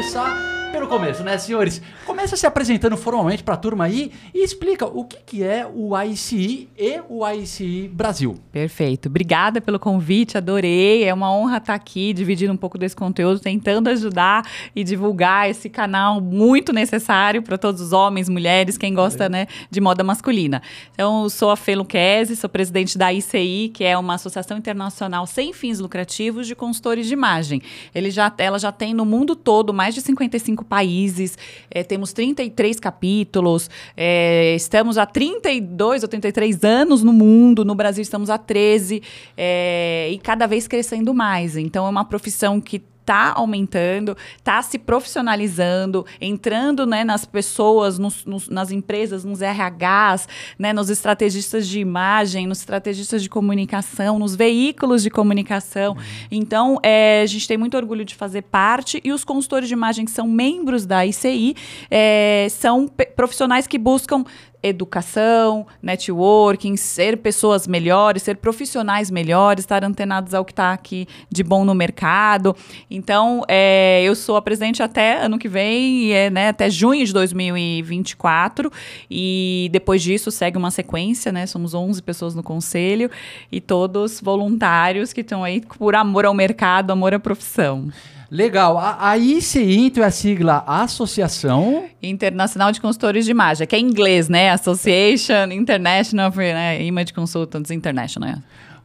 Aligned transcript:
começar 0.00 0.59
pelo 0.70 0.86
começo, 0.86 1.24
né, 1.24 1.36
senhores? 1.36 1.82
Começa 2.06 2.36
se 2.36 2.46
apresentando 2.46 2.96
formalmente 2.96 3.42
para 3.42 3.54
a 3.54 3.56
turma 3.56 3.84
aí 3.84 4.12
e 4.32 4.44
explica 4.44 4.86
o 4.86 5.04
que, 5.04 5.16
que 5.26 5.42
é 5.42 5.66
o 5.66 6.00
ICI 6.00 6.68
e 6.78 7.00
o 7.08 7.28
ICI 7.28 7.88
Brasil. 7.88 8.38
Perfeito. 8.52 9.08
Obrigada 9.08 9.60
pelo 9.60 9.80
convite, 9.80 10.38
adorei. 10.38 11.04
É 11.04 11.12
uma 11.12 11.34
honra 11.34 11.56
estar 11.56 11.74
aqui 11.74 12.12
dividindo 12.12 12.52
um 12.52 12.56
pouco 12.56 12.78
desse 12.78 12.94
conteúdo, 12.94 13.40
tentando 13.40 13.88
ajudar 13.88 14.48
e 14.74 14.84
divulgar 14.84 15.50
esse 15.50 15.68
canal 15.68 16.20
muito 16.20 16.72
necessário 16.72 17.42
para 17.42 17.58
todos 17.58 17.80
os 17.80 17.92
homens, 17.92 18.28
mulheres, 18.28 18.78
quem 18.78 18.94
gosta, 18.94 19.28
né, 19.28 19.48
de 19.70 19.80
moda 19.80 20.04
masculina. 20.04 20.62
Então, 20.92 21.28
sou 21.28 21.50
a 21.50 21.56
Fê 21.56 21.74
Luquezzi, 21.74 22.36
sou 22.36 22.48
presidente 22.48 22.96
da 22.96 23.12
ICI, 23.12 23.70
que 23.74 23.82
é 23.82 23.98
uma 23.98 24.14
associação 24.14 24.56
internacional 24.56 25.26
sem 25.26 25.52
fins 25.52 25.80
lucrativos 25.80 26.46
de 26.46 26.54
consultores 26.54 27.06
de 27.06 27.12
imagem. 27.12 27.60
Ele 27.92 28.10
já, 28.10 28.32
ela 28.38 28.58
já 28.58 28.70
tem 28.70 28.94
no 28.94 29.04
mundo 29.04 29.34
todo 29.34 29.74
mais 29.74 29.94
de 29.94 30.00
55 30.00 30.59
países, 30.62 31.36
é, 31.70 31.82
temos 31.82 32.12
33 32.12 32.78
capítulos, 32.78 33.70
é, 33.96 34.54
estamos 34.54 34.98
há 34.98 35.06
32 35.06 36.02
ou 36.02 36.08
33 36.08 36.64
anos 36.64 37.02
no 37.02 37.12
mundo, 37.12 37.64
no 37.64 37.74
Brasil 37.74 38.02
estamos 38.02 38.30
há 38.30 38.38
13, 38.38 39.02
é, 39.36 40.08
e 40.10 40.18
cada 40.18 40.46
vez 40.46 40.66
crescendo 40.66 41.14
mais. 41.14 41.56
Então, 41.56 41.86
é 41.86 41.88
uma 41.88 42.04
profissão 42.04 42.60
que 42.60 42.82
está 43.00 43.32
aumentando, 43.34 44.16
está 44.36 44.62
se 44.62 44.78
profissionalizando, 44.78 46.06
entrando 46.20 46.86
né, 46.86 47.02
nas 47.02 47.24
pessoas, 47.24 47.98
nos, 47.98 48.24
nos, 48.24 48.48
nas 48.48 48.70
empresas, 48.70 49.24
nos 49.24 49.40
RHs, 49.40 50.28
né, 50.58 50.72
nos 50.72 50.90
estrategistas 50.90 51.66
de 51.66 51.80
imagem, 51.80 52.46
nos 52.46 52.60
estrategistas 52.60 53.22
de 53.22 53.28
comunicação, 53.28 54.18
nos 54.18 54.36
veículos 54.36 55.02
de 55.02 55.10
comunicação. 55.10 55.94
Uhum. 55.94 56.02
Então, 56.30 56.78
é, 56.82 57.22
a 57.22 57.26
gente 57.26 57.48
tem 57.48 57.56
muito 57.56 57.76
orgulho 57.76 58.04
de 58.04 58.14
fazer 58.14 58.42
parte 58.42 59.00
e 59.04 59.12
os 59.12 59.24
consultores 59.24 59.68
de 59.68 59.74
imagem 59.74 60.04
que 60.04 60.10
são 60.10 60.28
membros 60.28 60.86
da 60.86 61.04
ICI 61.04 61.56
é, 61.90 62.46
são 62.50 62.88
profissionais 63.16 63.66
que 63.66 63.78
buscam 63.78 64.24
educação, 64.62 65.66
networking, 65.82 66.76
ser 66.76 67.18
pessoas 67.18 67.66
melhores, 67.66 68.22
ser 68.22 68.36
profissionais 68.36 69.10
melhores, 69.10 69.64
estar 69.64 69.84
antenados 69.84 70.34
ao 70.34 70.44
que 70.44 70.52
está 70.52 70.72
aqui 70.72 71.06
de 71.30 71.42
bom 71.42 71.64
no 71.64 71.74
mercado. 71.74 72.54
Então, 72.90 73.42
é, 73.48 74.02
eu 74.02 74.14
sou 74.14 74.36
a 74.36 74.42
presidente 74.42 74.82
até 74.82 75.24
ano 75.24 75.38
que 75.38 75.48
vem, 75.48 76.12
é, 76.12 76.30
né, 76.30 76.48
até 76.48 76.68
junho 76.68 77.04
de 77.04 77.12
2024, 77.12 78.70
e 79.10 79.68
depois 79.72 80.02
disso 80.02 80.30
segue 80.30 80.58
uma 80.58 80.70
sequência, 80.70 81.32
né? 81.32 81.46
Somos 81.46 81.74
11 81.74 82.02
pessoas 82.02 82.34
no 82.34 82.42
conselho 82.42 83.10
e 83.50 83.60
todos 83.60 84.20
voluntários 84.20 85.12
que 85.12 85.20
estão 85.20 85.42
aí 85.42 85.60
por 85.60 85.94
amor 85.94 86.26
ao 86.26 86.34
mercado, 86.34 86.90
amor 86.90 87.14
à 87.14 87.18
profissão. 87.18 87.88
Legal. 88.30 88.78
A, 88.78 89.10
a 89.10 89.18
ICI, 89.18 89.92
é 89.96 90.04
a 90.04 90.10
sigla 90.10 90.62
Associação... 90.66 91.84
Internacional 92.02 92.72
de 92.72 92.80
Consultores 92.80 93.24
de 93.24 93.30
Imagem, 93.30 93.66
que 93.66 93.76
é 93.76 93.78
em 93.78 93.84
inglês, 93.84 94.28
né? 94.28 94.50
Association 94.50 95.52
International 95.52 96.32
né? 96.34 96.82
Image 96.82 97.12
Consultants 97.12 97.70
International. 97.70 98.36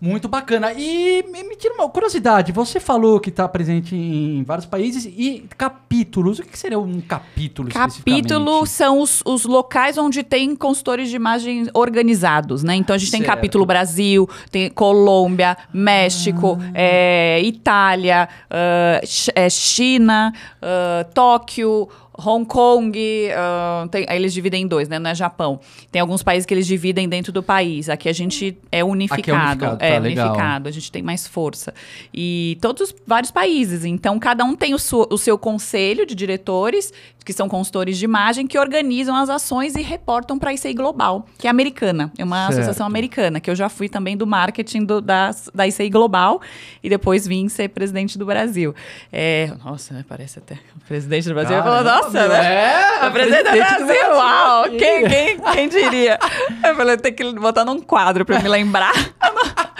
Muito 0.05 0.27
bacana. 0.27 0.71
E 0.71 1.23
me 1.23 1.55
tira 1.55 1.73
uma 1.73 1.89
curiosidade, 1.89 2.51
você 2.51 2.79
falou 2.79 3.19
que 3.19 3.29
está 3.29 3.47
presente 3.47 3.95
em 3.95 4.43
vários 4.43 4.67
países 4.67 5.05
e 5.05 5.45
capítulos. 5.57 6.37
O 6.37 6.43
que 6.43 6.57
seria 6.57 6.77
um 6.77 7.01
capítulo 7.01 7.69
Capítulo 7.69 8.65
são 8.67 8.99
os, 8.99 9.23
os 9.25 9.45
locais 9.45 9.97
onde 9.97 10.21
tem 10.21 10.55
consultores 10.55 11.09
de 11.09 11.15
imagem 11.15 11.67
organizados, 11.73 12.63
né? 12.63 12.75
Então 12.75 12.95
a 12.95 12.99
gente 12.99 13.09
certo. 13.09 13.23
tem 13.23 13.27
capítulo 13.27 13.65
Brasil, 13.65 14.29
tem 14.51 14.69
Colômbia, 14.69 15.57
México, 15.73 16.59
ah. 16.61 16.71
é, 16.75 17.41
Itália, 17.41 18.29
uh, 18.51 19.49
China, 19.49 20.31
uh, 20.61 21.13
Tóquio, 21.13 21.89
Hong 22.17 22.45
Kong, 22.45 22.97
uh, 22.97 23.87
tem, 23.89 24.05
eles 24.09 24.33
dividem 24.33 24.63
em 24.63 24.67
dois, 24.67 24.87
né? 24.87 24.99
Não 24.99 25.09
é 25.09 25.15
Japão. 25.15 25.59
Tem 25.91 26.01
alguns 26.01 26.23
países 26.23 26.45
que 26.45 26.53
eles 26.53 26.65
dividem 26.65 27.09
dentro 27.09 27.31
do 27.31 27.43
país. 27.43 27.89
Aqui 27.89 28.07
a 28.07 28.13
gente 28.13 28.57
é 28.71 28.83
unificado. 28.83 29.21
Aqui 29.21 29.31
é 29.31 29.35
unificado, 29.35 29.77
tá, 29.77 29.85
é 29.85 29.99
unificado. 29.99 30.69
A 30.69 30.71
gente 30.71 30.91
tem 30.91 31.03
mais 31.03 31.27
força. 31.27 31.73
E 32.13 32.57
todos 32.61 32.95
vários 33.05 33.31
países. 33.31 33.85
Então, 33.85 34.17
cada 34.19 34.43
um 34.43 34.55
tem 34.55 34.73
o, 34.73 34.77
o 35.09 35.17
seu 35.17 35.37
conselho 35.37 36.05
de 36.05 36.15
diretores 36.15 36.93
que 37.25 37.33
são 37.33 37.49
consultores 37.49 37.97
de 37.97 38.05
imagem, 38.05 38.45
que 38.45 38.57
organizam 38.57 39.15
as 39.15 39.29
ações 39.29 39.75
e 39.75 39.81
reportam 39.81 40.37
para 40.37 40.51
a 40.51 40.53
ICI 40.53 40.75
Global, 40.75 41.25
que 41.39 41.47
é 41.47 41.49
americana. 41.49 42.11
É 42.17 42.23
uma 42.23 42.37
certo. 42.37 42.51
associação 42.51 42.85
americana, 42.85 43.39
que 43.39 43.49
eu 43.49 43.55
já 43.55 43.67
fui 43.67 43.89
também 43.89 44.15
do 44.15 44.27
marketing 44.27 44.85
do, 44.85 45.01
da, 45.01 45.31
da 45.53 45.67
ICI 45.67 45.89
Global 45.89 46.39
e 46.83 46.89
depois 46.89 47.27
vim 47.27 47.49
ser 47.49 47.69
presidente 47.69 48.17
do 48.17 48.27
Brasil. 48.27 48.75
É, 49.11 49.51
nossa, 49.63 49.95
né, 49.95 50.05
parece 50.07 50.37
até 50.37 50.59
presidente 50.87 51.27
do 51.27 51.33
Brasil. 51.33 51.57
Caramba, 51.57 51.83
falou, 51.83 52.03
nossa, 52.03 52.27
né? 52.27 52.75
É, 53.01 53.09
presidente, 53.09 53.43
do 53.43 53.57
Brasil, 53.57 54.09
do 54.11 54.15
uau, 54.15 54.63
quem, 54.69 55.07
quem, 55.07 55.39
quem 55.39 55.69
diria? 55.69 56.19
Eu 56.63 56.75
falei, 56.75 56.97
tem 56.97 57.11
que 57.11 57.33
botar 57.33 57.65
num 57.65 57.81
quadro 57.81 58.23
para 58.23 58.39
me 58.39 58.47
lembrar. 58.47 58.93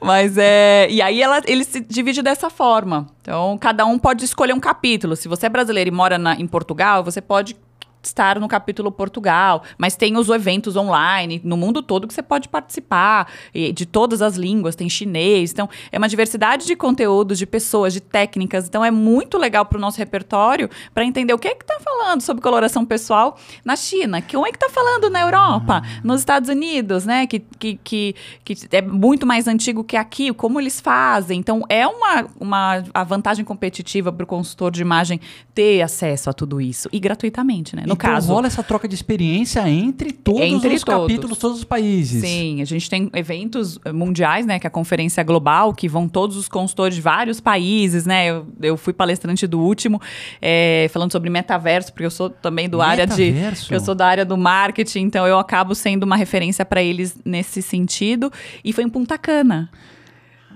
Mas 0.00 0.36
é. 0.38 0.88
E 0.90 1.02
aí 1.02 1.22
ela, 1.22 1.40
ele 1.46 1.64
se 1.64 1.80
divide 1.80 2.22
dessa 2.22 2.48
forma. 2.50 3.06
Então, 3.20 3.56
cada 3.58 3.84
um 3.86 3.98
pode 3.98 4.24
escolher 4.24 4.52
um 4.52 4.60
capítulo. 4.60 5.16
Se 5.16 5.28
você 5.28 5.46
é 5.46 5.48
brasileiro 5.48 5.88
e 5.88 5.92
mora 5.92 6.18
na, 6.18 6.34
em 6.34 6.46
Portugal, 6.46 7.04
você 7.04 7.20
pode 7.20 7.56
estar 8.02 8.38
no 8.40 8.48
capítulo 8.48 8.90
Portugal, 8.90 9.62
mas 9.78 9.96
tem 9.96 10.16
os 10.16 10.28
eventos 10.28 10.76
online 10.76 11.40
no 11.44 11.56
mundo 11.56 11.82
todo 11.82 12.06
que 12.06 12.14
você 12.14 12.22
pode 12.22 12.48
participar, 12.48 13.30
de 13.74 13.86
todas 13.86 14.22
as 14.22 14.36
línguas, 14.36 14.74
tem 14.74 14.88
chinês, 14.88 15.52
então 15.52 15.68
é 15.92 15.98
uma 15.98 16.08
diversidade 16.08 16.66
de 16.66 16.76
conteúdos, 16.76 17.38
de 17.38 17.46
pessoas, 17.46 17.92
de 17.92 18.00
técnicas, 18.00 18.66
então 18.66 18.84
é 18.84 18.90
muito 18.90 19.38
legal 19.38 19.64
para 19.64 19.78
o 19.78 19.80
nosso 19.80 19.98
repertório 19.98 20.68
para 20.94 21.04
entender 21.04 21.32
o 21.34 21.38
que 21.38 21.48
é 21.48 21.54
que 21.54 21.64
está 21.64 21.78
falando 21.80 22.20
sobre 22.20 22.42
coloração 22.42 22.84
pessoal 22.84 23.38
na 23.64 23.76
China, 23.76 24.20
que 24.20 24.34
como 24.34 24.46
é 24.46 24.50
que 24.50 24.56
está 24.56 24.70
falando 24.70 25.10
na 25.10 25.20
Europa, 25.20 25.82
uhum. 25.84 26.00
nos 26.04 26.20
Estados 26.20 26.48
Unidos, 26.48 27.04
né, 27.04 27.26
que, 27.26 27.40
que, 27.58 27.78
que, 27.82 28.14
que, 28.44 28.54
é 28.72 28.82
muito 28.82 29.26
mais 29.26 29.46
antigo 29.46 29.84
que 29.84 29.96
aqui, 29.96 30.32
como 30.32 30.60
eles 30.60 30.80
fazem, 30.80 31.38
então 31.38 31.64
é 31.68 31.86
uma, 31.86 32.26
uma 32.38 32.84
a 32.94 33.04
vantagem 33.04 33.44
competitiva 33.44 34.12
para 34.12 34.24
o 34.24 34.26
consultor 34.26 34.70
de 34.70 34.80
imagem 34.80 35.20
ter 35.54 35.82
acesso 35.82 36.30
a 36.30 36.32
tudo 36.32 36.60
isso, 36.60 36.88
e 36.92 36.98
gratuitamente, 36.98 37.76
né, 37.76 37.82
no 37.90 37.94
então, 37.94 38.10
caso. 38.10 38.32
rola 38.32 38.46
essa 38.46 38.62
troca 38.62 38.86
de 38.86 38.94
experiência 38.94 39.68
entre 39.68 40.12
todos 40.12 40.40
entre 40.40 40.74
os 40.74 40.82
todos. 40.82 41.02
capítulos, 41.02 41.38
todos 41.38 41.58
os 41.58 41.64
países. 41.64 42.22
Sim, 42.22 42.62
a 42.62 42.64
gente 42.64 42.88
tem 42.88 43.10
eventos 43.14 43.78
mundiais, 43.92 44.46
né? 44.46 44.58
Que 44.58 44.66
é 44.66 44.68
a 44.68 44.70
conferência 44.70 45.22
global, 45.22 45.74
que 45.74 45.88
vão 45.88 46.08
todos 46.08 46.36
os 46.36 46.48
consultores 46.48 46.94
de 46.94 47.00
vários 47.00 47.40
países, 47.40 48.06
né? 48.06 48.30
Eu, 48.30 48.46
eu 48.62 48.76
fui 48.76 48.92
palestrante 48.92 49.46
do 49.46 49.60
último, 49.60 50.00
é, 50.40 50.88
falando 50.92 51.12
sobre 51.12 51.28
metaverso, 51.28 51.92
porque 51.92 52.06
eu 52.06 52.10
sou 52.10 52.30
também 52.30 52.68
do 52.68 52.78
metaverso. 52.78 53.12
área 53.12 53.56
de. 53.56 53.74
Eu 53.74 53.80
sou 53.80 53.94
da 53.94 54.06
área 54.06 54.24
do 54.24 54.36
marketing, 54.36 55.00
então 55.00 55.26
eu 55.26 55.38
acabo 55.38 55.74
sendo 55.74 56.04
uma 56.04 56.16
referência 56.16 56.64
para 56.64 56.82
eles 56.82 57.18
nesse 57.24 57.60
sentido. 57.60 58.32
E 58.64 58.72
foi 58.72 58.84
em 58.84 58.88
Punta 58.88 59.18
Cana. 59.18 59.70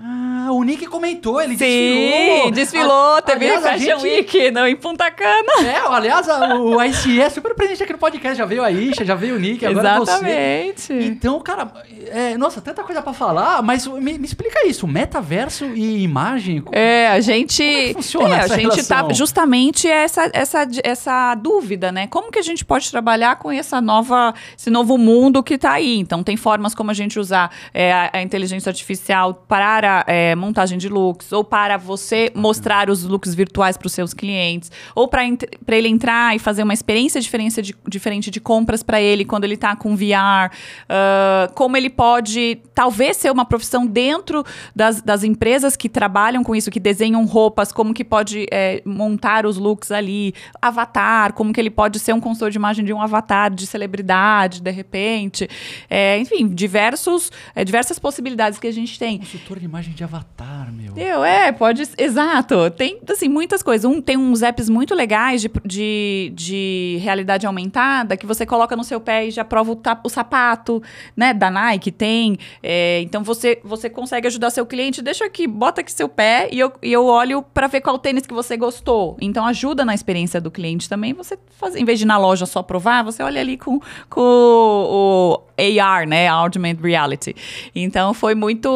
Ah, 0.03 0.49
o 0.51 0.65
Nick 0.65 0.87
comentou, 0.87 1.41
ele 1.41 1.57
Sim, 1.57 2.51
desfilou. 2.51 2.51
desfilou, 2.51 3.23
teve 3.23 3.49
aliás, 3.49 3.63
Fashion 3.63 4.01
gente... 4.01 4.03
Week 4.03 4.51
não, 4.51 4.67
em 4.67 4.75
Punta 4.75 5.09
Cana. 5.09 5.53
É, 5.65 5.79
aliás, 5.89 6.27
o 6.59 6.83
ICE 6.83 7.21
é 7.21 7.31
super 7.31 7.55
presente 7.55 7.85
aqui 7.85 7.93
no 7.93 7.99
podcast. 7.99 8.37
Já 8.37 8.45
veio 8.45 8.65
a 8.65 8.73
Isha, 8.73 9.05
já 9.05 9.15
veio 9.15 9.37
o 9.37 9.39
Nick, 9.39 9.65
agora 9.65 10.03
Exatamente. 10.03 10.83
você. 10.83 11.01
Então, 11.05 11.39
cara, 11.41 11.71
é, 12.09 12.37
nossa, 12.37 12.61
tanta 12.61 12.83
coisa 12.83 13.01
pra 13.03 13.13
falar, 13.13 13.63
mas 13.63 13.87
me, 13.87 14.19
me, 14.19 14.25
explica 14.25 14.67
isso, 14.67 14.87
metaverso 14.89 15.65
e 15.67 16.03
imagem. 16.03 16.65
É, 16.73 17.07
a 17.09 17.21
gente. 17.21 17.63
Como 17.63 17.91
é 17.91 17.93
funciona 17.93 18.37
é, 18.37 18.41
a 18.41 18.49
gente 18.49 18.59
tá 18.59 18.97
relação? 18.97 19.09
tá 19.09 19.15
justamente 19.15 19.89
essa, 19.89 20.29
essa, 20.33 20.67
essa 20.83 21.35
dúvida, 21.37 21.93
né? 21.93 22.09
Como 22.09 22.33
que 22.33 22.39
a 22.41 22.43
gente 22.43 22.65
pode 22.65 22.91
trabalhar 22.91 23.37
com 23.37 23.51
essa 23.51 23.81
nova, 23.81 24.35
esse 24.59 24.71
novo 24.71 24.99
mundo 24.99 25.41
que 25.41 25.57
tá 25.57 25.73
aí? 25.73 26.01
Então, 26.01 26.25
tem 26.25 26.37
formas 26.37 26.75
como 26.75 26.91
a 26.91 26.95
gente 26.95 27.17
usar 27.17 27.53
é, 27.73 27.93
a, 27.93 28.11
a 28.15 28.23
inteligência 28.23 28.71
artificial 28.71 29.35
para 29.35 29.94
é, 30.07 30.35
montagem 30.35 30.79
de 30.79 30.89
looks, 30.89 31.31
ou 31.31 31.45
para 31.45 31.77
você 31.77 32.33
mostrar 32.35 32.91
os 32.91 33.05
looks 33.05 33.35
virtuais 33.35 33.77
para 33.77 33.87
os 33.87 33.93
seus 33.93 34.15
clientes, 34.15 34.73
ou 34.95 35.07
para 35.07 35.25
ele 35.25 35.89
entrar 35.89 36.35
e 36.35 36.39
fazer 36.39 36.63
uma 36.63 36.75
experiência 36.75 37.21
diferente 37.21 37.63
de, 37.63 37.75
diferente 37.87 38.31
de 38.31 38.41
compras 38.41 38.83
para 38.83 39.01
ele 39.01 39.25
quando 39.25 39.45
ele 39.45 39.55
está 39.55 39.77
com 39.77 39.95
VR, 39.95 40.51
uh, 40.51 41.53
como 41.55 41.77
ele 41.77 41.91
pode 41.91 42.59
talvez 42.75 43.17
ser 43.17 43.31
uma 43.31 43.45
profissão 43.45 43.87
dentro 43.87 44.45
das, 44.75 45.01
das 45.01 45.23
empresas 45.23 45.77
que 45.77 45.89
trabalham 45.89 46.43
com 46.43 46.55
isso, 46.55 46.71
que 46.71 46.81
desenham 46.81 47.25
roupas, 47.25 47.71
como 47.71 47.95
que 47.95 48.05
pode 48.05 48.47
é, 48.51 48.83
montar 48.85 49.47
os 49.47 49.57
looks 49.57 49.91
ali, 49.91 50.35
avatar, 50.61 51.33
como 51.33 51.53
que 51.53 51.61
ele 51.61 51.71
pode 51.71 51.99
ser 51.99 52.13
um 52.13 52.21
consultor 52.21 52.51
de 52.51 52.59
imagem 52.59 52.85
de 52.85 52.93
um 52.93 53.01
avatar 53.01 53.53
de 53.55 53.67
celebridade, 53.67 54.61
de 54.61 54.71
repente, 54.71 55.49
é, 55.89 56.19
enfim, 56.19 56.49
diversos, 56.49 57.31
é, 57.55 57.65
diversas 57.65 57.99
possibilidades 57.99 58.59
que 58.59 58.67
a 58.67 58.73
gente 58.73 58.99
tem. 58.99 59.19
Consultor 59.19 59.59
de 59.59 59.67
imagem 59.75 59.93
de 59.93 60.05
avatar. 60.05 60.73
meu. 60.73 60.97
Eu, 60.97 61.25
é, 61.25 61.51
pode. 61.51 61.83
Exato. 61.99 62.71
Tem, 62.71 63.01
assim, 63.09 63.29
muitas 63.29 63.61
coisas. 63.61 63.85
Um, 63.85 64.01
tem 64.01 64.17
uns 64.17 64.41
apps 64.41 64.69
muito 64.69 64.95
legais 64.95 65.43
de, 65.43 65.51
de, 65.65 66.33
de 66.33 66.99
realidade 67.03 67.45
aumentada 67.45 68.17
que 68.17 68.25
você 68.25 68.47
coloca 68.47 68.77
no 68.77 68.85
seu 68.85 69.01
pé 69.01 69.27
e 69.27 69.31
já 69.33 69.45
prova 69.45 69.73
o, 69.73 69.81
o 70.05 70.09
sapato, 70.09 70.81
né? 71.17 71.35
Da 71.35 71.51
Nike 71.51 71.91
tem. 71.91 72.39
É, 72.63 73.01
então 73.01 73.25
você, 73.25 73.61
você 73.65 73.91
consegue 73.91 74.29
ajudar 74.29 74.51
seu 74.51 74.65
cliente. 74.65 75.03
Deixa 75.03 75.25
aqui, 75.25 75.45
bota 75.45 75.81
aqui 75.81 75.91
seu 75.91 76.09
pé 76.09 76.49
e 76.53 76.61
eu, 76.61 76.73
e 76.81 76.93
eu 76.93 77.05
olho 77.05 77.43
para 77.43 77.67
ver 77.67 77.81
qual 77.81 77.99
tênis 77.99 78.27
que 78.27 78.35
você 78.35 78.57
gostou. 78.57 79.17
Então 79.21 79.45
ajuda 79.45 79.85
na 79.85 79.93
experiência 79.95 80.41
do 80.41 80.53
cliente 80.53 80.89
também. 80.89 81.13
Você 81.15 81.37
faz, 81.59 81.75
em 81.75 81.85
vez 81.85 81.99
de 81.99 82.05
ir 82.05 82.07
na 82.07 82.17
loja 82.17 82.47
só 82.47 82.63
provar, 82.63 83.03
você 83.03 83.25
olha 83.25 83.41
ali 83.41 83.57
com, 83.57 83.81
com 84.09 84.21
o 84.21 85.43
AR, 85.59 86.07
né? 86.07 86.29
Augmented 86.29 86.81
Reality. 86.81 87.35
Então 87.75 88.15
foi 88.15 88.37
muito. 88.37 88.69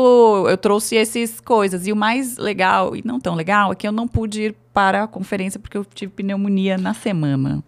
Eu 0.49 0.57
trouxe 0.57 0.88
essas 0.97 1.41
coisas. 1.41 1.87
E 1.87 1.93
o 1.93 1.97
mais 1.97 2.37
legal, 2.37 2.97
e 2.97 3.03
não 3.05 3.21
tão 3.21 3.35
legal, 3.35 3.73
é 3.73 3.75
que 3.75 3.87
eu 3.87 3.93
não 3.93 4.09
pude 4.09 4.43
ir 4.43 4.57
para 4.73 5.05
a 5.05 5.07
conferência 5.07 5.59
porque 5.59 5.77
eu 5.77 5.85
tive 5.85 6.13
pneumonia 6.13 6.79
na 6.79 6.95
semana. 6.95 7.63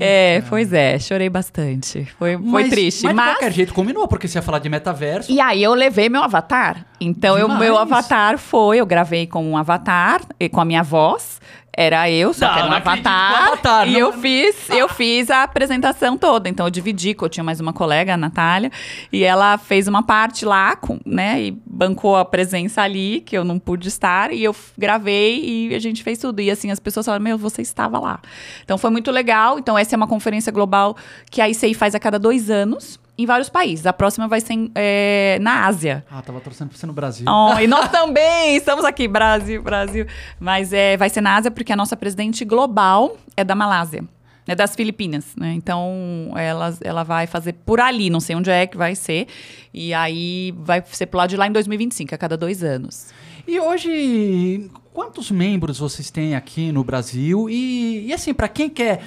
É, 0.00 0.42
pois 0.48 0.72
é, 0.72 0.98
chorei 0.98 1.28
bastante. 1.28 2.04
Foi, 2.18 2.36
foi 2.36 2.62
mas, 2.62 2.70
triste. 2.70 3.04
Mas, 3.04 3.14
mas 3.14 3.26
de 3.26 3.32
qualquer 3.32 3.52
jeito 3.52 3.74
combinou, 3.74 4.06
porque 4.06 4.28
você 4.28 4.38
ia 4.38 4.42
falar 4.42 4.58
de 4.60 4.68
metaverso. 4.68 5.30
E 5.30 5.40
aí 5.40 5.62
eu 5.62 5.74
levei 5.74 6.08
meu 6.08 6.22
avatar. 6.22 6.86
Então, 7.00 7.34
o 7.46 7.58
meu 7.58 7.76
avatar 7.76 8.38
foi, 8.38 8.78
eu 8.78 8.86
gravei 8.86 9.26
com 9.26 9.44
um 9.44 9.56
avatar, 9.56 10.20
com 10.52 10.60
a 10.60 10.64
minha 10.64 10.82
voz. 10.82 11.40
Era 11.80 12.10
eu, 12.10 12.34
só 12.34 12.44
não, 12.44 12.54
que 12.54 12.58
era 12.58 12.68
um 12.68 12.72
avatar, 12.72 13.46
avatar. 13.46 13.88
E 13.88 13.92
não, 13.92 14.00
eu 14.00 14.12
fiz, 14.14 14.68
eu 14.68 14.88
fiz 14.88 15.30
a 15.30 15.44
apresentação 15.44 16.18
toda. 16.18 16.48
Então 16.48 16.66
eu 16.66 16.70
dividi, 16.70 17.16
eu 17.16 17.28
tinha 17.28 17.44
mais 17.44 17.60
uma 17.60 17.72
colega, 17.72 18.14
a 18.14 18.16
Natália, 18.16 18.72
e 19.12 19.22
ela 19.22 19.56
fez 19.56 19.86
uma 19.86 20.02
parte 20.02 20.44
lá, 20.44 20.74
com, 20.74 20.98
né? 21.06 21.40
E 21.40 21.56
bancou 21.64 22.16
a 22.16 22.24
presença 22.24 22.82
ali, 22.82 23.20
que 23.20 23.38
eu 23.38 23.44
não 23.44 23.60
pude 23.60 23.86
estar, 23.86 24.32
e 24.32 24.42
eu 24.42 24.56
gravei 24.76 25.68
e 25.68 25.72
a 25.72 25.78
gente 25.78 26.02
fez 26.02 26.18
tudo. 26.18 26.40
E 26.40 26.50
assim, 26.50 26.72
as 26.72 26.80
pessoas 26.80 27.06
falaram, 27.06 27.22
meu, 27.22 27.38
você 27.38 27.62
estava 27.62 28.00
lá. 28.00 28.18
Então 28.64 28.76
foi 28.76 28.90
muito 28.90 29.12
legal. 29.12 29.56
Então, 29.56 29.78
essa 29.78 29.94
é 29.94 29.96
uma 29.96 30.08
conferência 30.08 30.50
global 30.50 30.96
que 31.30 31.40
a 31.40 31.48
ICI 31.48 31.74
faz 31.74 31.94
a 31.94 32.00
cada 32.00 32.18
dois 32.18 32.50
anos 32.50 32.98
em 33.18 33.26
vários 33.26 33.48
países. 33.48 33.84
A 33.84 33.92
próxima 33.92 34.28
vai 34.28 34.40
ser 34.40 34.70
é, 34.76 35.38
na 35.40 35.66
Ásia. 35.66 36.04
Ah, 36.08 36.22
tava 36.22 36.40
torcendo 36.40 36.68
pra 36.68 36.78
ser 36.78 36.86
no 36.86 36.92
Brasil. 36.92 37.26
Oh, 37.28 37.58
e 37.58 37.66
nós 37.66 37.88
também 37.90 38.56
estamos 38.56 38.84
aqui, 38.84 39.08
Brasil, 39.08 39.60
Brasil. 39.60 40.06
Mas 40.38 40.72
é, 40.72 40.96
vai 40.96 41.10
ser 41.10 41.20
na 41.20 41.34
Ásia 41.34 41.50
porque 41.50 41.72
a 41.72 41.76
nossa 41.76 41.96
presidente 41.96 42.44
global 42.44 43.16
é 43.36 43.42
da 43.42 43.56
Malásia. 43.56 44.04
É 44.46 44.54
das 44.54 44.74
Filipinas, 44.74 45.26
né? 45.36 45.52
Então, 45.52 46.32
ela, 46.34 46.74
ela 46.82 47.02
vai 47.02 47.26
fazer 47.26 47.52
por 47.52 47.80
ali, 47.80 48.08
não 48.08 48.20
sei 48.20 48.34
onde 48.34 48.48
é 48.48 48.66
que 48.66 48.78
vai 48.78 48.94
ser. 48.94 49.26
E 49.74 49.92
aí 49.92 50.54
vai 50.56 50.82
ser 50.86 51.04
por 51.04 51.18
lá 51.18 51.26
de 51.26 51.36
lá 51.36 51.46
em 51.46 51.52
2025, 51.52 52.14
a 52.14 52.18
cada 52.18 52.34
dois 52.34 52.62
anos. 52.64 53.08
E 53.46 53.60
hoje, 53.60 54.70
quantos 54.94 55.30
membros 55.30 55.78
vocês 55.78 56.10
têm 56.10 56.34
aqui 56.34 56.72
no 56.72 56.82
Brasil? 56.82 57.50
E, 57.50 58.06
e 58.06 58.12
assim, 58.12 58.32
para 58.32 58.48
quem 58.48 58.70
quer 58.70 59.02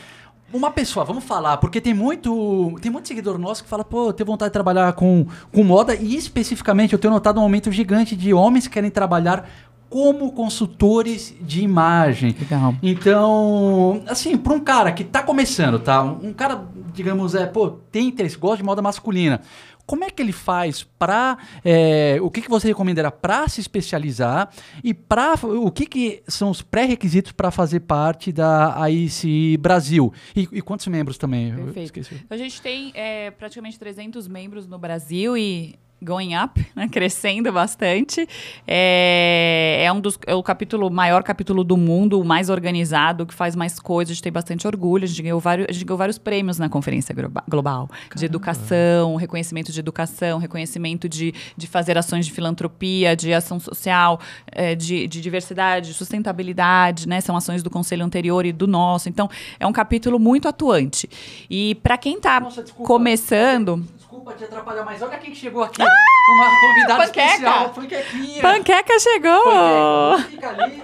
uma 0.54 0.72
pessoa, 0.72 1.06
vamos 1.06 1.24
falar, 1.24 1.58
porque 1.58 1.80
tem 1.80 1.94
muito, 1.94 2.76
tem 2.82 2.92
muito 2.92 3.08
seguidor 3.08 3.38
nosso 3.38 3.64
que 3.64 3.70
fala, 3.70 3.84
pô, 3.84 4.08
eu 4.08 4.14
tenho 4.14 4.28
vontade 4.28 4.50
de 4.50 4.54
trabalhar 4.54 4.94
com, 4.94 5.26
com 5.52 5.64
moda 5.64 5.96
e 5.96 6.16
especificamente 6.16 6.94
eu 6.94 7.00
tenho 7.00 7.14
notado 7.14 7.40
um 7.40 7.44
aumento 7.44 7.72
gigante 7.72 8.16
de 8.16 8.34
homens 8.34 8.68
que 8.68 8.74
querem 8.74 8.90
trabalhar 8.90 9.48
como 9.92 10.32
consultores 10.32 11.36
de 11.42 11.62
imagem. 11.62 12.34
Legal. 12.40 12.74
Então, 12.82 14.02
assim, 14.08 14.38
para 14.38 14.54
um 14.54 14.60
cara 14.60 14.94
que 14.94 15.04
está 15.04 15.22
começando, 15.22 15.80
tá? 15.80 16.02
Um, 16.02 16.30
um, 16.30 16.34
cara, 16.34 16.64
digamos, 16.94 17.36
é, 17.36 17.46
pô, 17.46 17.72
tem 17.92 18.08
interesse, 18.08 18.38
gosta 18.38 18.58
de 18.58 18.64
moda 18.64 18.82
masculina. 18.82 19.42
Como 19.92 20.06
é 20.06 20.10
que 20.10 20.22
ele 20.22 20.32
faz 20.32 20.84
para. 20.84 21.38
É, 21.66 22.18
o 22.22 22.32
que, 22.32 22.42
que 22.42 22.50
você 22.50 22.70
recomendará 22.70 23.12
para 23.12 23.46
se 23.50 23.60
especializar 23.60 24.50
e 24.82 24.94
para. 24.94 25.34
O 25.44 25.70
que, 25.70 25.86
que 25.86 26.24
são 26.30 26.50
os 26.50 26.62
pré-requisitos 26.62 27.34
para 27.34 27.52
fazer 27.52 27.82
parte 27.82 28.32
da 28.32 28.82
AIC 28.84 29.58
Brasil? 29.58 30.14
E, 30.34 30.48
e 30.50 30.62
quantos 30.62 30.88
membros 30.88 31.18
também? 31.18 31.54
Perfeito. 31.54 32.24
A 32.30 32.38
gente 32.38 32.62
tem 32.62 32.94
é, 32.96 33.32
praticamente 33.32 33.78
300 33.78 34.30
membros 34.30 34.66
no 34.66 34.80
Brasil 34.80 35.36
e 35.36 35.78
going 36.02 36.36
up, 36.36 36.66
né, 36.76 36.88
crescendo 36.88 37.52
bastante. 37.52 38.28
É, 38.68 39.84
é 39.86 39.94
um 39.94 40.00
dos 40.00 40.18
é 40.26 40.34
o 40.34 40.42
capítulo 40.42 40.90
maior 40.90 41.24
capítulo 41.24 41.64
do 41.64 41.78
mundo, 41.78 42.20
o 42.20 42.26
mais 42.26 42.50
organizado, 42.50 43.26
que 43.26 43.34
faz 43.34 43.56
mais 43.56 43.80
coisas. 43.80 44.12
A 44.12 44.14
gente 44.16 44.24
tem 44.24 44.32
bastante 44.32 44.68
orgulho. 44.68 45.04
A 45.04 45.08
gente 45.08 45.22
ganhou 45.22 45.40
vários, 45.40 45.68
a 45.70 45.72
gente 45.72 45.86
ganhou 45.86 45.98
vários 45.98 46.18
prêmios 46.18 46.58
na 46.58 46.70
conferência 46.70 47.14
global 47.48 47.88
Caramba. 47.88 48.16
de 48.16 48.26
educação, 48.26 49.16
reconhecimento 49.16 49.72
de 49.72 49.80
educação, 49.80 50.40
reconhecimento 50.40 51.08
de, 51.08 51.34
de 51.56 51.68
fazer 51.68 51.98
ações 51.98 52.26
de 52.26 52.32
filantropia, 52.32 53.16
de 53.16 53.34
ação 53.34 53.60
social, 53.60 54.20
é, 54.52 54.76
de, 54.76 55.08
de 55.08 55.22
diversidade, 55.22 55.94
sustentabilidade, 55.94 57.08
né? 57.08 57.22
São 57.22 57.36
ações 57.36 57.62
do 57.62 57.70
conselho 57.70 58.04
anterior 58.04 58.46
e 58.46 58.52
do 58.52 58.68
nosso. 58.68 59.08
Então 59.08 59.30
é 59.60 59.68
um 59.68 59.74
capítulo 59.74 60.20
muito 60.20 60.48
atuante. 60.48 61.10
E 61.50 61.76
para 61.76 61.98
quem 61.98 62.18
está 62.18 62.42
começando 62.84 63.86
desculpa 64.12 64.34
te 64.34 64.44
atrapalhar, 64.44 64.84
mas 64.84 65.02
olha 65.02 65.18
quem 65.18 65.34
chegou 65.34 65.64
aqui. 65.64 65.82
Ah, 65.82 65.88
uma 66.36 66.60
convidada 66.60 67.06
panqueca. 67.06 67.26
especial, 67.26 67.70
panquequinha. 67.70 68.42
Panqueca 68.42 69.00
chegou. 69.00 69.44
Panqueca. 69.44 70.30
Fica 70.30 70.50
ali. 70.50 70.82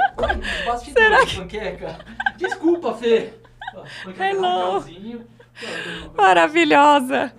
Será 0.94 1.25
que... 1.25 1.35
panqueca. 1.35 2.00
Desculpa, 2.38 2.94
Fê. 2.94 3.33
Panqueca 4.06 4.24
Hello. 4.24 4.85
Maravilhosa. 6.15 7.33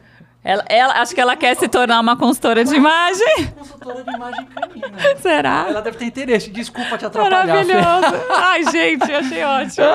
Ela, 0.44 0.64
ela, 0.68 0.94
acho 1.02 1.14
que 1.14 1.20
ela 1.20 1.36
quer 1.36 1.56
se 1.56 1.66
tornar 1.66 2.00
uma 2.00 2.16
consultora 2.16 2.64
de 2.64 2.74
imagem. 2.74 3.48
Consultora 3.58 4.04
de 4.04 4.14
imagem 4.14 4.46
canina. 4.46 4.88
Será? 5.20 5.66
Ela 5.68 5.82
deve 5.82 5.98
ter 5.98 6.04
interesse. 6.04 6.48
Desculpa 6.50 6.96
te 6.96 7.04
atrapalhar. 7.04 7.46
Maravilhoso. 7.46 8.24
Ai, 8.30 8.64
gente, 8.70 9.12
achei 9.12 9.42
ótimo. 9.42 9.86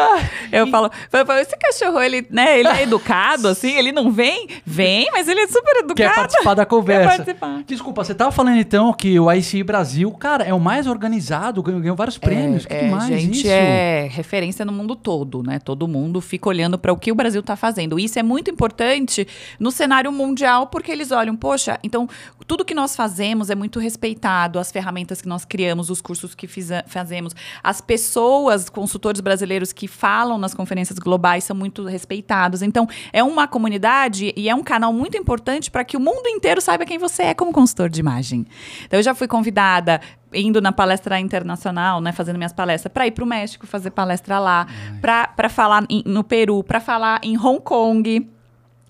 Eu 0.52 0.68
falo, 0.68 0.92
esse 1.40 1.58
cachorro, 1.58 2.00
ele, 2.02 2.28
né, 2.30 2.60
ele 2.60 2.68
é 2.68 2.84
educado, 2.84 3.48
assim, 3.48 3.72
ele 3.72 3.94
não 3.94 4.12
vem? 4.12 4.48
Vem, 4.66 5.08
mas 5.14 5.30
ele 5.30 5.40
é 5.40 5.48
super 5.48 5.78
educado. 5.78 5.96
Quer 5.96 6.14
participar 6.14 6.54
da 6.54 6.66
conversa. 6.66 7.10
Quer 7.10 7.18
participar. 7.18 7.64
Desculpa, 7.66 8.04
você 8.04 8.14
tava 8.14 8.32
falando 8.32 8.58
então 8.58 8.92
que 8.92 9.18
o 9.18 9.32
ICI 9.32 9.64
Brasil, 9.64 10.12
cara, 10.12 10.44
é 10.44 10.54
o 10.54 10.60
mais 10.60 10.88
organizado, 10.88 11.64
ganhou, 11.64 11.80
ganhou 11.80 11.96
vários 11.96 12.18
prêmios. 12.18 12.66
É, 12.66 12.80
que, 12.80 12.86
é, 12.86 12.90
mais 12.90 13.06
gente, 13.06 13.40
isso? 13.40 13.48
é 13.48 14.10
referência 14.12 14.66
no 14.66 14.74
mundo 14.74 14.94
todo, 14.94 15.42
né? 15.42 15.58
Todo 15.58 15.88
mundo 15.88 16.20
fica 16.20 16.50
olhando 16.50 16.78
para 16.78 16.92
o 16.92 16.98
que 16.98 17.12
o 17.14 17.16
Brasil 17.16 17.40
está 17.40 17.56
fazendo. 17.56 17.98
Isso 17.98 18.20
é 18.20 18.24
muito 18.24 18.52
importante 18.52 19.26
no 19.58 19.72
cenário 19.72 20.12
mundial 20.12 20.33
mundial 20.34 20.68
porque 20.68 20.92
eles 20.92 21.12
olham, 21.12 21.36
poxa, 21.36 21.80
então 21.84 22.10
tudo 22.48 22.66
que 22.66 22.74
nós 22.74 22.96
fazemos 22.96 23.52
é 23.52 23.56
muito 23.56 23.80
respeitado, 23.80 24.58
as 24.58 24.72
ferramentas 24.72 25.22
que 25.22 25.28
nós 25.28 25.46
criamos, 25.46 25.90
os 25.90 26.02
cursos 26.02 26.34
que 26.34 26.48
fazemos, 26.88 27.34
as 27.64 27.80
pessoas, 27.80 28.68
consultores 28.68 29.22
brasileiros 29.22 29.72
que 29.72 29.88
falam 29.88 30.38
nas 30.38 30.54
conferências 30.54 30.98
globais 30.98 31.44
são 31.44 31.56
muito 31.56 31.86
respeitados. 31.86 32.62
Então, 32.62 32.88
é 33.14 33.24
uma 33.24 33.48
comunidade 33.48 34.34
e 34.36 34.50
é 34.50 34.56
um 34.56 34.64
canal 34.64 34.92
muito 34.92 35.16
importante 35.16 35.70
para 35.70 35.86
que 35.86 35.96
o 35.96 36.00
mundo 36.00 36.28
inteiro 36.28 36.60
saiba 36.60 36.86
quem 36.86 36.98
você 36.98 37.24
é 37.24 37.34
como 37.34 37.54
consultor 37.54 37.90
de 37.90 38.00
imagem. 38.00 38.46
Então, 38.86 39.00
eu 39.00 39.04
já 39.04 39.14
fui 39.14 39.28
convidada 39.28 40.02
indo 40.34 40.60
na 40.60 40.72
palestra 40.72 41.20
internacional, 41.20 42.02
né, 42.02 42.12
fazendo 42.12 42.38
minhas 42.38 42.54
palestras, 42.54 42.92
para 42.92 43.06
ir 43.06 43.12
para 43.12 43.24
o 43.24 43.28
México 43.28 43.68
fazer 43.68 43.92
palestra 43.92 44.40
lá, 44.40 44.66
para 45.00 45.48
falar 45.48 45.86
em, 45.88 46.04
no 46.06 46.24
Peru, 46.24 46.64
para 46.64 46.80
falar 46.80 47.20
em 47.24 47.38
Hong 47.38 47.62
Kong. 47.62 48.28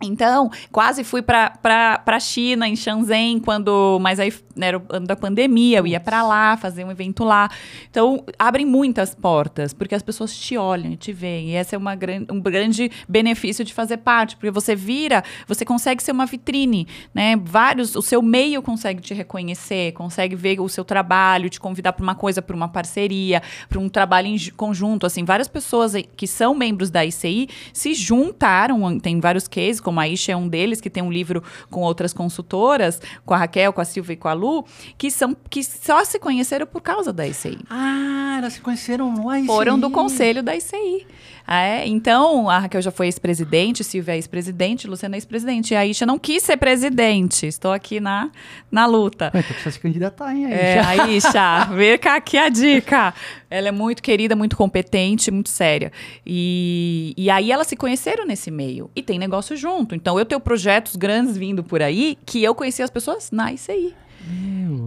Então, 0.06 0.50
quase 0.72 1.04
fui 1.04 1.22
para 1.22 1.54
a 2.06 2.20
China, 2.20 2.68
em 2.68 2.76
Shenzhen, 2.76 3.40
quando. 3.40 3.98
Mas 4.02 4.20
aí 4.20 4.32
né, 4.56 4.68
era 4.68 4.78
o 4.78 4.84
ano 4.90 5.08
da 5.08 5.16
pandemia, 5.16 5.80
eu 5.80 5.88
ia 5.88 6.00
para 6.00 6.24
lá, 6.24 6.58
fazer 6.58 6.84
um 6.84 6.92
evento 6.92 7.24
lá. 7.24 7.50
Então, 7.90 8.24
abrem 8.38 8.66
muitas 8.66 9.16
portas, 9.16 9.74
porque 9.74 9.96
as 9.96 10.04
pessoas 10.04 10.36
te 10.36 10.58
olham 10.58 10.92
e 10.92 10.98
te 10.98 11.12
veem. 11.12 11.52
E 11.52 11.56
esse 11.56 11.76
é 11.76 11.78
uma 11.78 11.96
gran, 11.96 12.26
um 12.32 12.40
grande 12.40 12.92
benefício 13.08 13.64
de 13.66 13.74
fazer 13.74 13.98
parte, 13.98 14.36
porque 14.36 14.52
você 14.52 14.76
vira, 14.76 15.24
você 15.48 15.66
consegue 15.66 16.02
ser 16.04 16.12
uma 16.12 16.26
vitrine, 16.26 16.88
né? 17.14 17.36
Vários, 17.36 17.96
o 17.96 18.02
seu 18.02 18.22
meio 18.22 18.62
consegue 18.62 19.02
te 19.02 19.14
reconhecer, 19.14 19.92
consegue 19.94 20.36
ver 20.36 20.60
o 20.60 20.70
seu 20.70 20.86
trabalho, 20.86 21.50
te 21.50 21.60
convidar 21.60 21.94
para 21.94 22.04
uma 22.04 22.16
coisa, 22.16 22.42
para 22.42 22.56
uma 22.56 22.68
parceria, 22.68 23.42
para 23.68 23.80
um 23.80 23.90
trabalho 23.90 24.28
em 24.28 24.38
conjunto. 24.52 25.06
Assim, 25.06 25.24
várias 25.24 25.48
pessoas 25.48 25.94
que 26.16 26.28
são 26.28 26.54
membros 26.54 26.90
da 26.90 27.06
ICI 27.06 27.48
se 27.72 27.94
juntaram, 27.94 29.00
tem 29.00 29.20
vários 29.20 29.48
cases, 29.48 29.80
como 29.80 29.93
como 29.94 30.00
a 30.00 30.08
Isha 30.08 30.32
é 30.32 30.36
um 30.36 30.48
deles, 30.48 30.82
que 30.82 30.90
tem 30.90 31.04
um 31.04 31.12
livro 31.12 31.44
com 31.70 31.82
outras 31.82 32.12
consultoras, 32.14 33.00
com 33.24 33.36
a 33.36 33.38
Raquel, 33.38 33.72
com 33.72 33.80
a 33.80 33.86
Silvia 33.86 34.14
e 34.14 34.18
com 34.18 34.28
a 34.28 34.34
Lu, 34.34 34.66
que, 34.98 35.12
são, 35.12 35.38
que 35.48 35.64
só 35.64 36.04
se 36.04 36.18
conheceram 36.18 36.66
por 36.66 36.82
causa 36.82 37.14
da 37.14 37.28
ICI. 37.28 37.60
Ah, 37.70 38.38
elas 38.40 38.54
se 38.54 38.62
conheceram 38.62 39.12
no 39.12 39.34
ICI. 39.34 39.46
Foram 39.46 39.80
do 39.80 39.92
conselho 39.92 40.42
da 40.42 40.56
ICI. 40.56 41.06
Ah, 41.46 41.62
é? 41.62 41.88
Então, 41.88 42.50
a 42.50 42.58
Raquel 42.58 42.82
já 42.82 42.90
foi 42.90 43.08
ex-presidente, 43.08 43.84
Silvia 43.84 44.14
é 44.14 44.16
ex-presidente, 44.16 44.88
Luciana 44.88 45.16
é 45.16 45.18
ex-presidente. 45.18 45.76
A 45.76 45.86
Isha 45.86 46.06
não 46.06 46.18
quis 46.18 46.42
ser 46.42 46.58
presidente. 46.58 47.46
Estou 47.46 47.72
aqui 47.72 48.00
na, 48.00 48.32
na 48.72 48.86
luta. 48.86 49.26
Ué, 49.34 49.42
então 49.42 49.52
precisa 49.52 49.72
se 49.72 49.80
candidatar, 49.80 50.34
hein, 50.34 50.46
Aisha? 50.46 50.58
É, 50.58 50.80
a 50.80 51.08
Isha, 51.10 51.66
vê 51.76 51.98
cá 51.98 52.16
aqui 52.16 52.38
a 52.38 52.48
dica. 52.48 53.14
Ela 53.54 53.68
é 53.68 53.72
muito 53.72 54.02
querida, 54.02 54.36
muito 54.36 54.58
competente, 54.58 55.30
muito 55.30 55.50
séria. 55.50 55.92
E, 56.26 57.14
e 57.16 57.30
aí 57.30 57.52
elas 57.52 57.68
se 57.68 57.76
conheceram 57.76 58.26
nesse 58.26 58.50
meio. 58.50 58.90
E 58.96 59.04
tem 59.04 59.20
negócio 59.20 59.56
junto. 59.56 59.94
Então 59.94 60.18
eu 60.18 60.26
tenho 60.26 60.42
projetos 60.42 60.96
grandes 60.96 61.38
vindo 61.38 61.64
por 61.64 61.80
aí 61.80 62.18
que 62.26 62.44
eu 62.44 62.56
conheci 62.56 62.82
as 62.82 62.90
pessoas 62.90 63.30
na 63.30 63.54
ICI. 63.54 63.94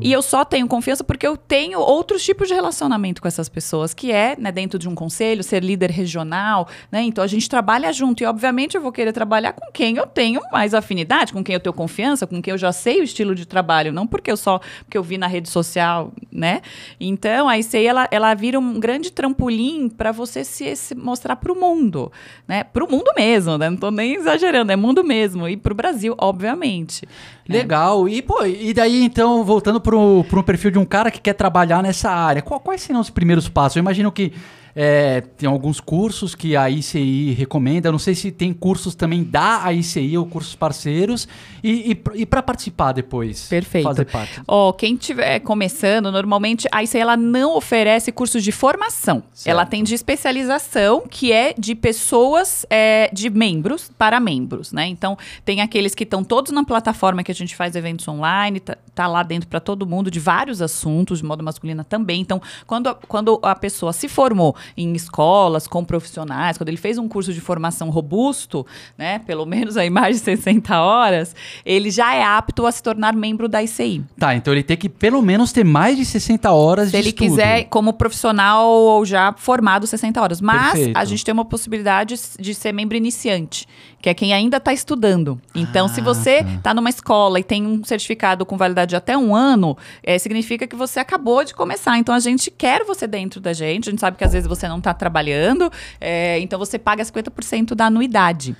E 0.00 0.12
eu 0.12 0.22
só 0.22 0.44
tenho 0.44 0.66
confiança 0.66 1.02
porque 1.02 1.26
eu 1.26 1.36
tenho 1.36 1.78
outros 1.80 2.22
tipos 2.22 2.48
de 2.48 2.54
relacionamento 2.54 3.20
com 3.20 3.28
essas 3.28 3.48
pessoas, 3.48 3.92
que 3.94 4.12
é, 4.12 4.36
né, 4.38 4.52
dentro 4.52 4.78
de 4.78 4.88
um 4.88 4.94
conselho, 4.94 5.42
ser 5.42 5.62
líder 5.62 5.90
regional, 5.90 6.68
né? 6.90 7.02
Então 7.02 7.24
a 7.24 7.26
gente 7.26 7.48
trabalha 7.48 7.92
junto 7.92 8.22
e 8.22 8.26
obviamente 8.26 8.76
eu 8.76 8.80
vou 8.80 8.92
querer 8.92 9.12
trabalhar 9.12 9.52
com 9.52 9.70
quem 9.72 9.96
eu 9.96 10.06
tenho 10.06 10.40
mais 10.52 10.74
afinidade, 10.74 11.32
com 11.32 11.42
quem 11.42 11.54
eu 11.54 11.60
tenho 11.60 11.72
confiança, 11.72 12.26
com 12.26 12.40
quem 12.40 12.52
eu 12.52 12.58
já 12.58 12.72
sei 12.72 13.00
o 13.00 13.04
estilo 13.04 13.34
de 13.34 13.46
trabalho, 13.46 13.92
não 13.92 14.06
porque 14.06 14.30
eu 14.30 14.36
só 14.36 14.60
porque 14.84 14.96
eu 14.96 15.02
vi 15.02 15.18
na 15.18 15.26
rede 15.26 15.48
social, 15.48 16.12
né? 16.30 16.60
Então 17.00 17.48
a 17.48 17.58
ICI 17.58 17.86
ela, 17.86 18.08
ela 18.10 18.34
vira 18.34 18.58
um 18.58 18.78
grande 18.78 19.10
trampolim 19.10 19.88
para 19.88 20.12
você 20.12 20.44
se, 20.44 20.76
se 20.76 20.94
mostrar 20.94 21.36
para 21.36 21.52
o 21.52 21.56
mundo, 21.56 22.12
né? 22.46 22.64
Para 22.64 22.84
o 22.84 22.90
mundo 22.90 23.12
mesmo, 23.16 23.58
né? 23.58 23.68
Não 23.68 23.74
estou 23.74 23.90
nem 23.90 24.14
exagerando, 24.14 24.72
é 24.72 24.76
mundo 24.76 25.02
mesmo 25.02 25.48
e 25.48 25.56
para 25.56 25.72
o 25.72 25.76
Brasil, 25.76 26.14
obviamente. 26.18 27.06
Legal. 27.48 28.08
E, 28.08 28.22
pô, 28.22 28.44
e 28.44 28.74
daí, 28.74 29.02
então, 29.02 29.25
voltando 29.44 29.80
para 29.80 29.96
um 29.96 30.42
perfil 30.44 30.70
de 30.70 30.78
um 30.78 30.84
cara 30.84 31.10
que 31.10 31.20
quer 31.20 31.34
trabalhar 31.34 31.82
nessa 31.82 32.10
área, 32.10 32.42
qual, 32.42 32.60
quais 32.60 32.82
seriam 32.82 33.00
os 33.00 33.10
primeiros 33.10 33.48
passos? 33.48 33.76
Eu 33.76 33.80
imagino 33.80 34.10
que 34.10 34.32
é, 34.78 35.22
tem 35.22 35.48
alguns 35.48 35.80
cursos 35.80 36.34
que 36.34 36.54
a 36.54 36.68
ICI 36.68 37.32
recomenda. 37.32 37.90
Não 37.90 37.98
sei 37.98 38.14
se 38.14 38.30
tem 38.30 38.52
cursos 38.52 38.94
também 38.94 39.24
da 39.24 39.72
ICI 39.72 40.18
ou 40.18 40.26
cursos 40.26 40.54
parceiros. 40.54 41.26
E, 41.64 41.92
e, 41.92 42.20
e 42.20 42.26
para 42.26 42.42
participar 42.42 42.92
depois. 42.92 43.48
Perfeito. 43.48 43.84
Fazer 43.84 44.04
parte. 44.04 44.42
Ó, 44.46 44.74
quem 44.74 44.94
estiver 44.94 45.40
começando, 45.40 46.12
normalmente 46.12 46.68
a 46.70 46.82
ICI 46.82 46.98
ela 46.98 47.16
não 47.16 47.56
oferece 47.56 48.12
cursos 48.12 48.44
de 48.44 48.52
formação. 48.52 49.22
Certo. 49.32 49.50
Ela 49.50 49.64
tem 49.64 49.82
de 49.82 49.94
especialização, 49.94 51.04
que 51.08 51.32
é 51.32 51.54
de 51.56 51.74
pessoas, 51.74 52.66
é, 52.68 53.08
de 53.14 53.30
membros 53.30 53.90
para 53.96 54.20
membros, 54.20 54.72
né? 54.72 54.86
Então, 54.86 55.16
tem 55.42 55.62
aqueles 55.62 55.94
que 55.94 56.04
estão 56.04 56.22
todos 56.22 56.52
na 56.52 56.62
plataforma 56.64 57.24
que 57.24 57.32
a 57.32 57.34
gente 57.34 57.56
faz 57.56 57.74
eventos 57.76 58.06
online, 58.06 58.60
tá, 58.60 58.76
tá 58.94 59.06
lá 59.06 59.22
dentro 59.22 59.48
para 59.48 59.58
todo 59.58 59.86
mundo, 59.86 60.10
de 60.10 60.20
vários 60.20 60.60
assuntos, 60.60 61.20
de 61.20 61.24
modo 61.24 61.42
masculina 61.42 61.82
também. 61.82 62.20
Então, 62.20 62.42
quando, 62.66 62.94
quando 63.08 63.40
a 63.42 63.54
pessoa 63.54 63.94
se 63.94 64.06
formou 64.06 64.54
em 64.76 64.92
escolas, 64.94 65.66
com 65.66 65.84
profissionais, 65.84 66.56
quando 66.56 66.68
ele 66.68 66.76
fez 66.76 66.98
um 66.98 67.08
curso 67.08 67.32
de 67.32 67.40
formação 67.40 67.90
robusto, 67.90 68.66
né, 68.96 69.18
pelo 69.20 69.44
menos 69.46 69.76
aí 69.76 69.90
mais 69.90 70.16
de 70.16 70.24
60 70.24 70.80
horas, 70.80 71.34
ele 71.64 71.90
já 71.90 72.14
é 72.14 72.22
apto 72.22 72.66
a 72.66 72.72
se 72.72 72.82
tornar 72.82 73.14
membro 73.14 73.48
da 73.48 73.62
ICI. 73.62 74.04
Tá, 74.18 74.34
então 74.34 74.52
ele 74.52 74.62
tem 74.62 74.76
que 74.76 74.88
pelo 74.88 75.20
menos 75.20 75.52
ter 75.52 75.64
mais 75.64 75.96
de 75.96 76.04
60 76.04 76.50
horas 76.52 76.86
se 76.86 76.92
de 76.92 76.98
ele 76.98 77.08
estudo. 77.08 77.30
quiser, 77.30 77.64
como 77.64 77.92
profissional 77.92 78.68
ou 78.68 79.04
já 79.04 79.34
formado 79.36 79.86
60 79.86 80.20
horas. 80.20 80.40
Mas 80.40 80.72
Perfeito. 80.72 80.96
a 80.96 81.04
gente 81.04 81.24
tem 81.24 81.32
uma 81.32 81.44
possibilidade 81.44 82.14
de 82.38 82.54
ser 82.54 82.72
membro 82.72 82.96
iniciante, 82.96 83.66
que 84.00 84.08
é 84.08 84.14
quem 84.14 84.32
ainda 84.32 84.56
está 84.58 84.72
estudando. 84.72 85.40
Então, 85.54 85.86
ah, 85.86 85.88
se 85.88 86.00
você 86.00 86.38
está 86.38 86.56
tá 86.62 86.74
numa 86.74 86.88
escola 86.88 87.40
e 87.40 87.44
tem 87.44 87.66
um 87.66 87.84
certificado 87.84 88.46
com 88.46 88.56
validade 88.56 88.90
de 88.90 88.96
até 88.96 89.16
um 89.16 89.34
ano, 89.34 89.76
é, 90.02 90.18
significa 90.18 90.66
que 90.66 90.76
você 90.76 91.00
acabou 91.00 91.44
de 91.44 91.54
começar. 91.54 91.98
Então, 91.98 92.14
a 92.14 92.20
gente 92.20 92.50
quer 92.50 92.84
você 92.84 93.06
dentro 93.06 93.40
da 93.40 93.52
gente. 93.52 93.88
A 93.88 93.90
gente 93.90 94.00
sabe 94.00 94.16
que 94.16 94.24
às 94.24 94.32
vezes 94.32 94.48
você 94.48 94.55
não 94.68 94.78
está 94.78 94.94
trabalhando, 94.94 95.70
é, 96.00 96.38
então 96.40 96.58
você 96.58 96.78
paga 96.78 97.02
50% 97.02 97.74
da 97.74 97.86
anuidade 97.86 98.56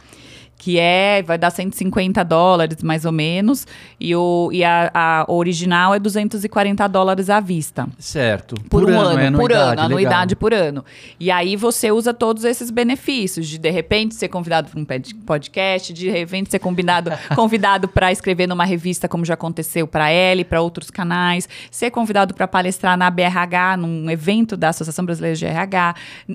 que 0.56 0.78
é, 0.78 1.22
vai 1.22 1.36
dar 1.36 1.50
150 1.50 2.24
dólares 2.24 2.82
mais 2.82 3.04
ou 3.04 3.12
menos, 3.12 3.66
e, 4.00 4.16
o, 4.16 4.50
e 4.52 4.64
a, 4.64 4.90
a 4.94 5.24
original 5.28 5.94
é 5.94 5.98
240 5.98 6.86
dólares 6.88 7.28
à 7.28 7.40
vista. 7.40 7.86
Certo. 7.98 8.54
Por, 8.62 8.82
por 8.82 8.90
um 8.90 8.98
ano, 8.98 9.20
é 9.20 9.30
por 9.30 9.52
ano, 9.52 9.80
anuidade 9.80 10.34
legal. 10.34 10.40
por 10.40 10.54
ano. 10.54 10.84
E 11.20 11.30
aí 11.30 11.56
você 11.56 11.92
usa 11.92 12.14
todos 12.14 12.44
esses 12.44 12.70
benefícios, 12.70 13.46
de 13.46 13.58
de 13.58 13.70
repente 13.70 14.14
ser 14.14 14.28
convidado 14.28 14.70
para 14.70 14.80
um 14.80 14.84
podcast, 15.24 15.92
de 15.92 16.08
repente 16.08 16.50
ser 16.50 16.60
convidado, 16.60 17.10
convidado 17.34 17.88
para 17.88 18.12
escrever 18.12 18.46
numa 18.46 18.64
revista, 18.64 19.08
como 19.08 19.24
já 19.24 19.34
aconteceu 19.34 19.86
para 19.88 20.08
ela 20.08 20.40
e 20.40 20.44
para 20.44 20.60
outros 20.60 20.90
canais, 20.90 21.48
ser 21.70 21.90
convidado 21.90 22.32
para 22.32 22.46
palestrar 22.46 22.96
na 22.96 23.10
BRH, 23.10 23.76
num 23.76 24.08
evento 24.08 24.56
da 24.56 24.68
Associação 24.68 25.04
Brasileira 25.04 25.36
de 25.36 25.46
RH, 25.46 25.94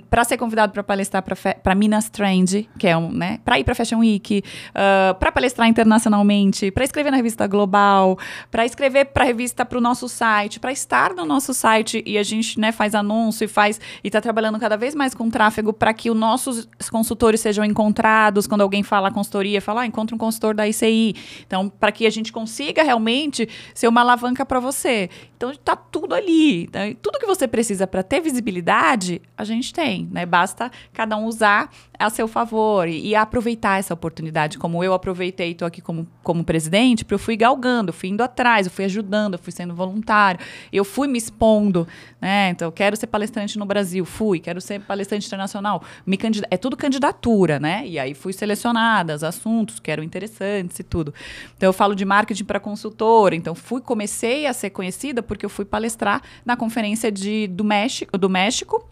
para 0.09 0.23
ser 0.25 0.37
convidado 0.37 0.73
para 0.73 0.83
palestrar 0.83 1.23
para 1.23 1.75
Minas 1.75 2.09
Trend, 2.09 2.67
que 2.77 2.87
é 2.87 2.97
um, 2.97 3.11
né, 3.11 3.39
para 3.45 3.57
ir 3.57 3.63
para 3.63 3.73
Fashion 3.73 3.99
Week, 3.99 4.10
Uh, 4.17 4.41
ah, 4.75 5.15
para 5.19 5.31
palestrar 5.31 5.67
internacionalmente, 5.67 6.71
para 6.71 6.83
escrever 6.83 7.11
na 7.11 7.17
revista 7.17 7.47
Global, 7.47 8.17
para 8.49 8.65
escrever 8.65 9.05
para 9.05 9.23
a 9.23 9.27
revista 9.27 9.65
para 9.65 9.77
o 9.77 9.81
nosso 9.81 10.07
site, 10.09 10.59
para 10.59 10.71
estar 10.71 11.13
no 11.13 11.25
nosso 11.25 11.53
site 11.53 12.03
e 12.05 12.17
a 12.17 12.23
gente 12.23 12.59
né, 12.59 12.71
faz 12.71 12.95
anúncio 12.95 13.45
e 13.45 13.47
faz 13.47 13.79
e 14.03 14.07
está 14.07 14.19
trabalhando 14.19 14.59
cada 14.59 14.75
vez 14.77 14.95
mais 14.95 15.13
com 15.13 15.29
tráfego 15.29 15.73
para 15.73 15.93
que 15.93 16.09
os 16.09 16.17
nossos 16.17 16.67
consultores 16.89 17.41
sejam 17.41 17.63
encontrados 17.63 18.47
quando 18.47 18.61
alguém 18.61 18.83
fala 18.83 19.11
consultoria, 19.11 19.61
fala 19.61 19.81
ah, 19.81 19.85
encontra 19.85 20.15
um 20.15 20.19
consultor 20.19 20.53
da 20.53 20.67
ICI. 20.67 21.15
Então, 21.45 21.69
para 21.69 21.91
que 21.91 22.05
a 22.05 22.09
gente 22.09 22.31
consiga 22.31 22.83
realmente 22.83 23.47
ser 23.73 23.87
uma 23.87 24.01
alavanca 24.01 24.45
para 24.45 24.59
você. 24.59 25.09
Então, 25.35 25.51
está 25.51 25.75
tudo 25.75 26.13
ali. 26.13 26.69
Né? 26.71 26.95
Tudo 27.01 27.19
que 27.19 27.25
você 27.25 27.47
precisa 27.47 27.87
para 27.87 28.03
ter 28.03 28.21
visibilidade, 28.21 29.21
a 29.37 29.43
gente 29.43 29.73
tem. 29.73 30.07
Né? 30.11 30.25
Basta 30.25 30.71
cada 30.93 31.17
um 31.17 31.25
usar 31.25 31.69
a 31.97 32.09
seu 32.09 32.27
favor 32.27 32.87
e, 32.87 33.07
e 33.07 33.15
aproveitar 33.15 33.79
essa 33.79 33.93
oportunidade, 33.93 34.00
como 34.57 34.83
eu 34.83 34.93
aproveitei, 34.93 35.51
estou 35.51 35.67
aqui 35.67 35.81
como, 35.81 36.07
como 36.23 36.43
presidente, 36.43 37.05
porque 37.05 37.13
eu 37.13 37.19
fui 37.19 37.37
galgando, 37.37 37.93
fui 37.93 38.09
indo 38.09 38.21
atrás, 38.21 38.67
eu 38.67 38.71
fui 38.71 38.85
ajudando, 38.85 39.35
eu 39.35 39.39
fui 39.39 39.51
sendo 39.51 39.73
voluntário, 39.73 40.39
eu 40.71 40.83
fui 40.83 41.07
me 41.07 41.17
expondo, 41.17 41.87
né? 42.19 42.49
Então, 42.49 42.71
quero 42.71 42.95
ser 42.95 43.07
palestrante 43.07 43.57
no 43.57 43.65
Brasil, 43.65 44.03
fui, 44.05 44.39
quero 44.39 44.59
ser 44.59 44.81
palestrante 44.81 45.27
internacional, 45.27 45.83
me 46.05 46.17
candid... 46.17 46.43
é 46.49 46.57
tudo 46.57 46.75
candidatura, 46.75 47.59
né? 47.59 47.83
E 47.85 47.99
aí 47.99 48.13
fui 48.13 48.33
selecionada, 48.33 49.15
os 49.15 49.23
assuntos 49.23 49.79
que 49.79 49.91
eram 49.91 50.03
interessantes 50.03 50.79
e 50.79 50.83
tudo. 50.83 51.13
Então, 51.55 51.67
eu 51.67 51.73
falo 51.73 51.95
de 51.95 52.05
marketing 52.05 52.45
para 52.45 52.59
consultora, 52.59 53.35
então 53.35 53.53
fui, 53.55 53.81
comecei 53.81 54.45
a 54.45 54.53
ser 54.53 54.71
conhecida 54.71 55.21
porque 55.21 55.45
eu 55.45 55.49
fui 55.49 55.65
palestrar 55.65 56.21
na 56.45 56.55
conferência 56.57 57.11
de, 57.11 57.47
do 57.47 57.63
México, 57.63 58.17
do 58.17 58.29
México 58.29 58.85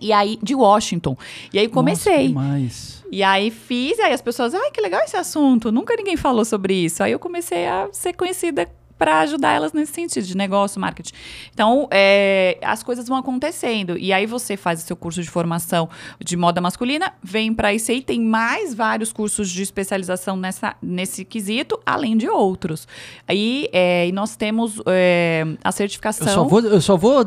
e 0.00 0.12
aí, 0.12 0.38
de 0.42 0.54
Washington. 0.54 1.16
E 1.52 1.58
aí 1.58 1.68
comecei. 1.68 2.28
Nossa, 2.28 3.04
e 3.10 3.22
aí 3.22 3.50
fiz, 3.50 3.98
e 3.98 4.02
aí 4.02 4.12
as 4.12 4.20
pessoas, 4.20 4.54
ai, 4.54 4.70
que 4.70 4.80
legal 4.80 5.00
esse 5.02 5.16
assunto. 5.16 5.70
Nunca 5.70 5.94
ninguém 5.96 6.16
falou 6.16 6.44
sobre 6.44 6.74
isso. 6.74 7.02
Aí 7.02 7.12
eu 7.12 7.18
comecei 7.18 7.66
a 7.66 7.88
ser 7.92 8.12
conhecida 8.12 8.68
para 8.98 9.20
ajudar 9.20 9.52
elas 9.52 9.72
nesse 9.72 9.92
sentido 9.92 10.24
de 10.24 10.36
negócio, 10.36 10.80
marketing. 10.80 11.12
Então, 11.52 11.88
é, 11.90 12.58
as 12.62 12.82
coisas 12.82 13.06
vão 13.06 13.18
acontecendo. 13.18 13.98
E 13.98 14.12
aí 14.12 14.26
você 14.26 14.56
faz 14.56 14.82
o 14.82 14.86
seu 14.86 14.96
curso 14.96 15.22
de 15.22 15.28
formação 15.28 15.88
de 16.22 16.36
moda 16.36 16.60
masculina, 16.60 17.12
vem 17.22 17.52
para 17.52 17.74
isso 17.74 17.90
aí, 17.90 18.00
tem 18.00 18.20
mais 18.20 18.74
vários 18.74 19.12
cursos 19.12 19.50
de 19.50 19.62
especialização 19.62 20.36
nessa, 20.36 20.74
nesse 20.80 21.24
quesito, 21.24 21.78
além 21.84 22.16
de 22.16 22.28
outros. 22.28 22.88
Aí, 23.28 23.68
é, 23.72 24.06
e 24.08 24.12
nós 24.12 24.36
temos 24.36 24.80
é, 24.86 25.44
a 25.62 25.72
certificação. 25.72 26.26
Eu 26.26 26.34
só 26.34 26.44
vou. 26.44 26.60
Eu 26.60 26.80
só 26.80 26.96
vou 26.96 27.24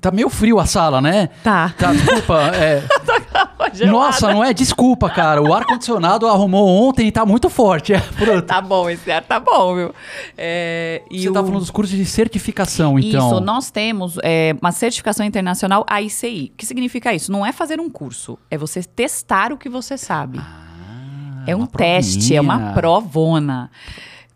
tá 0.00 0.10
meio 0.10 0.28
frio 0.28 0.58
a 0.58 0.66
sala, 0.66 1.00
né? 1.00 1.28
Tá. 1.42 1.74
Tá, 1.78 1.92
desculpa. 1.92 2.50
É... 2.54 2.82
Nossa, 3.86 4.32
não 4.32 4.42
é? 4.42 4.52
Desculpa, 4.52 5.08
cara. 5.10 5.42
O 5.42 5.52
ar-condicionado 5.52 6.26
arrumou 6.26 6.68
ontem 6.68 7.08
e 7.08 7.12
tá 7.12 7.24
muito 7.24 7.48
forte. 7.48 7.92
É, 7.92 8.00
tá 8.42 8.60
bom, 8.60 8.88
esse 8.88 9.10
ar 9.10 9.22
tá 9.22 9.38
bom, 9.38 9.74
viu? 9.74 9.94
É. 10.36 11.02
Você 11.10 11.28
está 11.28 11.40
o... 11.40 11.44
falando 11.44 11.60
dos 11.60 11.70
cursos 11.70 11.96
de 11.96 12.04
certificação, 12.04 12.98
então. 12.98 13.28
Isso, 13.28 13.40
nós 13.40 13.70
temos 13.70 14.18
é, 14.22 14.54
uma 14.60 14.72
certificação 14.72 15.24
internacional 15.24 15.84
AICI. 15.88 16.52
O 16.52 16.56
que 16.56 16.66
significa 16.66 17.12
isso? 17.14 17.30
Não 17.30 17.44
é 17.44 17.52
fazer 17.52 17.80
um 17.80 17.90
curso, 17.90 18.38
é 18.50 18.56
você 18.56 18.82
testar 18.82 19.52
o 19.52 19.58
que 19.58 19.68
você 19.68 19.96
sabe. 19.96 20.38
Ah, 20.38 21.44
é 21.46 21.56
um 21.56 21.66
teste, 21.66 22.34
é 22.34 22.40
uma 22.40 22.72
provona 22.72 23.70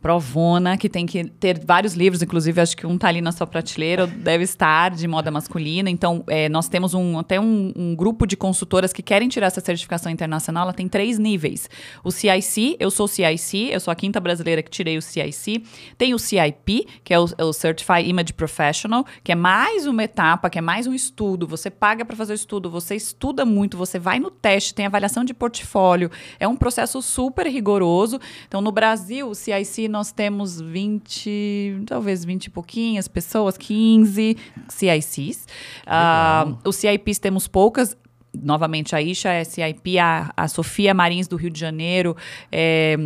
provona, 0.07 0.77
que 0.77 0.89
tem 0.89 1.05
que 1.05 1.25
ter 1.25 1.59
vários 1.67 1.95
livros, 1.95 2.23
inclusive 2.23 2.61
acho 2.61 2.77
que 2.77 2.87
um 2.87 2.97
tá 2.97 3.09
ali 3.09 3.21
na 3.21 3.33
sua 3.33 3.45
prateleira, 3.45 4.07
deve 4.07 4.45
estar 4.45 4.93
de 4.93 5.09
moda 5.09 5.33
masculina. 5.33 5.91
Então, 5.91 6.23
é, 6.29 6.49
nós 6.49 6.69
temos 6.69 6.95
um, 6.95 7.19
até 7.19 7.41
um, 7.41 7.73
um, 7.75 7.97
grupo 7.97 8.25
de 8.25 8.37
consultoras 8.37 8.93
que 8.93 9.03
querem 9.03 9.29
tirar 9.29 9.49
essa 9.49 9.61
certificação 9.61 10.13
internacional. 10.13 10.63
Ela 10.63 10.73
tem 10.73 10.87
três 10.87 11.19
níveis. 11.19 11.69
O 12.05 12.13
CIC, 12.13 12.77
eu 12.79 12.89
sou 12.89 13.07
o 13.07 13.09
CIC, 13.09 13.73
eu 13.73 13.81
sou 13.81 13.91
a 13.91 13.97
quinta 13.97 14.21
brasileira 14.21 14.63
que 14.63 14.71
tirei 14.71 14.97
o 14.97 15.03
CIC. 15.03 15.65
Tem 15.99 16.15
o 16.15 16.21
CIP, 16.21 16.87
que 17.03 17.13
é 17.13 17.19
o, 17.19 17.27
é 17.37 17.43
o 17.43 17.53
Certified 17.53 18.09
Image 18.09 18.33
Professional, 18.33 19.05
que 19.25 19.33
é 19.33 19.35
mais 19.35 19.89
uma 19.89 20.05
etapa, 20.05 20.49
que 20.49 20.57
é 20.57 20.63
mais 20.63 20.87
um 20.87 20.95
estudo. 20.95 21.49
Você 21.49 21.69
paga 21.69 22.05
para 22.05 22.15
fazer 22.15 22.33
o 22.33 22.37
estudo, 22.37 22.71
você 22.71 22.95
estuda 22.95 23.45
muito, 23.45 23.77
você 23.77 23.99
vai 23.99 24.21
no 24.21 24.31
teste, 24.31 24.73
tem 24.73 24.87
avaliação 24.87 25.25
de 25.25 25.35
portfólio. 25.35 26.13
É 26.39 26.47
um 26.47 26.55
processo 26.55 27.03
super 27.03 27.49
rigoroso. 27.49 28.21
Então, 28.47 28.61
no 28.61 28.71
Brasil, 28.71 29.29
o 29.29 29.35
CIC 29.35 29.89
nós 29.97 30.13
temos 30.13 30.61
20, 30.61 31.85
talvez 31.87 32.23
20 32.23 32.45
e 32.45 32.51
pouquinhas 32.51 33.09
pessoas, 33.09 33.57
15 33.57 34.37
CICs. 34.69 35.49
Uh, 35.87 36.59
os 36.69 36.77
CIPs 36.77 37.19
temos 37.19 37.49
poucas, 37.49 37.97
novamente 38.35 38.95
a 38.95 39.01
Isha 39.01 39.31
é 39.31 39.43
CIP, 39.43 39.99
a, 39.99 40.31
a 40.37 40.49
Sofia 40.49 40.93
Marins 40.93 41.27
do 41.27 41.37
Rio 41.37 41.49
de 41.49 41.59
Janeiro 41.59 42.15
é, 42.53 42.99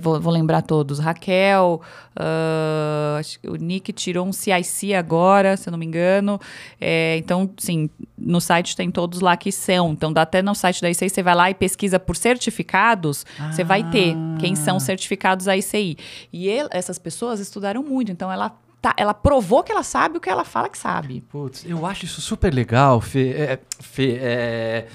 vou, 0.00 0.20
vou 0.20 0.32
lembrar 0.32 0.62
todos. 0.62 0.98
Raquel, 0.98 1.80
uh, 2.18 3.18
acho 3.18 3.38
que 3.38 3.48
o 3.48 3.54
Nick 3.54 3.92
tirou 3.92 4.26
um 4.26 4.32
CIC 4.32 4.92
agora, 4.94 5.56
se 5.56 5.68
eu 5.68 5.70
não 5.70 5.78
me 5.78 5.86
engano. 5.86 6.40
É, 6.80 7.16
então, 7.18 7.48
sim, 7.56 7.88
no 8.18 8.40
site 8.40 8.74
tem 8.74 8.90
todos 8.90 9.20
lá 9.20 9.36
que 9.36 9.52
são. 9.52 9.92
Então, 9.92 10.12
dá 10.12 10.22
até 10.22 10.42
no 10.42 10.54
site 10.54 10.82
da 10.82 10.90
ICI, 10.90 11.08
você 11.08 11.22
vai 11.22 11.34
lá 11.36 11.50
e 11.50 11.54
pesquisa 11.54 12.00
por 12.00 12.16
certificados, 12.16 13.24
ah. 13.38 13.52
você 13.52 13.62
vai 13.62 13.88
ter 13.90 14.16
quem 14.40 14.56
são 14.56 14.80
certificados 14.80 15.46
da 15.46 15.56
ICI. 15.56 15.96
E 16.32 16.48
ele, 16.48 16.68
essas 16.72 16.98
pessoas 16.98 17.38
estudaram 17.38 17.82
muito, 17.82 18.10
então 18.10 18.30
ela 18.30 18.52
Tá, 18.78 18.94
ela 18.98 19.14
provou 19.14 19.64
que 19.64 19.72
ela 19.72 19.82
sabe 19.82 20.18
o 20.18 20.20
que 20.20 20.28
ela 20.28 20.44
fala 20.44 20.68
que 20.68 20.76
sabe. 20.76 21.22
Putz, 21.30 21.64
eu 21.66 21.86
acho 21.86 22.04
isso 22.04 22.20
super 22.20 22.52
legal, 22.52 23.00
Fê. 23.00 23.30
É, 23.30 23.58
Fê 23.80 24.18
é, 24.20 24.86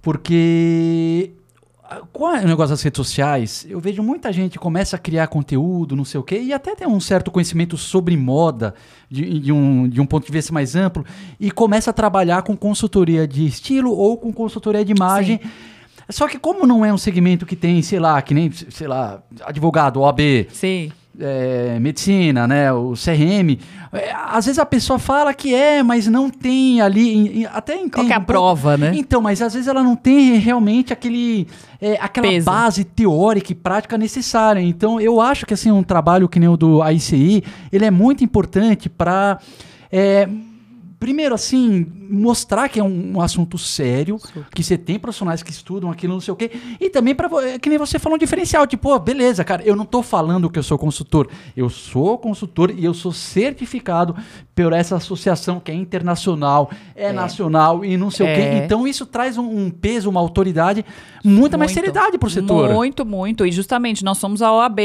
porque 0.00 1.30
com 2.12 2.24
o 2.24 2.46
negócio 2.46 2.70
das 2.70 2.82
redes 2.82 2.96
sociais, 2.96 3.66
eu 3.68 3.80
vejo 3.80 4.02
muita 4.02 4.32
gente 4.32 4.58
começa 4.58 4.96
a 4.96 4.98
criar 4.98 5.26
conteúdo, 5.26 5.96
não 5.96 6.04
sei 6.04 6.20
o 6.20 6.22
quê, 6.22 6.40
e 6.40 6.52
até 6.52 6.74
tem 6.74 6.86
um 6.86 7.00
certo 7.00 7.30
conhecimento 7.30 7.76
sobre 7.76 8.16
moda, 8.16 8.74
de, 9.08 9.40
de, 9.40 9.52
um, 9.52 9.88
de 9.88 10.00
um 10.00 10.06
ponto 10.06 10.26
de 10.26 10.32
vista 10.32 10.52
mais 10.52 10.76
amplo, 10.76 11.04
e 11.38 11.50
começa 11.50 11.90
a 11.90 11.92
trabalhar 11.92 12.42
com 12.42 12.56
consultoria 12.56 13.26
de 13.26 13.44
estilo 13.44 13.90
ou 13.90 14.16
com 14.16 14.32
consultoria 14.32 14.84
de 14.84 14.92
imagem. 14.92 15.40
Sim. 15.42 15.50
Só 16.10 16.28
que 16.28 16.38
como 16.38 16.66
não 16.66 16.84
é 16.84 16.92
um 16.92 16.98
segmento 16.98 17.46
que 17.46 17.56
tem, 17.56 17.82
sei 17.82 17.98
lá, 17.98 18.20
que 18.22 18.34
nem, 18.34 18.50
sei 18.50 18.86
lá, 18.86 19.22
advogado, 19.44 20.00
OAB, 20.00 20.46
Sim 20.52 20.92
é, 21.20 21.78
medicina, 21.78 22.48
né, 22.48 22.72
o 22.72 22.92
CRM, 22.94 23.58
é, 23.92 24.12
às 24.12 24.46
vezes 24.46 24.58
a 24.58 24.66
pessoa 24.66 24.98
fala 24.98 25.34
que 25.34 25.54
é, 25.54 25.82
mas 25.82 26.06
não 26.06 26.30
tem 26.30 26.80
ali, 26.80 27.46
até 27.52 27.74
entende. 27.74 27.90
Qual 27.90 28.08
é 28.08 28.14
a 28.14 28.20
prova, 28.20 28.76
né? 28.76 28.92
Então, 28.94 29.20
mas 29.20 29.42
às 29.42 29.52
vezes 29.52 29.68
ela 29.68 29.82
não 29.82 29.96
tem 29.96 30.38
realmente 30.38 30.92
aquele, 30.92 31.46
é, 31.80 31.98
aquela 32.00 32.28
Peso. 32.28 32.46
base 32.46 32.84
teórica 32.84 33.52
e 33.52 33.54
prática 33.54 33.98
necessária. 33.98 34.60
Então, 34.60 35.00
eu 35.00 35.20
acho 35.20 35.44
que 35.44 35.54
assim 35.54 35.70
um 35.70 35.82
trabalho 35.82 36.28
que 36.28 36.38
nem 36.38 36.48
o 36.48 36.56
do 36.56 36.88
ICI, 36.88 37.42
ele 37.72 37.84
é 37.84 37.90
muito 37.90 38.24
importante 38.24 38.88
para 38.88 39.38
é, 39.90 40.28
primeiro, 41.00 41.34
assim, 41.34 41.86
mostrar 42.10 42.68
que 42.68 42.78
é 42.78 42.84
um, 42.84 43.16
um 43.16 43.20
assunto 43.22 43.56
sério, 43.56 44.20
que 44.54 44.62
você 44.62 44.76
tem 44.76 44.98
profissionais 44.98 45.42
que 45.42 45.50
estudam 45.50 45.90
aquilo, 45.90 46.12
não 46.12 46.20
sei 46.20 46.32
o 46.32 46.36
quê, 46.36 46.50
e 46.78 46.90
também 46.90 47.14
para 47.14 47.30
é 47.48 47.58
que 47.58 47.70
nem 47.70 47.78
você 47.78 47.98
falou 47.98 48.16
um 48.16 48.18
diferencial, 48.18 48.66
tipo, 48.66 48.94
oh, 48.94 48.98
beleza, 48.98 49.42
cara, 49.42 49.62
eu 49.64 49.74
não 49.74 49.86
tô 49.86 50.02
falando 50.02 50.50
que 50.50 50.58
eu 50.58 50.62
sou 50.62 50.76
consultor, 50.76 51.26
eu 51.56 51.70
sou 51.70 52.18
consultor 52.18 52.70
e 52.70 52.84
eu 52.84 52.92
sou 52.92 53.12
certificado 53.12 54.14
por 54.54 54.74
essa 54.74 54.96
associação 54.96 55.58
que 55.58 55.72
é 55.72 55.74
internacional, 55.74 56.70
é, 56.94 57.06
é. 57.06 57.12
nacional 57.12 57.82
e 57.82 57.96
não 57.96 58.10
sei 58.10 58.26
é. 58.26 58.32
o 58.32 58.34
quê. 58.34 58.42
É. 58.42 58.64
Então 58.64 58.86
isso 58.86 59.06
traz 59.06 59.38
um, 59.38 59.48
um 59.48 59.70
peso, 59.70 60.10
uma 60.10 60.20
autoridade, 60.20 60.84
muita 61.24 61.40
muito, 61.40 61.58
mais 61.58 61.72
seriedade 61.72 62.18
pro 62.18 62.28
setor. 62.28 62.68
Muito, 62.74 63.06
muito. 63.06 63.46
E 63.46 63.50
justamente 63.50 64.04
nós 64.04 64.18
somos 64.18 64.42
a 64.42 64.52
OAB 64.52 64.80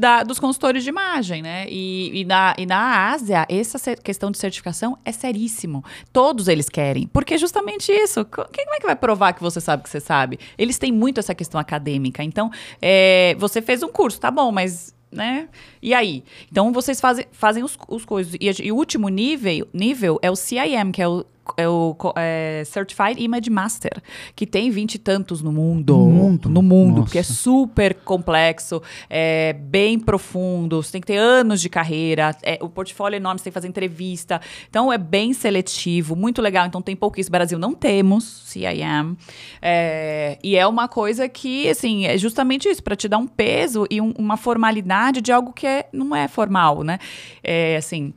da, 0.00 0.22
dos 0.22 0.38
consultores 0.38 0.82
de 0.82 0.88
imagem, 0.88 1.42
né? 1.42 1.66
E, 1.68 2.22
e, 2.22 2.24
na, 2.24 2.54
e 2.56 2.64
na 2.64 3.10
Ásia, 3.10 3.46
essa 3.50 3.94
questão 3.96 4.30
de 4.30 4.38
certificação 4.38 4.96
é 5.04 5.12
seríssimo. 5.12 5.84
Todos 6.10 6.48
eles 6.48 6.70
querem. 6.70 7.06
Porque 7.06 7.36
justamente 7.36 7.92
isso. 7.92 8.24
Quem 8.24 8.64
é 8.66 8.80
que 8.80 8.86
vai 8.86 8.96
provar 8.96 9.34
que 9.34 9.42
você 9.42 9.60
sabe 9.60 9.82
que 9.82 9.90
você 9.90 10.00
sabe? 10.00 10.38
Eles 10.56 10.78
têm 10.78 10.90
muito 10.90 11.20
essa 11.20 11.34
questão 11.34 11.60
acadêmica. 11.60 12.24
Então, 12.24 12.50
é, 12.80 13.36
você 13.38 13.60
fez 13.60 13.82
um 13.82 13.88
curso, 13.88 14.18
tá 14.18 14.30
bom, 14.30 14.50
mas 14.50 14.98
né? 15.12 15.48
E 15.82 15.94
aí? 15.94 16.24
Então 16.50 16.72
vocês 16.72 17.00
fazem, 17.00 17.26
fazem 17.32 17.62
os, 17.62 17.76
os 17.88 18.04
coisas. 18.04 18.34
E, 18.34 18.50
e, 18.62 18.72
o 18.72 18.76
último 18.76 19.08
nível, 19.08 19.66
nível 19.72 20.18
é 20.22 20.30
o 20.30 20.36
CIM, 20.36 20.92
que 20.92 21.02
é 21.02 21.08
o 21.08 21.24
é 21.56 21.68
o 21.68 21.96
é, 22.16 22.62
Certified 22.66 23.20
Image 23.22 23.50
Master, 23.50 24.02
que 24.34 24.46
tem 24.46 24.70
vinte 24.70 24.96
e 24.96 24.98
tantos 24.98 25.42
no 25.42 25.52
mundo. 25.52 25.96
No 25.96 26.06
mundo? 26.06 26.48
No 26.48 26.62
mundo, 26.62 27.02
porque 27.02 27.18
é 27.18 27.22
super 27.22 27.94
complexo, 27.94 28.82
é 29.08 29.52
bem 29.52 29.98
profundo, 29.98 30.82
você 30.82 30.92
tem 30.92 31.00
que 31.00 31.06
ter 31.06 31.16
anos 31.16 31.60
de 31.60 31.68
carreira, 31.68 32.36
é, 32.42 32.58
o 32.60 32.68
portfólio 32.68 33.16
é 33.16 33.18
enorme, 33.18 33.38
você 33.38 33.44
tem 33.44 33.50
que 33.50 33.54
fazer 33.54 33.68
entrevista. 33.68 34.40
Então, 34.68 34.92
é 34.92 34.98
bem 34.98 35.32
seletivo, 35.32 36.14
muito 36.14 36.42
legal. 36.42 36.66
Então, 36.66 36.82
tem 36.82 36.96
pouquíssimo. 36.96 37.30
Brasil 37.30 37.58
não 37.58 37.74
temos 37.74 38.24
CIM. 38.46 39.16
É, 39.62 40.38
e 40.42 40.56
é 40.56 40.66
uma 40.66 40.88
coisa 40.88 41.28
que, 41.28 41.68
assim, 41.68 42.06
é 42.06 42.18
justamente 42.18 42.68
isso, 42.68 42.82
para 42.82 42.96
te 42.96 43.08
dar 43.08 43.18
um 43.18 43.26
peso 43.26 43.86
e 43.90 44.00
um, 44.00 44.12
uma 44.18 44.36
formalidade 44.36 45.20
de 45.20 45.32
algo 45.32 45.52
que 45.52 45.66
é, 45.66 45.69
não 45.92 46.14
é 46.14 46.28
formal, 46.28 46.82
né? 46.82 46.98
É, 47.42 47.76
assim, 47.76 48.12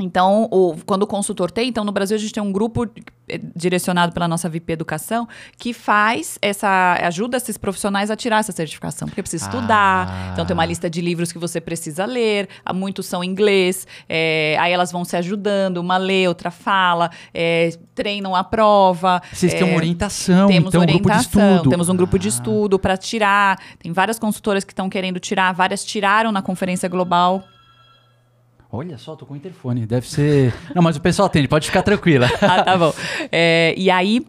então, 0.00 0.48
o, 0.50 0.76
quando 0.84 1.04
o 1.04 1.06
consultor 1.06 1.50
tem, 1.50 1.68
então 1.68 1.84
no 1.84 1.92
Brasil 1.92 2.16
a 2.16 2.20
gente 2.20 2.32
tem 2.32 2.42
um 2.42 2.52
grupo 2.52 2.86
direcionado 3.54 4.12
pela 4.12 4.28
nossa 4.28 4.48
VIP 4.48 4.72
Educação 4.72 5.26
que 5.56 5.72
faz 5.72 6.38
essa 6.40 6.98
ajuda 7.02 7.36
esses 7.36 7.56
profissionais 7.56 8.10
a 8.10 8.16
tirar 8.16 8.38
essa 8.38 8.52
certificação, 8.52 9.08
porque 9.08 9.22
precisa 9.22 9.46
estudar. 9.46 10.08
Ah. 10.08 10.30
Então 10.32 10.44
tem 10.44 10.54
uma 10.54 10.64
lista 10.64 10.88
de 10.88 11.00
livros 11.00 11.32
que 11.32 11.38
você 11.38 11.60
precisa 11.60 12.04
ler. 12.04 12.48
Muitos 12.74 13.06
são 13.06 13.24
em 13.24 13.28
inglês. 13.28 13.86
É, 14.08 14.56
aí 14.60 14.72
elas 14.72 14.92
vão 14.92 15.04
se 15.04 15.16
ajudando, 15.16 15.78
uma 15.78 15.96
lê, 15.96 16.28
outra 16.28 16.50
fala, 16.50 17.10
é, 17.32 17.70
treinam 17.94 18.34
a 18.34 18.44
prova. 18.44 19.22
Vocês 19.32 19.54
é, 19.54 19.58
têm 19.58 19.68
uma 19.68 19.76
orientação, 19.76 20.46
temos 20.46 20.68
então 20.68 20.80
orientação, 20.82 20.82
um 20.82 21.02
grupo 21.02 21.10
de 21.10 21.56
estudo. 21.56 21.70
Temos 21.70 21.88
um 21.88 21.96
grupo 21.96 22.16
ah. 22.16 22.18
de 22.18 22.28
estudo 22.28 22.78
para 22.78 22.96
tirar. 22.96 23.58
Tem 23.78 23.92
várias 23.92 24.18
consultoras 24.18 24.62
que 24.62 24.72
estão 24.72 24.88
querendo 24.88 25.18
tirar, 25.18 25.52
várias 25.52 25.84
tiraram 25.84 26.30
na 26.30 26.42
conferência 26.42 26.88
global 26.88 27.42
Olha 28.76 28.98
só, 28.98 29.16
tô 29.16 29.24
com 29.24 29.34
o 29.34 29.36
interfone. 29.36 29.86
Deve 29.86 30.06
ser. 30.08 30.54
Não, 30.74 30.82
mas 30.82 30.96
o 30.96 31.00
pessoal 31.00 31.26
atende, 31.26 31.48
pode 31.48 31.66
ficar 31.66 31.82
tranquila. 31.82 32.28
ah, 32.42 32.62
tá 32.62 32.76
bom. 32.76 32.92
É, 33.32 33.74
e 33.76 33.90
aí, 33.90 34.24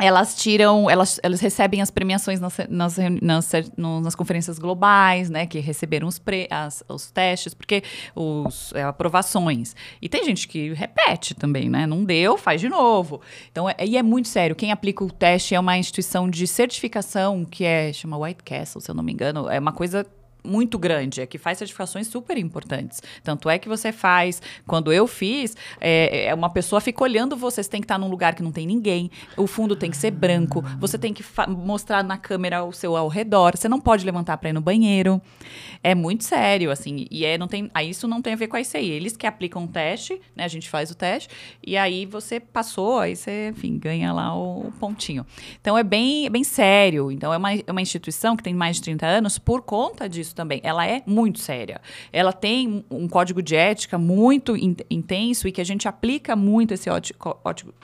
elas 0.00 0.34
tiram, 0.36 0.88
elas, 0.88 1.20
elas 1.22 1.40
recebem 1.40 1.82
as 1.82 1.90
premiações 1.90 2.40
nas, 2.40 2.56
nas, 2.68 2.96
nas, 3.20 3.52
nas 3.76 4.14
conferências 4.14 4.58
globais, 4.58 5.28
né? 5.28 5.46
Que 5.46 5.58
receberam 5.58 6.08
os, 6.08 6.18
pre, 6.18 6.46
as, 6.50 6.82
os 6.88 7.10
testes, 7.10 7.52
porque 7.52 7.82
os 8.14 8.72
é, 8.74 8.82
aprovações. 8.82 9.76
E 10.00 10.08
tem 10.08 10.24
gente 10.24 10.48
que 10.48 10.72
repete 10.72 11.34
também, 11.34 11.68
né? 11.68 11.86
Não 11.86 12.04
deu, 12.04 12.38
faz 12.38 12.60
de 12.60 12.68
novo. 12.68 13.20
Então, 13.50 13.68
é, 13.68 13.76
e 13.84 13.96
é 13.96 14.02
muito 14.02 14.28
sério. 14.28 14.56
Quem 14.56 14.72
aplica 14.72 15.04
o 15.04 15.10
teste 15.10 15.54
é 15.54 15.60
uma 15.60 15.76
instituição 15.76 16.28
de 16.28 16.46
certificação 16.46 17.44
que 17.44 17.64
é 17.64 17.92
chama 17.92 18.16
White 18.16 18.44
Castle, 18.44 18.80
se 18.80 18.90
eu 18.90 18.94
não 18.94 19.02
me 19.02 19.12
engano. 19.12 19.48
É 19.48 19.58
uma 19.58 19.72
coisa 19.72 20.06
muito 20.44 20.78
grande, 20.78 21.20
é 21.20 21.26
que 21.26 21.38
faz 21.38 21.58
certificações 21.58 22.06
super 22.06 22.36
importantes. 22.36 23.02
Tanto 23.22 23.48
é 23.48 23.58
que 23.58 23.68
você 23.68 23.92
faz, 23.92 24.42
quando 24.66 24.92
eu 24.92 25.06
fiz, 25.06 25.56
é, 25.80 26.26
é 26.26 26.34
uma 26.34 26.50
pessoa 26.50 26.80
fica 26.80 27.02
olhando 27.02 27.36
você, 27.36 27.62
você 27.62 27.70
tem 27.70 27.80
que 27.80 27.84
estar 27.84 27.98
num 27.98 28.08
lugar 28.08 28.34
que 28.34 28.42
não 28.42 28.52
tem 28.52 28.66
ninguém, 28.66 29.10
o 29.36 29.46
fundo 29.46 29.76
tem 29.76 29.90
que 29.90 29.96
ser 29.96 30.10
branco, 30.10 30.62
você 30.78 30.98
tem 30.98 31.12
que 31.12 31.24
mostrar 31.48 32.02
na 32.02 32.18
câmera 32.18 32.64
o 32.64 32.72
seu 32.72 32.96
ao 32.96 33.08
redor, 33.08 33.56
você 33.56 33.68
não 33.68 33.80
pode 33.80 34.04
levantar 34.04 34.36
para 34.38 34.50
ir 34.50 34.52
no 34.52 34.60
banheiro. 34.60 35.20
É 35.82 35.94
muito 35.94 36.24
sério, 36.24 36.70
assim, 36.70 37.06
e 37.10 37.24
é, 37.24 37.36
não 37.36 37.48
tem, 37.48 37.70
isso 37.84 38.06
não 38.06 38.22
tem 38.22 38.34
a 38.34 38.36
ver 38.36 38.48
com 38.48 38.56
a 38.56 38.60
ICI. 38.60 38.90
Eles 38.90 39.16
que 39.16 39.26
aplicam 39.26 39.64
o 39.64 39.68
teste, 39.68 40.20
né, 40.34 40.44
a 40.44 40.48
gente 40.48 40.68
faz 40.68 40.90
o 40.90 40.94
teste, 40.94 41.28
e 41.64 41.76
aí 41.76 42.06
você 42.06 42.38
passou, 42.38 42.98
aí 42.98 43.16
você, 43.16 43.48
enfim, 43.48 43.78
ganha 43.78 44.12
lá 44.12 44.36
o 44.36 44.72
pontinho. 44.78 45.26
Então 45.60 45.76
é 45.76 45.82
bem, 45.82 46.30
bem 46.30 46.44
sério, 46.44 47.10
então 47.10 47.32
é 47.32 47.36
uma, 47.36 47.54
é 47.54 47.64
uma 47.68 47.82
instituição 47.82 48.36
que 48.36 48.42
tem 48.42 48.54
mais 48.54 48.76
de 48.76 48.82
30 48.82 49.06
anos 49.06 49.38
por 49.38 49.62
conta 49.62 50.08
disso 50.08 50.31
isso 50.32 50.34
também. 50.34 50.60
Ela 50.64 50.86
é 50.86 51.02
muito 51.06 51.38
séria. 51.38 51.80
Ela 52.12 52.32
tem 52.32 52.84
um 52.90 53.06
código 53.06 53.42
de 53.42 53.54
ética 53.54 53.98
muito 53.98 54.56
in 54.56 54.74
intenso 54.90 55.46
e 55.46 55.52
que 55.52 55.60
a 55.60 55.64
gente 55.64 55.86
aplica 55.86 56.34
muito 56.34 56.72
esse 56.72 56.88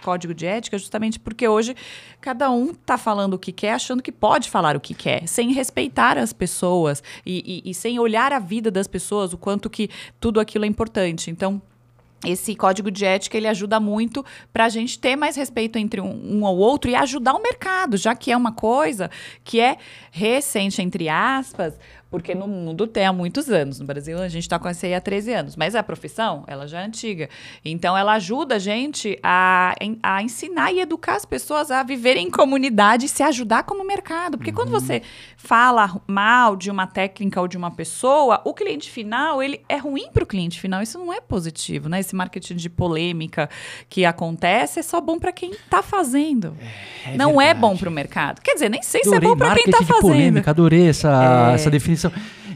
código 0.03 0.35
de 0.35 0.47
ética 0.47 0.79
justamente 0.79 1.21
porque 1.21 1.47
hoje 1.47 1.77
cada 2.21 2.51
um 2.51 2.71
está 2.71 2.97
falando 2.97 3.35
o 3.35 3.39
que 3.39 3.53
quer, 3.53 3.73
achando 3.73 4.03
que 4.03 4.11
pode 4.11 4.49
falar 4.49 4.75
o 4.75 4.81
que 4.81 4.95
quer, 4.95 5.29
sem 5.29 5.53
respeitar 5.53 6.17
as 6.17 6.33
pessoas 6.33 7.03
e, 7.25 7.63
e, 7.65 7.71
e 7.71 7.75
sem 7.75 7.99
olhar 7.99 8.33
a 8.33 8.39
vida 8.39 8.71
das 8.71 8.89
pessoas, 8.89 9.33
o 9.33 9.39
quanto 9.39 9.69
que 9.69 9.91
tudo 10.19 10.41
aquilo 10.41 10.65
é 10.65 10.69
importante. 10.69 11.31
Então, 11.31 11.61
esse 12.27 12.55
código 12.57 12.91
de 12.91 13.05
ética 13.05 13.37
ele 13.37 13.47
ajuda 13.47 13.79
muito 13.79 14.25
para 14.53 14.65
a 14.65 14.69
gente 14.69 14.99
ter 14.99 15.15
mais 15.15 15.37
respeito 15.37 15.79
entre 15.79 16.01
um, 16.01 16.39
um 16.39 16.43
ou 16.43 16.57
outro 16.57 16.91
e 16.91 16.95
ajudar 16.95 17.35
o 17.35 17.43
mercado, 17.43 17.97
já 17.97 18.15
que 18.15 18.33
é 18.33 18.37
uma 18.37 18.53
coisa 18.53 19.09
que 19.45 19.61
é 19.61 19.77
recente, 20.11 20.83
entre 20.83 21.09
aspas, 21.09 21.79
porque 22.11 22.35
no 22.35 22.49
mundo 22.49 22.87
tem 22.87 23.05
há 23.05 23.12
muitos 23.12 23.51
anos. 23.51 23.79
No 23.79 23.87
Brasil, 23.87 24.18
a 24.18 24.29
gente 24.29 24.44
está 24.44 24.59
com 24.59 24.68
essa 24.68 24.87
aí 24.87 24.94
há 24.94 25.01
13 25.01 25.33
anos. 25.33 25.57
Mas 25.57 25.75
a 25.75 25.83
profissão, 25.83 26.44
ela 26.47 26.66
já 26.66 26.81
é 26.81 26.87
antiga. 26.87 27.29
Então, 27.64 27.97
ela 27.97 28.14
ajuda 28.14 28.57
a 28.57 28.59
gente 28.59 29.18
a, 29.23 29.75
a 30.03 30.23
ensinar 30.23 30.73
e 30.73 30.81
educar 30.81 31.16
as 31.16 31.27
pessoas 31.27 31.71
a 31.71 31.83
viverem 31.83 32.27
em 32.27 32.31
comunidade 32.31 33.07
e 33.07 33.09
se 33.09 33.23
ajudar 33.23 33.64
como 33.64 33.85
mercado. 33.85 34.38
Porque 34.38 34.51
uhum. 34.51 34.57
quando 34.57 34.71
você 34.71 35.03
fala 35.37 36.01
mal 36.07 36.57
de 36.57 36.71
uma 36.71 36.87
técnica 36.87 37.40
ou 37.40 37.47
de 37.47 37.59
uma 37.59 37.71
pessoa, 37.71 38.40
o 38.44 38.55
cliente 38.55 38.90
final, 38.90 39.42
ele 39.42 39.61
é 39.68 39.77
ruim 39.77 40.09
para 40.12 40.25
o 40.25 40.27
cliente 40.27 40.59
final. 40.59 40.81
Isso 40.83 40.99
não 40.99 41.12
é 41.12 41.21
positivo, 41.21 41.90
né? 41.90 42.01
Esse 42.01 42.16
marketing 42.16 42.57
de 42.57 42.71
polêmica 42.71 43.51
que 43.88 44.07
acontece 44.07 44.81
é 44.81 44.83
só 44.83 44.99
bom 45.01 45.18
para 45.18 45.31
quem 45.31 45.51
está 45.51 45.83
fazendo. 45.83 46.57
É, 47.05 47.14
é 47.14 47.16
não 47.16 47.37
verdade. 47.37 47.51
é 47.51 47.55
bom 47.55 47.77
para 47.77 47.88
o 47.88 47.92
mercado. 47.92 48.40
Quer 48.40 48.55
dizer, 48.55 48.71
nem 48.71 48.83
sei 48.83 49.03
adorei 49.03 49.21
se 49.21 49.27
é 49.27 49.29
bom 49.29 49.37
para 49.37 49.55
quem 49.55 49.64
está 49.66 49.85
fazendo. 49.85 50.01
Polêmica, 50.01 50.51
adorei 50.51 50.88
essa, 50.88 51.51
é. 51.51 51.55
essa 51.55 51.71
definição 51.71 51.98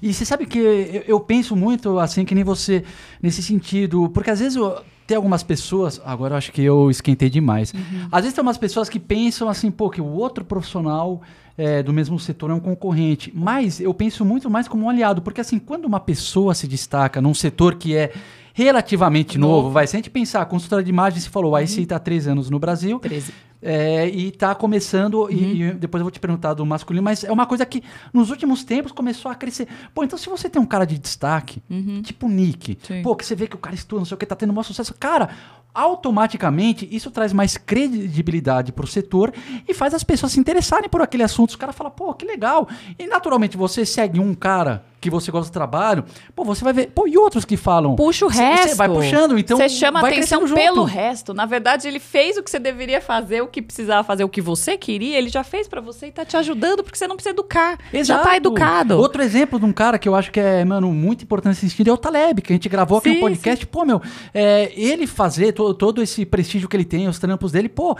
e 0.02 0.12
você 0.12 0.24
sabe 0.24 0.46
que 0.46 0.58
eu, 0.58 1.04
eu, 1.06 1.20
penso 1.20 1.54
muito 1.56 1.98
assim, 1.98 2.24
que 2.24 2.34
nem 2.34 2.44
você, 2.44 2.84
nesse 3.22 3.42
sentido, 3.42 4.08
porque 4.10 4.30
às 4.30 4.40
vezes 4.40 4.56
eu, 4.56 4.82
tem 5.06 5.16
algumas 5.16 5.42
pessoas, 5.42 6.00
agora 6.04 6.34
eu 6.34 6.38
acho 6.38 6.52
que 6.52 6.62
eu 6.62 6.90
esquentei 6.90 7.28
demais. 7.28 7.72
Uhum. 7.72 8.08
Às 8.10 8.22
vezes 8.22 8.34
tem 8.34 8.42
umas 8.42 8.58
pessoas 8.58 8.88
que 8.88 8.98
pensam 8.98 9.48
assim, 9.48 9.70
pô, 9.70 9.90
que 9.90 10.00
o 10.00 10.06
outro 10.06 10.44
profissional 10.44 11.20
é, 11.56 11.82
do 11.82 11.92
mesmo 11.92 12.18
setor 12.18 12.50
é 12.50 12.54
um 12.54 12.60
concorrente. 12.60 13.32
Mas 13.34 13.80
eu 13.80 13.92
penso 13.92 14.24
muito 14.24 14.48
mais 14.48 14.68
como 14.68 14.84
um 14.84 14.90
aliado, 14.90 15.22
porque 15.22 15.40
assim, 15.40 15.58
quando 15.58 15.84
uma 15.84 16.00
pessoa 16.00 16.54
se 16.54 16.66
destaca 16.66 17.20
num 17.20 17.34
setor 17.34 17.74
que 17.74 17.96
é 17.96 18.12
relativamente 18.54 19.38
novo, 19.38 19.54
novo 19.54 19.70
vai, 19.70 19.86
se 19.86 19.96
a 19.96 19.98
gente 19.98 20.10
pensar, 20.10 20.42
a 20.42 20.46
consultora 20.46 20.82
de 20.82 20.90
imagem, 20.90 21.20
se 21.20 21.28
falou, 21.28 21.56
a 21.56 21.62
ICI 21.62 21.82
está 21.82 21.96
há 21.96 21.98
três 21.98 22.26
anos 22.26 22.50
no 22.50 22.58
Brasil. 22.58 22.98
13. 22.98 23.32
É, 23.62 24.08
e 24.08 24.28
está 24.28 24.54
começando, 24.56 25.22
uhum. 25.22 25.30
e, 25.30 25.62
e, 25.62 25.72
depois 25.74 26.00
eu 26.00 26.04
vou 26.04 26.10
te 26.10 26.18
perguntar 26.18 26.52
do 26.52 26.66
masculino, 26.66 27.04
mas 27.04 27.22
é 27.22 27.30
uma 27.30 27.46
coisa 27.46 27.64
que 27.64 27.82
nos 28.12 28.28
últimos 28.28 28.64
tempos 28.64 28.90
começou 28.90 29.30
a 29.30 29.36
crescer. 29.36 29.68
Pô, 29.94 30.02
então 30.02 30.18
se 30.18 30.28
você 30.28 30.50
tem 30.50 30.60
um 30.60 30.66
cara 30.66 30.84
de 30.84 30.98
destaque, 30.98 31.62
uhum. 31.70 32.02
tipo 32.02 32.28
Nick, 32.28 32.76
Sim. 32.82 33.02
pô, 33.02 33.14
que 33.14 33.24
você 33.24 33.36
vê 33.36 33.46
que 33.46 33.54
o 33.54 33.58
cara 33.58 33.74
estuda, 33.74 34.00
não 34.00 34.04
sei 34.04 34.16
o 34.16 34.18
que, 34.18 34.26
tá 34.26 34.34
tendo 34.34 34.50
um 34.50 34.54
maior 34.54 34.64
sucesso, 34.64 34.92
cara, 34.98 35.30
automaticamente 35.74 36.88
isso 36.90 37.10
traz 37.10 37.32
mais 37.32 37.56
credibilidade 37.56 38.72
para 38.72 38.84
o 38.84 38.88
setor 38.88 39.32
e 39.66 39.72
faz 39.72 39.94
as 39.94 40.04
pessoas 40.04 40.32
se 40.32 40.40
interessarem 40.40 40.88
por 40.88 41.00
aquele 41.00 41.22
assunto. 41.22 41.50
Os 41.50 41.56
caras 41.56 41.74
falam, 41.74 41.92
pô, 41.92 42.12
que 42.14 42.26
legal. 42.26 42.68
E 42.98 43.06
naturalmente 43.06 43.56
você 43.56 43.86
segue 43.86 44.20
um 44.20 44.34
cara 44.34 44.84
que 45.02 45.10
você 45.10 45.32
gosta 45.32 45.50
do 45.50 45.52
trabalho, 45.52 46.04
pô, 46.34 46.44
você 46.44 46.62
vai 46.62 46.72
ver. 46.72 46.92
Pô, 46.94 47.08
e 47.08 47.18
outros 47.18 47.44
que 47.44 47.56
falam. 47.56 47.96
Puxa 47.96 48.24
o 48.24 48.28
resto. 48.28 48.68
Você 48.68 48.74
vai 48.76 48.88
puxando, 48.88 49.36
então. 49.36 49.56
Você 49.56 49.68
chama 49.68 50.00
atenção 50.00 50.48
pelo 50.54 50.84
resto. 50.84 51.34
Na 51.34 51.44
verdade, 51.44 51.88
ele 51.88 51.98
fez 51.98 52.38
o 52.38 52.42
que 52.42 52.50
você 52.50 52.60
deveria 52.60 53.00
fazer, 53.00 53.42
o 53.42 53.48
que 53.48 53.60
precisava 53.60 54.04
fazer, 54.04 54.22
o 54.22 54.28
que 54.28 54.40
você 54.40 54.78
queria, 54.78 55.18
ele 55.18 55.28
já 55.28 55.42
fez 55.42 55.66
para 55.66 55.80
você 55.80 56.06
e 56.06 56.12
tá 56.12 56.24
te 56.24 56.36
ajudando, 56.36 56.84
porque 56.84 56.96
você 56.96 57.08
não 57.08 57.16
precisa 57.16 57.34
educar. 57.34 57.78
Exato. 57.92 58.20
Já 58.20 58.24
tá 58.24 58.36
educado. 58.36 58.96
Outro 58.96 59.22
exemplo 59.22 59.58
de 59.58 59.64
um 59.64 59.72
cara 59.72 59.98
que 59.98 60.08
eu 60.08 60.14
acho 60.14 60.30
que 60.30 60.38
é, 60.38 60.64
mano, 60.64 60.92
muito 60.92 61.24
importante 61.24 61.58
sentido 61.58 61.90
é 61.90 61.92
o 61.92 61.98
Taleb, 61.98 62.40
que 62.40 62.52
a 62.52 62.56
gente 62.56 62.68
gravou 62.68 62.98
aqui 62.98 63.10
sim, 63.10 63.14
no 63.16 63.20
podcast. 63.22 63.64
Sim. 63.64 63.70
Pô, 63.70 63.84
meu, 63.84 64.00
é, 64.32 64.72
ele 64.76 65.06
fazer 65.08 65.52
to, 65.52 65.74
todo 65.74 66.00
esse 66.00 66.24
prestígio 66.24 66.68
que 66.68 66.76
ele 66.76 66.84
tem, 66.84 67.08
os 67.08 67.18
trampos 67.18 67.50
dele, 67.50 67.68
pô, 67.68 67.96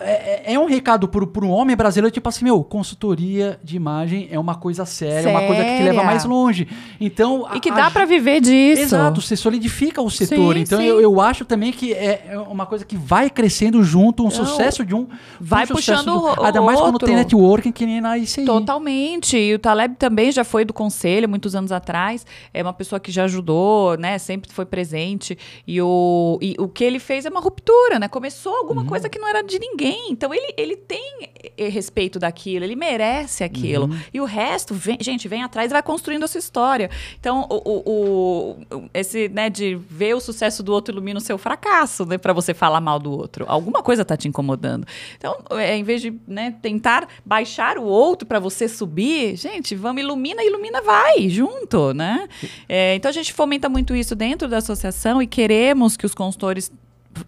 é, 0.00 0.50
é, 0.50 0.54
é 0.54 0.58
um 0.58 0.66
recado 0.66 1.06
pro, 1.06 1.26
pro 1.26 1.48
homem 1.48 1.76
brasileiro, 1.76 2.12
tipo 2.12 2.28
assim, 2.28 2.44
meu, 2.44 2.62
consultoria 2.64 3.58
de 3.62 3.76
imagem 3.76 4.28
é 4.30 4.38
uma 4.38 4.56
coisa 4.56 4.84
séria, 4.84 5.22
séria. 5.22 5.30
uma 5.30 5.46
coisa 5.46 5.62
que 5.62 5.76
te 5.76 5.82
leva 5.82 6.02
mais 6.02 6.23
longe. 6.28 6.68
Então, 7.00 7.48
e 7.54 7.60
que 7.60 7.70
dá 7.70 7.90
para 7.90 8.04
viver 8.04 8.40
disso. 8.40 8.82
Exato, 8.82 9.20
você 9.20 9.36
solidifica 9.36 10.00
o 10.00 10.10
setor. 10.10 10.54
Sim, 10.54 10.60
então 10.60 10.78
sim. 10.78 10.86
Eu, 10.86 11.00
eu 11.00 11.20
acho 11.20 11.44
também 11.44 11.72
que 11.72 11.92
é, 11.92 12.26
é 12.30 12.38
uma 12.38 12.66
coisa 12.66 12.84
que 12.84 12.96
vai 12.96 13.30
crescendo 13.30 13.82
junto, 13.82 14.22
um 14.22 14.26
Não, 14.26 14.32
sucesso 14.32 14.84
de 14.84 14.94
um. 14.94 15.06
Vai 15.40 15.64
um 15.64 15.68
puxando 15.68 16.04
do, 16.06 16.40
o, 16.40 16.44
Ainda 16.44 16.62
mais 16.62 16.80
quando 16.80 16.98
tem 16.98 17.14
networking 17.14 17.72
que 17.72 17.86
nem 17.86 18.00
na 18.00 18.18
ICI. 18.18 18.44
Totalmente. 18.44 19.36
E 19.36 19.54
o 19.54 19.58
Taleb 19.58 19.96
também 19.96 20.30
já 20.32 20.44
foi 20.44 20.64
do 20.64 20.72
conselho 20.72 21.28
muitos 21.28 21.54
anos 21.54 21.72
atrás. 21.72 22.26
É 22.52 22.62
uma 22.62 22.72
pessoa 22.72 22.98
que 23.00 23.10
já 23.10 23.24
ajudou, 23.24 23.96
né? 23.96 24.18
Sempre 24.18 24.52
foi 24.52 24.64
presente. 24.64 25.36
E 25.66 25.80
o, 25.80 26.38
e 26.40 26.54
o 26.58 26.68
que 26.68 26.84
ele 26.84 26.98
fez 26.98 27.26
é 27.26 27.30
uma 27.30 27.40
ruptura, 27.40 27.98
né? 27.98 28.08
Começou 28.08 28.54
alguma 28.54 28.82
uhum. 28.82 28.88
coisa 28.88 29.08
que 29.08 29.18
não 29.18 29.28
era 29.28 29.42
de 29.42 29.58
ninguém. 29.58 30.10
Então 30.10 30.32
ele, 30.32 30.54
ele 30.56 30.76
tem 30.76 31.30
eh, 31.56 31.68
respeito 31.68 32.18
daquilo, 32.18 32.64
ele 32.64 32.76
merece 32.76 33.44
aquilo. 33.44 33.86
Uhum. 33.86 33.98
E 34.12 34.20
o 34.20 34.24
resto, 34.24 34.74
vem, 34.74 34.98
gente, 35.00 35.28
vem 35.28 35.42
atrás 35.42 35.70
e 35.70 35.72
vai 35.72 35.82
construindo 36.14 36.24
a 36.24 36.28
sua 36.28 36.38
história. 36.38 36.90
Então, 37.18 37.46
o, 37.50 37.56
o, 37.64 38.66
o, 38.70 38.90
esse, 38.92 39.28
né, 39.28 39.50
de 39.50 39.74
ver 39.74 40.14
o 40.14 40.20
sucesso 40.20 40.62
do 40.62 40.72
outro 40.72 40.94
ilumina 40.94 41.18
o 41.18 41.22
seu 41.22 41.36
fracasso, 41.36 42.06
né, 42.06 42.18
para 42.18 42.32
você 42.32 42.54
falar 42.54 42.80
mal 42.80 42.98
do 42.98 43.10
outro. 43.10 43.44
Alguma 43.48 43.82
coisa 43.82 44.04
tá 44.04 44.16
te 44.16 44.28
incomodando. 44.28 44.86
Então, 45.16 45.36
é, 45.52 45.76
em 45.76 45.82
vez 45.82 46.00
de 46.00 46.14
né, 46.26 46.54
tentar 46.62 47.08
baixar 47.24 47.78
o 47.78 47.84
outro 47.84 48.26
para 48.26 48.38
você 48.38 48.68
subir, 48.68 49.36
gente, 49.36 49.74
vamos, 49.74 50.02
ilumina, 50.02 50.42
ilumina, 50.42 50.80
vai, 50.80 51.28
junto, 51.28 51.92
né? 51.92 52.28
É, 52.68 52.94
então, 52.94 53.08
a 53.08 53.12
gente 53.12 53.32
fomenta 53.32 53.68
muito 53.68 53.94
isso 53.94 54.14
dentro 54.14 54.48
da 54.48 54.58
associação 54.58 55.20
e 55.20 55.26
queremos 55.26 55.96
que 55.96 56.06
os 56.06 56.14
consultores 56.14 56.70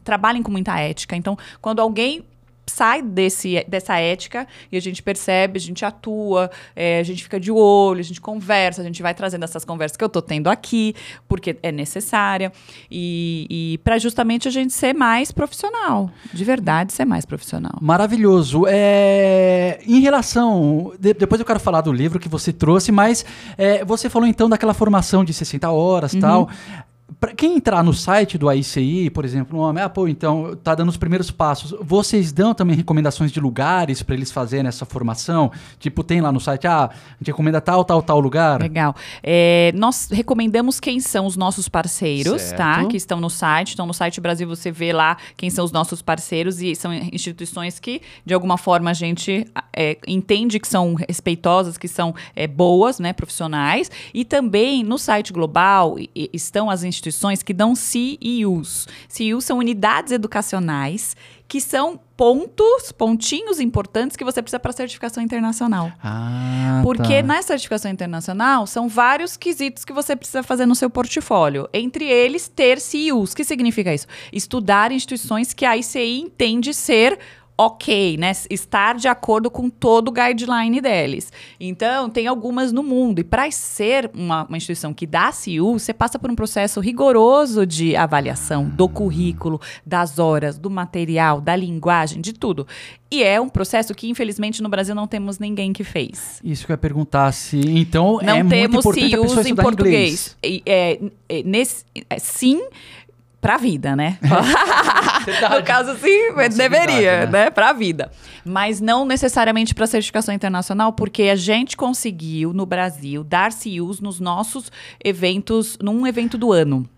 trabalhem 0.02 0.42
com 0.42 0.50
muita 0.50 0.78
ética. 0.78 1.16
Então, 1.16 1.36
quando 1.60 1.80
alguém 1.80 2.24
sai 2.66 3.00
desse, 3.00 3.64
dessa 3.68 3.96
ética 3.98 4.46
e 4.70 4.76
a 4.76 4.80
gente 4.80 5.02
percebe, 5.02 5.56
a 5.56 5.60
gente 5.60 5.84
atua, 5.84 6.50
é, 6.74 6.98
a 6.98 7.02
gente 7.02 7.22
fica 7.22 7.38
de 7.38 7.50
olho, 7.50 8.00
a 8.00 8.02
gente 8.02 8.20
conversa, 8.20 8.82
a 8.82 8.84
gente 8.84 9.02
vai 9.02 9.14
trazendo 9.14 9.44
essas 9.44 9.64
conversas 9.64 9.96
que 9.96 10.02
eu 10.02 10.08
estou 10.08 10.22
tendo 10.22 10.48
aqui, 10.48 10.94
porque 11.28 11.56
é 11.62 11.70
necessária, 11.70 12.52
e, 12.90 13.46
e 13.48 13.78
para 13.78 13.98
justamente 13.98 14.48
a 14.48 14.50
gente 14.50 14.72
ser 14.72 14.94
mais 14.94 15.30
profissional, 15.30 16.10
de 16.32 16.44
verdade 16.44 16.92
ser 16.92 17.04
mais 17.04 17.24
profissional. 17.24 17.78
Maravilhoso. 17.80 18.64
É, 18.68 19.80
em 19.86 20.00
relação, 20.00 20.92
de, 20.98 21.14
depois 21.14 21.40
eu 21.40 21.46
quero 21.46 21.60
falar 21.60 21.80
do 21.80 21.92
livro 21.92 22.18
que 22.18 22.28
você 22.28 22.52
trouxe, 22.52 22.90
mas 22.90 23.24
é, 23.56 23.84
você 23.84 24.10
falou 24.10 24.28
então 24.28 24.48
daquela 24.48 24.74
formação 24.74 25.24
de 25.24 25.32
60 25.32 25.70
horas 25.70 26.12
e 26.12 26.16
uhum. 26.16 26.20
tal 26.20 26.50
para 27.20 27.32
quem 27.32 27.56
entrar 27.56 27.84
no 27.84 27.92
site 27.94 28.36
do 28.36 28.48
AICI, 28.48 29.10
por 29.10 29.24
exemplo, 29.24 29.60
um 29.60 29.78
ah, 29.78 29.88
pô, 29.88 30.08
então 30.08 30.58
tá 30.62 30.74
dando 30.74 30.88
os 30.88 30.96
primeiros 30.96 31.30
passos. 31.30 31.72
Vocês 31.80 32.32
dão 32.32 32.52
também 32.52 32.76
recomendações 32.76 33.30
de 33.30 33.38
lugares 33.38 34.02
para 34.02 34.16
eles 34.16 34.32
fazerem 34.32 34.66
essa 34.66 34.84
formação? 34.84 35.52
Tipo, 35.78 36.02
tem 36.02 36.20
lá 36.20 36.32
no 36.32 36.40
site, 36.40 36.66
ah, 36.66 36.90
a 36.90 37.18
gente 37.18 37.28
recomenda 37.28 37.60
tal, 37.60 37.84
tal, 37.84 38.02
tal 38.02 38.18
lugar? 38.18 38.60
Legal. 38.60 38.94
É, 39.22 39.72
nós 39.76 40.08
recomendamos 40.10 40.80
quem 40.80 40.98
são 40.98 41.26
os 41.26 41.36
nossos 41.36 41.68
parceiros, 41.68 42.42
tá? 42.42 42.48
certo. 42.48 42.56
tá? 42.56 42.84
Que 42.86 42.96
estão 42.96 43.20
no 43.20 43.30
site. 43.30 43.74
Então, 43.74 43.86
no 43.86 43.94
site 43.94 44.20
Brasil 44.20 44.48
você 44.48 44.72
vê 44.72 44.92
lá 44.92 45.16
quem 45.36 45.48
são 45.48 45.64
os 45.64 45.70
nossos 45.70 46.02
parceiros 46.02 46.60
e 46.60 46.74
são 46.74 46.92
instituições 46.92 47.78
que, 47.78 48.02
de 48.24 48.34
alguma 48.34 48.58
forma, 48.58 48.90
a 48.90 48.94
gente 48.94 49.46
é, 49.72 49.96
entende 50.08 50.58
que 50.58 50.66
são 50.66 50.94
respeitosas, 50.94 51.78
que 51.78 51.86
são 51.86 52.14
é, 52.34 52.48
boas, 52.48 52.98
né, 52.98 53.12
profissionais. 53.12 53.92
E 54.12 54.24
também 54.24 54.82
no 54.82 54.98
site 54.98 55.32
global 55.32 55.96
estão 56.32 56.68
as 56.68 56.82
instituições 56.82 56.95
instituições 56.96 57.42
que 57.42 57.52
dão 57.52 57.74
CEUs. 57.74 58.86
CEUs 59.08 59.44
são 59.44 59.58
unidades 59.58 60.12
educacionais 60.12 61.16
que 61.48 61.60
são 61.60 62.00
pontos, 62.16 62.90
pontinhos 62.90 63.60
importantes 63.60 64.16
que 64.16 64.24
você 64.24 64.42
precisa 64.42 64.58
para 64.58 64.72
certificação 64.72 65.22
internacional. 65.22 65.92
Ah, 66.02 66.80
Porque 66.82 67.16
tá. 67.16 67.22
na 67.22 67.42
certificação 67.42 67.90
internacional 67.90 68.66
são 68.66 68.88
vários 68.88 69.36
quesitos 69.36 69.84
que 69.84 69.92
você 69.92 70.16
precisa 70.16 70.42
fazer 70.42 70.66
no 70.66 70.74
seu 70.74 70.90
portfólio. 70.90 71.68
Entre 71.72 72.04
eles, 72.04 72.48
ter 72.48 72.80
CEUs. 72.80 73.32
O 73.32 73.36
que 73.36 73.44
significa 73.44 73.94
isso? 73.94 74.06
Estudar 74.32 74.90
instituições 74.90 75.52
que 75.52 75.64
a 75.64 75.76
ICI 75.76 76.20
entende 76.20 76.74
ser 76.74 77.18
ok, 77.58 78.16
né? 78.18 78.32
Estar 78.50 78.96
de 78.96 79.08
acordo 79.08 79.50
com 79.50 79.70
todo 79.70 80.08
o 80.08 80.12
guideline 80.12 80.80
deles. 80.80 81.32
Então, 81.58 82.10
tem 82.10 82.26
algumas 82.26 82.70
no 82.70 82.82
mundo. 82.82 83.20
E 83.20 83.24
para 83.24 83.50
ser 83.50 84.10
uma, 84.14 84.44
uma, 84.44 84.56
instituição 84.56 84.92
que 84.92 85.06
dá 85.06 85.32
CIU, 85.32 85.78
você 85.78 85.94
passa 85.94 86.18
por 86.18 86.30
um 86.30 86.34
processo 86.34 86.80
rigoroso 86.80 87.64
de 87.64 87.96
avaliação 87.96 88.68
do 88.68 88.88
currículo, 88.88 89.60
das 89.84 90.18
horas, 90.18 90.58
do 90.58 90.68
material, 90.68 91.40
da 91.40 91.56
linguagem, 91.56 92.20
de 92.20 92.32
tudo. 92.32 92.66
E 93.10 93.22
é 93.22 93.40
um 93.40 93.48
processo 93.48 93.94
que, 93.94 94.08
infelizmente, 94.08 94.62
no 94.62 94.68
Brasil 94.68 94.94
não 94.94 95.06
temos 95.06 95.38
ninguém 95.38 95.72
que 95.72 95.84
fez. 95.84 96.40
Isso 96.44 96.66
que 96.66 96.72
eu 96.72 96.74
ia 96.74 96.78
perguntar 96.78 97.32
se. 97.32 97.58
Então, 97.58 98.18
não 98.22 98.36
é 98.36 98.44
temos 98.44 98.84
muito 98.84 98.98
importante 98.98 99.10
CIUs 99.10 99.46
em 99.46 99.54
português. 99.54 100.36
Inglês. 100.42 100.62
É, 100.66 101.00
é, 101.28 101.42
nesse, 101.42 101.84
é, 102.10 102.18
sim, 102.18 102.60
pra 103.40 103.56
vida, 103.56 103.94
né? 103.94 104.18
no 105.56 105.64
caso, 105.64 105.96
sim, 105.98 106.32
Nossa, 106.32 106.48
deveria, 106.50 107.26
né? 107.26 107.44
né? 107.44 107.50
Pra 107.50 107.72
vida. 107.72 108.10
Mas 108.44 108.80
não 108.80 109.04
necessariamente 109.04 109.74
para 109.74 109.86
certificação 109.86 110.34
internacional, 110.34 110.92
porque 110.92 111.24
a 111.24 111.36
gente 111.36 111.76
conseguiu, 111.76 112.52
no 112.52 112.66
Brasil, 112.66 113.22
dar 113.22 113.52
CIUs 113.52 114.00
nos 114.00 114.20
nossos 114.20 114.70
eventos, 115.04 115.78
num 115.80 116.06
evento 116.06 116.36
do 116.36 116.52
ano 116.52 116.88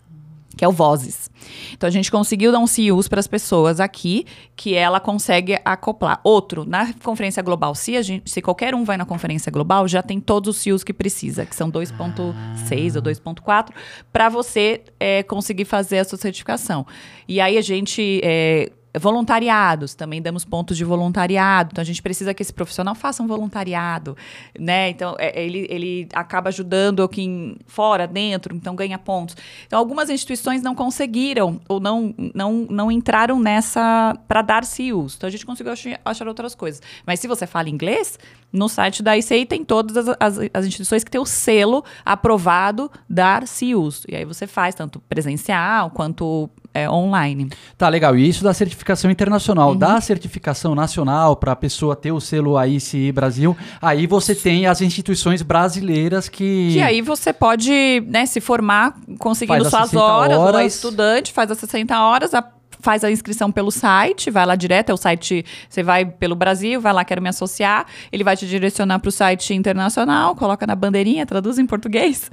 que 0.58 0.64
é 0.64 0.68
o 0.68 0.72
Vozes. 0.72 1.30
Então 1.72 1.86
a 1.86 1.90
gente 1.90 2.10
conseguiu 2.10 2.50
dar 2.50 2.58
um 2.58 2.66
CIUs 2.66 3.06
para 3.06 3.20
as 3.20 3.28
pessoas 3.28 3.78
aqui, 3.78 4.26
que 4.56 4.74
ela 4.74 4.98
consegue 4.98 5.56
acoplar. 5.64 6.20
Outro, 6.24 6.64
na 6.64 6.92
conferência 6.94 7.40
global, 7.40 7.76
se, 7.76 7.96
a 7.96 8.02
gente, 8.02 8.28
se 8.28 8.42
qualquer 8.42 8.74
um 8.74 8.82
vai 8.82 8.96
na 8.96 9.06
conferência 9.06 9.52
global, 9.52 9.86
já 9.86 10.02
tem 10.02 10.18
todos 10.18 10.56
os 10.56 10.60
CIUs 10.60 10.82
que 10.82 10.92
precisa, 10.92 11.46
que 11.46 11.54
são 11.54 11.70
2.6 11.70 11.94
ah. 11.96 12.96
ou 12.96 13.02
2.4, 13.02 13.68
para 14.12 14.28
você 14.28 14.82
é, 14.98 15.22
conseguir 15.22 15.64
fazer 15.64 16.00
a 16.00 16.04
sua 16.04 16.18
certificação. 16.18 16.84
E 17.28 17.40
aí 17.40 17.56
a 17.56 17.62
gente 17.62 18.20
é, 18.24 18.72
Voluntariados, 18.96 19.94
também 19.94 20.22
damos 20.22 20.44
pontos 20.44 20.76
de 20.76 20.84
voluntariado. 20.84 21.70
Então, 21.72 21.82
a 21.82 21.84
gente 21.84 22.00
precisa 22.00 22.32
que 22.32 22.42
esse 22.42 22.52
profissional 22.52 22.94
faça 22.94 23.22
um 23.22 23.26
voluntariado, 23.26 24.16
né? 24.58 24.88
Então, 24.88 25.14
é, 25.18 25.40
ele, 25.42 25.66
ele 25.68 26.08
acaba 26.14 26.48
ajudando 26.48 27.06
quem 27.08 27.56
fora, 27.66 28.06
dentro, 28.06 28.56
então 28.56 28.74
ganha 28.74 28.98
pontos. 28.98 29.36
Então, 29.66 29.78
algumas 29.78 30.08
instituições 30.08 30.62
não 30.62 30.74
conseguiram 30.74 31.60
ou 31.68 31.78
não, 31.78 32.14
não, 32.34 32.66
não 32.70 32.90
entraram 32.90 33.38
nessa 33.38 34.16
para 34.26 34.40
dar 34.40 34.64
CIUs. 34.64 35.16
Então, 35.16 35.28
a 35.28 35.30
gente 35.30 35.44
conseguiu 35.44 35.72
achar, 35.72 36.26
outras 36.26 36.54
coisas. 36.54 36.80
Mas 37.06 37.20
se 37.20 37.28
você 37.28 37.46
fala 37.46 37.68
inglês, 37.68 38.18
no 38.52 38.68
site 38.68 39.02
da 39.02 39.16
ICI 39.16 39.44
tem 39.44 39.64
todas 39.64 39.96
as, 39.96 40.16
as, 40.18 40.38
as 40.54 40.66
instituições 40.66 41.04
que 41.04 41.10
têm 41.10 41.20
o 41.20 41.26
selo 41.26 41.84
aprovado 42.04 42.90
dar 43.08 43.46
CIUs. 43.46 44.04
E 44.08 44.16
aí 44.16 44.24
você 44.24 44.46
faz 44.46 44.74
tanto 44.74 44.98
presencial 45.00 45.90
quanto 45.90 46.48
é, 46.78 46.90
online. 46.90 47.48
Tá, 47.76 47.88
legal. 47.88 48.16
E 48.16 48.28
isso 48.28 48.42
da 48.44 48.54
certificação 48.54 49.10
internacional. 49.10 49.70
Uhum. 49.70 49.76
Da 49.76 50.00
certificação 50.00 50.74
nacional, 50.74 51.36
para 51.36 51.52
a 51.52 51.56
pessoa 51.56 51.96
ter 51.96 52.12
o 52.12 52.20
selo 52.20 52.56
AICI 52.56 53.12
Brasil, 53.12 53.56
aí 53.80 54.06
você 54.06 54.34
tem 54.34 54.66
as 54.66 54.80
instituições 54.80 55.42
brasileiras 55.42 56.28
que. 56.28 56.70
Que 56.72 56.80
aí 56.80 57.02
você 57.02 57.32
pode 57.32 58.02
né, 58.06 58.26
se 58.26 58.40
formar 58.40 58.94
conseguindo 59.18 59.68
suas 59.68 59.94
horas, 59.94 60.38
horas. 60.38 60.54
ou 60.54 60.60
é 60.60 60.66
estudante, 60.66 61.32
faz 61.32 61.50
as 61.50 61.58
60 61.58 62.00
horas, 62.00 62.34
a 62.34 62.42
faz 62.80 63.04
a 63.04 63.10
inscrição 63.10 63.50
pelo 63.50 63.70
site, 63.70 64.30
vai 64.30 64.46
lá 64.46 64.54
direto, 64.54 64.90
é 64.90 64.94
o 64.94 64.96
site, 64.96 65.44
você 65.68 65.82
vai 65.82 66.04
pelo 66.04 66.34
Brasil, 66.34 66.80
vai 66.80 66.92
lá, 66.92 67.04
quero 67.04 67.22
me 67.22 67.28
associar, 67.28 67.86
ele 68.12 68.24
vai 68.24 68.36
te 68.36 68.46
direcionar 68.46 68.98
para 68.98 69.08
o 69.08 69.12
site 69.12 69.54
internacional, 69.54 70.34
coloca 70.34 70.66
na 70.66 70.74
bandeirinha, 70.74 71.26
traduz 71.26 71.58
em 71.58 71.66
português. 71.66 72.30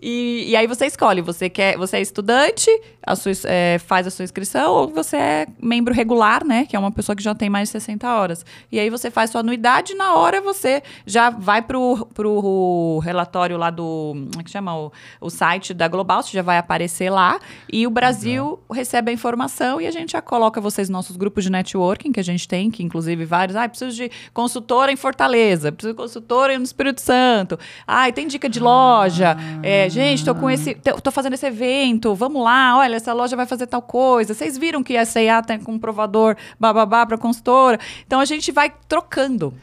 E, 0.00 0.46
e 0.48 0.56
aí 0.56 0.66
você 0.66 0.86
escolhe, 0.86 1.20
você 1.20 1.50
quer, 1.50 1.76
você 1.76 1.96
é 1.96 2.00
estudante, 2.00 2.70
a 3.04 3.16
sua, 3.16 3.32
é, 3.44 3.78
faz 3.78 4.06
a 4.06 4.10
sua 4.10 4.22
inscrição, 4.22 4.72
ou 4.72 4.88
você 4.88 5.16
é 5.16 5.46
membro 5.60 5.92
regular, 5.92 6.44
né? 6.44 6.66
Que 6.66 6.76
é 6.76 6.78
uma 6.78 6.92
pessoa 6.92 7.16
que 7.16 7.22
já 7.22 7.34
tem 7.34 7.50
mais 7.50 7.68
de 7.68 7.72
60 7.72 8.08
horas. 8.08 8.46
E 8.70 8.78
aí 8.78 8.90
você 8.90 9.10
faz 9.10 9.30
sua 9.30 9.40
anuidade, 9.40 9.94
na 9.94 10.14
hora 10.14 10.40
você 10.40 10.82
já 11.04 11.30
vai 11.30 11.62
pro, 11.62 12.06
pro 12.14 13.00
relatório 13.00 13.56
lá 13.56 13.70
do. 13.70 14.12
Como 14.30 14.40
é 14.40 14.44
que 14.44 14.50
chama? 14.50 14.76
O, 14.78 14.92
o 15.20 15.30
site 15.30 15.74
da 15.74 15.88
Global, 15.88 16.22
você 16.22 16.32
já 16.32 16.42
vai 16.42 16.58
aparecer 16.58 17.10
lá. 17.10 17.40
E 17.70 17.86
o 17.86 17.90
Brasil 17.90 18.44
Legal. 18.44 18.64
recebe 18.70 19.10
a 19.10 19.14
informação 19.14 19.77
e 19.80 19.86
a 19.86 19.90
gente 19.90 20.12
já 20.12 20.22
coloca 20.22 20.60
vocês 20.60 20.88
nos 20.88 20.98
nossos 20.98 21.16
grupos 21.16 21.44
de 21.44 21.50
networking 21.50 22.12
que 22.12 22.20
a 22.20 22.24
gente 22.24 22.46
tem, 22.46 22.70
que 22.70 22.82
inclusive 22.82 23.24
vários. 23.24 23.56
Ah, 23.56 23.68
preciso 23.68 23.96
de 23.96 24.10
consultora 24.32 24.90
em 24.92 24.96
Fortaleza, 24.96 25.72
preciso 25.72 25.94
de 25.94 25.96
consultora 25.96 26.58
no 26.58 26.64
Espírito 26.64 27.00
Santo. 27.00 27.58
Ah, 27.86 28.10
tem 28.12 28.26
dica 28.26 28.48
de 28.48 28.60
loja. 28.60 29.36
Ah. 29.38 29.60
É, 29.62 29.88
gente, 29.88 30.24
tô 30.24 30.34
com 30.34 30.50
esse. 30.50 30.74
tô 30.74 31.10
fazendo 31.10 31.34
esse 31.34 31.46
evento, 31.46 32.14
vamos 32.14 32.42
lá, 32.42 32.78
olha, 32.78 32.96
essa 32.96 33.12
loja 33.12 33.36
vai 33.36 33.46
fazer 33.46 33.66
tal 33.66 33.82
coisa. 33.82 34.34
Vocês 34.34 34.58
viram 34.58 34.82
que 34.82 34.96
a 34.96 35.04
C&A 35.04 35.42
tem 35.42 35.60
um 35.66 35.78
provador 35.78 36.36
bababá 36.58 37.06
para 37.06 37.18
consultora? 37.18 37.78
Então 38.06 38.20
a 38.20 38.24
gente 38.24 38.50
vai 38.52 38.72
trocando. 38.88 39.54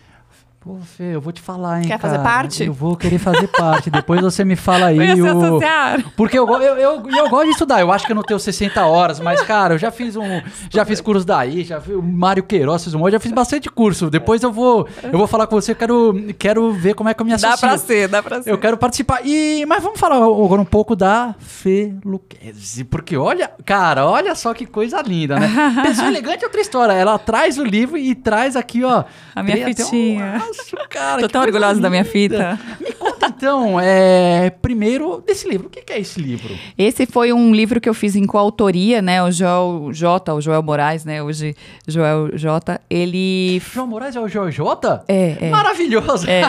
Pô, 0.66 0.78
Fê, 0.80 1.14
eu 1.14 1.22
vou 1.22 1.32
te 1.32 1.44
falar, 1.44 1.78
hein, 1.80 1.88
Quer 1.88 2.00
cara. 2.00 2.14
fazer 2.14 2.24
parte? 2.24 2.64
Eu 2.64 2.74
vou 2.74 2.98
querer 2.98 3.20
fazer 3.20 3.48
parte. 3.50 3.92
Depois 3.92 4.20
você 4.20 4.44
me 4.44 4.56
fala 4.56 4.88
aí. 4.88 4.98
o... 5.22 5.46
associar. 5.46 6.04
Porque 6.18 6.40
eu, 6.40 6.50
eu, 6.50 6.76
eu, 6.76 7.04
eu, 7.08 7.30
gosto 7.30 7.46
de 7.46 7.52
estudar. 7.52 7.82
Eu 7.82 7.92
acho 7.92 8.04
que 8.04 8.12
eu 8.12 8.16
não 8.16 8.24
tenho 8.24 8.40
60 8.40 8.84
horas, 8.84 9.20
mas, 9.20 9.42
cara, 9.42 9.76
eu 9.76 9.78
já 9.78 9.92
fiz 9.92 10.16
um. 10.16 10.42
Já 10.72 10.84
fiz 10.84 11.00
curso 11.00 11.24
daí, 11.24 11.64
já 11.64 11.80
fiz 11.80 11.94
o 11.94 12.02
Mário 12.02 12.42
Queiroz, 12.42 12.84
fiz 12.84 12.96
um 12.96 12.98
monte, 12.98 13.12
já 13.12 13.20
fiz 13.20 13.32
bastante 13.32 13.70
curso. 13.70 14.10
Depois 14.10 14.42
eu 14.42 14.52
vou, 14.52 14.88
eu 15.04 15.20
vou 15.20 15.28
falar 15.28 15.46
com 15.46 15.56
você, 15.56 15.74
eu 15.74 15.76
quero, 15.76 16.34
quero 16.40 16.72
ver 16.72 16.96
como 16.96 17.10
é 17.10 17.14
que 17.14 17.22
eu 17.22 17.28
me 17.28 17.34
associo. 17.34 17.52
Dá 17.52 17.68
pra 17.68 17.78
ser, 17.78 18.08
dá 18.08 18.24
pra 18.24 18.42
ser. 18.42 18.50
Eu 18.50 18.58
quero 18.58 18.76
participar. 18.76 19.22
E, 19.24 19.64
mas 19.68 19.84
vamos 19.84 20.00
falar 20.00 20.16
agora 20.16 20.60
um 20.60 20.66
pouco 20.66 20.96
da 20.96 21.36
Fê 21.38 21.94
Luquezzi. 22.04 22.84
Porque 22.86 23.16
olha, 23.16 23.52
cara, 23.64 24.08
olha 24.08 24.34
só 24.34 24.52
que 24.52 24.66
coisa 24.66 25.00
linda, 25.04 25.40
né? 25.40 25.48
Pessoa 25.86 26.08
elegante 26.08 26.44
é 26.44 26.48
outra 26.48 26.62
história. 26.62 26.94
Ela 26.94 27.20
traz 27.20 27.60
o 27.60 27.64
livro 27.64 28.00
e 28.00 28.16
traz 28.16 28.56
aqui, 28.56 28.84
ó. 28.84 29.04
A 29.36 29.44
minha 29.44 29.64
fitinha. 29.64 30.42
Nossa, 30.58 30.88
cara, 30.88 31.30
tão 31.30 31.42
orgulhosa 31.42 31.74
linda. 31.74 31.84
da 31.84 31.90
minha 31.90 32.06
fita. 32.06 32.60
Me 32.80 32.92
conta 32.94 33.28
então, 33.28 33.80
é, 33.80 34.50
primeiro 34.50 35.22
desse 35.26 35.48
livro. 35.48 35.68
O 35.68 35.70
que, 35.70 35.82
que, 35.82 35.94
é 35.94 36.00
esse 36.00 36.20
livro? 36.20 36.58
Esse 36.78 37.06
foi 37.06 37.34
um 37.34 37.54
livro 37.54 37.82
que 37.82 37.90
eu 37.90 37.94
fiz 37.94 38.16
em 38.16 38.26
coautoria, 38.26 39.02
né? 39.02 39.22
O 39.22 39.32
Joel 39.32 39.90
J, 39.92 40.34
o 40.34 40.42
Joel 40.42 40.64
Moraes, 40.64 41.04
né? 41.04 41.22
Hoje, 41.22 41.56
Joel 41.88 42.38
J, 42.38 42.80
ele... 42.90 43.62
Joel 43.74 43.88
Moraes 43.88 44.16
é 44.16 44.20
o 44.20 44.28
Joel 44.28 44.52
J? 44.52 45.04
É, 45.08 45.48
é. 45.48 45.50
Maravilhoso! 45.50 46.30
É. 46.30 46.44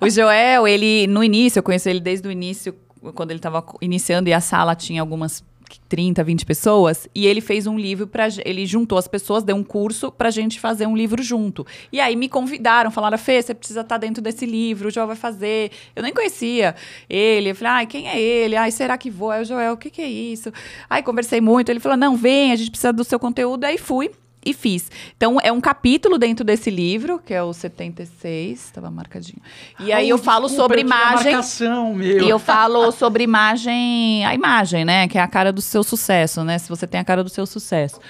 O 0.00 0.08
Joel, 0.08 0.66
ele, 0.66 1.06
no 1.08 1.22
início, 1.22 1.58
eu 1.58 1.62
conheci 1.62 1.90
ele 1.90 2.00
desde 2.00 2.26
o 2.26 2.30
início, 2.30 2.74
quando 3.14 3.32
ele 3.32 3.38
estava 3.38 3.64
iniciando 3.80 4.28
e 4.28 4.32
a 4.32 4.40
sala 4.40 4.74
tinha 4.74 5.00
algumas 5.00 5.44
30, 5.78 6.24
20 6.24 6.46
pessoas, 6.46 7.06
e 7.14 7.26
ele 7.26 7.40
fez 7.40 7.66
um 7.66 7.78
livro 7.78 8.06
para 8.06 8.26
ele 8.44 8.66
juntou 8.66 8.98
as 8.98 9.06
pessoas, 9.06 9.44
deu 9.44 9.54
um 9.54 9.62
curso 9.62 10.10
pra 10.10 10.30
gente 10.30 10.58
fazer 10.58 10.86
um 10.86 10.96
livro 10.96 11.22
junto. 11.22 11.66
E 11.92 12.00
aí 12.00 12.16
me 12.16 12.28
convidaram, 12.28 12.90
falaram: 12.90 13.18
"Fê, 13.18 13.42
você 13.42 13.54
precisa 13.54 13.82
estar 13.82 13.96
tá 13.96 13.98
dentro 13.98 14.22
desse 14.22 14.46
livro, 14.46 14.88
o 14.88 14.90
Joel 14.90 15.06
vai 15.06 15.16
fazer". 15.16 15.70
Eu 15.94 16.02
nem 16.02 16.12
conhecia 16.12 16.74
ele. 17.08 17.50
Eu 17.50 17.54
falei: 17.54 17.72
"Ai, 17.72 17.86
quem 17.86 18.08
é 18.08 18.18
ele? 18.18 18.56
Ai, 18.56 18.70
será 18.70 18.96
que 18.96 19.10
vou?". 19.10 19.30
Aí 19.30 19.42
o 19.42 19.44
Joel: 19.44 19.74
"O 19.74 19.76
que 19.76 19.90
que 19.90 20.00
é 20.00 20.08
isso?". 20.08 20.52
Aí 20.88 21.02
conversei 21.02 21.40
muito, 21.40 21.70
ele 21.70 21.80
falou: 21.80 21.98
"Não, 21.98 22.16
vem, 22.16 22.52
a 22.52 22.56
gente 22.56 22.70
precisa 22.70 22.92
do 22.92 23.04
seu 23.04 23.18
conteúdo". 23.20 23.64
Aí 23.64 23.78
fui 23.78 24.10
e 24.44 24.54
fiz. 24.54 24.90
Então, 25.16 25.38
é 25.42 25.52
um 25.52 25.60
capítulo 25.60 26.18
dentro 26.18 26.44
desse 26.44 26.70
livro, 26.70 27.18
que 27.18 27.34
é 27.34 27.42
o 27.42 27.52
76, 27.52 28.64
estava 28.64 28.90
marcadinho. 28.90 29.40
E 29.78 29.92
aí 29.92 30.08
eu 30.08 30.18
falo 30.18 30.48
sobre 30.48 30.80
imagem. 30.80 31.32
Marcação, 31.32 31.94
meu. 31.94 32.24
E 32.24 32.28
eu 32.28 32.38
falo 32.38 32.90
sobre 32.90 33.22
imagem, 33.24 34.24
a 34.24 34.34
imagem, 34.34 34.84
né? 34.84 35.06
Que 35.08 35.18
é 35.18 35.20
a 35.20 35.28
cara 35.28 35.52
do 35.52 35.60
seu 35.60 35.82
sucesso, 35.82 36.42
né? 36.42 36.58
Se 36.58 36.68
você 36.68 36.86
tem 36.86 37.00
a 37.00 37.04
cara 37.04 37.22
do 37.22 37.28
seu 37.28 37.46
sucesso. 37.46 38.00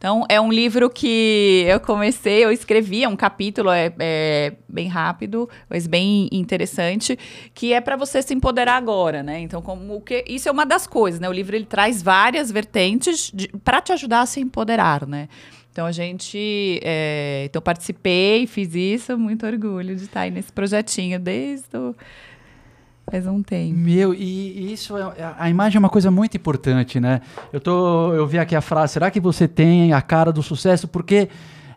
Então, 0.00 0.24
é 0.30 0.40
um 0.40 0.50
livro 0.50 0.88
que 0.88 1.66
eu 1.68 1.78
comecei, 1.78 2.42
eu 2.42 2.50
escrevi, 2.50 3.04
é 3.04 3.08
um 3.08 3.14
capítulo, 3.14 3.68
é, 3.70 3.92
é 3.98 4.54
bem 4.66 4.88
rápido, 4.88 5.46
mas 5.68 5.86
bem 5.86 6.26
interessante, 6.32 7.18
que 7.52 7.74
é 7.74 7.82
para 7.82 7.96
você 7.96 8.22
se 8.22 8.32
empoderar 8.32 8.76
agora, 8.76 9.22
né? 9.22 9.40
Então, 9.40 9.60
como 9.60 10.00
que 10.00 10.24
isso 10.26 10.48
é 10.48 10.52
uma 10.52 10.64
das 10.64 10.86
coisas, 10.86 11.20
né? 11.20 11.28
O 11.28 11.32
livro 11.32 11.54
ele 11.54 11.66
traz 11.66 12.02
várias 12.02 12.50
vertentes 12.50 13.30
para 13.62 13.82
te 13.82 13.92
ajudar 13.92 14.22
a 14.22 14.26
se 14.26 14.40
empoderar, 14.40 15.06
né? 15.06 15.28
Então 15.72 15.86
a 15.86 15.92
gente, 15.92 16.80
é, 16.82 17.44
então 17.46 17.62
participei, 17.62 18.46
fiz 18.46 18.74
isso, 18.74 19.16
muito 19.16 19.46
orgulho 19.46 19.94
de 19.94 20.02
estar 20.02 20.22
aí 20.22 20.30
nesse 20.30 20.52
projetinho 20.52 21.18
desde 21.18 21.76
o, 21.76 21.94
faz 23.10 23.26
um 23.26 23.42
tempo. 23.42 23.76
Meu, 23.76 24.14
e 24.14 24.72
isso 24.72 24.96
é, 24.96 25.00
é, 25.00 25.34
a 25.38 25.50
imagem 25.50 25.76
é 25.76 25.80
uma 25.80 25.90
coisa 25.90 26.10
muito 26.10 26.36
importante, 26.36 27.00
né? 27.00 27.20
Eu 27.52 27.60
tô, 27.60 28.12
eu 28.14 28.26
vi 28.26 28.38
aqui 28.38 28.54
a 28.54 28.60
frase, 28.60 28.94
será 28.94 29.10
que 29.10 29.20
você 29.20 29.48
tem 29.48 29.92
a 29.92 30.00
cara 30.00 30.32
do 30.32 30.42
sucesso? 30.42 30.86
Porque 30.86 31.28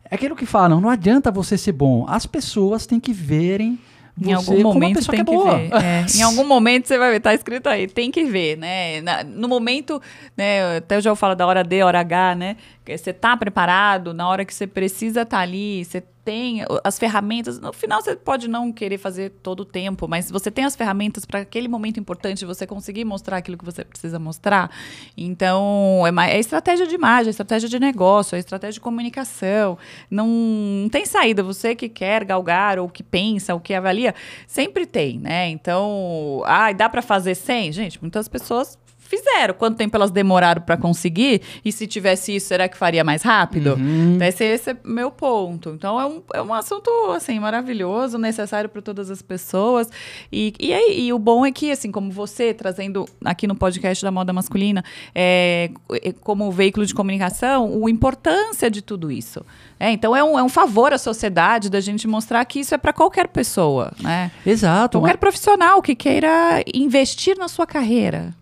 é 0.09 0.15
aquilo 0.15 0.35
que 0.35 0.45
falam, 0.45 0.79
não 0.79 0.89
adianta 0.89 1.31
você 1.31 1.57
ser 1.57 1.71
bom, 1.71 2.05
as 2.07 2.25
pessoas 2.25 2.85
têm 2.85 2.99
que 2.99 3.11
verem 3.11 3.79
em 4.21 4.31
algum 4.31 4.61
momento 4.61 5.05
tem 5.09 5.25
que, 5.25 5.31
que 5.31 5.37
ver. 5.37 5.73
É, 5.73 6.05
em 6.15 6.21
algum 6.21 6.45
momento 6.45 6.87
você 6.87 6.97
vai 6.97 7.11
ver, 7.11 7.19
tá 7.19 7.33
escrito 7.33 7.67
aí, 7.67 7.87
tem 7.87 8.11
que 8.11 8.25
ver, 8.25 8.57
né? 8.57 9.01
Na, 9.01 9.23
no 9.23 9.47
momento, 9.47 9.99
né? 10.37 10.77
Até 10.77 10.97
eu 10.97 11.01
já 11.01 11.15
falo 11.15 11.33
da 11.33 11.47
hora 11.47 11.63
D, 11.63 11.81
hora 11.81 11.99
H, 11.99 12.35
né? 12.35 12.57
Você 12.85 13.13
tá 13.13 13.35
preparado, 13.37 14.13
na 14.13 14.27
hora 14.27 14.43
que 14.43 14.53
você 14.53 14.67
precisa 14.67 15.21
estar 15.21 15.37
tá 15.37 15.43
ali, 15.43 15.85
você 15.85 16.01
tem 16.23 16.65
as 16.83 16.97
ferramentas. 16.97 17.59
No 17.59 17.73
final, 17.73 18.01
você 18.01 18.15
pode 18.15 18.47
não 18.47 18.71
querer 18.71 18.97
fazer 18.97 19.29
todo 19.41 19.61
o 19.61 19.65
tempo, 19.65 20.07
mas 20.07 20.31
você 20.31 20.49
tem 20.49 20.65
as 20.65 20.75
ferramentas 20.75 21.25
para 21.25 21.41
aquele 21.41 21.67
momento 21.67 21.99
importante 21.99 22.45
você 22.45 22.65
conseguir 22.65 23.05
mostrar 23.05 23.37
aquilo 23.37 23.57
que 23.57 23.65
você 23.65 23.83
precisa 23.83 24.17
mostrar. 24.19 24.71
Então, 25.17 26.03
é, 26.05 26.31
é 26.31 26.39
estratégia 26.39 26.87
de 26.87 26.95
imagem, 26.95 27.27
é 27.27 27.31
estratégia 27.31 27.67
de 27.69 27.79
negócio, 27.79 28.35
é 28.35 28.39
estratégia 28.39 28.73
de 28.73 28.81
comunicação. 28.81 29.77
Não, 30.09 30.27
não 30.27 30.89
tem 30.89 31.05
saída. 31.05 31.43
Você 31.43 31.75
que 31.75 31.89
quer 31.89 32.23
galgar, 32.23 32.79
ou 32.79 32.87
que 32.87 33.03
pensa, 33.03 33.53
ou 33.53 33.59
que 33.59 33.73
avalia, 33.73 34.15
sempre 34.47 34.85
tem, 34.85 35.19
né? 35.19 35.49
Então, 35.49 36.41
ah, 36.45 36.71
dá 36.71 36.87
para 36.87 37.01
fazer 37.01 37.35
sem? 37.35 37.71
Gente, 37.71 38.01
muitas 38.01 38.27
pessoas 38.27 38.77
fizeram. 39.17 39.53
Quanto 39.53 39.77
tempo 39.77 39.95
elas 39.95 40.11
demoraram 40.11 40.61
para 40.61 40.77
conseguir? 40.77 41.41
E 41.63 41.71
se 41.71 41.85
tivesse 41.85 42.35
isso, 42.35 42.47
será 42.47 42.67
que 42.67 42.77
faria 42.77 43.03
mais 43.03 43.21
rápido? 43.21 43.73
Uhum. 43.73 44.15
Então, 44.15 44.27
esse, 44.27 44.43
esse 44.43 44.71
é 44.71 44.77
meu 44.83 45.11
ponto. 45.11 45.69
Então, 45.69 45.99
é 45.99 46.05
um, 46.05 46.23
é 46.33 46.41
um 46.41 46.53
assunto, 46.53 46.89
assim, 47.15 47.39
maravilhoso, 47.39 48.17
necessário 48.17 48.69
para 48.69 48.81
todas 48.81 49.11
as 49.11 49.21
pessoas. 49.21 49.89
E, 50.31 50.53
e, 50.59 51.05
e 51.05 51.13
o 51.13 51.19
bom 51.19 51.45
é 51.45 51.51
que, 51.51 51.71
assim, 51.71 51.91
como 51.91 52.11
você, 52.11 52.53
trazendo 52.53 53.05
aqui 53.23 53.47
no 53.47 53.55
podcast 53.55 54.03
da 54.03 54.11
moda 54.11 54.33
masculina, 54.33 54.83
é, 55.13 55.69
é 56.01 56.11
como 56.11 56.51
veículo 56.51 56.85
de 56.85 56.93
comunicação, 56.93 57.85
a 57.85 57.89
importância 57.89 58.69
de 58.69 58.81
tudo 58.81 59.11
isso. 59.11 59.45
É, 59.79 59.91
então 59.91 60.15
é 60.15 60.23
um, 60.23 60.39
é 60.39 60.43
um 60.43 60.49
favor 60.49 60.93
à 60.93 60.97
sociedade 60.97 61.69
da 61.69 61.81
gente 61.81 62.07
mostrar 62.07 62.43
que 62.45 62.59
isso 62.59 62.73
é 62.73 62.77
para 62.77 62.93
qualquer 62.93 63.27
pessoa, 63.27 63.91
né? 63.99 64.31
Exato. 64.45 64.97
Qualquer 64.97 65.15
mas... 65.15 65.19
profissional 65.19 65.81
que 65.81 65.93
queira 65.93 66.63
investir 66.73 67.37
na 67.37 67.47
sua 67.47 67.67
carreira. 67.67 68.33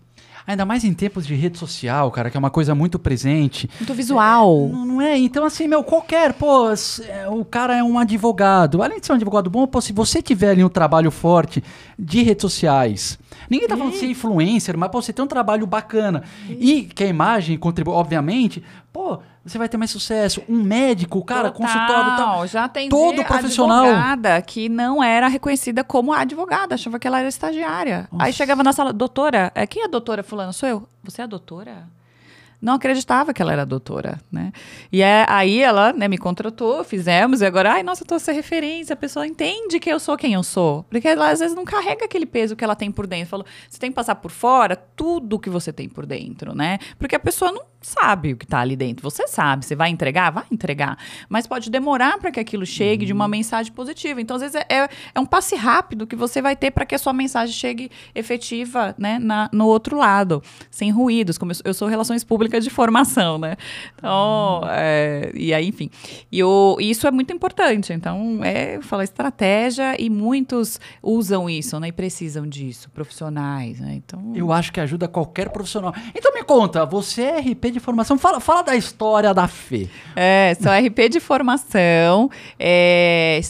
Ainda 0.46 0.64
mais 0.64 0.84
em 0.84 0.92
tempos 0.92 1.26
de 1.26 1.34
rede 1.34 1.58
social, 1.58 2.10
cara, 2.10 2.30
que 2.30 2.36
é 2.36 2.40
uma 2.40 2.50
coisa 2.50 2.74
muito 2.74 2.98
presente. 2.98 3.70
Muito 3.78 3.94
visual. 3.94 4.68
É, 4.68 4.72
não, 4.72 5.00
é? 5.00 5.18
Então, 5.18 5.44
assim, 5.44 5.68
meu, 5.68 5.84
qualquer, 5.84 6.32
pô, 6.32 6.68
é, 6.70 7.28
o 7.28 7.44
cara 7.44 7.76
é 7.76 7.82
um 7.82 7.98
advogado. 7.98 8.82
Além 8.82 9.00
de 9.00 9.06
ser 9.06 9.12
um 9.12 9.16
advogado 9.16 9.48
bom, 9.48 9.66
pô, 9.66 9.80
se 9.80 9.92
você 9.92 10.20
tiver 10.20 10.50
ali 10.50 10.64
um 10.64 10.68
trabalho 10.68 11.10
forte 11.10 11.62
de 11.98 12.22
redes 12.22 12.42
sociais, 12.42 13.18
ninguém 13.48 13.68
tá 13.68 13.76
falando 13.76 13.92
de 13.92 13.98
ser 13.98 14.06
influencer, 14.06 14.76
mas 14.76 14.90
pô, 14.90 15.00
você 15.00 15.12
tem 15.12 15.24
um 15.24 15.28
trabalho 15.28 15.66
bacana 15.66 16.22
e 16.48 16.82
que 16.84 17.04
a 17.04 17.06
imagem 17.06 17.56
contribui, 17.58 17.94
obviamente, 17.94 18.62
pô, 18.92 19.20
você 19.44 19.58
vai 19.58 19.68
ter 19.68 19.76
mais 19.76 19.90
sucesso. 19.90 20.42
Um 20.48 20.62
médico, 20.62 21.22
cara, 21.24 21.50
Total, 21.50 21.66
consultório 21.66 22.16
tal. 22.16 22.46
Já 22.46 22.68
tem 22.68 22.88
todo 22.88 23.24
profissional. 23.24 23.84
advogada 23.84 24.40
que 24.42 24.68
não 24.68 25.02
era 25.02 25.26
reconhecida 25.28 25.82
como 25.82 26.12
advogada, 26.12 26.74
achava 26.74 26.98
que 26.98 27.06
ela 27.08 27.18
era 27.18 27.28
estagiária. 27.28 28.08
Nossa. 28.12 28.24
Aí 28.26 28.32
chegava 28.32 28.62
na 28.62 28.72
sala, 28.72 28.92
doutora, 28.92 29.50
é, 29.54 29.66
quem 29.66 29.82
é 29.82 29.86
a 29.86 29.88
doutora 29.88 30.22
fulano? 30.22 30.52
Sou 30.52 30.68
eu. 30.68 30.88
Você 31.02 31.20
é 31.20 31.24
a 31.24 31.26
doutora? 31.26 31.88
Não 32.62 32.74
acreditava 32.74 33.34
que 33.34 33.42
ela 33.42 33.52
era 33.52 33.66
doutora, 33.66 34.20
né? 34.30 34.52
E 34.92 35.02
é, 35.02 35.26
aí 35.28 35.60
ela 35.60 35.92
né, 35.92 36.06
me 36.06 36.16
contratou, 36.16 36.84
fizemos, 36.84 37.40
e 37.40 37.44
agora, 37.44 37.72
ai, 37.72 37.82
nossa, 37.82 38.04
eu 38.04 38.06
tô 38.06 38.18
ser 38.20 38.32
referência, 38.32 38.94
a 38.94 38.96
pessoa 38.96 39.26
entende 39.26 39.80
que 39.80 39.90
eu 39.90 39.98
sou 39.98 40.16
quem 40.16 40.34
eu 40.34 40.44
sou. 40.44 40.84
Porque 40.84 41.08
ela 41.08 41.30
às 41.30 41.40
vezes 41.40 41.56
não 41.56 41.64
carrega 41.64 42.04
aquele 42.04 42.24
peso 42.24 42.54
que 42.54 42.62
ela 42.62 42.76
tem 42.76 42.92
por 42.92 43.06
dentro. 43.06 43.28
Falou, 43.28 43.46
você 43.68 43.80
tem 43.80 43.90
que 43.90 43.96
passar 43.96 44.14
por 44.14 44.30
fora 44.30 44.76
tudo 44.76 45.40
que 45.40 45.50
você 45.50 45.72
tem 45.72 45.88
por 45.88 46.06
dentro, 46.06 46.54
né? 46.54 46.78
Porque 46.98 47.16
a 47.16 47.20
pessoa 47.20 47.50
não 47.50 47.64
sabe 47.82 48.32
o 48.32 48.36
que 48.36 48.46
tá 48.46 48.60
ali 48.60 48.76
dentro. 48.76 49.02
Você 49.02 49.26
sabe, 49.26 49.66
você 49.66 49.74
vai 49.74 49.90
entregar? 49.90 50.30
Vai 50.30 50.44
entregar. 50.50 50.96
Mas 51.28 51.46
pode 51.46 51.68
demorar 51.70 52.18
para 52.18 52.30
que 52.30 52.40
aquilo 52.40 52.64
chegue 52.64 53.02
uhum. 53.02 53.06
de 53.06 53.12
uma 53.12 53.24
uhum. 53.24 53.30
mensagem 53.30 53.72
positiva. 53.72 54.20
Então, 54.20 54.36
às 54.36 54.42
vezes, 54.42 54.56
é, 54.56 54.66
é, 54.68 54.88
é 55.14 55.20
um 55.20 55.26
passe 55.26 55.56
rápido 55.56 56.06
que 56.06 56.16
você 56.16 56.40
vai 56.40 56.54
ter 56.54 56.70
para 56.70 56.86
que 56.86 56.94
a 56.94 56.98
sua 56.98 57.12
mensagem 57.12 57.54
chegue 57.54 57.90
efetiva, 58.14 58.94
né, 58.96 59.18
na, 59.18 59.50
no 59.52 59.66
outro 59.66 59.96
lado, 59.96 60.42
sem 60.70 60.90
ruídos. 60.90 61.36
Como 61.36 61.52
eu, 61.52 61.56
eu 61.64 61.74
sou 61.74 61.88
relações 61.88 62.22
públicas 62.22 62.51
de 62.60 62.70
formação, 62.70 63.38
né? 63.38 63.56
Então, 63.96 64.62
é, 64.68 65.30
e 65.34 65.52
aí, 65.52 65.68
enfim. 65.68 65.90
E 66.30 66.42
o, 66.42 66.76
isso 66.80 67.06
é 67.06 67.10
muito 67.10 67.32
importante. 67.32 67.92
Então, 67.92 68.40
é, 68.42 68.80
fala 68.82 69.04
estratégia 69.04 70.00
e 70.00 70.08
muitos 70.08 70.80
usam 71.02 71.48
isso, 71.48 71.78
né? 71.78 71.88
E 71.88 71.92
precisam 71.92 72.46
disso, 72.46 72.90
profissionais, 72.90 73.80
né? 73.80 73.94
Então... 73.94 74.32
Eu 74.34 74.52
acho 74.52 74.72
que 74.72 74.80
ajuda 74.80 75.08
qualquer 75.08 75.50
profissional. 75.50 75.94
Então 76.14 76.32
me 76.34 76.42
conta, 76.42 76.84
você 76.84 77.22
é 77.22 77.40
RP 77.40 77.72
de 77.72 77.80
formação, 77.80 78.18
fala, 78.18 78.40
fala 78.40 78.62
da 78.62 78.76
história 78.76 79.32
da 79.32 79.48
Fê. 79.48 79.88
É, 80.16 80.56
sou 80.60 80.72
RP 80.72 81.08
de 81.08 81.20
formação, 81.20 82.30
é, 82.58 83.40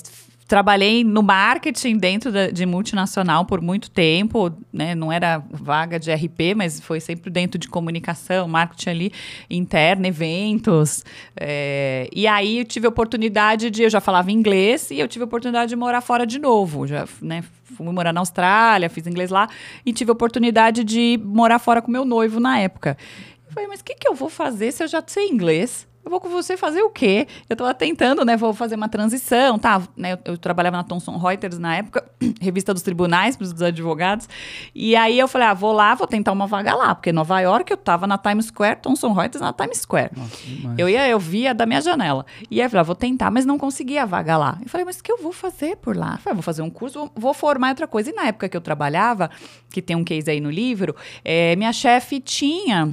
trabalhei 0.52 1.02
no 1.02 1.22
marketing 1.22 1.96
dentro 1.96 2.30
de 2.52 2.66
multinacional 2.66 3.46
por 3.46 3.62
muito 3.62 3.90
tempo, 3.90 4.52
né? 4.70 4.94
Não 4.94 5.10
era 5.10 5.42
vaga 5.50 5.98
de 5.98 6.12
RP, 6.12 6.54
mas 6.54 6.78
foi 6.78 7.00
sempre 7.00 7.30
dentro 7.30 7.58
de 7.58 7.68
comunicação, 7.68 8.46
marketing 8.46 8.90
ali 8.90 9.12
interno, 9.48 10.06
eventos. 10.06 11.06
É, 11.34 12.06
e 12.14 12.26
aí 12.26 12.58
eu 12.58 12.66
tive 12.66 12.84
a 12.84 12.90
oportunidade 12.90 13.70
de, 13.70 13.84
eu 13.84 13.88
já 13.88 13.98
falava 13.98 14.30
inglês 14.30 14.90
e 14.90 15.00
eu 15.00 15.08
tive 15.08 15.22
a 15.22 15.26
oportunidade 15.26 15.70
de 15.70 15.76
morar 15.76 16.02
fora 16.02 16.26
de 16.26 16.38
novo, 16.38 16.86
já, 16.86 17.08
né? 17.22 17.42
Fui 17.74 17.86
morar 17.86 18.12
na 18.12 18.20
Austrália, 18.20 18.90
fiz 18.90 19.06
inglês 19.06 19.30
lá 19.30 19.48
e 19.86 19.90
tive 19.90 20.10
a 20.10 20.12
oportunidade 20.12 20.84
de 20.84 21.18
morar 21.24 21.60
fora 21.60 21.80
com 21.80 21.90
meu 21.90 22.04
noivo 22.04 22.38
na 22.38 22.58
época. 22.58 22.98
Eu 23.46 23.54
falei, 23.54 23.70
mas 23.70 23.80
o 23.80 23.84
que, 23.84 23.94
que 23.94 24.06
eu 24.06 24.14
vou 24.14 24.28
fazer 24.28 24.70
se 24.70 24.84
eu 24.84 24.88
já 24.88 25.02
sei 25.06 25.28
inglês? 25.28 25.88
Eu 26.04 26.10
vou 26.10 26.20
com 26.20 26.28
você 26.28 26.56
fazer 26.56 26.82
o 26.82 26.90
quê? 26.90 27.28
Eu 27.48 27.54
estava 27.54 27.72
tentando, 27.72 28.24
né? 28.24 28.36
Vou 28.36 28.52
fazer 28.52 28.74
uma 28.74 28.88
transição, 28.88 29.56
tá? 29.56 29.80
Né, 29.96 30.14
eu, 30.14 30.18
eu, 30.24 30.38
trabalhava 30.38 30.76
na 30.76 30.82
Thomson 30.82 31.16
Reuters 31.16 31.58
na 31.58 31.76
época, 31.76 32.04
revista 32.40 32.74
dos 32.74 32.82
tribunais, 32.82 33.36
para 33.36 33.44
os 33.44 33.62
advogados. 33.62 34.28
E 34.74 34.96
aí 34.96 35.16
eu 35.16 35.28
falei, 35.28 35.46
ah, 35.46 35.54
vou 35.54 35.72
lá, 35.72 35.94
vou 35.94 36.06
tentar 36.06 36.32
uma 36.32 36.46
vaga 36.46 36.74
lá, 36.74 36.94
porque 36.94 37.12
Nova 37.12 37.38
York 37.40 37.70
eu 37.70 37.76
estava 37.76 38.06
na 38.06 38.18
Times 38.18 38.46
Square, 38.46 38.80
Thomson 38.82 39.12
Reuters 39.12 39.40
na 39.40 39.52
Times 39.52 39.78
Square. 39.78 40.10
Nossa, 40.16 40.74
eu 40.76 40.88
ia, 40.88 41.08
eu 41.08 41.20
via 41.20 41.54
da 41.54 41.66
minha 41.66 41.80
janela. 41.80 42.26
E 42.50 42.60
aí 42.60 42.66
eu 42.66 42.70
falei, 42.70 42.80
ah, 42.80 42.84
vou 42.84 42.96
tentar, 42.96 43.30
mas 43.30 43.46
não 43.46 43.56
conseguia 43.56 44.02
a 44.02 44.06
vaga 44.06 44.36
lá. 44.36 44.58
Eu 44.60 44.68
falei, 44.68 44.84
mas 44.84 44.98
o 44.98 45.04
que 45.04 45.12
eu 45.12 45.18
vou 45.18 45.32
fazer 45.32 45.76
por 45.76 45.96
lá? 45.96 46.14
Eu 46.14 46.18
falei, 46.18 46.32
ah, 46.32 46.34
vou 46.34 46.42
fazer 46.42 46.62
um 46.62 46.70
curso, 46.70 46.98
vou, 46.98 47.12
vou 47.14 47.34
formar 47.34 47.68
outra 47.68 47.86
coisa. 47.86 48.10
E 48.10 48.12
na 48.12 48.26
época 48.26 48.48
que 48.48 48.56
eu 48.56 48.60
trabalhava, 48.60 49.30
que 49.70 49.80
tem 49.80 49.94
um 49.94 50.02
case 50.02 50.28
aí 50.28 50.40
no 50.40 50.50
livro, 50.50 50.96
é, 51.24 51.54
minha 51.54 51.72
chefe 51.72 52.18
tinha 52.18 52.92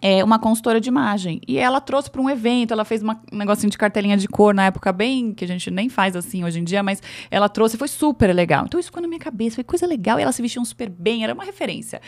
é, 0.00 0.22
uma 0.24 0.38
consultora 0.38 0.80
de 0.80 0.88
imagem. 0.88 1.40
E 1.46 1.58
ela 1.58 1.80
trouxe 1.80 2.10
para 2.10 2.20
um 2.20 2.30
evento, 2.30 2.72
ela 2.72 2.84
fez 2.84 3.02
uma, 3.02 3.20
um 3.32 3.36
negocinho 3.36 3.70
de 3.70 3.76
cartelinha 3.76 4.16
de 4.16 4.26
cor 4.28 4.54
na 4.54 4.66
época, 4.66 4.92
bem 4.92 5.32
que 5.32 5.44
a 5.44 5.48
gente 5.48 5.70
nem 5.70 5.88
faz 5.88 6.16
assim 6.16 6.44
hoje 6.44 6.60
em 6.60 6.64
dia, 6.64 6.82
mas 6.82 7.02
ela 7.30 7.48
trouxe, 7.48 7.76
foi 7.76 7.88
super 7.88 8.34
legal. 8.34 8.64
Então 8.64 8.78
isso 8.80 8.88
ficou 8.88 9.02
na 9.02 9.08
minha 9.08 9.20
cabeça, 9.20 9.56
foi 9.56 9.64
coisa 9.64 9.86
legal. 9.86 10.18
E 10.18 10.22
ela 10.22 10.32
se 10.32 10.40
vestia 10.40 10.62
super 10.64 10.88
bem, 10.88 11.24
era 11.24 11.34
uma 11.34 11.44
referência. 11.44 12.00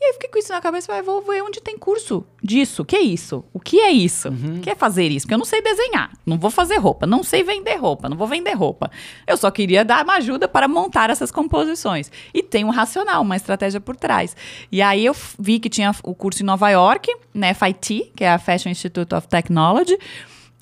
E 0.00 0.04
aí 0.04 0.12
fiquei 0.14 0.28
com 0.28 0.38
isso 0.38 0.52
na 0.52 0.60
cabeça, 0.60 0.86
falei, 0.86 1.02
vou 1.02 1.22
ver 1.22 1.42
onde 1.42 1.60
tem 1.60 1.78
curso 1.78 2.24
disso. 2.42 2.82
O 2.82 2.84
que 2.84 2.96
é 2.96 3.00
isso? 3.00 3.44
O 3.52 3.60
que 3.60 3.80
é 3.80 3.90
isso? 3.90 4.28
Uhum. 4.28 4.56
O 4.56 4.60
que 4.60 4.70
é 4.70 4.74
fazer 4.74 5.08
isso? 5.08 5.26
Porque 5.26 5.34
eu 5.34 5.38
não 5.38 5.44
sei 5.44 5.62
desenhar, 5.62 6.10
não 6.26 6.38
vou 6.38 6.50
fazer 6.50 6.76
roupa, 6.76 7.06
não 7.06 7.22
sei 7.22 7.42
vender 7.42 7.76
roupa, 7.76 8.08
não 8.08 8.16
vou 8.16 8.26
vender 8.26 8.52
roupa. 8.52 8.90
Eu 9.26 9.36
só 9.36 9.50
queria 9.50 9.84
dar 9.84 10.04
uma 10.04 10.14
ajuda 10.14 10.48
para 10.48 10.68
montar 10.68 11.10
essas 11.10 11.30
composições. 11.30 12.10
E 12.34 12.42
tem 12.42 12.64
um 12.64 12.70
racional, 12.70 13.22
uma 13.22 13.36
estratégia 13.36 13.80
por 13.80 13.96
trás. 13.96 14.36
E 14.70 14.82
aí 14.82 15.04
eu 15.04 15.14
vi 15.38 15.58
que 15.58 15.68
tinha 15.68 15.92
o 16.02 16.14
curso 16.14 16.42
em 16.42 16.46
Nova 16.46 16.68
York, 16.70 17.10
né, 17.34 17.54
FIT, 17.54 18.12
que 18.16 18.24
é 18.24 18.30
a 18.30 18.38
Fashion 18.38 18.70
Institute 18.70 19.14
of 19.14 19.28
Technology. 19.28 19.96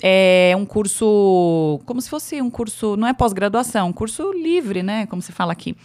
É 0.01 0.53
um 0.57 0.65
curso, 0.65 1.79
como 1.85 2.01
se 2.01 2.09
fosse 2.09 2.41
um 2.41 2.49
curso, 2.49 2.97
não 2.97 3.07
é 3.07 3.13
pós-graduação, 3.13 3.89
um 3.89 3.93
curso 3.93 4.31
livre, 4.33 4.81
né, 4.81 5.05
como 5.05 5.21
se 5.21 5.31
fala 5.31 5.51
aqui. 5.51 5.75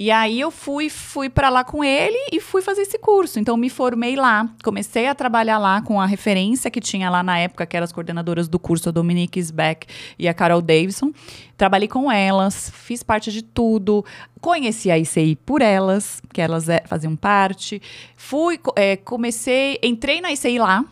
E 0.00 0.12
aí 0.12 0.38
eu 0.38 0.52
fui, 0.52 0.88
fui 0.88 1.28
para 1.28 1.48
lá 1.48 1.64
com 1.64 1.82
ele 1.82 2.16
e 2.30 2.40
fui 2.40 2.62
fazer 2.62 2.82
esse 2.82 2.96
curso. 3.00 3.40
Então 3.40 3.56
me 3.56 3.68
formei 3.68 4.14
lá, 4.14 4.48
comecei 4.62 5.08
a 5.08 5.14
trabalhar 5.14 5.58
lá 5.58 5.82
com 5.82 6.00
a 6.00 6.06
referência 6.06 6.70
que 6.70 6.80
tinha 6.80 7.10
lá 7.10 7.20
na 7.20 7.36
época, 7.36 7.66
que 7.66 7.76
eram 7.76 7.82
as 7.82 7.90
coordenadoras 7.90 8.46
do 8.46 8.60
curso, 8.60 8.90
a 8.90 8.92
Dominique 8.92 9.40
Sbeck 9.40 9.88
e 10.16 10.28
a 10.28 10.32
Carol 10.32 10.62
Davidson. 10.62 11.12
Trabalhei 11.56 11.88
com 11.88 12.12
elas, 12.12 12.70
fiz 12.72 13.02
parte 13.02 13.32
de 13.32 13.42
tudo, 13.42 14.04
conheci 14.40 14.88
a 14.88 14.96
ICI 14.96 15.34
por 15.34 15.60
elas, 15.60 16.22
que 16.32 16.40
elas 16.40 16.68
é, 16.68 16.80
faziam 16.86 17.16
parte. 17.16 17.82
Fui, 18.16 18.60
é, 18.76 18.96
comecei, 18.96 19.80
entrei 19.82 20.20
na 20.20 20.30
ICI 20.30 20.60
lá, 20.60 20.84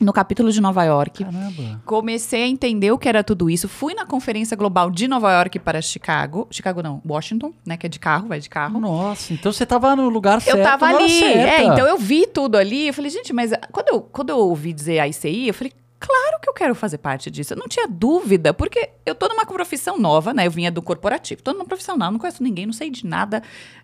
no 0.00 0.12
capítulo 0.12 0.50
de 0.50 0.60
Nova 0.60 0.84
York. 0.84 1.24
Caramba. 1.24 1.80
Comecei 1.84 2.42
a 2.42 2.48
entender 2.48 2.90
o 2.90 2.98
que 2.98 3.08
era 3.08 3.22
tudo 3.22 3.48
isso. 3.48 3.68
Fui 3.68 3.94
na 3.94 4.06
conferência 4.06 4.56
global 4.56 4.90
de 4.90 5.06
Nova 5.06 5.32
York 5.32 5.58
para 5.58 5.80
Chicago. 5.80 6.46
Chicago 6.50 6.82
não, 6.82 7.00
Washington, 7.06 7.52
né? 7.64 7.76
Que 7.76 7.86
é 7.86 7.88
de 7.88 7.98
carro, 7.98 8.28
vai 8.28 8.40
de 8.40 8.48
carro. 8.48 8.80
Nossa, 8.80 9.32
então 9.32 9.52
você 9.52 9.64
estava 9.64 9.94
no 9.94 10.08
lugar 10.08 10.40
certo. 10.40 10.56
Eu 10.56 10.62
estava 10.62 10.86
ali. 10.86 11.22
É, 11.22 11.64
então 11.64 11.86
eu 11.86 11.98
vi 11.98 12.26
tudo 12.26 12.56
ali. 12.56 12.88
Eu 12.88 12.94
falei, 12.94 13.10
gente, 13.10 13.32
mas 13.32 13.52
quando 13.70 13.88
eu, 13.88 14.00
quando 14.00 14.30
eu 14.30 14.38
ouvi 14.38 14.72
dizer 14.72 14.98
a 14.98 15.08
ICI, 15.08 15.48
eu 15.48 15.54
falei, 15.54 15.72
Claro 16.02 16.40
que 16.40 16.48
eu 16.48 16.52
quero 16.52 16.74
fazer 16.74 16.98
parte 16.98 17.30
disso. 17.30 17.52
Eu 17.52 17.56
não 17.56 17.68
tinha 17.68 17.86
dúvida, 17.86 18.52
porque 18.52 18.90
eu 19.06 19.14
tô 19.14 19.28
numa 19.28 19.46
profissão 19.46 19.96
nova, 19.96 20.34
né? 20.34 20.48
Eu 20.48 20.50
vinha 20.50 20.68
do 20.68 20.82
corporativo. 20.82 21.40
Tô 21.40 21.52
numa 21.52 21.64
profissão 21.64 21.96
nova, 21.96 22.10
não 22.10 22.18
conheço 22.18 22.42
ninguém, 22.42 22.66
não 22.66 22.72
sei 22.72 22.90
de 22.90 23.06
nada. 23.06 23.40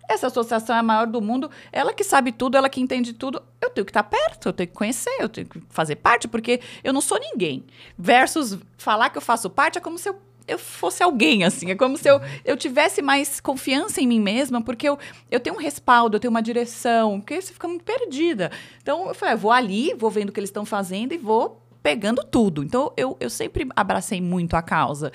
Essa 0.09 0.27
associação 0.27 0.75
é 0.75 0.79
a 0.79 0.83
maior 0.83 1.07
do 1.07 1.21
mundo. 1.21 1.49
Ela 1.71 1.93
que 1.93 2.03
sabe 2.03 2.33
tudo, 2.33 2.57
ela 2.57 2.67
que 2.67 2.81
entende 2.81 3.13
tudo. 3.13 3.41
Eu 3.61 3.69
tenho 3.69 3.85
que 3.85 3.91
estar 3.91 4.03
tá 4.03 4.09
perto, 4.09 4.49
eu 4.49 4.53
tenho 4.53 4.67
que 4.67 4.73
conhecer, 4.73 5.15
eu 5.17 5.29
tenho 5.29 5.47
que 5.47 5.61
fazer 5.69 5.95
parte, 5.95 6.27
porque 6.27 6.59
eu 6.83 6.91
não 6.91 6.99
sou 6.99 7.17
ninguém. 7.17 7.63
Versus 7.97 8.57
falar 8.77 9.11
que 9.11 9.17
eu 9.17 9.21
faço 9.21 9.49
parte 9.49 9.77
é 9.77 9.81
como 9.81 9.97
se 9.97 10.09
eu 10.09 10.19
eu 10.45 10.57
fosse 10.57 11.03
alguém, 11.03 11.43
assim. 11.43 11.69
É 11.69 11.75
como 11.75 11.95
se 11.95 12.09
eu, 12.09 12.19
eu 12.43 12.57
tivesse 12.57 13.03
mais 13.03 13.39
confiança 13.39 14.01
em 14.01 14.07
mim 14.07 14.19
mesma, 14.19 14.61
porque 14.61 14.89
eu, 14.89 14.97
eu 15.29 15.39
tenho 15.39 15.55
um 15.55 15.59
respaldo, 15.59 16.15
eu 16.17 16.19
tenho 16.19 16.31
uma 16.31 16.41
direção, 16.41 17.21
porque 17.21 17.39
você 17.39 17.53
fica 17.53 17.67
muito 17.67 17.83
perdida. 17.83 18.51
Então, 18.81 19.07
eu 19.07 19.13
falei, 19.13 19.35
ah, 19.35 19.37
vou 19.37 19.51
ali, 19.51 19.93
vou 19.93 20.09
vendo 20.09 20.29
o 20.29 20.31
que 20.31 20.39
eles 20.39 20.49
estão 20.49 20.65
fazendo 20.65 21.13
e 21.13 21.19
vou 21.19 21.68
pegando 21.81 22.23
tudo. 22.23 22.63
Então, 22.63 22.91
eu, 22.95 23.15
eu 23.19 23.29
sempre 23.29 23.67
abracei 23.75 24.21
muito 24.21 24.55
a 24.55 24.61
causa. 24.61 25.11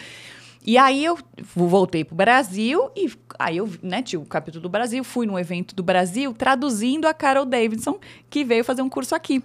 E 0.67 0.79
aí 0.79 1.05
eu 1.05 1.19
voltei 1.55 2.05
para 2.05 2.15
o 2.15 2.17
Brasil 2.17 2.91
e 2.97 3.13
aí 3.39 3.59
eu, 3.59 3.69
né, 3.83 4.01
tinha 4.01 4.19
o 4.19 4.25
capítulo 4.25 4.63
do 4.63 4.69
Brasil, 4.71 5.05
fui 5.05 5.27
no 5.27 5.39
evento 5.39 5.75
do 5.75 5.83
Brasil 5.83 6.33
traduzindo 6.33 7.07
a 7.07 7.13
Carol 7.13 7.45
Davidson, 7.45 7.99
que 8.31 8.43
veio 8.45 8.65
fazer 8.65 8.81
um 8.81 8.89
curso 8.89 9.15
aqui. 9.15 9.45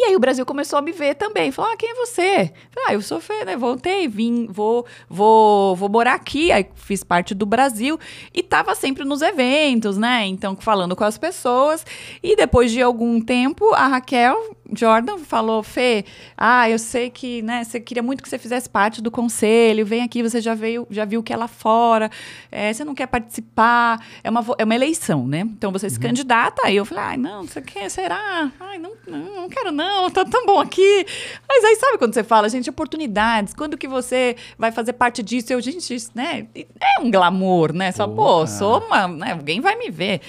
E 0.00 0.04
aí 0.04 0.16
o 0.16 0.18
Brasil 0.18 0.46
começou 0.46 0.78
a 0.78 0.82
me 0.82 0.92
ver 0.92 1.14
também. 1.16 1.50
Falou: 1.50 1.70
ah, 1.70 1.76
quem 1.76 1.90
é 1.90 1.94
você? 1.94 2.52
Falei, 2.70 2.88
ah, 2.88 2.94
eu 2.94 3.02
sou 3.02 3.20
Fê, 3.20 3.44
né? 3.44 3.54
Voltei, 3.54 4.08
vim, 4.08 4.46
vou, 4.46 4.86
vou, 5.06 5.76
vou 5.76 5.90
morar 5.90 6.14
aqui. 6.14 6.50
Aí 6.50 6.66
fiz 6.74 7.04
parte 7.04 7.34
do 7.34 7.44
Brasil 7.44 8.00
e 8.32 8.42
tava 8.42 8.74
sempre 8.74 9.04
nos 9.04 9.20
eventos, 9.20 9.98
né? 9.98 10.26
Então, 10.26 10.56
falando 10.56 10.96
com 10.96 11.04
as 11.04 11.18
pessoas. 11.18 11.84
E 12.22 12.34
depois 12.34 12.70
de 12.70 12.80
algum 12.80 13.20
tempo, 13.20 13.74
a 13.74 13.88
Raquel 13.88 14.56
Jordan 14.74 15.18
falou: 15.18 15.62
Fê, 15.62 16.04
ah, 16.36 16.68
eu 16.68 16.78
sei 16.78 17.10
que, 17.10 17.42
né, 17.42 17.64
você 17.64 17.80
queria 17.80 18.02
muito 18.02 18.22
que 18.22 18.28
você 18.28 18.38
fizesse 18.38 18.68
parte 18.68 19.00
do 19.02 19.10
conselho, 19.10 19.84
vem 19.84 20.02
aqui, 20.02 20.22
você 20.22 20.40
já 20.40 20.54
veio, 20.54 20.86
já 20.90 21.04
viu 21.04 21.22
que 21.22 21.32
é 21.32 21.36
lá 21.36 21.48
fora, 21.48 22.10
é, 22.50 22.72
você 22.72 22.84
não 22.84 22.94
quer 22.94 23.06
participar, 23.06 24.04
é 24.22 24.30
uma, 24.30 24.44
é 24.58 24.64
uma 24.64 24.74
eleição, 24.74 25.26
né? 25.26 25.40
Então 25.40 25.72
você 25.72 25.88
se 25.88 25.96
uhum. 25.96 26.02
candidata, 26.02 26.62
aí 26.64 26.76
eu 26.76 26.84
falei, 26.84 27.04
ai, 27.04 27.16
não, 27.16 27.42
você 27.42 27.60
quer, 27.60 27.88
será? 27.90 28.50
Ai, 28.60 28.78
não, 28.78 28.92
não, 29.06 29.42
não 29.42 29.48
quero 29.48 29.72
não, 29.72 30.10
tá 30.10 30.24
tão 30.24 30.46
bom 30.46 30.60
aqui. 30.60 31.06
Mas 31.48 31.64
aí 31.64 31.76
sabe 31.76 31.98
quando 31.98 32.14
você 32.14 32.24
fala, 32.24 32.48
gente, 32.48 32.70
oportunidades, 32.70 33.54
quando 33.54 33.76
que 33.76 33.88
você 33.88 34.36
vai 34.58 34.72
fazer 34.72 34.92
parte 34.92 35.22
disso? 35.22 35.52
Eu, 35.52 35.60
gente, 35.60 35.96
né, 36.14 36.46
é 36.54 37.00
um 37.00 37.10
glamour, 37.10 37.72
né? 37.72 37.92
Só, 37.92 38.06
pô, 38.06 38.46
sou 38.46 38.80
uma, 38.80 39.08
né, 39.08 39.32
alguém 39.32 39.60
vai 39.60 39.76
me 39.76 39.90
ver. 39.90 40.20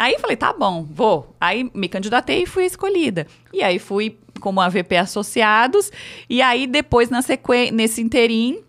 Aí 0.00 0.18
falei, 0.18 0.34
tá 0.34 0.50
bom, 0.50 0.82
vou. 0.90 1.36
Aí 1.38 1.70
me 1.74 1.86
candidatei 1.86 2.44
e 2.44 2.46
fui 2.46 2.64
escolhida. 2.64 3.26
E 3.52 3.62
aí 3.62 3.78
fui 3.78 4.16
como 4.40 4.58
AVP 4.58 4.96
associados. 4.96 5.92
E 6.26 6.40
aí 6.40 6.66
depois, 6.66 7.10
na 7.10 7.20
sequência, 7.20 7.70
nesse 7.70 8.00
interim, 8.00 8.60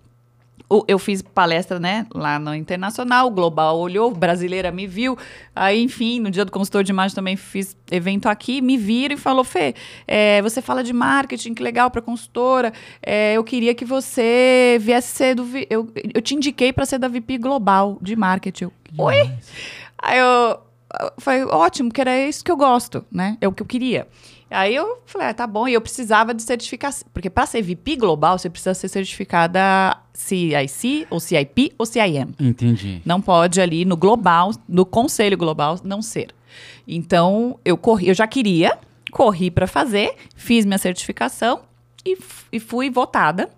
eu 0.89 1.00
fiz 1.00 1.22
palestra, 1.22 1.80
né, 1.80 2.06
lá 2.13 2.38
no 2.38 2.54
Internacional, 2.54 3.28
o 3.28 3.32
Global 3.32 3.80
olhou, 3.80 4.12
brasileira 4.12 4.72
me 4.72 4.86
viu. 4.86 5.17
Aí, 5.56 5.82
enfim, 5.82 6.20
no 6.20 6.30
dia 6.30 6.44
do 6.44 6.52
consultor 6.52 6.84
de 6.84 6.91
imagem 6.91 7.15
também 7.15 7.38
fiz 7.38 7.78
evento 7.89 8.28
aqui, 8.28 8.62
me 8.62 8.76
viram 8.76 9.15
e 9.15 9.17
falou: 9.17 9.46
Fê, 9.46 9.74
é, 10.06 10.41
você 10.41 10.62
fala 10.62 10.84
de 10.84 10.91
marketing, 10.91 11.54
que 11.54 11.63
legal 11.63 11.89
para 11.89 12.02
consultora. 12.02 12.74
É, 13.02 13.36
eu 13.36 13.44
queria 13.46 13.74
que 13.74 13.86
você 13.86 14.78
viesse 14.82 15.15
ser 15.15 15.36
do. 15.36 15.48
Eu, 15.70 15.89
eu 16.13 16.22
te 16.22 16.36
indiquei 16.36 16.74
para 16.74 16.86
ser 16.86 17.00
da 17.00 17.08
VP 17.08 17.38
Global 17.38 17.98
de 18.02 18.17
marketing. 18.17 18.70
Oi? 18.98 19.32
Aí 19.98 20.20
eu 20.20 20.60
foi 21.17 21.43
ótimo, 21.43 21.91
que 21.91 22.01
era 22.01 22.27
isso 22.27 22.43
que 22.43 22.51
eu 22.51 22.58
gosto, 22.58 23.06
né? 23.12 23.38
É 23.39 23.47
o 23.47 23.51
que 23.51 23.62
eu 23.62 23.67
queria. 23.67 24.08
Aí 24.49 24.75
eu 24.75 25.01
falei, 25.06 25.30
ah, 25.30 25.34
tá 25.34 25.47
bom, 25.47 25.65
e 25.65 25.73
eu 25.73 25.80
precisava 25.80 26.34
de 26.34 26.43
certificação, 26.43 27.08
porque 27.13 27.30
para 27.30 27.45
ser 27.45 27.62
VP 27.62 27.95
global, 27.95 28.38
você 28.38 28.49
precisa 28.49 28.73
ser 28.73 28.89
certificada 28.89 29.97
CIC, 30.13 31.08
ou 31.10 31.21
CIP, 31.21 31.73
ou 31.77 31.86
CIM. 31.86 32.36
Entendi. 32.38 33.01
Não 33.06 33.21
pode 33.21 33.62
ali 33.62 33.86
no 33.86 33.95
global, 33.95 34.51
no 34.67 34.86
conselho 34.86 35.38
global, 35.38 35.80
não 35.86 36.01
ser. 36.01 36.36
Então, 36.86 37.58
eu 37.63 37.77
corri, 37.77 38.10
eu 38.10 38.13
já 38.13 38.27
queria, 38.27 38.77
corri 39.10 39.49
para 39.49 39.67
fazer, 39.67 40.15
fiz 40.36 40.65
minha 40.65 40.77
certificação 40.77 41.62
e, 42.06 42.17
e 42.51 42.60
fui 42.60 42.89
votada 42.89 43.49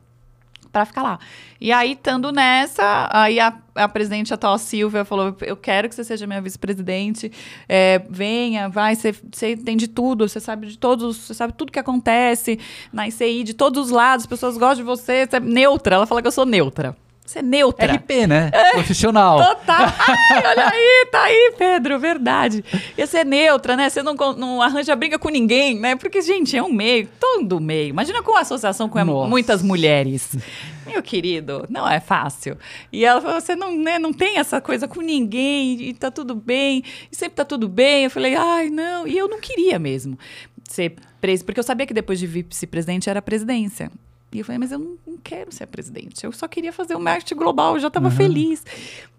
para 0.74 0.86
ficar 0.86 1.04
lá. 1.04 1.20
E 1.62 1.72
aí, 1.72 1.94
estando 1.94 2.32
nessa, 2.32 3.08
aí 3.14 3.40
a, 3.40 3.54
a 3.76 3.88
presidente 3.88 4.34
atual 4.34 4.58
Silvia 4.58 5.06
falou: 5.06 5.38
Eu 5.42 5.56
quero 5.56 5.88
que 5.88 5.96
você 5.96 6.04
seja 6.04 6.26
minha 6.26 6.42
vice-presidente. 6.42 7.32
É, 7.70 8.02
venha, 8.10 8.68
vai, 8.68 8.96
você, 8.96 9.14
você 9.32 9.54
entende 9.54 9.88
tudo, 9.88 10.28
você 10.28 10.40
sabe 10.40 10.68
de 10.68 10.78
todos, 10.78 11.16
você 11.18 11.34
sabe 11.36 11.54
tudo 11.54 11.72
que 11.72 11.80
acontece 11.80 12.60
na 12.92 13.08
ICI, 13.08 13.44
de 13.44 13.54
todos 13.54 13.86
os 13.86 13.92
lados, 13.92 14.24
as 14.24 14.28
pessoas 14.28 14.58
gostam 14.58 14.78
de 14.78 14.84
você, 14.84 15.28
você 15.28 15.38
é 15.38 15.40
neutra. 15.40 15.96
Ela 15.96 16.08
fala 16.08 16.22
que 16.22 16.28
eu 16.28 16.32
sou 16.32 16.46
neutra. 16.46 16.98
Você 17.26 17.40
é 17.40 17.42
neutra. 17.42 17.94
RP, 17.94 18.28
né? 18.28 18.52
Profissional. 18.74 19.38
Total. 19.38 19.86
Ai, 20.30 20.46
olha 20.46 20.70
aí, 20.70 21.08
tá 21.10 21.24
aí, 21.24 21.54
Pedro, 21.58 21.98
verdade. 21.98 22.64
E 22.98 23.08
você 23.08 23.20
é 23.20 23.24
neutra, 23.24 23.78
né? 23.78 23.90
Você 23.90 24.04
não, 24.04 24.14
não 24.14 24.62
arranja 24.62 24.96
briga 24.96 25.18
com 25.18 25.30
ninguém, 25.30 25.80
né? 25.80 25.96
Porque, 25.96 26.22
gente, 26.22 26.56
é 26.58 26.62
um 26.62 26.72
meio, 26.72 27.08
todo 27.20 27.62
meio. 27.62 27.90
Imagina 27.90 28.22
com 28.22 28.36
a 28.36 28.42
associação 28.42 28.90
com 28.90 29.04
Nossa. 29.04 29.30
muitas 29.30 29.64
mulheres. 29.64 30.36
Meu 30.86 31.02
querido, 31.02 31.66
não 31.70 31.90
é 31.90 32.02
fácil. 32.02 32.58
E 32.92 33.06
ela 33.06 33.22
falou: 33.22 33.40
você 33.40 33.56
não, 33.56 33.76
né, 33.76 33.98
não 33.98 34.12
tem 34.12 34.38
essa 34.38 34.60
coisa 34.60 34.88
com 34.88 35.00
ninguém, 35.00 35.82
e 35.82 35.94
tá 35.94 36.12
tudo 36.12 36.36
bem, 36.36 36.84
e 37.10 37.16
sempre 37.16 37.36
tá 37.36 37.46
tudo 37.46 37.70
bem. 37.70 38.04
Eu 38.04 38.12
falei, 38.12 38.36
ai, 38.36 38.70
não. 38.70 39.08
E 39.08 39.18
eu 39.18 39.30
não 39.30 39.40
queria 39.40 39.80
mesmo 39.80 40.20
ser 40.68 40.96
preso, 41.22 41.46
porque 41.46 41.60
eu 41.60 41.64
sabia 41.64 41.86
que 41.86 41.94
depois 41.94 42.20
de 42.20 42.28
vice-presidente 42.28 43.10
era 43.10 43.22
presidência. 43.22 43.90
E 44.38 44.40
eu 44.40 44.46
falei, 44.46 44.60
mas 44.60 44.72
eu 44.72 44.80
não, 44.80 44.98
não, 45.06 45.18
quero 45.18 45.52
ser 45.52 45.68
presidente. 45.68 46.24
Eu 46.24 46.32
só 46.32 46.48
queria 46.48 46.74
fazer 46.74 46.96
o 46.96 47.00
marketing 47.00 47.36
global, 47.36 47.76
eu 47.76 47.80
já 47.80 47.88
estava 47.88 48.08
uhum. 48.08 48.16
feliz. 48.16 48.66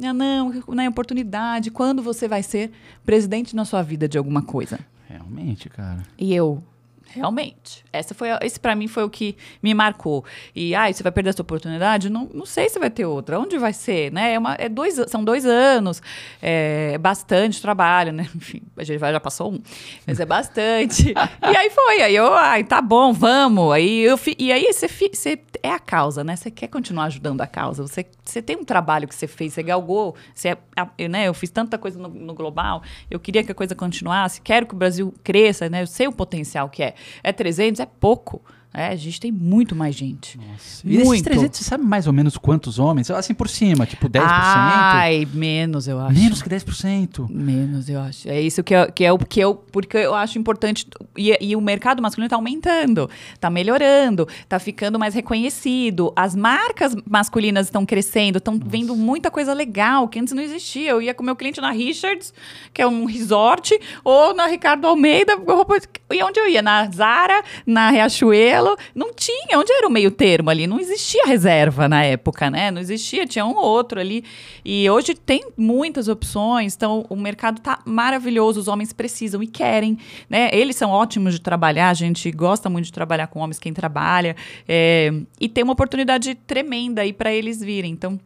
Ah, 0.03 0.13
não, 0.13 0.63
na 0.69 0.89
oportunidade, 0.89 1.71
quando 1.71 2.03
você 2.03 2.27
vai 2.27 2.43
ser 2.43 2.71
presidente 3.05 3.55
na 3.55 3.65
sua 3.65 3.83
vida 3.83 4.09
de 4.09 4.19
alguma 4.19 4.43
coisa? 4.43 4.79
Realmente, 5.09 5.69
cara. 5.69 6.03
E 6.19 6.35
eu, 6.35 6.63
Realmente. 7.11 7.85
Essa 7.93 8.13
foi, 8.15 8.29
esse 8.43 8.59
para 8.59 8.75
mim 8.75 8.89
foi 8.89 9.05
o 9.05 9.11
que 9.11 9.37
me 9.63 9.73
marcou. 9.73 10.25
E, 10.55 10.75
ah, 10.75 10.93
você 10.93 11.03
vai 11.03 11.13
perder 11.13 11.31
essa 11.31 11.43
oportunidade? 11.43 12.11
Não, 12.11 12.29
não 12.33 12.45
sei 12.45 12.69
se 12.69 12.79
vai 12.79 12.91
ter 12.91 13.07
outra. 13.07 13.39
Onde 13.39 13.57
vai 13.57 13.73
ser, 13.73 14.13
né? 14.13 14.35
É 14.35 14.39
uma, 14.39 14.55
é 14.55 14.69
dois, 14.69 15.01
são 15.09 15.23
dois 15.25 15.47
anos, 15.47 16.03
é 16.43 16.99
bastante 16.99 17.63
trabalho, 17.63 18.13
né? 18.13 18.29
Enfim, 18.35 18.63
a 18.77 18.83
gente 18.83 18.99
já 18.99 19.21
passou 19.21 19.53
um, 19.53 19.63
mas 20.07 20.19
é 20.19 20.27
bastante. 20.27 21.11
e 21.15 21.57
aí 21.57 21.71
foi, 21.71 22.03
aí 22.03 22.17
eu, 22.17 22.33
ai, 22.35 22.65
tá 22.65 22.83
bom, 22.83 23.13
vamos. 23.13 23.73
Aí 23.73 24.01
eu, 24.01 24.19
e 24.37 24.51
aí 24.51 24.73
você, 24.73 24.89
você 24.89 25.39
é 25.63 25.71
a 25.71 25.79
causa, 25.79 26.25
né? 26.25 26.35
Você 26.35 26.51
quer 26.51 26.69
continuar 26.69 27.05
ajudando 27.05 27.41
a 27.41 27.47
causa. 27.47 27.87
Você, 27.87 28.05
você 28.25 28.43
tem 28.43 28.57
um 28.57 28.65
trabalho 28.65 29.07
que 29.07 29.15
você 29.15 29.29
fez, 29.29 29.53
você 29.53 29.63
galgou, 29.63 30.17
você, 30.35 30.57
eu, 30.99 31.09
né? 31.09 31.29
Eu 31.29 31.35
fiz 31.35 31.51
tanta 31.51 31.79
coisa 31.79 31.99
no, 31.99 32.09
no 32.09 32.35
global, 32.35 32.83
eu 33.11 33.21
queria 33.21 33.45
que 33.45 33.53
a 33.53 33.55
coisa 33.55 33.75
continuasse, 33.75 34.41
quero 34.41 34.67
que 34.67 34.75
o 34.75 34.77
Brasil 34.77 35.15
cresça, 35.23 35.69
né? 35.69 35.83
Eu 35.83 35.87
sei 35.87 36.09
o 36.09 36.13
potencial 36.13 36.69
que 36.69 36.83
é. 36.83 36.95
É 37.23 37.33
300? 37.33 37.81
É 37.81 37.87
pouco. 37.87 38.43
É, 38.77 38.89
a 38.89 38.97
gente 38.97 39.21
tem 39.21 39.31
muito 39.31 39.77
mais 39.77 39.95
gente. 39.95 40.37
Nossa. 40.37 40.83
E 40.85 40.97
muito. 40.97 41.13
esses 41.13 41.23
300, 41.23 41.59
você 41.59 41.65
sabe 41.65 41.85
mais 41.85 42.09
ou 42.09 42.13
menos 42.13 42.37
quantos 42.37 42.81
homens? 42.81 43.09
Assim 43.09 43.33
por 43.33 43.49
cima, 43.49 43.87
tipo 43.87 44.09
10%? 44.09 44.21
Ai, 44.27 45.29
menos, 45.33 45.87
eu 45.87 46.01
acho. 46.01 46.21
Menos 46.21 46.43
que 46.43 46.51
10%? 46.51 47.31
Menos, 47.31 47.89
eu 47.89 48.01
acho. 48.01 48.29
É 48.29 48.41
isso 48.41 48.65
que, 48.65 48.75
eu, 48.75 48.91
que 48.91 49.05
é 49.05 49.13
o 49.13 49.19
que 49.19 49.39
eu. 49.39 49.55
Porque 49.55 49.99
eu 49.99 50.13
acho 50.13 50.41
importante. 50.41 50.89
E, 51.17 51.39
e 51.41 51.55
o 51.55 51.61
mercado 51.61 52.03
masculino 52.03 52.27
está 52.27 52.35
aumentando, 52.35 53.09
está 53.33 53.49
melhorando, 53.49 54.27
está 54.41 54.59
ficando 54.59 54.99
mais 54.99 55.15
reconhecido. 55.15 56.13
As 56.17 56.35
marcas 56.35 56.97
masculinas 57.09 57.69
estão 57.69 57.87
crescendo, 57.87 58.39
estão 58.39 58.59
vendo 58.59 58.97
muita 58.97 59.31
coisa 59.31 59.55
legal 59.55 60.09
que 60.09 60.19
antes 60.19 60.35
não 60.35 60.43
existia. 60.43 60.91
Eu 60.91 61.01
ia 61.01 61.15
com 61.15 61.23
meu 61.23 61.37
cliente 61.37 61.61
na 61.61 61.71
Richards, 61.71 62.35
que 62.73 62.83
é 62.83 62.87
um 62.89 63.05
resort, 63.05 63.79
ou 64.03 64.35
na 64.35 64.49
Ricardo 64.49 64.85
Almeida, 64.89 65.37
roupa. 65.37 65.79
E 66.13 66.21
onde 66.25 66.41
eu 66.41 66.49
ia? 66.49 66.61
Na 66.61 66.91
Zara, 66.91 67.41
na 67.65 67.91
Riachuelo 67.91 68.64
não 68.95 69.13
tinha. 69.13 69.59
Onde 69.59 69.73
era 69.73 69.87
o 69.87 69.91
meio 69.91 70.11
termo 70.11 70.51
ali? 70.51 70.67
Não 70.67 70.81
existia 70.81 71.25
reserva 71.27 71.89
na 71.89 72.05
época, 72.05 72.51
né? 72.51 72.71
Não 72.71 72.81
existia, 72.81 73.27
tinha 73.27 73.45
um 73.45 73.57
ou 73.57 73.65
outro 73.65 74.01
ali. 74.01 74.25
E 74.65 74.89
hoje 74.89 75.15
tem 75.15 75.45
muitas 75.57 76.09
opções, 76.09 76.75
então 76.75 77.07
o 77.09 77.17
mercado 77.17 77.61
tá 77.61 77.81
maravilhoso, 77.85 78.61
os 78.61 78.69
homens 78.69 78.93
precisam 78.93 79.43
e 79.43 79.47
querem, 79.47 79.99
né? 80.29 80.51
Eles 80.53 80.77
são 80.77 80.91
ótimos 80.91 81.35
de 81.35 81.41
trabalhar, 81.41 81.91
a 81.91 81.95
gente 81.95 82.31
gosta 82.31 82.69
muito 82.69 82.87
de 82.87 82.93
trabalhar 82.93 83.27
com 83.27 83.41
homens, 83.41 83.59
quem 83.59 83.73
trabalha. 83.73 84.37
É, 84.69 85.13
e 85.41 85.49
tem 85.49 85.65
uma 85.65 85.73
oportunidade 85.73 86.35
tremenda 86.35 87.03
aí 87.03 87.13
para 87.13 87.33
eles 87.33 87.61
virem. 87.61 87.93
Então, 87.93 88.19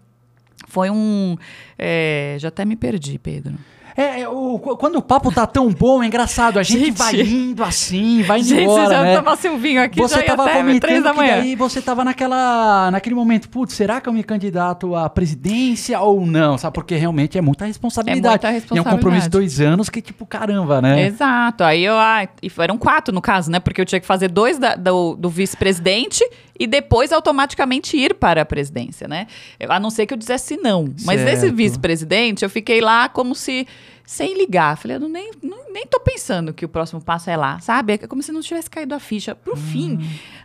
foi 0.67 0.91
um. 0.91 1.37
É, 1.79 2.37
já 2.39 2.49
até 2.49 2.65
me 2.65 2.77
perdi, 2.77 3.19
Pedro. 3.19 3.55
É, 3.99 4.21
é, 4.21 4.29
o, 4.29 4.61
quando 4.61 4.95
o 4.95 5.03
papo 5.03 5.33
tá 5.33 5.45
tão 5.45 5.71
bom, 5.71 6.01
é 6.05 6.07
engraçado. 6.07 6.61
A 6.61 6.63
gente, 6.63 6.85
gente 6.85 6.97
vai 6.97 7.21
indo 7.21 7.65
assim, 7.65 8.23
vai 8.23 8.39
indo 8.39 8.49
gente, 8.49 8.63
embora, 8.63 8.85
você 8.85 8.95
já 8.95 9.03
né? 9.03 9.17
tomasse 9.17 9.49
um 9.49 9.59
vinho 9.59 9.83
aqui, 9.83 9.99
você 9.99 10.21
já 10.21 10.23
tava 10.23 10.49
comentando 10.49 11.03
da 11.03 11.13
manhã. 11.13 11.39
daí 11.39 11.57
você 11.57 11.83
tava 11.83 12.05
naquela, 12.05 12.93
naquele 12.93 13.17
momento, 13.17 13.49
putz, 13.49 13.75
será 13.75 14.01
que 14.01 14.09
eu 14.09 14.13
me 14.13 14.23
candidato 14.23 14.95
à 14.95 15.11
presidência 15.11 16.01
ou 16.01 16.25
não? 16.25 16.57
Sabe? 16.57 16.75
Porque 16.75 16.95
realmente 16.95 17.37
é 17.37 17.41
muita 17.41 17.65
responsabilidade. 17.65 18.25
É 18.25 18.31
muita 18.31 18.51
responsabilidade. 18.51 18.77
E 18.77 18.89
é 18.89 18.95
um 18.95 18.97
compromisso 18.97 19.27
de 19.27 19.31
dois 19.31 19.61
anos 19.61 19.89
que, 19.89 20.01
tipo, 20.01 20.25
caramba, 20.25 20.81
né? 20.81 21.05
Exato. 21.09 21.65
Aí 21.65 21.85
eu, 21.85 21.95
ah, 21.95 22.29
e 22.41 22.49
foram 22.49 22.79
quatro 22.79 23.13
no 23.13 23.21
caso, 23.21 23.51
né? 23.51 23.59
Porque 23.59 23.81
eu 23.81 23.85
tinha 23.85 24.01
que 24.01 24.07
fazer 24.07 24.29
dois 24.29 24.61
da, 24.61 24.77
do, 24.77 25.17
do 25.17 25.29
vice-presidente 25.29 26.23
e 26.57 26.69
depois 26.69 27.13
automaticamente 27.13 27.97
ir 27.97 28.15
para 28.15 28.43
a 28.43 28.45
presidência, 28.45 29.09
né? 29.09 29.27
A 29.69 29.81
não 29.81 29.91
ser 29.91 30.07
que 30.07 30.15
eu 30.15 30.19
dissesse 30.19 30.57
não. 30.57 30.85
Mas 31.05 31.21
certo. 31.21 31.25
nesse 31.25 31.51
vice-presidente, 31.51 32.45
eu 32.45 32.51
fiquei 32.51 32.81
lá 32.81 33.09
como 33.09 33.35
se 33.35 33.67
sem 34.09 34.35
ligar. 34.39 34.75
Falei, 34.79 34.97
eu 34.97 35.01
não, 35.01 35.09
nem, 35.11 35.31
não, 35.43 35.71
nem 35.71 35.87
tô 35.87 36.01
pensando 36.01 36.55
que 36.55 36.65
o 36.65 36.69
próximo 36.69 36.99
passo 36.99 37.29
é 37.29 37.37
lá, 37.37 37.61
sabe? 37.61 37.93
É 37.93 37.99
como 37.99 38.23
se 38.23 38.33
não 38.33 38.41
tivesse 38.41 38.71
caído 38.71 38.95
a 38.95 38.99
ficha. 38.99 39.35
Pro 39.35 39.53
hum. 39.53 39.57
fim. 39.57 39.99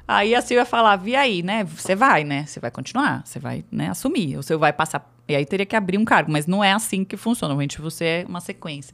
Aí 0.05 0.36
a 0.36 0.41
Silvia 0.41 0.66
falava, 0.66 1.09
e 1.09 1.16
aí, 1.16 1.41
né? 1.41 1.64
Você 1.64 1.95
vai, 1.95 2.26
né? 2.26 2.45
Você 2.45 2.59
vai 2.59 2.70
continuar, 2.70 3.26
você 3.26 3.39
vai 3.39 3.64
né, 3.72 3.88
assumir. 3.88 4.36
Ou 4.36 4.43
você 4.43 4.57
vai 4.57 4.74
passar. 4.74 5.09
E 5.30 5.34
aí 5.34 5.45
teria 5.45 5.66
que 5.66 5.78
abrir 5.78 5.97
um 5.97 6.03
cargo, 6.03 6.30
mas 6.30 6.45
não 6.45 6.61
é 6.61 6.74
assim 6.74 7.05
que 7.05 7.16
funciona. 7.16 7.53
Normalmente 7.53 7.80
você 7.80 8.03
é 8.03 8.26
uma 8.28 8.41
sequência. 8.41 8.93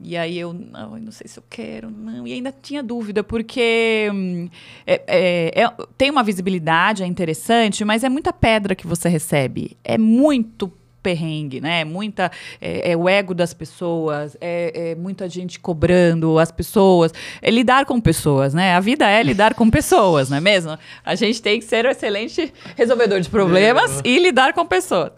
E 0.00 0.16
aí 0.16 0.38
eu, 0.38 0.54
não, 0.54 0.96
eu 0.96 1.02
não 1.02 1.12
sei 1.12 1.28
se 1.28 1.38
eu 1.38 1.44
quero, 1.50 1.90
não. 1.90 2.26
E 2.26 2.32
ainda 2.32 2.50
tinha 2.50 2.82
dúvida, 2.82 3.22
porque 3.22 4.08
hum, 4.10 4.48
é, 4.86 5.02
é, 5.06 5.62
é, 5.64 5.70
tem 5.98 6.10
uma 6.10 6.22
visibilidade, 6.22 7.02
é 7.02 7.06
interessante, 7.06 7.84
mas 7.84 8.02
é 8.02 8.08
muita 8.08 8.32
pedra 8.32 8.74
que 8.74 8.86
você 8.86 9.10
recebe. 9.10 9.76
É 9.84 9.98
muito 9.98 10.72
perrengue, 11.02 11.60
né? 11.60 11.84
Muita 11.84 12.30
é, 12.60 12.92
é, 12.92 12.96
o 12.96 13.08
ego 13.08 13.34
das 13.34 13.52
pessoas, 13.52 14.36
é, 14.40 14.90
é, 14.90 14.94
muita 14.94 15.28
gente 15.28 15.58
cobrando 15.58 16.38
as 16.38 16.52
pessoas, 16.52 17.12
é 17.40 17.50
lidar 17.50 17.84
com 17.84 18.00
pessoas, 18.00 18.54
né? 18.54 18.74
A 18.74 18.80
vida 18.80 19.08
é 19.08 19.22
lidar 19.22 19.54
com 19.54 19.68
pessoas, 19.68 20.30
não 20.30 20.36
é 20.36 20.40
mesmo? 20.40 20.78
A 21.04 21.14
gente 21.14 21.42
tem 21.42 21.58
que 21.58 21.64
ser 21.64 21.86
um 21.86 21.90
excelente 21.90 22.52
resolvedor 22.76 23.20
de 23.20 23.28
problemas 23.28 23.98
é. 23.98 24.08
e 24.08 24.18
lidar 24.18 24.52
com 24.52 24.64
pessoas. 24.64 25.12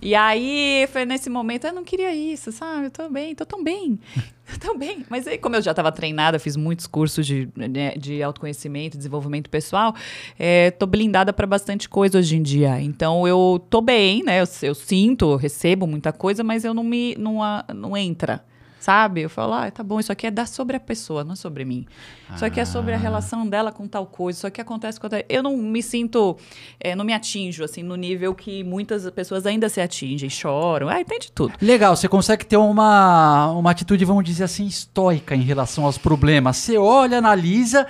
E 0.00 0.14
aí, 0.14 0.88
foi 0.92 1.04
nesse 1.04 1.28
momento, 1.28 1.66
eu 1.66 1.72
não 1.72 1.82
queria 1.82 2.14
isso, 2.14 2.52
sabe? 2.52 2.86
Eu 2.86 2.90
tô 2.90 3.08
bem, 3.08 3.34
tô 3.34 3.44
tão 3.44 3.62
bem. 3.62 3.98
Tão 4.60 4.78
bem. 4.78 5.04
Mas 5.10 5.26
aí, 5.28 5.36
como 5.36 5.56
eu 5.56 5.60
já 5.60 5.72
estava 5.72 5.92
treinada, 5.92 6.38
fiz 6.38 6.56
muitos 6.56 6.86
cursos 6.86 7.26
de, 7.26 7.50
né, 7.54 7.90
de 7.98 8.22
autoconhecimento, 8.22 8.96
desenvolvimento 8.96 9.50
pessoal, 9.50 9.94
é, 10.38 10.70
tô 10.70 10.86
blindada 10.86 11.34
para 11.34 11.46
bastante 11.46 11.86
coisa 11.86 12.18
hoje 12.18 12.34
em 12.34 12.42
dia. 12.42 12.80
Então, 12.80 13.28
eu 13.28 13.62
tô 13.68 13.82
bem, 13.82 14.22
né? 14.22 14.40
Eu, 14.40 14.46
eu 14.62 14.74
sinto, 14.74 15.36
recebo 15.36 15.86
muita 15.86 16.14
coisa, 16.14 16.42
mas 16.42 16.64
eu 16.64 16.72
não 16.72 16.82
me. 16.82 17.14
não, 17.18 17.40
não 17.74 17.94
entra 17.94 18.42
sabe? 18.78 19.22
Eu 19.22 19.30
falo, 19.30 19.54
ah, 19.54 19.70
tá 19.70 19.82
bom, 19.82 19.98
isso 19.98 20.12
aqui 20.12 20.26
é 20.26 20.30
da 20.30 20.46
sobre 20.46 20.76
a 20.76 20.80
pessoa, 20.80 21.24
não 21.24 21.32
é 21.32 21.36
sobre 21.36 21.64
mim. 21.64 21.86
Isso 22.34 22.44
aqui 22.44 22.60
é 22.60 22.64
sobre 22.64 22.92
a 22.92 22.96
ah. 22.96 22.98
relação 22.98 23.46
dela 23.46 23.72
com 23.72 23.86
tal 23.86 24.06
coisa, 24.06 24.38
isso 24.38 24.46
aqui 24.46 24.60
acontece 24.60 25.00
com... 25.00 25.08
Eu 25.28 25.42
não 25.42 25.56
me 25.56 25.82
sinto, 25.82 26.36
é, 26.78 26.94
não 26.94 27.04
me 27.04 27.12
atinjo, 27.12 27.64
assim, 27.64 27.82
no 27.82 27.96
nível 27.96 28.34
que 28.34 28.62
muitas 28.62 29.08
pessoas 29.10 29.46
ainda 29.46 29.68
se 29.68 29.80
atingem, 29.80 30.28
choram, 30.28 30.88
ah, 30.88 31.04
tem 31.04 31.18
de 31.18 31.32
tudo. 31.32 31.54
Legal, 31.60 31.96
você 31.96 32.08
consegue 32.08 32.44
ter 32.44 32.56
uma, 32.56 33.50
uma 33.52 33.70
atitude, 33.70 34.04
vamos 34.04 34.24
dizer 34.24 34.44
assim, 34.44 34.66
estoica 34.66 35.34
em 35.34 35.42
relação 35.42 35.84
aos 35.84 35.98
problemas. 35.98 36.56
Você 36.58 36.76
olha, 36.76 37.18
analisa 37.18 37.86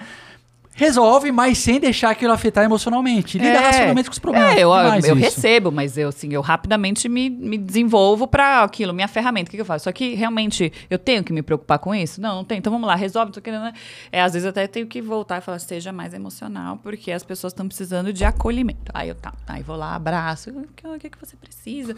resolve, 0.78 1.32
mas 1.32 1.58
sem 1.58 1.80
deixar 1.80 2.10
aquilo 2.10 2.32
afetar 2.32 2.64
emocionalmente. 2.64 3.36
Lida 3.36 3.50
é, 3.50 3.58
racionalmente 3.58 4.08
com 4.08 4.12
os 4.12 4.18
problemas. 4.20 4.56
É, 4.56 4.60
eu, 4.60 4.70
eu 5.04 5.16
recebo, 5.16 5.72
mas 5.72 5.98
eu, 5.98 6.08
assim, 6.08 6.32
eu 6.32 6.40
rapidamente 6.40 7.08
me, 7.08 7.28
me 7.28 7.58
desenvolvo 7.58 8.28
para 8.28 8.62
aquilo, 8.62 8.94
minha 8.94 9.08
ferramenta. 9.08 9.48
O 9.48 9.50
que, 9.50 9.56
que 9.56 9.60
eu 9.60 9.66
faço? 9.66 9.84
Só 9.84 9.92
que 9.92 10.14
realmente 10.14 10.72
eu 10.88 10.96
tenho 10.96 11.24
que 11.24 11.32
me 11.32 11.42
preocupar 11.42 11.80
com 11.80 11.92
isso? 11.92 12.20
Não, 12.20 12.36
não 12.36 12.44
tem. 12.44 12.58
Então 12.58 12.72
vamos 12.72 12.86
lá, 12.86 12.94
resolve. 12.94 13.32
Tô 13.32 13.40
querendo, 13.40 13.64
né? 13.64 13.72
é, 14.12 14.22
às 14.22 14.34
vezes 14.34 14.44
eu 14.44 14.50
até 14.50 14.68
tenho 14.68 14.86
que 14.86 15.02
voltar 15.02 15.38
e 15.38 15.40
falar, 15.40 15.58
seja 15.58 15.90
mais 15.90 16.14
emocional, 16.14 16.76
porque 16.80 17.10
as 17.10 17.24
pessoas 17.24 17.52
estão 17.52 17.66
precisando 17.66 18.12
de 18.12 18.24
acolhimento. 18.24 18.92
Aí 18.94 19.08
eu 19.08 19.16
tá, 19.16 19.34
aí 19.48 19.64
vou 19.64 19.74
lá, 19.74 19.96
abraço. 19.96 20.50
O 20.50 20.68
que, 20.76 20.86
o 20.86 20.96
que, 20.96 21.10
que 21.10 21.18
você 21.18 21.36
precisa? 21.36 21.96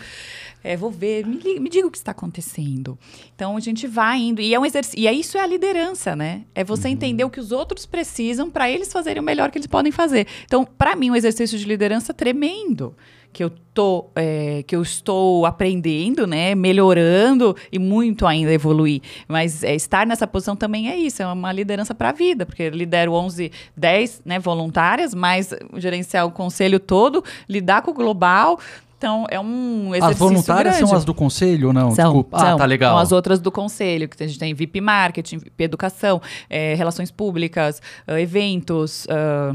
É, 0.64 0.74
vou 0.74 0.90
ver, 0.90 1.26
me, 1.26 1.60
me 1.60 1.68
diga 1.68 1.86
o 1.86 1.90
que 1.90 1.98
está 1.98 2.12
acontecendo. 2.12 2.98
Então 3.34 3.58
a 3.58 3.60
gente 3.60 3.86
vai 3.86 4.20
indo. 4.20 4.40
E 4.40 4.54
é 4.54 4.58
um 4.58 4.64
exercício. 4.64 4.98
E 4.98 5.06
é 5.06 5.12
isso 5.12 5.36
é 5.36 5.42
a 5.42 5.46
liderança, 5.46 6.16
né? 6.16 6.44
É 6.54 6.64
você 6.64 6.88
uhum. 6.88 6.94
entender 6.94 7.24
o 7.24 7.30
que 7.30 7.40
os 7.40 7.52
outros 7.52 7.84
precisam 7.84 8.50
para 8.50 8.69
eles 8.74 8.92
fazerem 8.92 9.20
o 9.20 9.24
melhor 9.24 9.50
que 9.50 9.58
eles 9.58 9.66
podem 9.66 9.92
fazer. 9.92 10.26
Então, 10.44 10.64
para 10.64 10.96
mim, 10.96 11.10
um 11.10 11.16
exercício 11.16 11.58
de 11.58 11.64
liderança 11.64 12.12
tremendo 12.14 12.94
que 13.32 13.44
eu 13.44 13.50
tô, 13.72 14.10
é, 14.16 14.64
que 14.66 14.74
eu 14.74 14.82
estou 14.82 15.46
aprendendo, 15.46 16.26
né, 16.26 16.54
melhorando 16.54 17.56
e 17.70 17.78
muito 17.78 18.26
ainda 18.26 18.52
evoluir. 18.52 19.00
Mas 19.28 19.62
é, 19.62 19.74
estar 19.74 20.06
nessa 20.06 20.26
posição 20.26 20.56
também 20.56 20.90
é 20.90 20.96
isso, 20.96 21.22
é 21.22 21.26
uma 21.26 21.52
liderança 21.52 21.94
para 21.94 22.08
a 22.08 22.12
vida, 22.12 22.44
porque 22.44 22.64
eu 22.64 22.70
lidero 22.70 23.12
11, 23.12 23.52
10 23.76 24.22
né, 24.24 24.38
voluntárias, 24.38 25.14
mas 25.14 25.54
gerenciar 25.76 26.26
o 26.26 26.32
conselho 26.32 26.80
todo, 26.80 27.24
lidar 27.48 27.82
com 27.82 27.92
o 27.92 27.94
global, 27.94 28.58
então, 29.00 29.24
é 29.30 29.40
um 29.40 29.94
exercício 29.94 30.10
As 30.12 30.18
voluntárias 30.18 30.74
grande. 30.76 30.88
são 30.90 30.98
as 30.98 31.06
do 31.06 31.14
conselho 31.14 31.68
ou 31.68 31.72
não? 31.72 31.90
São, 31.92 32.04
Desculpa. 32.04 32.38
são. 32.38 32.54
Ah, 32.54 32.56
tá 32.58 32.66
legal. 32.66 32.90
São 32.92 32.98
as 32.98 33.12
outras 33.12 33.40
do 33.40 33.50
conselho, 33.50 34.06
que 34.06 34.22
a 34.22 34.26
gente 34.26 34.38
tem 34.38 34.52
VIP 34.52 34.78
Marketing, 34.78 35.38
VIP 35.38 35.64
Educação, 35.64 36.20
eh, 36.50 36.74
Relações 36.74 37.10
Públicas, 37.10 37.80
ah, 38.06 38.20
eventos, 38.20 39.06
ah, 39.08 39.52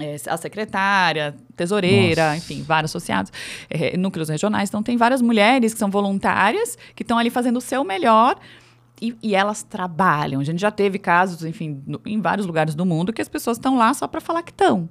eh, 0.00 0.16
a 0.26 0.36
secretária, 0.36 1.34
tesoureira, 1.54 2.24
Nossa. 2.32 2.36
enfim, 2.38 2.62
vários 2.64 2.90
associados, 2.90 3.30
eh, 3.70 3.96
núcleos 3.96 4.28
regionais. 4.28 4.68
Então, 4.68 4.82
tem 4.82 4.96
várias 4.96 5.22
mulheres 5.22 5.72
que 5.72 5.78
são 5.78 5.88
voluntárias, 5.88 6.76
que 6.96 7.04
estão 7.04 7.18
ali 7.18 7.30
fazendo 7.30 7.58
o 7.58 7.60
seu 7.60 7.84
melhor. 7.84 8.36
E, 9.02 9.16
e 9.22 9.34
elas 9.34 9.62
trabalham. 9.62 10.42
A 10.42 10.44
gente 10.44 10.60
já 10.60 10.70
teve 10.70 10.98
casos, 10.98 11.42
enfim, 11.44 11.82
no- 11.86 12.00
em 12.04 12.20
vários 12.20 12.46
lugares 12.46 12.74
do 12.74 12.84
mundo 12.84 13.14
que 13.14 13.22
as 13.22 13.28
pessoas 13.30 13.56
estão 13.56 13.78
lá 13.78 13.94
só 13.94 14.06
para 14.06 14.20
falar 14.20 14.42
que 14.42 14.50
estão 14.50 14.88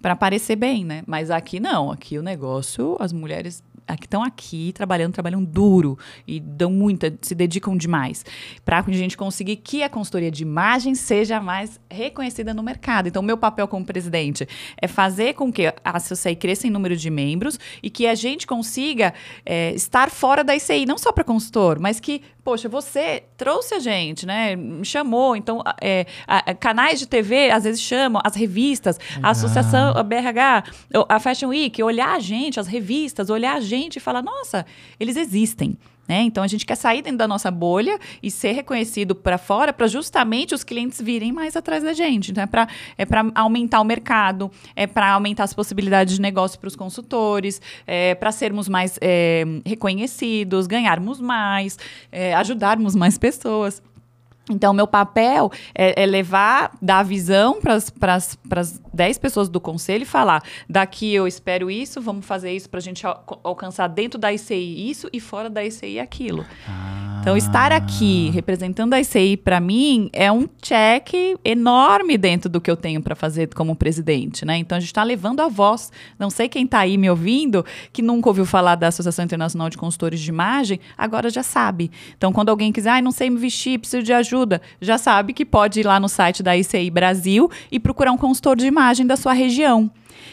para 0.00 0.16
parecer 0.16 0.56
bem, 0.56 0.84
né? 0.84 1.02
Mas 1.06 1.30
aqui 1.30 1.60
não, 1.60 1.90
aqui 1.90 2.18
o 2.18 2.22
negócio, 2.22 2.96
as 2.98 3.12
mulheres 3.12 3.62
que 3.96 4.06
estão 4.06 4.22
aqui 4.22 4.72
trabalhando, 4.72 5.12
trabalham 5.12 5.42
duro 5.42 5.98
e 6.26 6.38
dão 6.40 6.70
muita, 6.70 7.12
se 7.22 7.34
dedicam 7.34 7.76
demais 7.76 8.24
para 8.64 8.78
a 8.78 8.92
gente 8.92 9.16
conseguir 9.16 9.56
que 9.56 9.82
a 9.82 9.88
consultoria 9.88 10.30
de 10.30 10.42
imagem 10.42 10.94
seja 10.94 11.40
mais 11.40 11.78
reconhecida 11.90 12.52
no 12.54 12.62
mercado. 12.62 13.08
Então, 13.08 13.22
meu 13.22 13.36
papel 13.38 13.66
como 13.68 13.84
presidente 13.84 14.46
é 14.80 14.86
fazer 14.88 15.34
com 15.34 15.52
que 15.52 15.66
a 15.84 16.00
CCI 16.00 16.36
cresça 16.36 16.66
em 16.66 16.70
número 16.70 16.96
de 16.96 17.10
membros 17.10 17.58
e 17.82 17.88
que 17.90 18.06
a 18.06 18.14
gente 18.14 18.46
consiga 18.46 19.12
é, 19.44 19.72
estar 19.74 20.10
fora 20.10 20.42
da 20.44 20.54
ICI, 20.54 20.86
não 20.86 20.98
só 20.98 21.12
para 21.12 21.24
consultor, 21.24 21.78
mas 21.80 21.98
que, 22.00 22.22
poxa, 22.44 22.68
você 22.68 23.24
trouxe 23.36 23.74
a 23.74 23.78
gente, 23.78 24.26
né? 24.26 24.56
Me 24.56 24.84
chamou. 24.84 25.36
Então, 25.36 25.62
é, 25.80 26.06
a- 26.26 26.54
canais 26.54 26.98
de 26.98 27.06
TV 27.06 27.50
às 27.50 27.64
vezes 27.64 27.80
chamam, 27.80 28.20
as 28.24 28.34
revistas, 28.34 28.98
a 29.22 29.30
associação, 29.30 29.96
a 29.96 30.02
BRH, 30.02 30.64
a 31.08 31.18
Fashion 31.20 31.48
Week, 31.48 31.82
olhar 31.82 32.14
a 32.16 32.20
gente, 32.20 32.58
as 32.60 32.66
revistas, 32.66 33.30
olhar 33.30 33.56
a 33.56 33.60
gente 33.60 33.79
e 33.96 34.00
falar, 34.00 34.22
nossa, 34.22 34.66
eles 34.98 35.16
existem. 35.16 35.76
Né? 36.10 36.22
Então 36.22 36.42
a 36.42 36.46
gente 36.48 36.66
quer 36.66 36.74
sair 36.74 37.02
dentro 37.02 37.18
da 37.18 37.28
nossa 37.28 37.52
bolha 37.52 37.96
e 38.20 38.32
ser 38.32 38.50
reconhecido 38.50 39.14
para 39.14 39.38
fora 39.38 39.72
para 39.72 39.86
justamente 39.86 40.52
os 40.52 40.64
clientes 40.64 41.00
virem 41.00 41.30
mais 41.30 41.54
atrás 41.54 41.84
da 41.84 41.92
gente. 41.92 42.32
Então 42.32 42.42
é 42.42 42.48
para 42.48 42.66
é 42.98 43.06
aumentar 43.32 43.80
o 43.80 43.84
mercado, 43.84 44.50
é 44.74 44.88
para 44.88 45.12
aumentar 45.12 45.44
as 45.44 45.54
possibilidades 45.54 46.16
de 46.16 46.20
negócio 46.20 46.58
para 46.58 46.66
os 46.66 46.74
consultores, 46.74 47.62
é 47.86 48.16
para 48.16 48.32
sermos 48.32 48.68
mais 48.68 48.98
é, 49.00 49.44
reconhecidos, 49.64 50.66
ganharmos 50.66 51.20
mais, 51.20 51.78
é, 52.10 52.34
ajudarmos 52.34 52.96
mais 52.96 53.16
pessoas. 53.16 53.80
Então, 54.50 54.72
meu 54.72 54.86
papel 54.86 55.50
é, 55.74 56.02
é 56.02 56.06
levar, 56.06 56.72
dar 56.80 56.98
a 56.98 57.02
visão 57.02 57.60
para 57.60 57.74
as 58.14 58.80
10 58.92 59.18
pessoas 59.18 59.48
do 59.48 59.60
conselho 59.60 60.02
e 60.02 60.06
falar: 60.06 60.42
daqui 60.68 61.12
eu 61.14 61.26
espero 61.26 61.70
isso, 61.70 62.00
vamos 62.00 62.24
fazer 62.26 62.52
isso 62.52 62.68
para 62.68 62.78
a 62.78 62.82
gente 62.82 63.06
al- 63.06 63.24
alcançar 63.44 63.88
dentro 63.88 64.18
da 64.18 64.32
ICI 64.32 64.90
isso 64.90 65.08
e 65.12 65.20
fora 65.20 65.48
da 65.48 65.64
ICI 65.64 65.98
aquilo. 66.00 66.44
Então, 67.20 67.36
estar 67.36 67.70
aqui 67.70 68.30
representando 68.30 68.94
a 68.94 69.00
ICI, 69.00 69.36
para 69.36 69.60
mim, 69.60 70.08
é 70.10 70.32
um 70.32 70.48
check 70.62 71.12
enorme 71.44 72.16
dentro 72.16 72.48
do 72.48 72.62
que 72.62 72.70
eu 72.70 72.76
tenho 72.78 73.02
para 73.02 73.14
fazer 73.14 73.52
como 73.54 73.76
presidente, 73.76 74.46
né? 74.46 74.56
Então, 74.56 74.76
a 74.76 74.80
gente 74.80 74.88
está 74.88 75.02
levando 75.02 75.40
a 75.40 75.48
voz. 75.48 75.92
Não 76.18 76.30
sei 76.30 76.48
quem 76.48 76.64
está 76.64 76.78
aí 76.78 76.96
me 76.96 77.10
ouvindo, 77.10 77.62
que 77.92 78.00
nunca 78.00 78.30
ouviu 78.30 78.46
falar 78.46 78.74
da 78.74 78.88
Associação 78.88 79.22
Internacional 79.22 79.68
de 79.68 79.76
Consultores 79.76 80.18
de 80.18 80.30
Imagem, 80.30 80.80
agora 80.96 81.28
já 81.28 81.42
sabe. 81.42 81.90
Então, 82.16 82.32
quando 82.32 82.48
alguém 82.48 82.72
quiser, 82.72 82.88
ai, 82.88 83.02
não 83.02 83.12
sei 83.12 83.28
me 83.28 83.36
vestir, 83.36 83.78
preciso 83.78 84.02
de 84.02 84.14
ajuda, 84.14 84.39
já 84.80 84.96
sabe 84.98 85.32
que 85.32 85.44
pode 85.44 85.80
ir 85.80 85.86
lá 85.86 85.98
no 85.98 86.08
site 86.08 86.42
da 86.42 86.56
ICI 86.56 86.90
Brasil 86.90 87.50
e 87.70 87.78
procurar 87.80 88.12
um 88.12 88.16
consultor 88.18 88.56
de 88.56 88.66
imagem 88.66 89.06
da 89.06 89.16
sua 89.16 89.32
região. 89.32 89.90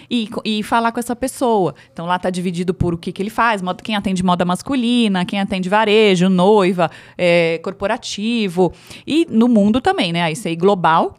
E, 0.10 0.30
e 0.45 0.64
falar 0.64 0.91
com 0.91 0.99
essa 0.99 1.16
pessoa. 1.16 1.74
Então 1.91 2.05
lá 2.05 2.18
tá 2.18 2.30
dividido 2.30 2.74
por 2.74 2.93
o 2.93 2.97
que, 2.97 3.12
que 3.12 3.22
ele 3.22 3.30
faz, 3.30 3.62
moda- 3.62 3.82
quem 3.84 3.95
atende 3.95 4.24
moda 4.24 4.43
masculina, 4.45 5.26
quem 5.26 5.39
atende 5.39 5.68
varejo, 5.70 6.30
noiva, 6.30 6.89
é, 7.18 7.60
corporativo. 7.64 8.74
E 9.05 9.28
no 9.30 9.47
mundo 9.47 9.82
também, 9.82 10.14
né? 10.14 10.24
A 10.24 10.32
ICI 10.32 10.55
Global, 10.55 11.18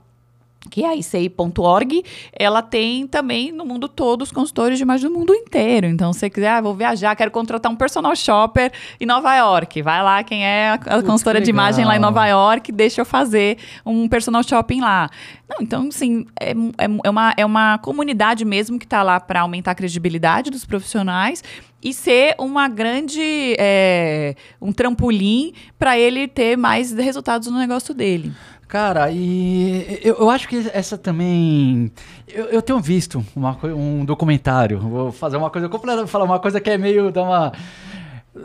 que 0.69 0.85
é 0.85 0.89
a 0.89 0.97
ICI.org, 0.97 2.03
ela 2.33 2.63
tem 2.63 3.07
também 3.07 3.53
no 3.53 3.65
mundo 3.65 3.89
todo 3.89 4.23
os 4.23 4.33
consultores 4.33 4.79
de 4.79 4.83
imagem 4.83 5.11
do 5.11 5.19
mundo 5.19 5.35
inteiro. 5.35 5.87
Então, 5.87 6.13
se 6.13 6.21
você 6.21 6.31
quiser, 6.31 6.51
ah, 6.51 6.61
vou 6.61 6.75
viajar, 6.75 7.15
quero 7.15 7.31
contratar 7.31 7.71
um 7.71 7.77
personal 7.77 8.15
shopper 8.15 8.73
em 9.01 9.07
Nova 9.07 9.35
York. 9.37 9.83
Vai 9.83 10.03
lá, 10.03 10.23
quem 10.23 10.45
é 10.45 10.71
a, 10.71 10.75
a 10.75 11.03
consultora 11.03 11.41
de 11.41 11.51
imagem 11.51 11.85
lá 11.85 11.97
em. 11.97 11.99
Nova 11.99 12.27
York, 12.27 12.71
deixa 12.73 13.01
eu 13.01 13.05
fazer 13.05 13.59
um 13.85 14.09
personal 14.09 14.43
shopping 14.43 14.81
lá. 14.81 15.11
Não, 15.49 15.59
então, 15.61 15.89
assim, 15.89 16.27
é, 16.39 16.51
é, 16.51 16.87
é 17.05 17.11
uma, 17.11 17.35
é 17.37 17.45
uma 17.45 17.79
comunidade 17.79 18.45
mesmo 18.45 18.79
que 18.79 18.85
está 18.85 19.03
lá 19.03 19.19
para 19.19 19.41
aumentar 19.41 19.73
a 19.73 19.75
credibilidade 19.75 20.51
dos 20.51 20.65
profissionais 20.65 21.43
e 21.83 21.93
ser 21.93 22.35
uma 22.39 22.69
grande 22.69 23.57
é, 23.59 24.35
um 24.61 24.73
trampolim 24.73 25.53
para 25.79 25.99
ele 25.99 26.27
ter 26.27 26.57
mais 26.57 26.93
resultados 26.93 27.49
no 27.49 27.59
negócio 27.59 27.95
dele. 27.95 28.33
Cara, 28.69 29.11
e 29.11 29.99
eu, 30.03 30.17
eu 30.17 30.31
acho 30.31 30.47
que 30.47 30.69
essa 30.75 30.99
também. 30.99 31.91
Eu, 32.29 32.45
eu 32.47 32.61
tenho 32.61 32.79
visto 32.81 33.25
uma, 33.35 33.59
um 33.65 34.05
documentário. 34.05 34.79
Vou 34.79 35.11
fazer 35.11 35.39
uma 35.39 35.49
coisa 35.49 35.69
completa, 35.71 36.07
falar 36.07 36.25
uma 36.27 36.39
coisa 36.39 36.61
que 36.61 36.69
é 36.69 36.77
meio. 36.77 37.11
Dar 37.11 37.23
uma, 37.23 37.53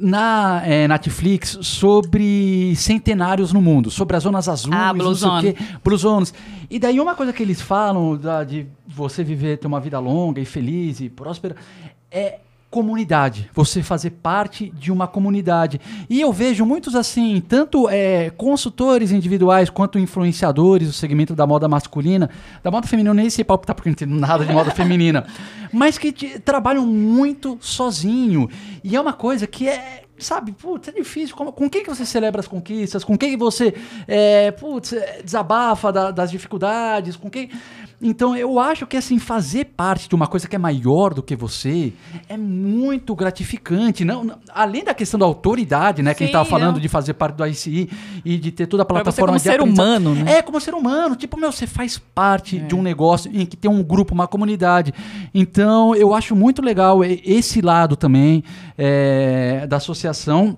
na 0.01 0.61
é, 0.65 0.87
Netflix 0.87 1.57
sobre 1.61 2.73
centenários 2.77 3.51
no 3.51 3.61
mundo, 3.61 3.91
sobre 3.91 4.15
as 4.15 4.23
zonas 4.23 4.47
azuis, 4.47 4.73
Ah, 4.73 4.93
Blue 4.93 5.03
não 5.03 5.13
sei 5.15 5.27
o 5.29 5.41
quê, 5.41 5.55
Zones. 5.97 6.33
E 6.69 6.79
daí 6.79 6.99
uma 7.01 7.15
coisa 7.15 7.33
que 7.33 7.43
eles 7.43 7.61
falam 7.61 8.15
da- 8.17 8.43
de 8.45 8.65
você 8.87 9.23
viver, 9.23 9.57
ter 9.57 9.67
uma 9.67 9.79
vida 9.79 9.99
longa 9.99 10.39
e 10.41 10.45
feliz 10.45 10.99
e 11.01 11.09
próspera, 11.09 11.55
é 12.09 12.39
comunidade, 12.73 13.51
você 13.53 13.83
fazer 13.83 14.09
parte 14.09 14.71
de 14.75 14.91
uma 14.91 15.07
comunidade. 15.07 15.79
E 16.09 16.19
eu 16.19 16.33
vejo 16.33 16.65
muitos 16.65 16.95
assim, 16.95 17.39
tanto 17.47 17.87
é, 17.87 18.31
consultores 18.31 19.11
individuais 19.11 19.69
quanto 19.69 19.99
influenciadores 19.99 20.87
do 20.87 20.93
segmento 20.93 21.35
da 21.35 21.45
moda 21.45 21.67
masculina, 21.67 22.31
da 22.63 22.71
moda 22.71 22.87
feminina, 22.87 23.13
nem 23.13 23.29
sei 23.29 23.43
palpitar 23.43 23.75
porque 23.75 23.89
não 23.89 23.93
entendo 23.93 24.15
nada 24.19 24.43
de 24.43 24.51
moda 24.51 24.71
feminina, 24.75 25.23
mas 25.71 25.99
que 25.99 26.11
te- 26.11 26.39
trabalham 26.39 26.83
muito 26.87 27.59
sozinho. 27.61 28.49
E 28.83 28.95
é 28.95 28.99
uma 28.99 29.13
coisa 29.13 29.45
que 29.45 29.69
é 29.69 30.01
Sabe, 30.15 30.53
putz, 30.53 30.87
é 30.87 30.91
difícil. 30.91 31.35
Com, 31.35 31.51
com 31.51 31.67
quem 31.69 31.83
que 31.83 31.89
você 31.89 32.05
celebra 32.05 32.39
as 32.39 32.47
conquistas? 32.47 33.03
Com 33.03 33.17
quem 33.17 33.31
que 33.31 33.35
você, 33.37 33.73
é, 34.07 34.51
putz, 34.51 34.93
é, 34.93 35.21
desabafa 35.21 35.91
da- 35.91 36.11
das 36.11 36.29
dificuldades? 36.31 37.17
Com 37.17 37.29
quem... 37.29 37.49
Então, 38.05 38.35
eu 38.35 38.59
acho 38.59 38.85
que, 38.85 38.97
assim, 38.97 39.17
fazer 39.17 39.65
parte 39.77 40.09
de 40.09 40.13
uma 40.15 40.27
coisa 40.27 40.47
que 40.47 40.55
é 40.55 40.59
maior 40.59 41.13
do 41.13 41.23
que 41.23 41.35
você 41.35 41.93
é 42.27 42.35
muito 42.37 43.15
gratificante. 43.15 44.03
Não, 44.03 44.23
não- 44.25 44.35
além 44.53 44.83
da 44.83 44.93
questão 44.93 45.17
da 45.19 45.25
autoridade, 45.25 46.03
né? 46.03 46.13
Que 46.13 46.23
a 46.23 46.25
gente 46.27 46.31
Sim, 46.33 46.39
tava 46.39 46.49
falando 46.49 46.73
não. 46.75 46.81
de 46.81 46.89
fazer 46.89 47.13
parte 47.13 47.35
do 47.37 47.45
ICI 47.47 47.89
e 48.25 48.37
de 48.37 48.51
ter 48.51 48.67
toda 48.67 48.83
a 48.83 48.85
Pra 48.85 48.97
você 48.97 49.03
plataforma 49.03 49.27
como 49.27 49.37
de 49.39 49.43
ser 49.43 49.61
humano, 49.61 50.13
né? 50.15 50.33
É, 50.33 50.41
como 50.41 50.59
ser 50.59 50.73
humano. 50.73 51.15
Tipo, 51.15 51.39
meu, 51.39 51.51
você 51.51 51.65
faz 51.65 51.97
parte 51.97 52.57
É. 52.57 52.59
de 52.59 52.75
um 52.75 52.81
negócio 52.81 53.31
em 53.33 53.45
que 53.45 53.55
tem 53.55 53.71
um 53.71 53.81
grupo, 53.81 54.13
uma 54.13 54.27
comunidade. 54.27 54.93
Então, 55.33 55.95
eu 55.95 56.13
acho 56.13 56.35
muito 56.35 56.61
legal 56.61 57.03
esse 57.05 57.61
lado 57.61 57.95
também 57.95 58.43
é, 58.77 59.65
da 59.67 59.77
associação. 59.77 60.57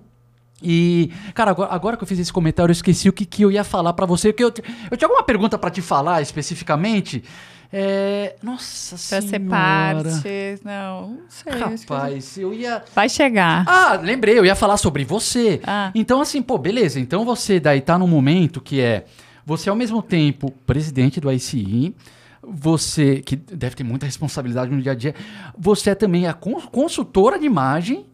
E, 0.67 1.11
cara, 1.35 1.51
agora, 1.51 1.71
agora 1.71 1.97
que 1.97 2.03
eu 2.03 2.07
fiz 2.07 2.17
esse 2.17 2.33
comentário, 2.33 2.71
eu 2.71 2.73
esqueci 2.73 3.07
o 3.07 3.13
que, 3.13 3.23
que 3.25 3.43
eu 3.43 3.51
ia 3.51 3.63
falar 3.63 3.93
pra 3.93 4.05
você. 4.07 4.33
Que 4.33 4.43
eu, 4.43 4.47
eu 4.89 4.97
tinha 4.97 5.07
alguma 5.07 5.21
pergunta 5.23 5.57
pra 5.59 5.69
te 5.69 5.81
falar 5.81 6.21
especificamente. 6.23 7.23
É, 7.71 8.35
nossa 8.41 8.95
Pra 8.95 9.21
ser 9.21 9.27
senhora. 9.27 9.49
parte. 9.49 10.59
Não, 10.63 11.09
não 11.09 11.19
sei. 11.29 11.53
Rapaz, 11.53 12.37
eu 12.37 12.53
ia. 12.53 12.83
Vai 12.95 13.09
chegar. 13.09 13.65
Ah, 13.67 13.99
lembrei, 14.01 14.37
eu 14.39 14.45
ia 14.45 14.55
falar 14.55 14.77
sobre 14.77 15.03
você. 15.03 15.59
Ah. 15.65 15.91
Então, 15.93 16.21
assim, 16.21 16.41
pô, 16.41 16.57
beleza. 16.57 16.99
Então 16.99 17.25
você 17.25 17.59
daí 17.59 17.81
tá 17.81 17.97
num 17.97 18.07
momento 18.07 18.61
que 18.61 18.79
é. 18.81 19.05
Você 19.45 19.69
ao 19.69 19.75
mesmo 19.75 20.01
tempo 20.01 20.49
presidente 20.65 21.19
do 21.19 21.31
ICI, 21.31 21.93
você, 22.41 23.17
que 23.21 23.35
deve 23.35 23.75
ter 23.75 23.83
muita 23.83 24.05
responsabilidade 24.05 24.71
no 24.71 24.81
dia 24.81 24.91
a 24.93 24.95
dia, 24.95 25.13
você 25.57 25.91
é 25.91 25.95
também 25.95 26.27
a 26.27 26.33
cons- 26.33 26.65
consultora 26.71 27.37
de 27.37 27.45
imagem 27.45 28.05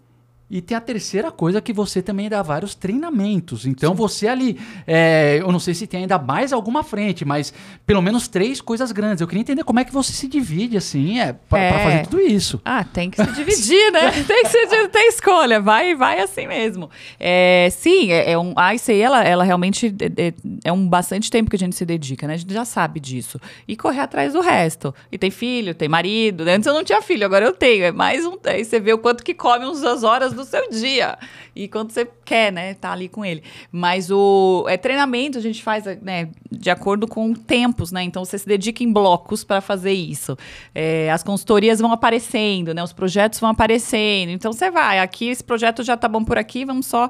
E 0.51 0.61
tem 0.61 0.75
a 0.75 0.81
terceira 0.81 1.31
coisa 1.31 1.61
que 1.61 1.71
você 1.71 2.01
também 2.01 2.27
dá 2.27 2.41
vários 2.41 2.75
treinamentos. 2.75 3.65
Então 3.65 3.91
Sim. 3.91 3.97
você 3.97 4.27
ali, 4.27 4.59
é, 4.85 5.37
eu 5.39 5.49
não 5.49 5.59
sei 5.59 5.73
se 5.73 5.87
tem 5.87 6.01
ainda 6.01 6.19
mais 6.19 6.51
alguma 6.51 6.83
frente, 6.83 7.23
mas 7.23 7.53
pelo 7.85 8.01
menos 8.01 8.27
três 8.27 8.59
coisas 8.59 8.91
grandes. 8.91 9.21
Eu 9.21 9.27
queria 9.27 9.39
entender 9.39 9.63
como 9.63 9.79
é 9.79 9.85
que 9.85 9.93
você 9.93 10.11
se 10.11 10.27
divide 10.27 10.75
assim, 10.75 11.21
é, 11.21 11.31
para 11.31 11.59
é. 11.59 11.83
fazer 11.83 12.03
tudo 12.07 12.19
isso. 12.19 12.59
Ah, 12.65 12.83
tem 12.83 13.09
que 13.09 13.23
se 13.23 13.31
dividir, 13.31 13.91
né? 13.93 14.11
tem 14.27 14.43
que 14.43 14.49
se 14.49 14.87
tem 14.89 15.07
escolha, 15.07 15.61
vai, 15.61 15.95
vai 15.95 16.19
assim 16.19 16.45
mesmo. 16.47 16.89
É, 17.17 17.69
sim, 17.71 18.11
é, 18.11 18.31
é 18.31 18.37
um, 18.37 18.53
a 18.57 18.75
ICI, 18.75 18.99
ela, 18.99 19.23
ela 19.23 19.43
realmente 19.45 19.95
é, 20.01 20.27
é, 20.27 20.33
é, 20.65 20.71
um 20.73 20.85
bastante 20.85 21.31
tempo 21.31 21.49
que 21.49 21.55
a 21.55 21.59
gente 21.59 21.77
se 21.77 21.85
dedica, 21.85 22.27
né? 22.27 22.33
A 22.33 22.37
gente 22.37 22.53
já 22.53 22.65
sabe 22.65 22.99
disso. 22.99 23.39
E 23.65 23.77
correr 23.77 24.01
atrás 24.01 24.33
do 24.33 24.41
resto. 24.41 24.93
E 25.09 25.17
tem 25.17 25.31
filho, 25.31 25.73
tem 25.73 25.87
marido. 25.87 26.43
Né? 26.43 26.55
Antes 26.55 26.67
eu 26.67 26.73
não 26.73 26.83
tinha 26.83 27.01
filho, 27.01 27.25
agora 27.25 27.45
eu 27.45 27.53
tenho. 27.53 27.85
É 27.85 27.91
mais 27.93 28.25
um. 28.25 28.37
Aí 28.43 28.65
você 28.65 28.81
vê 28.81 28.91
o 28.91 28.97
quanto 28.97 29.23
que 29.23 29.33
come 29.33 29.65
uns 29.65 29.81
horas 30.03 30.33
do 30.33 30.40
seu 30.45 30.69
dia. 30.69 31.17
E 31.55 31.67
quanto 31.67 31.93
você 31.93 32.07
quer, 32.25 32.51
né? 32.51 32.73
Tá 32.73 32.91
ali 32.91 33.09
com 33.09 33.23
ele. 33.23 33.43
Mas 33.71 34.09
o 34.09 34.65
é, 34.67 34.77
treinamento 34.77 35.37
a 35.37 35.41
gente 35.41 35.61
faz, 35.61 35.85
né? 36.01 36.29
De 36.51 36.69
acordo 36.69 37.07
com 37.07 37.33
tempos, 37.33 37.91
né? 37.91 38.03
Então 38.03 38.23
você 38.23 38.37
se 38.37 38.47
dedica 38.47 38.83
em 38.83 38.91
blocos 38.91 39.43
para 39.43 39.61
fazer 39.61 39.93
isso. 39.93 40.37
É, 40.73 41.11
as 41.11 41.23
consultorias 41.23 41.79
vão 41.79 41.91
aparecendo, 41.91 42.73
né? 42.73 42.83
Os 42.83 42.93
projetos 42.93 43.39
vão 43.39 43.49
aparecendo. 43.49 44.29
Então 44.29 44.51
você 44.51 44.71
vai, 44.71 44.99
aqui 44.99 45.29
esse 45.29 45.43
projeto 45.43 45.83
já 45.83 45.97
tá 45.97 46.07
bom 46.07 46.23
por 46.23 46.37
aqui, 46.37 46.65
vamos 46.65 46.85
só 46.85 47.09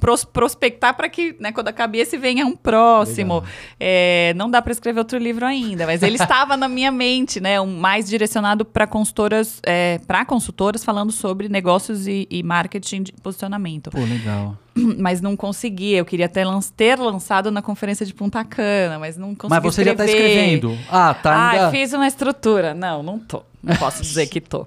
pros, 0.00 0.24
prospectar 0.24 0.94
para 0.94 1.08
que, 1.08 1.36
né? 1.38 1.52
Quando 1.52 1.68
acabar 1.68 1.98
esse 1.98 2.16
venha 2.16 2.46
um 2.46 2.56
próximo. 2.56 3.42
É, 3.78 4.32
não 4.36 4.50
dá 4.50 4.62
para 4.62 4.72
escrever 4.72 5.00
outro 5.00 5.18
livro 5.18 5.44
ainda, 5.44 5.86
mas 5.86 6.02
ele 6.02 6.16
estava 6.16 6.56
na 6.56 6.68
minha 6.68 6.92
mente, 6.92 7.40
né? 7.40 7.60
Um 7.60 7.76
mais 7.76 8.08
direcionado 8.08 8.64
para 8.64 8.86
consultoras, 8.86 9.60
é, 9.64 9.98
para 10.06 10.24
consultoras 10.24 10.84
falando 10.84 11.12
sobre 11.12 11.48
negócios 11.48 12.06
e, 12.06 12.21
e 12.30 12.42
marketing 12.42 13.02
de 13.04 13.12
posicionamento. 13.12 13.90
Pô, 13.90 14.00
legal. 14.00 14.56
Mas 14.98 15.20
não 15.20 15.36
consegui. 15.36 15.92
Eu 15.92 16.04
queria 16.04 16.28
ter, 16.28 16.46
ter 16.76 16.98
lançado 16.98 17.50
na 17.50 17.62
conferência 17.62 18.04
de 18.04 18.14
Punta 18.14 18.42
Cana, 18.44 18.98
mas 18.98 19.18
não 19.18 19.34
consegui. 19.34 19.50
Mas 19.50 19.62
você 19.62 19.82
escrever. 19.82 19.98
já 19.98 20.04
está 20.04 20.18
escrevendo. 20.18 20.78
Ah, 20.90 21.14
tá. 21.14 21.50
Ainda... 21.50 21.68
Ah, 21.68 21.70
fiz 21.70 21.92
uma 21.92 22.06
estrutura. 22.06 22.72
Não, 22.72 23.02
não 23.02 23.18
tô. 23.18 23.42
Não 23.62 23.76
posso 23.76 24.00
dizer 24.02 24.26
que 24.28 24.40
tô. 24.40 24.66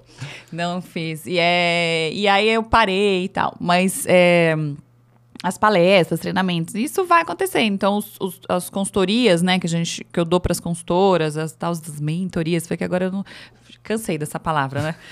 Não 0.52 0.82
fiz. 0.82 1.26
E, 1.26 1.38
é... 1.40 2.12
e 2.14 2.28
aí 2.28 2.48
eu 2.50 2.62
parei 2.64 3.26
e 3.26 3.30
tal. 3.30 3.56
Mas. 3.60 4.06
É 4.08 4.56
as 5.46 5.60
palestras, 5.60 6.20
treinamentos, 6.20 6.74
isso 6.74 7.06
vai 7.06 7.22
acontecer. 7.22 7.62
Então, 7.62 7.98
os, 7.98 8.18
os, 8.20 8.42
as 8.50 8.68
consultorias, 8.68 9.44
né, 9.44 9.60
que 9.60 9.68
a 9.68 9.70
gente, 9.70 10.04
que 10.04 10.20
eu 10.20 10.26
dou 10.26 10.40
para 10.40 10.52
as 10.52 10.60
consultoras, 10.60 11.38
as 11.38 11.52
tais 11.52 11.80
das 11.80 12.02
mentorias, 12.02 12.68
foi 12.68 12.76
que 12.76 12.84
agora 12.84 13.06
eu 13.06 13.12
não 13.12 13.24
cansei 13.84 14.18
dessa 14.18 14.40
palavra, 14.40 14.82
né? 14.82 14.96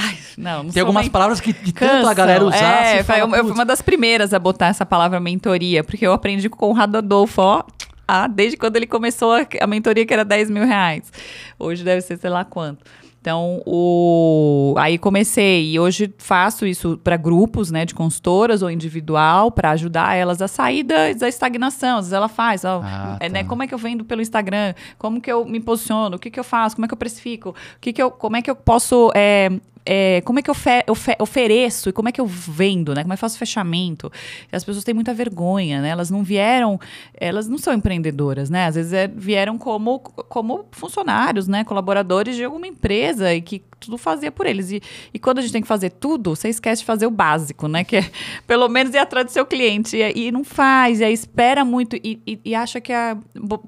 Ai, 0.00 0.16
não, 0.36 0.62
não 0.62 0.70
Tem 0.70 0.80
algumas 0.80 1.02
nem... 1.02 1.10
palavras 1.10 1.40
que 1.40 1.52
de 1.52 1.72
tanto 1.72 2.06
a 2.06 2.14
galera 2.14 2.44
usar. 2.44 2.86
É, 2.86 3.02
fala, 3.02 3.18
eu, 3.18 3.34
eu 3.34 3.44
fui 3.44 3.52
uma 3.52 3.64
das 3.64 3.82
primeiras 3.82 4.32
a 4.32 4.38
botar 4.38 4.68
essa 4.68 4.86
palavra 4.86 5.18
mentoria, 5.18 5.82
porque 5.82 6.06
eu 6.06 6.12
aprendi 6.12 6.48
com 6.48 6.54
o 6.54 6.58
Conrado 6.58 6.98
Adolfo, 6.98 7.42
ó, 7.42 7.64
ah, 8.06 8.28
desde 8.28 8.56
quando 8.56 8.76
ele 8.76 8.86
começou 8.86 9.32
a, 9.32 9.46
a 9.60 9.66
mentoria, 9.66 10.06
que 10.06 10.14
era 10.14 10.24
10 10.24 10.50
mil 10.50 10.64
reais. 10.64 11.12
Hoje 11.58 11.82
deve 11.82 12.00
ser 12.00 12.16
sei 12.16 12.30
lá 12.30 12.44
quanto. 12.44 12.84
Então, 13.20 13.60
o... 13.66 14.74
aí 14.78 14.96
comecei 14.96 15.72
e 15.72 15.80
hoje 15.80 16.14
faço 16.18 16.64
isso 16.64 16.96
para 17.02 17.16
grupos, 17.16 17.70
né, 17.70 17.84
de 17.84 17.92
consultoras 17.92 18.62
ou 18.62 18.70
individual, 18.70 19.50
para 19.50 19.72
ajudar 19.72 20.14
elas 20.14 20.40
a 20.40 20.46
sair 20.46 20.84
da, 20.84 21.12
da, 21.12 21.28
estagnação. 21.28 21.98
Às 21.98 22.04
vezes 22.06 22.12
ela 22.12 22.28
faz, 22.28 22.64
ó, 22.64 22.80
ah, 22.82 23.16
é, 23.20 23.28
né, 23.28 23.42
tá. 23.42 23.48
como 23.48 23.62
é 23.64 23.66
que 23.66 23.74
eu 23.74 23.78
vendo 23.78 24.04
pelo 24.04 24.22
Instagram? 24.22 24.72
Como 24.96 25.20
que 25.20 25.30
eu 25.30 25.44
me 25.44 25.58
posiciono? 25.58 26.16
O 26.16 26.18
que 26.18 26.30
que 26.30 26.38
eu 26.38 26.44
faço? 26.44 26.76
Como 26.76 26.86
é 26.86 26.88
que 26.88 26.94
eu 26.94 26.98
precifico? 26.98 27.50
O 27.50 27.54
que 27.80 27.92
que 27.92 28.02
eu, 28.02 28.10
como 28.10 28.36
é 28.36 28.40
que 28.40 28.50
eu 28.50 28.56
posso 28.56 29.10
é, 29.14 29.50
é, 29.90 30.20
como 30.20 30.38
é 30.38 30.42
que 30.42 30.50
eu 30.50 30.54
ofe 30.86 31.16
ofereço 31.18 31.88
e 31.88 31.92
como 31.92 32.10
é 32.10 32.12
que 32.12 32.20
eu 32.20 32.26
vendo, 32.26 32.94
né? 32.94 33.02
Como 33.02 33.14
é 33.14 33.16
que 33.16 33.18
eu 33.18 33.26
faço 33.26 33.38
fechamento? 33.38 34.12
As 34.52 34.62
pessoas 34.62 34.84
têm 34.84 34.92
muita 34.92 35.14
vergonha, 35.14 35.80
né? 35.80 35.88
Elas 35.88 36.10
não 36.10 36.22
vieram, 36.22 36.78
elas 37.14 37.48
não 37.48 37.56
são 37.56 37.72
empreendedoras, 37.72 38.50
né? 38.50 38.66
Às 38.66 38.74
vezes 38.74 38.92
é, 38.92 39.08
vieram 39.08 39.56
como, 39.56 40.00
como 40.00 40.66
funcionários, 40.72 41.48
né? 41.48 41.64
Colaboradores 41.64 42.36
de 42.36 42.44
alguma 42.44 42.66
empresa 42.66 43.32
e 43.32 43.40
que 43.40 43.62
tudo 43.80 43.96
fazia 43.96 44.30
por 44.30 44.44
eles. 44.44 44.70
E, 44.70 44.82
e 45.14 45.18
quando 45.18 45.38
a 45.38 45.40
gente 45.40 45.52
tem 45.52 45.62
que 45.62 45.68
fazer 45.68 45.88
tudo, 45.88 46.36
você 46.36 46.50
esquece 46.50 46.82
de 46.82 46.86
fazer 46.86 47.06
o 47.06 47.10
básico, 47.10 47.66
né? 47.66 47.82
Que 47.82 47.96
é 47.96 48.10
pelo 48.46 48.68
menos 48.68 48.92
ir 48.92 48.98
atrás 48.98 49.24
do 49.24 49.32
seu 49.32 49.46
cliente. 49.46 49.96
E, 49.96 50.26
e 50.26 50.30
não 50.30 50.44
faz, 50.44 51.00
e 51.00 51.10
espera 51.10 51.64
muito 51.64 51.96
e, 51.96 52.20
e, 52.26 52.38
e 52.44 52.54
acha 52.54 52.78
que 52.78 52.92
a, 52.92 53.16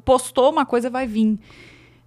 postou 0.04 0.50
uma 0.50 0.66
coisa 0.66 0.90
vai 0.90 1.06
vir. 1.06 1.38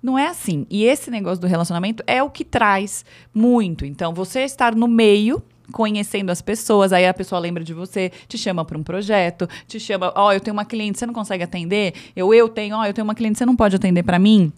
Não 0.04 0.20
é 0.20 0.28
assim. 0.28 0.68
E 0.70 0.84
esse 0.84 1.10
negócio 1.10 1.40
do 1.40 1.48
relacionamento 1.48 2.04
é 2.06 2.22
o 2.22 2.30
que 2.30 2.44
traz 2.44 3.06
muito. 3.34 3.86
Então, 3.86 4.14
você 4.14 4.42
estar 4.42 4.76
no 4.76 4.86
meio 4.86 5.42
conhecendo 5.72 6.30
as 6.30 6.42
pessoas, 6.42 6.92
aí 6.92 7.08
a 7.08 7.14
pessoa 7.14 7.40
lembra 7.40 7.64
de 7.64 7.74
você, 7.74 8.12
te 8.28 8.38
chama 8.38 8.66
para 8.66 8.78
um 8.78 8.84
projeto, 8.84 9.48
te 9.66 9.80
chama, 9.80 10.12
ó, 10.14 10.28
oh, 10.28 10.32
eu 10.34 10.42
tenho 10.42 10.54
uma 10.54 10.66
cliente, 10.66 11.00
você 11.00 11.06
não 11.06 11.14
consegue 11.14 11.42
atender? 11.42 11.94
Eu 12.14 12.34
eu 12.34 12.50
tenho, 12.50 12.76
ó, 12.76 12.82
oh, 12.82 12.86
eu 12.86 12.94
tenho 12.94 13.06
uma 13.06 13.16
cliente, 13.16 13.38
você 13.38 13.46
não 13.46 13.56
pode 13.56 13.78
atender 13.78 14.04
para 14.04 14.20
mim? 14.20 14.52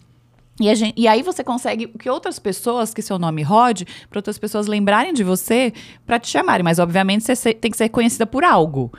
E, 0.60 0.74
gente, 0.74 0.94
e, 0.96 1.06
aí 1.06 1.22
você 1.22 1.44
consegue 1.44 1.86
que 1.86 2.10
outras 2.10 2.38
pessoas, 2.38 2.92
que 2.92 3.00
seu 3.00 3.18
nome 3.18 3.42
rode, 3.42 3.86
para 4.08 4.18
outras 4.18 4.38
pessoas 4.38 4.66
lembrarem 4.66 5.12
de 5.12 5.22
você 5.22 5.72
para 6.06 6.18
te 6.18 6.28
chamarem. 6.28 6.64
Mas, 6.64 6.78
obviamente, 6.78 7.24
você 7.24 7.52
tem 7.52 7.70
que 7.70 7.76
ser 7.76 7.90
conhecida 7.90 8.26
por 8.26 8.42
algo. 8.42 8.90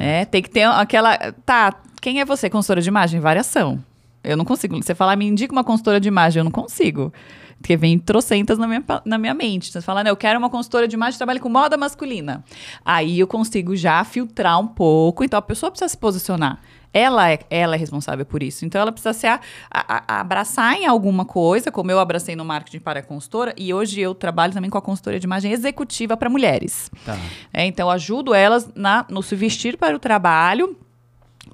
É, 0.00 0.24
tem 0.24 0.42
que 0.42 0.50
ter 0.50 0.64
aquela. 0.64 1.16
Tá, 1.44 1.80
quem 2.02 2.20
é 2.20 2.24
você, 2.24 2.50
consultora 2.50 2.80
de 2.82 2.88
imagem? 2.88 3.20
Variação. 3.20 3.80
Eu 4.26 4.36
não 4.36 4.44
consigo. 4.44 4.76
Você 4.76 4.94
falar, 4.94 5.16
me 5.16 5.26
indica 5.26 5.52
uma 5.52 5.64
consultora 5.64 6.00
de 6.00 6.08
imagem, 6.08 6.40
eu 6.40 6.44
não 6.44 6.50
consigo. 6.50 7.12
Porque 7.58 7.76
vem 7.76 7.98
trocentas 7.98 8.58
na 8.58 8.66
minha, 8.66 8.84
na 9.04 9.16
minha 9.16 9.34
mente. 9.34 9.72
Você 9.72 9.80
fala, 9.80 10.04
não, 10.04 10.10
eu 10.10 10.16
quero 10.16 10.38
uma 10.38 10.50
consultora 10.50 10.86
de 10.86 10.94
imagem 10.94 11.12
que 11.12 11.18
trabalhe 11.18 11.40
com 11.40 11.48
moda 11.48 11.76
masculina. 11.76 12.44
Aí 12.84 13.18
eu 13.18 13.26
consigo 13.26 13.74
já 13.74 14.04
filtrar 14.04 14.60
um 14.60 14.66
pouco. 14.66 15.24
Então 15.24 15.38
a 15.38 15.42
pessoa 15.42 15.70
precisa 15.70 15.88
se 15.88 15.96
posicionar. 15.96 16.60
Ela 16.92 17.30
é, 17.30 17.40
ela 17.50 17.74
é 17.74 17.78
responsável 17.78 18.24
por 18.24 18.42
isso. 18.42 18.64
Então 18.64 18.80
ela 18.80 18.92
precisa 18.92 19.12
se 19.12 19.26
a, 19.26 19.40
a, 19.70 20.16
a 20.16 20.20
abraçar 20.20 20.74
em 20.74 20.86
alguma 20.86 21.24
coisa, 21.24 21.70
como 21.70 21.90
eu 21.90 21.98
abracei 21.98 22.34
no 22.36 22.44
marketing 22.44 22.80
para 22.80 23.00
a 23.00 23.02
consultora, 23.02 23.54
e 23.56 23.72
hoje 23.72 24.00
eu 24.00 24.14
trabalho 24.14 24.52
também 24.52 24.70
com 24.70 24.78
a 24.78 24.82
consultoria 24.82 25.20
de 25.20 25.26
imagem 25.26 25.52
executiva 25.52 26.16
para 26.16 26.30
mulheres. 26.30 26.90
Tá. 27.04 27.16
É, 27.52 27.66
então 27.66 27.90
ajudo 27.90 28.32
elas 28.32 28.70
na, 28.74 29.04
no 29.10 29.22
se 29.22 29.34
vestir 29.34 29.76
para 29.76 29.94
o 29.94 29.98
trabalho 29.98 30.76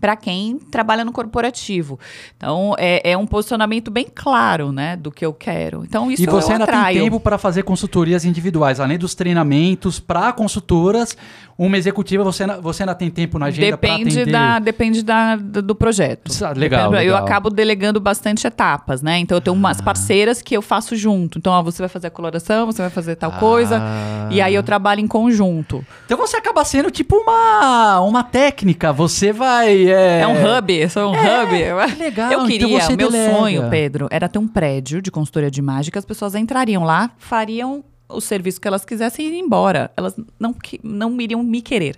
para 0.03 0.17
quem 0.17 0.59
trabalha 0.59 1.05
no 1.05 1.13
corporativo. 1.13 1.97
Então, 2.37 2.75
é, 2.77 3.13
é, 3.13 3.17
um 3.17 3.25
posicionamento 3.25 3.89
bem 3.89 4.09
claro, 4.13 4.73
né, 4.73 4.97
do 4.97 5.13
que 5.13 5.25
eu 5.25 5.33
quero. 5.33 5.85
Então, 5.85 6.11
isso 6.11 6.25
E 6.25 6.27
você 6.27 6.51
ainda 6.51 6.65
atraio. 6.65 6.97
tem 6.97 7.05
tempo 7.05 7.21
para 7.21 7.39
fazer 7.39 7.63
consultorias 7.63 8.25
individuais, 8.25 8.81
além 8.81 8.99
dos 8.99 9.15
treinamentos 9.15 10.01
para 10.01 10.33
consultoras, 10.33 11.17
uma 11.57 11.77
executiva, 11.77 12.25
você, 12.25 12.47
você 12.61 12.83
ainda 12.83 12.95
tem 12.95 13.11
tempo 13.11 13.39
na 13.39 13.47
agenda 13.47 13.77
para 13.77 13.95
atender? 13.95 14.27
Da, 14.27 14.59
depende 14.59 15.03
da, 15.03 15.37
do 15.37 15.75
projeto. 15.75 16.31
Legal, 16.57 16.91
legal, 16.91 17.03
Eu 17.03 17.17
acabo 17.17 17.51
delegando 17.51 18.01
bastante 18.01 18.47
etapas, 18.47 19.03
né? 19.03 19.19
Então, 19.19 19.37
eu 19.37 19.41
tenho 19.41 19.55
umas 19.55 19.81
ah. 19.81 19.83
parceiras 19.83 20.41
que 20.41 20.57
eu 20.57 20.63
faço 20.63 20.97
junto. 20.97 21.39
Então, 21.39 21.53
ó, 21.53 21.63
você 21.63 21.83
vai 21.83 21.89
fazer 21.89 22.09
a 22.09 22.11
coloração, 22.11 22.67
você 22.67 22.83
vai 22.83 22.91
fazer 22.91 23.17
tal 23.17 23.31
ah. 23.31 23.39
coisa, 23.39 23.83
e 24.31 24.41
aí 24.41 24.55
eu 24.55 24.63
trabalho 24.63 25.01
em 25.01 25.07
conjunto. 25.07 25.85
Então, 26.05 26.17
você 26.17 26.37
acaba 26.37 26.65
sendo 26.65 26.91
tipo 26.91 27.17
uma, 27.17 28.01
uma 28.01 28.23
técnica, 28.23 28.93
você 28.93 29.33
vai 29.33 29.89
é... 29.89 30.21
é 30.21 30.27
um 30.27 30.33
hub, 30.33 30.73
eu 30.73 30.91
sou 30.91 31.13
um 31.13 31.15
é, 31.15 31.43
hub. 31.43 31.99
Legal, 31.99 32.33
eu 32.33 32.39
então 32.39 32.47
queria, 32.47 32.77
então 32.77 32.97
meu 32.97 33.11
delega. 33.11 33.37
sonho, 33.37 33.71
Pedro, 33.71 34.09
era 34.11 34.29
ter 34.29 34.39
um 34.39 34.49
prédio 34.49 35.03
de 35.03 35.11
consultoria 35.11 35.51
de 35.51 35.61
imagem 35.61 35.91
que 35.91 35.99
as 35.99 36.05
pessoas 36.05 36.35
entrariam 36.35 36.85
lá, 36.85 37.11
fariam 37.19 37.85
o 38.13 38.21
serviço 38.21 38.61
que 38.61 38.69
elas 38.69 38.85
quisessem 38.85 39.27
ir 39.27 39.39
embora. 39.39 39.91
Elas 39.97 40.17
não, 40.39 40.55
não 40.83 41.21
iriam 41.21 41.43
me 41.43 41.61
querer. 41.61 41.97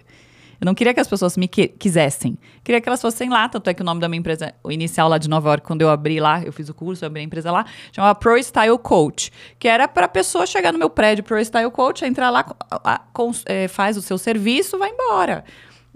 Eu 0.61 0.67
não 0.67 0.75
queria 0.75 0.95
que 0.95 1.01
as 1.01 1.09
pessoas 1.09 1.37
me 1.37 1.47
que 1.47 1.69
quisessem. 1.69 2.39
Queria 2.63 2.81
que 2.81 2.89
elas 2.89 3.03
fossem 3.03 3.29
lá. 3.29 3.49
Tanto 3.49 3.69
é 3.69 3.75
que 3.75 3.83
o 3.83 3.85
nome 3.85 4.01
da 4.01 4.09
minha 4.09 4.19
empresa, 4.19 4.55
o 4.63 4.71
inicial 4.71 5.09
lá 5.09 5.19
de 5.19 5.29
Nova 5.29 5.51
York, 5.51 5.67
quando 5.67 5.83
eu 5.83 5.91
abri 5.91 6.21
lá, 6.21 6.43
eu 6.43 6.53
fiz 6.53 6.69
o 6.69 6.75
curso, 6.75 7.05
eu 7.05 7.09
abri 7.09 7.21
a 7.21 7.25
empresa 7.25 7.51
lá, 7.51 7.67
chamava 7.93 8.15
Pro 8.15 8.39
Style 8.43 8.79
Coach. 8.79 9.31
Que 9.59 9.69
era 9.69 9.87
para 9.87 10.07
a 10.07 10.09
pessoa 10.09 10.47
chegar 10.47 10.73
no 10.73 10.79
meu 10.79 10.89
prédio, 10.89 11.25
Pro 11.25 11.43
Style 11.45 11.71
Coach, 11.71 12.05
entrar 12.05 12.31
lá, 12.31 12.47
a, 12.71 12.95
a, 12.95 13.01
é, 13.47 13.69
faz 13.69 13.97
o 13.97 14.03
seu 14.03 14.17
serviço, 14.17 14.79
vai 14.79 14.91
embora 14.91 15.45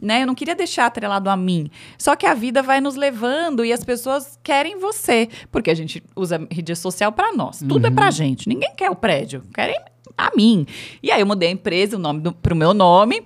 né? 0.01 0.23
Eu 0.23 0.27
não 0.27 0.35
queria 0.35 0.55
deixar 0.55 0.87
atrelado 0.87 1.29
a 1.29 1.37
mim. 1.37 1.71
Só 1.99 2.15
que 2.15 2.27
a 2.27 2.35
vida 2.35 2.63
vai 2.63 2.81
nos 2.81 2.97
levando 2.97 3.65
e 3.65 3.73
as 3.73 3.85
pessoas 3.85 4.39
querem 4.43 4.79
você, 4.79 5.29
porque 5.51 5.71
a 5.71 5.75
gente 5.75 6.03
usa 6.15 6.47
rede 6.51 6.75
social 6.77 7.13
para 7.13 7.33
nós. 7.33 7.59
Tudo 7.59 7.87
é 7.87 7.89
uhum. 7.89 7.95
é 7.95 7.97
pra 7.97 8.11
gente. 8.11 8.49
Ninguém 8.49 8.73
quer 8.77 8.91
o 8.91 8.97
prédio, 8.97 9.43
querem 9.55 9.79
a 10.17 10.31
mim. 10.37 10.67
E 11.03 11.11
aí 11.11 11.21
eu 11.21 11.27
mudei 11.27 11.49
a 11.49 11.53
empresa, 11.53 11.97
o 11.97 11.99
nome 11.99 12.21
do, 12.21 12.33
pro 12.33 12.57
meu 12.57 12.73
nome. 12.73 13.23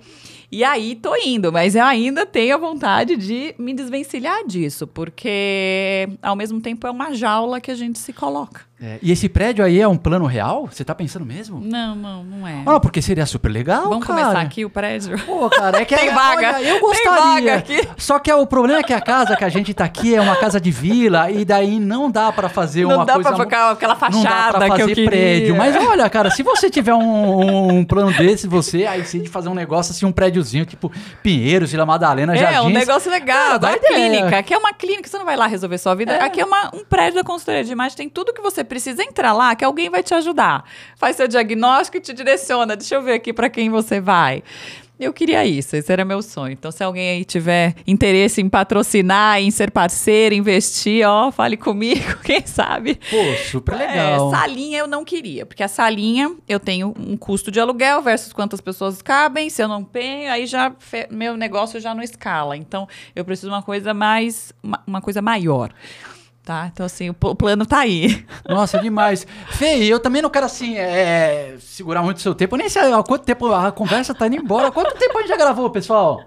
E 0.51 0.63
aí 0.63 0.93
tô 0.95 1.15
indo, 1.15 1.51
mas 1.51 1.73
eu 1.75 1.83
ainda 1.83 2.27
tenho 2.27 2.53
a 2.53 2.59
vontade 2.59 3.15
de 3.17 3.55
me 3.57 3.73
desvencilhar 3.73 4.45
disso, 4.45 4.85
porque 4.85 6.07
ao 6.21 6.35
mesmo 6.35 6.61
tempo 6.61 6.85
é 6.85 6.91
uma 6.91 7.11
jaula 7.15 7.59
que 7.59 7.71
a 7.71 7.75
gente 7.75 7.97
se 7.97 8.13
coloca. 8.13 8.61
É, 8.85 8.99
e 9.01 9.13
esse 9.13 9.29
prédio 9.29 9.63
aí 9.63 9.79
é 9.79 9.87
um 9.87 9.95
plano 9.95 10.25
real? 10.25 10.67
Você 10.69 10.83
tá 10.83 10.93
pensando 10.93 11.25
mesmo? 11.25 11.61
Não, 11.61 11.95
não, 11.95 12.21
não 12.21 12.45
é. 12.45 12.63
Ah, 12.65 12.71
não, 12.73 12.79
porque 12.81 13.01
seria 13.01 13.25
super 13.25 13.47
legal, 13.47 13.83
Vamos 13.87 14.05
cara. 14.05 14.19
começar 14.23 14.41
aqui 14.41 14.65
o 14.65 14.69
prédio? 14.69 15.17
Pô, 15.25 15.49
cara, 15.49 15.79
é 15.81 15.85
que 15.85 15.95
Tem 15.95 16.09
é- 16.09 16.13
vaga. 16.13 16.55
olha, 16.57 16.61
eu 16.67 16.73
Tem 16.73 16.81
gostaria. 16.81 17.21
vaga 17.21 17.55
aqui. 17.55 17.79
Só 17.95 18.19
que 18.19 18.29
é, 18.29 18.35
o 18.35 18.45
problema 18.45 18.79
é 18.79 18.83
que 18.83 18.91
a 18.91 18.99
casa 18.99 19.37
que 19.37 19.43
a 19.45 19.47
gente 19.47 19.73
tá 19.73 19.85
aqui 19.85 20.13
é 20.13 20.19
uma 20.19 20.35
casa 20.35 20.59
de 20.59 20.69
vila 20.69 21.31
e 21.31 21.45
daí 21.45 21.79
não 21.79 22.11
dá 22.11 22.29
pra 22.33 22.49
fazer 22.49 22.83
Não 22.85 22.95
uma 22.97 23.05
dá 23.05 23.13
coisa 23.13 23.29
pra 23.31 23.39
ficar 23.45 23.71
aquela 23.71 23.93
não 23.93 24.21
dá 24.21 24.29
fachada 24.29 24.57
pra 24.57 24.65
que 24.71 24.81
fazer 24.81 24.95
queria. 24.95 25.09
prédio. 25.09 25.55
Mas 25.55 25.75
olha, 25.77 26.09
cara, 26.09 26.29
se 26.29 26.43
você 26.43 26.69
tiver 26.69 26.93
um, 26.93 27.77
um 27.77 27.85
plano 27.85 28.11
desse, 28.11 28.47
você 28.47 28.85
aí 28.85 29.05
sim 29.05 29.21
de 29.21 29.29
fazer 29.29 29.47
um 29.47 29.55
negócio 29.55 29.91
assim, 29.93 30.05
um 30.05 30.11
prédiozinho, 30.11 30.65
tipo 30.65 30.91
Pinheiros, 31.21 31.71
Vila 31.71 31.85
Madalena, 31.85 32.33
É, 32.35 32.37
Jardins. 32.37 32.65
um 32.65 32.69
negócio 32.69 33.09
legal, 33.09 33.37
Cara, 33.37 33.57
da 33.59 33.69
dá 33.71 33.77
ideia. 33.77 33.93
clínica. 34.09 34.37
Aqui 34.39 34.53
é 34.53 34.57
uma 34.57 34.73
clínica, 34.73 35.07
você 35.07 35.17
não 35.17 35.25
vai 35.25 35.37
lá 35.37 35.47
resolver 35.47 35.77
sua 35.77 35.95
vida. 35.95 36.17
Aqui 36.17 36.41
é 36.41 36.45
uma- 36.45 36.69
um 36.75 36.83
prédio 36.83 37.15
da 37.15 37.23
consultoria 37.23 37.63
de 37.63 37.71
imagem, 37.71 37.95
tem 37.95 38.09
tudo 38.09 38.33
que 38.33 38.41
você 38.41 38.61
precisa 38.61 38.72
entrar 39.01 39.33
lá, 39.33 39.55
que 39.55 39.65
alguém 39.65 39.89
vai 39.89 40.03
te 40.03 40.13
ajudar. 40.13 40.63
Faz 40.95 41.15
seu 41.15 41.27
diagnóstico 41.27 41.97
e 41.97 42.01
te 42.01 42.13
direciona. 42.13 42.75
Deixa 42.75 42.95
eu 42.95 43.01
ver 43.01 43.13
aqui 43.13 43.33
para 43.33 43.49
quem 43.49 43.69
você 43.69 43.99
vai. 43.99 44.43
Eu 44.99 45.11
queria 45.11 45.43
isso, 45.43 45.75
esse 45.75 45.91
era 45.91 46.05
meu 46.05 46.21
sonho. 46.21 46.53
Então, 46.53 46.71
se 46.71 46.83
alguém 46.83 47.09
aí 47.09 47.25
tiver 47.25 47.75
interesse 47.85 48.41
em 48.41 48.47
patrocinar, 48.47 49.41
em 49.41 49.49
ser 49.49 49.71
parceiro, 49.71 50.35
investir, 50.35 51.05
ó, 51.05 51.31
fale 51.31 51.57
comigo, 51.57 52.17
quem 52.23 52.45
sabe. 52.45 52.99
Pô, 53.09 53.49
super 53.49 53.75
legal. 53.75 54.31
É, 54.31 54.37
salinha 54.37 54.79
eu 54.79 54.87
não 54.87 55.03
queria, 55.03 55.45
porque 55.45 55.63
a 55.63 55.67
salinha 55.67 56.33
eu 56.47 56.59
tenho 56.59 56.93
um 56.97 57.17
custo 57.17 57.49
de 57.49 57.59
aluguel 57.59 58.01
versus 58.01 58.31
quantas 58.31 58.61
pessoas 58.61 59.01
cabem. 59.01 59.49
Se 59.49 59.63
eu 59.63 59.67
não 59.67 59.83
tenho, 59.83 60.31
aí 60.31 60.45
já 60.45 60.71
meu 61.09 61.35
negócio 61.35 61.79
já 61.79 61.95
não 61.95 62.03
escala. 62.03 62.55
Então 62.55 62.87
eu 63.15 63.25
preciso 63.25 63.47
de 63.49 63.55
uma 63.55 63.63
coisa 63.63 63.93
mais, 63.93 64.53
uma, 64.61 64.81
uma 64.85 65.01
coisa 65.01 65.21
maior. 65.21 65.73
Tá? 66.43 66.69
Então, 66.73 66.85
assim, 66.85 67.09
o, 67.09 67.15
o 67.21 67.35
plano 67.35 67.65
tá 67.65 67.79
aí. 67.79 68.25
Nossa, 68.47 68.77
demais. 68.77 69.25
Fê, 69.51 69.85
eu 69.85 69.99
também 69.99 70.21
não 70.21 70.29
quero, 70.29 70.45
assim, 70.45 70.77
é, 70.77 71.55
segurar 71.59 72.03
muito 72.03 72.19
seu 72.21 72.35
tempo. 72.35 72.55
Eu 72.55 72.59
nem 72.59 72.67
sei 72.67 72.91
há 72.91 73.01
quanto 73.01 73.23
tempo 73.23 73.51
a 73.53 73.71
conversa 73.71 74.13
tá 74.13 74.27
indo 74.27 74.35
embora. 74.35 74.69
Quanto 74.69 74.93
tempo 74.97 75.17
a 75.17 75.21
gente 75.21 75.29
já 75.29 75.37
gravou, 75.37 75.69
pessoal? 75.69 76.21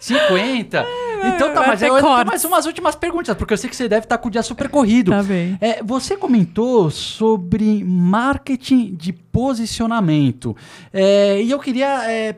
50. 0.00 0.86
Então 1.34 1.52
tá, 1.52 1.66
mas 1.66 1.82
eu 1.82 1.94
tenho 1.94 2.24
mais 2.24 2.44
umas 2.44 2.66
últimas 2.66 2.94
perguntas, 2.94 3.36
porque 3.36 3.52
eu 3.52 3.58
sei 3.58 3.68
que 3.68 3.76
você 3.76 3.88
deve 3.88 4.04
estar 4.04 4.18
com 4.18 4.28
o 4.28 4.30
dia 4.30 4.42
super 4.42 4.68
corrido. 4.68 5.10
Tá 5.10 5.22
bem. 5.22 5.58
É, 5.60 5.82
você 5.82 6.16
comentou 6.16 6.90
sobre 6.90 7.82
marketing 7.84 8.94
de 8.94 9.12
posicionamento. 9.38 10.56
É, 10.92 11.40
e 11.40 11.48
eu 11.48 11.60
queria 11.60 12.10
é, 12.10 12.34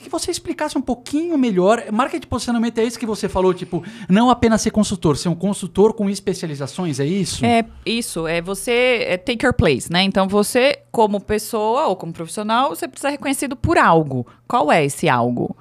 que 0.00 0.08
você 0.08 0.30
explicasse 0.30 0.78
um 0.78 0.80
pouquinho 0.80 1.36
melhor. 1.36 1.82
Marketing 1.90 2.20
de 2.20 2.26
posicionamento 2.28 2.78
é 2.78 2.84
isso 2.84 2.96
que 2.96 3.04
você 3.04 3.28
falou, 3.28 3.52
tipo, 3.52 3.82
não 4.08 4.30
apenas 4.30 4.62
ser 4.62 4.70
consultor, 4.70 5.16
ser 5.16 5.28
um 5.28 5.34
consultor 5.34 5.92
com 5.92 6.08
especializações, 6.08 7.00
é 7.00 7.04
isso? 7.04 7.44
É 7.44 7.64
isso, 7.84 8.28
é 8.28 8.40
você 8.40 9.04
é 9.08 9.16
take 9.16 9.44
your 9.44 9.54
place, 9.54 9.90
né? 9.92 10.04
Então 10.04 10.28
você, 10.28 10.78
como 10.92 11.20
pessoa 11.20 11.88
ou 11.88 11.96
como 11.96 12.12
profissional, 12.12 12.70
você 12.70 12.86
precisa 12.86 13.08
ser 13.08 13.12
reconhecido 13.12 13.56
por 13.56 13.76
algo. 13.76 14.24
Qual 14.46 14.70
é 14.70 14.84
esse 14.84 15.08
algo? 15.08 15.56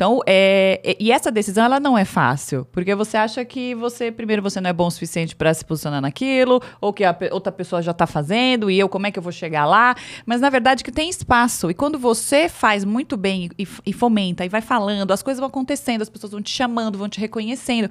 Então, 0.00 0.20
é, 0.26 0.80
é- 0.82 0.96
e 0.98 1.12
essa 1.12 1.30
decisão 1.30 1.62
ela 1.62 1.78
não 1.78 1.98
é 1.98 2.06
fácil, 2.06 2.66
porque 2.72 2.94
você 2.94 3.18
acha 3.18 3.44
que 3.44 3.74
você, 3.74 4.10
primeiro, 4.10 4.40
você 4.40 4.58
não 4.58 4.70
é 4.70 4.72
bom 4.72 4.86
o 4.86 4.90
suficiente 4.90 5.36
para 5.36 5.52
se 5.52 5.62
posicionar 5.62 6.00
naquilo, 6.00 6.58
ou 6.80 6.90
que 6.90 7.04
a 7.04 7.14
outra 7.32 7.52
pessoa 7.52 7.82
já 7.82 7.90
está 7.90 8.06
fazendo, 8.06 8.70
e 8.70 8.78
eu, 8.78 8.88
como 8.88 9.06
é 9.06 9.10
que 9.10 9.18
eu 9.18 9.22
vou 9.22 9.30
chegar 9.30 9.66
lá? 9.66 9.94
Mas 10.26 10.40
na 10.40 10.50
verdade 10.50 10.84
que 10.84 10.92
tem 10.92 11.08
espaço. 11.08 11.70
E 11.70 11.74
quando 11.74 11.98
você 11.98 12.48
faz 12.48 12.84
muito 12.84 13.16
bem 13.16 13.50
e, 13.58 13.66
e 13.86 13.92
fomenta, 13.92 14.44
e 14.44 14.48
vai 14.48 14.60
falando, 14.60 15.12
as 15.12 15.22
coisas 15.22 15.40
vão 15.40 15.48
acontecendo, 15.48 16.02
as 16.02 16.08
pessoas 16.08 16.32
vão 16.32 16.42
te 16.42 16.50
chamando, 16.50 16.98
vão 16.98 17.08
te 17.08 17.20
reconhecendo. 17.20 17.90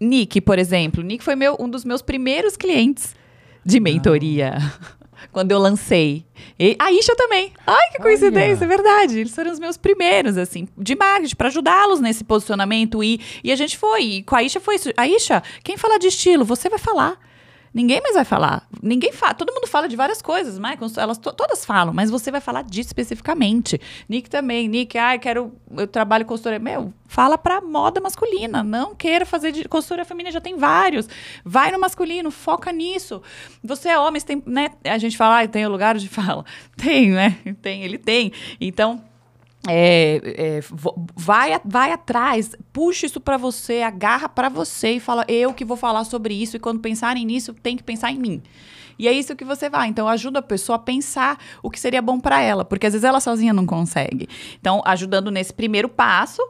Nick, 0.00 0.40
por 0.40 0.58
exemplo, 0.58 1.02
Nick 1.02 1.22
foi 1.22 1.36
meu, 1.36 1.56
um 1.58 1.68
dos 1.68 1.84
meus 1.84 2.02
primeiros 2.02 2.56
clientes 2.56 3.14
de 3.64 3.80
mentoria. 3.80 4.56
Quando 5.30 5.52
eu 5.52 5.58
lancei. 5.58 6.26
E 6.58 6.74
a 6.78 6.90
Isha 6.90 7.14
também. 7.14 7.52
Ai, 7.64 7.90
que 7.92 7.98
coincidência, 7.98 8.64
é 8.64 8.68
verdade. 8.68 9.20
Eles 9.20 9.32
foram 9.32 9.52
os 9.52 9.60
meus 9.60 9.76
primeiros, 9.76 10.36
assim, 10.36 10.66
de 10.76 10.96
marketing, 10.96 11.36
para 11.36 11.46
ajudá-los 11.46 12.00
nesse 12.00 12.24
posicionamento. 12.24 13.04
E, 13.04 13.20
e 13.44 13.52
a 13.52 13.56
gente 13.56 13.78
foi. 13.78 14.02
E 14.02 14.22
com 14.24 14.34
a 14.34 14.42
Isha 14.42 14.58
foi 14.58 14.74
isso. 14.74 14.90
A 14.96 15.06
Isha, 15.06 15.42
quem 15.62 15.76
fala 15.76 15.98
de 15.98 16.08
estilo, 16.08 16.44
você 16.44 16.68
vai 16.68 16.78
falar. 16.78 17.18
Ninguém 17.74 18.00
mais 18.02 18.14
vai 18.14 18.24
falar. 18.24 18.66
Ninguém 18.82 19.12
fala. 19.12 19.34
Todo 19.34 19.52
mundo 19.52 19.66
fala 19.66 19.88
de 19.88 19.96
várias 19.96 20.20
coisas, 20.20 20.58
mas 20.58 20.78
elas 20.98 21.16
to- 21.18 21.32
todas 21.32 21.64
falam, 21.64 21.94
mas 21.94 22.10
você 22.10 22.30
vai 22.30 22.40
falar 22.40 22.62
disso 22.64 22.88
especificamente. 22.88 23.80
Nick 24.08 24.28
também. 24.28 24.68
Nick, 24.68 24.98
ai, 24.98 25.18
quero. 25.18 25.52
Eu 25.76 25.86
trabalho 25.86 26.26
consultoria. 26.26 26.58
Meu, 26.58 26.92
fala 27.06 27.38
pra 27.38 27.60
moda 27.62 28.00
masculina. 28.00 28.62
Não 28.62 28.94
queira 28.94 29.24
fazer 29.24 29.52
de 29.52 29.64
consultoria 29.68 30.04
feminina, 30.04 30.30
já 30.32 30.40
tem 30.40 30.56
vários. 30.56 31.08
Vai 31.44 31.72
no 31.72 31.78
masculino, 31.80 32.30
foca 32.30 32.70
nisso. 32.72 33.22
Você 33.64 33.88
é 33.88 33.98
homem, 33.98 34.20
tem, 34.20 34.42
né? 34.46 34.70
A 34.84 34.98
gente 34.98 35.16
fala, 35.16 35.36
ai, 35.36 35.48
tem 35.48 35.66
lugar 35.66 35.96
de 35.96 36.08
fala. 36.08 36.44
Tem, 36.76 37.10
né? 37.10 37.38
Tem, 37.62 37.82
ele 37.84 37.96
tem. 37.98 38.32
Então. 38.60 39.02
É, 39.68 40.20
é, 40.24 40.60
vai, 41.14 41.60
vai 41.64 41.92
atrás, 41.92 42.50
puxa 42.72 43.06
isso 43.06 43.20
pra 43.20 43.36
você, 43.36 43.82
agarra 43.82 44.28
pra 44.28 44.48
você 44.48 44.94
e 44.94 45.00
fala, 45.00 45.24
eu 45.28 45.54
que 45.54 45.64
vou 45.64 45.76
falar 45.76 46.02
sobre 46.02 46.34
isso, 46.34 46.56
e 46.56 46.60
quando 46.60 46.80
pensarem 46.80 47.24
nisso, 47.24 47.54
tem 47.54 47.76
que 47.76 47.82
pensar 47.82 48.10
em 48.10 48.18
mim. 48.18 48.42
E 48.98 49.08
é 49.08 49.12
isso 49.12 49.34
que 49.36 49.44
você 49.44 49.70
vai. 49.70 49.88
Então, 49.88 50.06
ajuda 50.08 50.40
a 50.40 50.42
pessoa 50.42 50.76
a 50.76 50.78
pensar 50.78 51.38
o 51.62 51.70
que 51.70 51.80
seria 51.80 52.02
bom 52.02 52.20
pra 52.20 52.40
ela, 52.40 52.64
porque 52.64 52.86
às 52.86 52.92
vezes 52.92 53.04
ela 53.04 53.20
sozinha 53.20 53.52
não 53.52 53.66
consegue. 53.66 54.28
Então, 54.60 54.82
ajudando 54.84 55.30
nesse 55.30 55.52
primeiro 55.52 55.88
passo, 55.88 56.42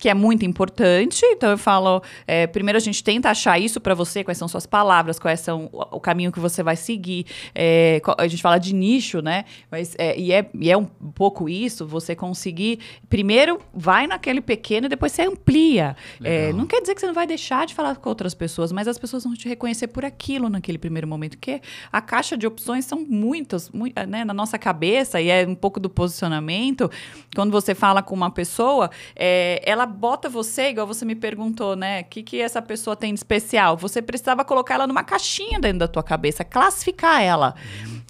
que 0.00 0.08
é 0.08 0.14
muito 0.14 0.44
importante. 0.46 1.24
Então 1.26 1.50
eu 1.50 1.58
falo, 1.58 2.02
é, 2.26 2.46
primeiro 2.46 2.76
a 2.78 2.80
gente 2.80 3.04
tenta 3.04 3.28
achar 3.30 3.58
isso 3.58 3.80
para 3.80 3.94
você, 3.94 4.24
quais 4.24 4.38
são 4.38 4.48
suas 4.48 4.66
palavras, 4.66 5.18
quais 5.18 5.40
são 5.40 5.68
o, 5.72 5.96
o 5.96 6.00
caminho 6.00 6.32
que 6.32 6.40
você 6.40 6.62
vai 6.62 6.74
seguir. 6.74 7.26
É, 7.54 8.00
a 8.16 8.26
gente 8.26 8.42
fala 8.42 8.58
de 8.58 8.74
nicho, 8.74 9.20
né? 9.20 9.44
Mas 9.70 9.94
é, 9.98 10.18
e, 10.18 10.32
é, 10.32 10.48
e 10.54 10.70
é 10.70 10.76
um 10.76 10.86
pouco 10.86 11.48
isso, 11.48 11.86
você 11.86 12.16
conseguir 12.16 12.80
primeiro 13.08 13.60
vai 13.74 14.06
naquele 14.06 14.40
pequeno 14.40 14.86
e 14.86 14.88
depois 14.88 15.12
você 15.12 15.22
amplia. 15.22 15.94
É, 16.24 16.52
não 16.52 16.66
quer 16.66 16.80
dizer 16.80 16.94
que 16.94 17.00
você 17.00 17.06
não 17.06 17.14
vai 17.14 17.26
deixar 17.26 17.66
de 17.66 17.74
falar 17.74 17.96
com 17.96 18.08
outras 18.08 18.32
pessoas, 18.34 18.72
mas 18.72 18.88
as 18.88 18.98
pessoas 18.98 19.24
vão 19.24 19.34
te 19.34 19.48
reconhecer 19.48 19.88
por 19.88 20.04
aquilo 20.04 20.48
naquele 20.48 20.78
primeiro 20.78 21.06
momento, 21.06 21.36
porque 21.36 21.60
a 21.92 22.00
caixa 22.00 22.36
de 22.38 22.46
opções 22.46 22.86
são 22.86 23.04
muitas, 23.06 23.68
mui- 23.68 23.92
né, 24.08 24.24
na 24.24 24.32
nossa 24.32 24.58
cabeça 24.58 25.20
e 25.20 25.28
é 25.28 25.46
um 25.46 25.54
pouco 25.54 25.78
do 25.78 25.90
posicionamento. 25.90 26.90
Quando 27.34 27.50
você 27.50 27.74
fala 27.74 28.02
com 28.02 28.14
uma 28.14 28.30
pessoa, 28.30 28.90
é, 29.14 29.60
ela 29.64 29.89
bota 29.90 30.28
você, 30.28 30.70
igual 30.70 30.86
você 30.86 31.04
me 31.04 31.14
perguntou, 31.14 31.76
né? 31.76 32.00
O 32.00 32.04
que, 32.04 32.22
que 32.22 32.40
essa 32.40 32.62
pessoa 32.62 32.96
tem 32.96 33.12
de 33.12 33.20
especial? 33.20 33.76
Você 33.76 34.00
precisava 34.00 34.44
colocar 34.44 34.74
ela 34.74 34.86
numa 34.86 35.04
caixinha 35.04 35.60
dentro 35.60 35.80
da 35.80 35.88
tua 35.88 36.02
cabeça, 36.02 36.44
classificar 36.44 37.20
ela. 37.22 37.54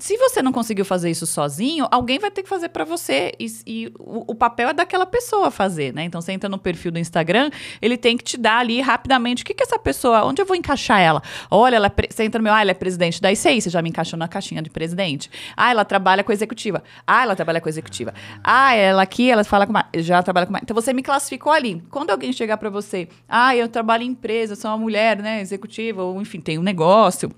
Se 0.01 0.17
você 0.17 0.43
não 0.43 0.53
conseguiu 0.53 0.85
fazer 0.85 1.11
isso 1.11 1.27
sozinho, 1.27 1.87
alguém 1.91 2.19
vai 2.19 2.31
ter 2.31 2.43
que 2.43 2.49
fazer 2.49 2.71
para 2.71 2.85
você. 2.85 3.33
E, 3.39 3.47
e 3.67 3.93
o, 3.99 4.33
o 4.33 4.35
papel 4.35 4.71
é 4.71 4.73
daquela 4.73 5.07
pessoa 5.07 5.51
fazer, 5.51 5.93
né? 5.93 6.05
Então 6.05 6.21
você 6.21 6.33
entra 6.33 6.49
no 6.49 6.59
perfil 6.59 6.91
do 6.91 6.99
Instagram, 6.99 7.51
ele 7.81 7.97
tem 7.97 8.17
que 8.17 8.25
te 8.25 8.37
dar 8.37 8.59
ali 8.59 8.81
rapidamente 8.81 9.43
o 9.43 9.47
que, 9.47 9.55
que 9.55 9.63
essa 9.63 9.79
pessoa, 9.79 10.25
onde 10.25 10.41
eu 10.41 10.47
vou 10.47 10.57
encaixar 10.57 11.01
ela? 11.01 11.23
Olha, 11.51 11.77
ela 11.77 11.87
é 11.87 11.91
você 12.11 12.25
entra 12.25 12.39
no 12.39 12.45
meu, 12.45 12.53
ah, 12.53 12.61
ela 12.63 12.71
é 12.71 12.75
presidente 12.75 13.21
da 13.21 13.31
ICEI, 13.31 13.61
você 13.61 13.71
já 13.71 13.83
me 13.83 13.91
encaixou 13.91 14.19
na 14.19 14.27
caixinha 14.27 14.63
de 14.63 14.71
presidente. 14.71 15.31
Ah, 15.57 15.71
ela 15.71 15.85
trabalha 15.85 16.25
com 16.25 16.33
executiva. 16.33 16.83
Ah, 17.07 17.23
ela 17.23 17.37
trabalha 17.37 17.61
com 17.61 17.69
executiva. 17.69 18.15
Ah, 18.43 18.75
ela 18.75 19.03
aqui, 19.03 19.31
ela 19.31 19.45
fala 19.45 19.67
com 19.67 19.73
uma, 19.73 19.87
já 19.97 20.23
trabalha 20.23 20.47
com 20.47 20.53
uma. 20.53 20.61
Então 20.63 20.75
você 20.75 20.93
me 20.93 21.03
classificou 21.03 21.53
ali. 21.53 21.83
Quando 21.91 22.11
alguém 22.11 22.33
chegar 22.33 22.57
para 22.57 22.71
você, 22.71 23.09
ah, 23.29 23.55
eu 23.55 23.69
trabalho 23.69 24.03
em 24.03 24.09
empresa, 24.09 24.55
sou 24.57 24.71
uma 24.71 24.79
mulher, 24.79 25.19
né, 25.19 25.41
executiva, 25.41 26.03
ou 26.03 26.21
enfim, 26.21 26.41
tem 26.41 26.59
um 26.59 26.63
negócio 26.63 27.31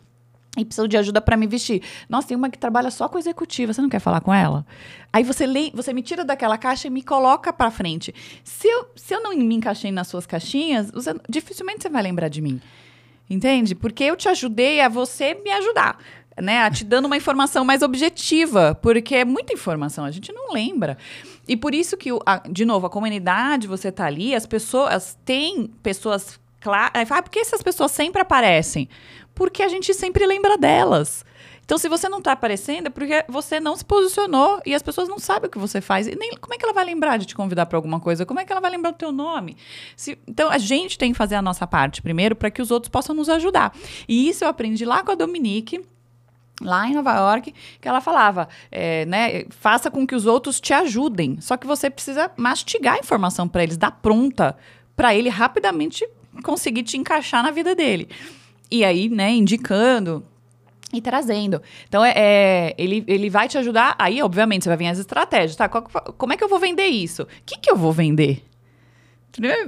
e 0.56 0.64
preciso 0.64 0.86
de 0.86 0.96
ajuda 0.96 1.20
para 1.20 1.36
me 1.36 1.46
vestir. 1.46 1.82
Nossa, 2.08 2.28
tem 2.28 2.36
uma 2.36 2.50
que 2.50 2.58
trabalha 2.58 2.90
só 2.90 3.08
com 3.08 3.18
executiva, 3.18 3.72
você 3.72 3.80
não 3.80 3.88
quer 3.88 4.00
falar 4.00 4.20
com 4.20 4.32
ela? 4.34 4.66
Aí 5.12 5.24
você 5.24 5.46
lê, 5.46 5.70
você 5.74 5.92
me 5.92 6.02
tira 6.02 6.24
daquela 6.24 6.58
caixa 6.58 6.88
e 6.88 6.90
me 6.90 7.02
coloca 7.02 7.52
para 7.52 7.70
frente. 7.70 8.14
Se 8.44 8.68
eu, 8.68 8.86
se 8.94 9.14
eu 9.14 9.22
não 9.22 9.34
me 9.36 9.54
encaixei 9.54 9.90
nas 9.90 10.08
suas 10.08 10.26
caixinhas, 10.26 10.90
você- 10.90 11.14
dificilmente 11.28 11.82
você 11.82 11.88
vai 11.88 12.02
lembrar 12.02 12.28
de 12.28 12.40
mim. 12.42 12.60
Entende? 13.30 13.74
Porque 13.74 14.04
eu 14.04 14.14
te 14.16 14.28
ajudei 14.28 14.80
a 14.80 14.88
você 14.88 15.34
me 15.34 15.50
ajudar. 15.50 15.98
Né, 16.40 16.70
te 16.70 16.82
dando 16.82 17.04
uma 17.04 17.16
informação 17.18 17.62
mais 17.62 17.82
objetiva, 17.82 18.74
porque 18.80 19.16
é 19.16 19.24
muita 19.24 19.52
informação, 19.52 20.02
a 20.02 20.10
gente 20.10 20.32
não 20.32 20.50
lembra. 20.50 20.96
E 21.46 21.58
por 21.58 21.74
isso 21.74 21.94
que, 21.94 22.08
a- 22.24 22.42
de 22.50 22.64
novo, 22.64 22.86
a 22.86 22.90
comunidade, 22.90 23.66
você 23.68 23.92
tá 23.92 24.06
ali, 24.06 24.34
as 24.34 24.46
pessoas 24.46 25.14
têm 25.26 25.66
pessoas 25.82 26.40
claras. 26.58 27.10
Ah, 27.10 27.22
por 27.22 27.30
que 27.30 27.38
essas 27.38 27.60
pessoas 27.62 27.90
sempre 27.92 28.22
aparecem? 28.22 28.88
Porque 29.34 29.62
a 29.62 29.68
gente 29.68 29.92
sempre 29.94 30.26
lembra 30.26 30.56
delas. 30.58 31.24
Então, 31.64 31.78
se 31.78 31.88
você 31.88 32.08
não 32.08 32.18
está 32.18 32.32
aparecendo, 32.32 32.88
é 32.88 32.90
porque 32.90 33.24
você 33.28 33.60
não 33.60 33.76
se 33.76 33.84
posicionou 33.84 34.60
e 34.66 34.74
as 34.74 34.82
pessoas 34.82 35.08
não 35.08 35.18
sabem 35.18 35.46
o 35.48 35.50
que 35.50 35.58
você 35.58 35.80
faz. 35.80 36.06
E 36.06 36.14
nem, 36.16 36.32
como 36.36 36.52
é 36.52 36.58
que 36.58 36.64
ela 36.64 36.72
vai 36.74 36.84
lembrar 36.84 37.16
de 37.18 37.24
te 37.24 37.34
convidar 37.34 37.66
para 37.66 37.78
alguma 37.78 38.00
coisa? 38.00 38.26
Como 38.26 38.40
é 38.40 38.44
que 38.44 38.52
ela 38.52 38.60
vai 38.60 38.70
lembrar 38.70 38.90
do 38.90 38.98
teu 38.98 39.12
nome? 39.12 39.56
Se- 39.96 40.18
então, 40.26 40.50
a 40.50 40.58
gente 40.58 40.98
tem 40.98 41.12
que 41.12 41.16
fazer 41.16 41.36
a 41.36 41.40
nossa 41.42 41.66
parte 41.66 42.02
primeiro 42.02 42.34
para 42.34 42.50
que 42.50 42.60
os 42.60 42.70
outros 42.70 42.90
possam 42.90 43.14
nos 43.14 43.28
ajudar. 43.28 43.72
E 44.08 44.28
isso 44.28 44.44
eu 44.44 44.48
aprendi 44.48 44.84
lá 44.84 45.02
com 45.04 45.12
a 45.12 45.14
Dominique, 45.14 45.80
lá 46.60 46.86
em 46.88 46.94
Nova 46.94 47.14
York, 47.14 47.54
que 47.80 47.88
ela 47.88 48.00
falava, 48.00 48.48
é, 48.70 49.06
né, 49.06 49.44
faça 49.50 49.90
com 49.90 50.04
que 50.06 50.14
os 50.16 50.26
outros 50.26 50.60
te 50.60 50.74
ajudem. 50.74 51.40
Só 51.40 51.56
que 51.56 51.66
você 51.66 51.88
precisa 51.88 52.30
mastigar 52.36 52.96
a 52.96 52.98
informação 52.98 53.48
para 53.48 53.62
eles, 53.62 53.76
dar 53.76 53.92
pronta, 53.92 54.56
para 54.96 55.14
ele 55.14 55.28
rapidamente 55.28 56.06
conseguir 56.42 56.82
te 56.82 56.96
encaixar 56.98 57.42
na 57.42 57.50
vida 57.52 57.74
dele. 57.74 58.08
E 58.74 58.84
aí, 58.84 59.08
né, 59.08 59.30
indicando 59.30 60.24
e 60.92 61.00
trazendo. 61.00 61.60
Então, 61.88 62.04
é, 62.04 62.12
é, 62.16 62.74
ele, 62.78 63.04
ele 63.06 63.28
vai 63.30 63.48
te 63.48 63.56
ajudar. 63.58 63.94
Aí, 63.98 64.22
obviamente, 64.22 64.62
você 64.64 64.68
vai 64.70 64.76
vir 64.78 64.88
as 64.88 64.98
estratégias, 64.98 65.56
tá? 65.56 65.68
Qual- 65.68 65.84
como 66.16 66.32
é 66.32 66.36
que 66.36 66.44
eu 66.44 66.48
vou 66.48 66.58
vender 66.58 66.86
isso? 66.86 67.22
O 67.22 67.26
que, 67.46 67.58
que 67.58 67.70
eu 67.70 67.76
vou 67.76 67.92
vender? 67.92 68.42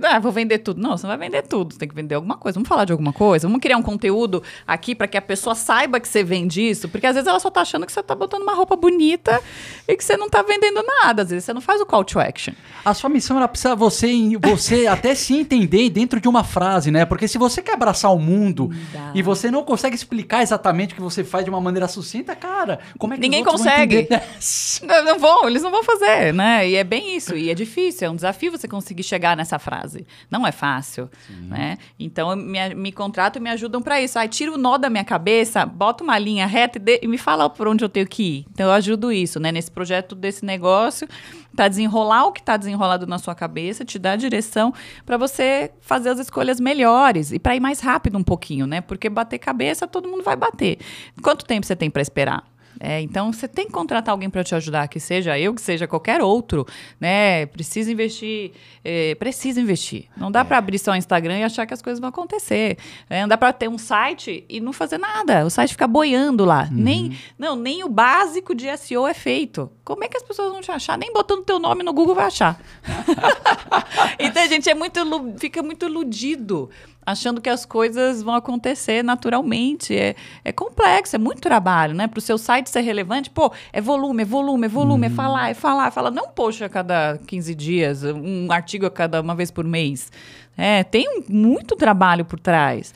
Ah, 0.03 0.19
vou 0.19 0.31
vender 0.31 0.59
tudo. 0.59 0.81
Não, 0.81 0.97
você 0.97 1.07
não 1.07 1.17
vai 1.17 1.29
vender 1.29 1.43
tudo. 1.43 1.73
Você 1.73 1.79
tem 1.79 1.89
que 1.89 1.95
vender 1.95 2.15
alguma 2.15 2.37
coisa. 2.37 2.55
Vamos 2.55 2.69
falar 2.69 2.85
de 2.85 2.93
alguma 2.93 3.13
coisa. 3.13 3.47
Vamos 3.47 3.61
criar 3.63 3.77
um 3.77 3.83
conteúdo 3.83 4.43
aqui 4.67 4.95
para 4.95 5.07
que 5.07 5.17
a 5.17 5.23
pessoa 5.23 5.55
saiba 5.55 5.99
que 5.99 6.09
você 6.09 6.23
vende 6.23 6.63
isso. 6.63 6.89
Porque 6.89 7.07
às 7.07 7.15
vezes 7.15 7.27
ela 7.27 7.41
só 7.41 7.51
tá 7.51 7.63
achando 7.63 7.87
que 7.87 7.93
você 7.93 8.03
tá 8.03 8.15
botando 8.15 8.43
uma 8.43 8.55
roupa 8.55 8.77
bonita 8.77 9.41
e 9.89 9.97
que 9.97 10.05
você 10.05 10.17
não 10.17 10.29
tá 10.29 10.43
vendendo 10.43 10.83
nada. 10.83 11.23
Às 11.23 11.31
vezes 11.31 11.45
você 11.45 11.53
não 11.53 11.61
faz 11.61 11.81
o 11.81 11.87
call 11.87 12.05
to 12.05 12.21
action. 12.21 12.55
A 12.85 12.93
sua 12.93 13.09
missão 13.09 13.37
ela 13.37 13.49
precisa 13.49 13.75
você, 13.75 14.13
você 14.41 14.87
até 14.89 15.15
se 15.15 15.35
entender 15.35 15.89
dentro 15.91 16.21
de 16.21 16.29
uma 16.29 16.45
frase, 16.45 16.91
né? 16.91 17.07
Porque 17.07 17.27
se 17.27 17.39
você 17.39 17.63
quer 17.63 17.75
abraçar 17.75 18.13
o 18.13 18.19
mundo 18.19 18.71
dá. 18.93 19.13
e 19.15 19.23
você 19.23 19.51
não 19.51 19.63
consegue 19.63 19.95
explicar 19.95 20.43
exatamente 20.43 20.93
o 20.93 20.97
que 20.97 21.03
você 21.03 21.25
faz 21.25 21.45
de 21.45 21.51
uma 21.51 21.61
maneira 21.61 21.89
sucinta, 21.89 22.37
cara, 22.37 22.81
como 22.99 23.15
é 23.15 23.17
que 23.17 23.23
Ninguém 23.23 23.45
consegue. 23.45 24.09
Não, 24.85 25.05
não 25.05 25.19
vão, 25.19 25.49
eles 25.49 25.63
não 25.63 25.71
vão 25.71 25.83
fazer, 25.83 26.33
né? 26.33 26.69
E 26.69 26.75
é 26.75 26.85
bem 26.85 27.17
isso. 27.17 27.35
E 27.35 27.51
é 27.51 27.55
difícil, 27.55 28.09
é 28.09 28.11
um 28.11 28.17
desafio 28.17 28.51
você 28.51 28.69
conseguir 28.69 29.03
chegar 29.03 29.37
nessa 29.37 29.54
frase. 29.59 30.07
Não 30.31 30.47
é 30.47 30.53
fácil, 30.53 31.11
né? 31.49 31.79
Então, 31.99 32.31
eu 32.31 32.37
me, 32.37 32.75
me 32.75 32.93
contratam 32.93 33.41
e 33.41 33.43
me 33.45 33.51
ajudam 33.51 33.81
para 33.83 34.01
isso. 34.01 34.19
Aí, 34.19 34.29
tira 34.29 34.53
o 34.53 34.59
nó 34.59 34.77
da 34.79 34.89
minha 34.91 35.05
cabeça, 35.05 35.65
bota 35.67 36.03
uma 36.05 36.19
linha 36.19 36.47
reta 36.47 36.79
e, 36.79 36.81
de- 36.81 37.01
e 37.03 37.09
me 37.09 37.19
fala 37.19 37.49
por 37.51 37.69
onde 37.69 37.85
eu 37.85 37.89
tenho 37.89 38.07
que 38.07 38.23
ir. 38.23 38.47
Então, 38.53 38.67
eu 38.67 38.73
ajudo 38.73 39.13
isso, 39.13 39.39
né? 39.41 39.51
Nesse 39.53 39.71
projeto 39.71 40.15
desse 40.15 40.45
negócio, 40.45 41.09
tá 41.57 41.69
desenrolar 41.69 42.25
o 42.27 42.33
que 42.33 42.43
tá 42.43 42.57
desenrolado 42.57 43.07
na 43.07 43.19
sua 43.19 43.35
cabeça, 43.35 43.85
te 43.85 43.99
dar 43.99 44.17
direção 44.17 44.73
para 45.07 45.17
você 45.17 45.71
fazer 45.81 46.09
as 46.11 46.19
escolhas 46.19 46.59
melhores 46.61 47.33
e 47.33 47.39
para 47.39 47.55
ir 47.57 47.61
mais 47.61 47.81
rápido 47.81 48.19
um 48.19 48.23
pouquinho, 48.25 48.67
né? 48.67 48.81
Porque 48.81 49.09
bater 49.09 49.39
cabeça, 49.39 49.87
todo 49.87 50.09
mundo 50.09 50.23
vai 50.23 50.37
bater. 50.37 50.79
Quanto 51.23 51.45
tempo 51.45 51.67
você 51.67 51.77
tem 51.77 51.91
para 51.91 52.03
esperar? 52.03 52.45
É, 52.81 53.01
então 53.01 53.33
você 53.33 53.47
tem 53.47 53.67
que 53.67 53.73
contratar 53.73 54.13
alguém 54.13 54.29
para 54.29 54.43
te 54.43 54.55
ajudar, 54.55 54.89
que 54.89 54.99
seja 54.99 55.39
eu, 55.39 55.55
que 55.55 55.61
seja 55.61 55.87
qualquer 55.87 56.21
outro, 56.21 56.67
né? 57.01 57.47
Precisa 57.47 57.91
investir, 57.91 58.53
é, 58.85 59.15
precisa 59.15 59.61
investir. 59.61 60.07
Não 60.17 60.31
dá 60.31 60.45
para 60.45 60.59
abrir 60.59 60.79
só 60.79 60.93
o 60.93 60.97
Instagram 60.97 61.39
e 61.39 61.43
achar 61.45 61.67
que 61.67 61.75
as 61.75 61.83
coisas 61.83 62.01
vão 62.01 62.09
acontecer. 62.09 62.79
É, 63.09 63.21
não 63.21 63.29
dá 63.29 63.37
para 63.37 63.53
ter 63.53 63.69
um 63.69 63.79
site 63.79 64.45
e 64.49 64.61
não 64.61 64.73
fazer 64.73 64.99
nada. 64.99 65.45
O 65.45 65.51
site 65.51 65.71
fica 65.71 65.87
boiando 65.87 66.45
lá. 66.45 66.69
Nem, 66.71 67.17
não, 67.39 67.57
nem 67.57 67.85
o 67.85 67.89
básico 67.89 68.55
de 68.55 68.75
SEO 68.77 69.07
é 69.07 69.15
feito. 69.15 69.71
Como 69.85 70.05
é 70.05 70.09
que 70.09 70.17
as 70.17 70.23
pessoas 70.23 70.51
vão 70.51 70.61
te 70.61 70.71
achar? 70.71 70.99
Nem 70.99 71.13
botando 71.13 71.45
teu 71.45 71.59
nome 71.59 71.83
no 71.83 71.93
Google 71.93 72.15
vai 72.15 72.27
achar. 72.27 72.61
então 74.19 74.43
a 74.43 74.47
gente 74.47 74.69
é 74.69 74.75
muito, 74.75 75.01
fica 75.39 75.63
muito 75.63 75.87
iludido, 75.87 76.71
achando 77.07 77.41
que 77.41 77.49
as 77.49 77.65
coisas 77.67 78.23
vão 78.23 78.35
acontecer 78.35 79.03
naturalmente. 79.03 79.95
É, 79.97 80.15
é 80.45 80.53
complexo, 80.53 81.17
é 81.17 81.19
muito 81.19 81.41
trabalho, 81.41 81.95
né? 81.95 82.07
Para 82.07 82.19
o 82.19 82.23
seu 82.23 82.39
site 82.39 82.71
ser 82.71 82.81
relevante, 82.83 83.31
pô, 83.31 83.53
é 83.73 83.81
volume, 83.81 84.23
é 84.23 84.27
volume, 84.27 84.67
é 84.67 84.69
volume, 84.69 85.07
é 85.07 85.11
falar, 85.11 85.51
é 85.51 85.55
falar, 85.55 85.89
é 85.89 85.91
falar. 85.91 86.11
Não 86.11 86.29
post 86.29 86.63
a 86.65 86.69
cada 86.69 87.19
15 87.27 87.55
dias, 87.55 88.03
um 88.05 88.51
artigo 88.51 88.87
a 88.87 88.91
cada 88.91 89.21
uma 89.21 89.35
vez 89.35 89.51
por 89.51 89.65
mês. 89.65 90.11
É, 90.57 90.85
tem 90.85 91.07
um- 91.09 91.25
muito 91.29 91.75
trabalho 91.77 92.25
por 92.25 92.39
trás. 92.39 92.95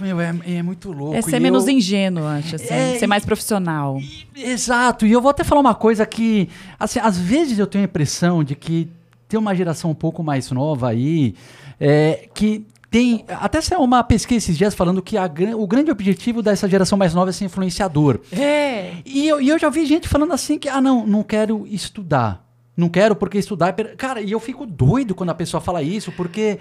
Meu, 0.00 0.20
é, 0.20 0.32
é 0.46 0.62
muito 0.62 0.92
louco. 0.92 1.16
É 1.16 1.18
E 1.18 1.22
ser 1.22 1.40
menos 1.40 1.66
eu- 1.66 1.72
ingênuo, 1.74 2.24
acho, 2.24 2.54
assim, 2.54 2.72
É, 2.72 2.98
ser 2.98 3.08
mais 3.08 3.24
profissional. 3.24 4.00
Exato, 4.36 5.04
e 5.04 5.10
eu 5.10 5.20
vou 5.20 5.30
até 5.30 5.42
falar 5.42 5.60
uma 5.60 5.74
coisa 5.74 6.06
que, 6.06 6.48
assim, 6.78 7.00
às 7.02 7.18
vezes 7.18 7.58
eu 7.58 7.66
tenho 7.66 7.82
a 7.82 7.86
impressão 7.86 8.44
de 8.44 8.54
que 8.54 8.88
tem 9.28 9.38
uma 9.40 9.54
geração 9.56 9.90
um 9.90 9.94
pouco 9.94 10.22
mais 10.22 10.50
nova 10.52 10.88
aí, 10.88 11.34
é, 11.80 12.28
que 12.32 12.64
tem, 12.90 13.24
até 13.28 13.60
saiu 13.60 13.82
uma 13.82 14.02
pesquisa 14.02 14.38
esses 14.38 14.56
dias 14.56 14.74
falando 14.74 15.02
que 15.02 15.16
a 15.16 15.30
o 15.56 15.66
grande 15.66 15.90
objetivo 15.90 16.42
dessa 16.42 16.68
geração 16.68 16.96
mais 16.96 17.12
nova 17.14 17.30
é 17.30 17.32
ser 17.32 17.44
influenciador. 17.44 18.20
É. 18.32 18.94
E 19.04 19.28
eu, 19.28 19.40
e 19.40 19.48
eu 19.48 19.58
já 19.58 19.68
vi 19.68 19.84
gente 19.84 20.08
falando 20.08 20.32
assim 20.32 20.58
que, 20.58 20.68
ah, 20.68 20.80
não, 20.80 21.06
não 21.06 21.22
quero 21.22 21.66
estudar. 21.66 22.46
Não 22.76 22.88
quero 22.88 23.16
porque 23.16 23.38
estudar 23.38 23.68
é... 23.68 23.72
per- 23.72 23.96
Cara, 23.96 24.20
e 24.20 24.30
eu 24.32 24.40
fico 24.40 24.64
doido 24.64 25.14
quando 25.14 25.30
a 25.30 25.34
pessoa 25.34 25.60
fala 25.60 25.82
isso, 25.82 26.12
porque 26.12 26.58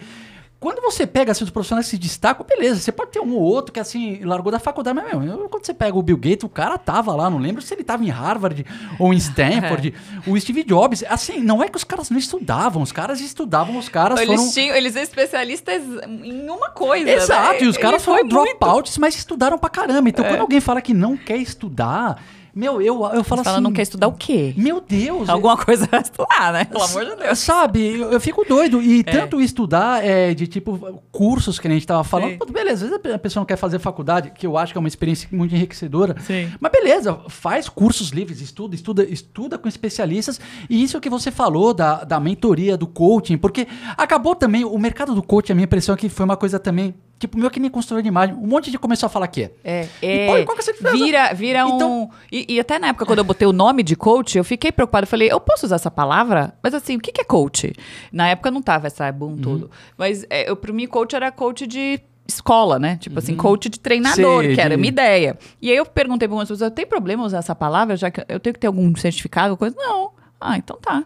quando 0.60 0.82
você 0.82 1.06
pega 1.06 1.32
assim, 1.32 1.44
os 1.44 1.52
profissionais 1.52 1.86
que 1.86 1.92
se 1.92 1.98
destacam, 2.00 2.44
beleza, 2.46 2.80
você 2.82 2.92
pode 2.92 3.12
ter 3.12 3.20
um 3.20 3.32
ou 3.36 3.42
outro 3.42 3.72
que 3.72 3.80
assim, 3.80 4.24
largou 4.24 4.52
da 4.52 4.58
faculdade, 4.58 4.96
mas 5.00 5.08
meu, 5.14 5.24
eu- 5.24 5.50
quando 5.50 5.64
você 5.66 5.74
pega 5.74 5.96
o 5.96 6.02
Bill 6.02 6.18
Gates, 6.18 6.44
o 6.44 6.50
cara 6.50 6.78
tava 6.80 7.14
lá, 7.16 7.30
não 7.30 7.38
lembro 7.38 7.62
se 7.62 7.74
ele 7.74 7.84
tava 7.84 8.04
em 8.04 8.10
Harvard 8.10 8.66
ou 8.98 9.14
em 9.14 9.18
Stanford, 9.18 9.94
o 10.26 10.40
Steve 10.40 10.64
Jobs, 10.64 11.04
assim, 11.08 11.40
não 11.42 11.62
é 11.62 11.70
que 11.70 11.78
os 11.78 11.84
caras 11.84 12.10
não 12.10 12.18
estudavam, 12.18 12.82
os 12.82 12.92
caras 12.92 13.22
estudavam, 13.22 13.78
os 13.78 13.88
caras 13.88 14.20
Eles, 14.20 14.36
foram... 14.36 14.52
tinham, 14.52 14.76
eles 14.76 14.94
são 14.94 15.02
especialistas 15.04 15.84
em 16.24 16.50
uma 16.50 16.72
coisa. 16.72 17.10
Exato, 17.10 17.60
né? 17.60 17.64
e 17.64 17.68
os 17.68 17.78
caras 17.78 18.04
foram 18.04 18.28
dropouts, 18.28 18.98
mas 18.98 19.16
estudaram 19.16 19.60
pra 19.60 19.70
caramba. 19.70 20.10
Então, 20.10 20.26
quando 20.26 20.42
alguém 20.42 20.60
fala 20.60 20.82
que 20.82 20.94
não 20.94 21.16
quer 21.16 21.38
estudar, 21.38 22.20
meu, 22.58 22.82
eu, 22.82 23.06
eu 23.14 23.24
falo 23.24 23.42
assim... 23.42 23.62
não 23.62 23.72
quer 23.72 23.84
estudar 23.84 24.08
o 24.08 24.14
quê? 24.14 24.52
Meu 24.58 24.82
Deus! 24.82 25.30
Alguma 25.30 25.56
coisa 25.56 25.88
vai 25.92 26.02
estudar, 26.02 26.52
né? 26.52 26.66
Pelo 26.66 26.84
amor 26.84 27.06
de 27.06 27.16
Deus. 27.16 27.38
Sabe, 27.38 28.00
eu, 28.00 28.12
eu 28.12 28.20
fico 28.20 28.44
doido. 28.44 28.82
E 28.82 29.04
tanto 29.04 29.40
estudar 29.40 30.04
é, 30.04 30.34
de 30.34 30.48
tipo 30.48 31.04
cursos 31.12 31.60
que 31.60 31.68
a 31.68 31.72
gente 31.72 31.86
tava 31.86 32.04
falando, 32.04 32.32
Sim. 32.32 32.52
beleza, 32.52 32.86
às 32.86 32.92
vezes 32.92 33.14
a 33.14 33.20
pessoa 33.20 33.42
não 33.42 33.46
quer 33.46 33.58
fazer 33.58 33.78
faculdade, 33.78 34.32
que 34.32 34.48
eu 34.48 34.58
acho 34.58 34.74
que 34.74 34.78
é 34.78 34.82
uma 34.82 34.88
experiência 34.88 35.30
muito 35.32 35.54
enriquecedora. 35.54 36.16
Sim. 36.20 36.52
Mas 36.60 36.72
beleza, 36.72 37.20
faz 37.30 37.70
cursos 37.70 38.10
livres, 38.10 38.42
estuda, 38.42 38.74
estuda, 38.74 39.04
estuda 39.04 39.58
com 39.60 39.68
especialistas. 39.68 40.40
E 40.68 40.82
isso 40.82 41.00
que 41.00 41.12
você 41.12 41.30
falou 41.30 41.76
da, 41.76 42.04
da 42.04 42.20
mentoria, 42.20 42.76
do 42.76 42.88
coaching, 42.88 43.38
porque 43.38 43.68
acabou 43.96 44.34
também, 44.34 44.66
o 44.66 44.78
mercado 44.80 45.14
do 45.14 45.22
coaching, 45.22 45.52
a 45.52 45.56
minha 45.56 45.66
impressão 45.66 45.94
é 45.94 45.98
que 45.98 46.10
foi 46.10 46.26
uma 46.26 46.38
coisa 46.38 46.58
também, 46.58 46.96
tipo, 47.20 47.38
meio 47.38 47.50
que 47.50 47.60
nem 47.60 47.70
construtor 47.70 48.02
de 48.02 48.08
imagem. 48.08 48.36
Um 48.36 48.48
monte 48.48 48.66
de 48.66 48.72
gente 48.72 48.80
começou 48.80 49.08
a 49.08 49.10
falar 49.10 49.28
que 49.28 49.44
é. 49.44 49.52
É, 49.64 49.88
E, 50.02 50.08
é. 50.08 50.28
pô, 50.28 50.46
qual 50.46 50.58
que 50.58 50.70
é 50.70 50.72
a 50.72 50.74
diferença? 50.76 51.04
vira, 51.06 51.34
vira 51.34 51.60
Então- 51.68 52.04
um. 52.04 52.10
E, 52.32 52.56
e 52.56 52.60
até 52.60 52.78
na 52.80 52.88
época, 52.88 53.06
quando 53.06 53.20
eu 53.20 53.24
botei 53.26 53.48
o 53.48 53.54
nome 53.54 53.84
de 53.84 53.96
coach, 53.96 54.38
eu 54.38 54.44
fiquei 54.44 54.72
preocupada. 54.72 55.04
Eu 55.06 55.08
falei, 55.10 55.32
eu 55.32 55.40
posso 55.40 55.66
usar 55.66 55.76
essa 55.76 55.90
palavra? 55.92 56.54
Mas 56.62 56.74
assim, 56.74 56.96
o 56.98 57.00
que, 57.00 57.12
que 57.12 57.22
é 57.22 57.24
coach? 57.24 57.74
Na 58.12 58.28
época 58.30 58.52
não 58.52 58.62
tava 58.62 58.88
essa 58.88 59.12
boom 59.12 59.32
Uhum. 59.32 59.38
todo. 59.42 59.72
Mas 59.98 60.26
é, 60.30 60.50
eu, 60.50 60.56
pra 60.56 60.72
mim, 60.74 60.86
coach 60.88 61.16
era 61.16 61.32
coach 61.32 61.66
de 61.68 62.00
escola, 62.28 62.78
né? 62.78 62.98
Tipo 62.98 63.20
assim, 63.20 63.36
coach 63.36 63.70
de 63.70 63.80
treinador, 63.80 64.44
Sei, 64.44 64.56
que 64.56 64.60
era 64.62 64.74
a 64.76 64.78
minha 64.78 64.90
ideia. 64.90 65.38
E 65.62 65.72
aí 65.72 65.78
eu 65.78 65.86
perguntei 65.86 66.28
pra 66.28 66.34
algumas 66.34 66.50
pessoas, 66.50 66.72
tem 66.74 66.86
problema 66.86 67.24
usar 67.24 67.38
essa 67.38 67.56
palavra, 67.56 67.96
já 67.96 68.12
que 68.12 68.20
eu 68.28 68.40
tenho 68.40 68.54
que 68.54 68.60
ter 68.60 68.68
algum 68.68 68.94
certificado, 68.98 69.52
alguma 69.52 69.72
coisa? 69.72 69.76
Não. 69.78 70.12
Ah, 70.40 70.58
então 70.58 70.78
tá. 70.82 71.04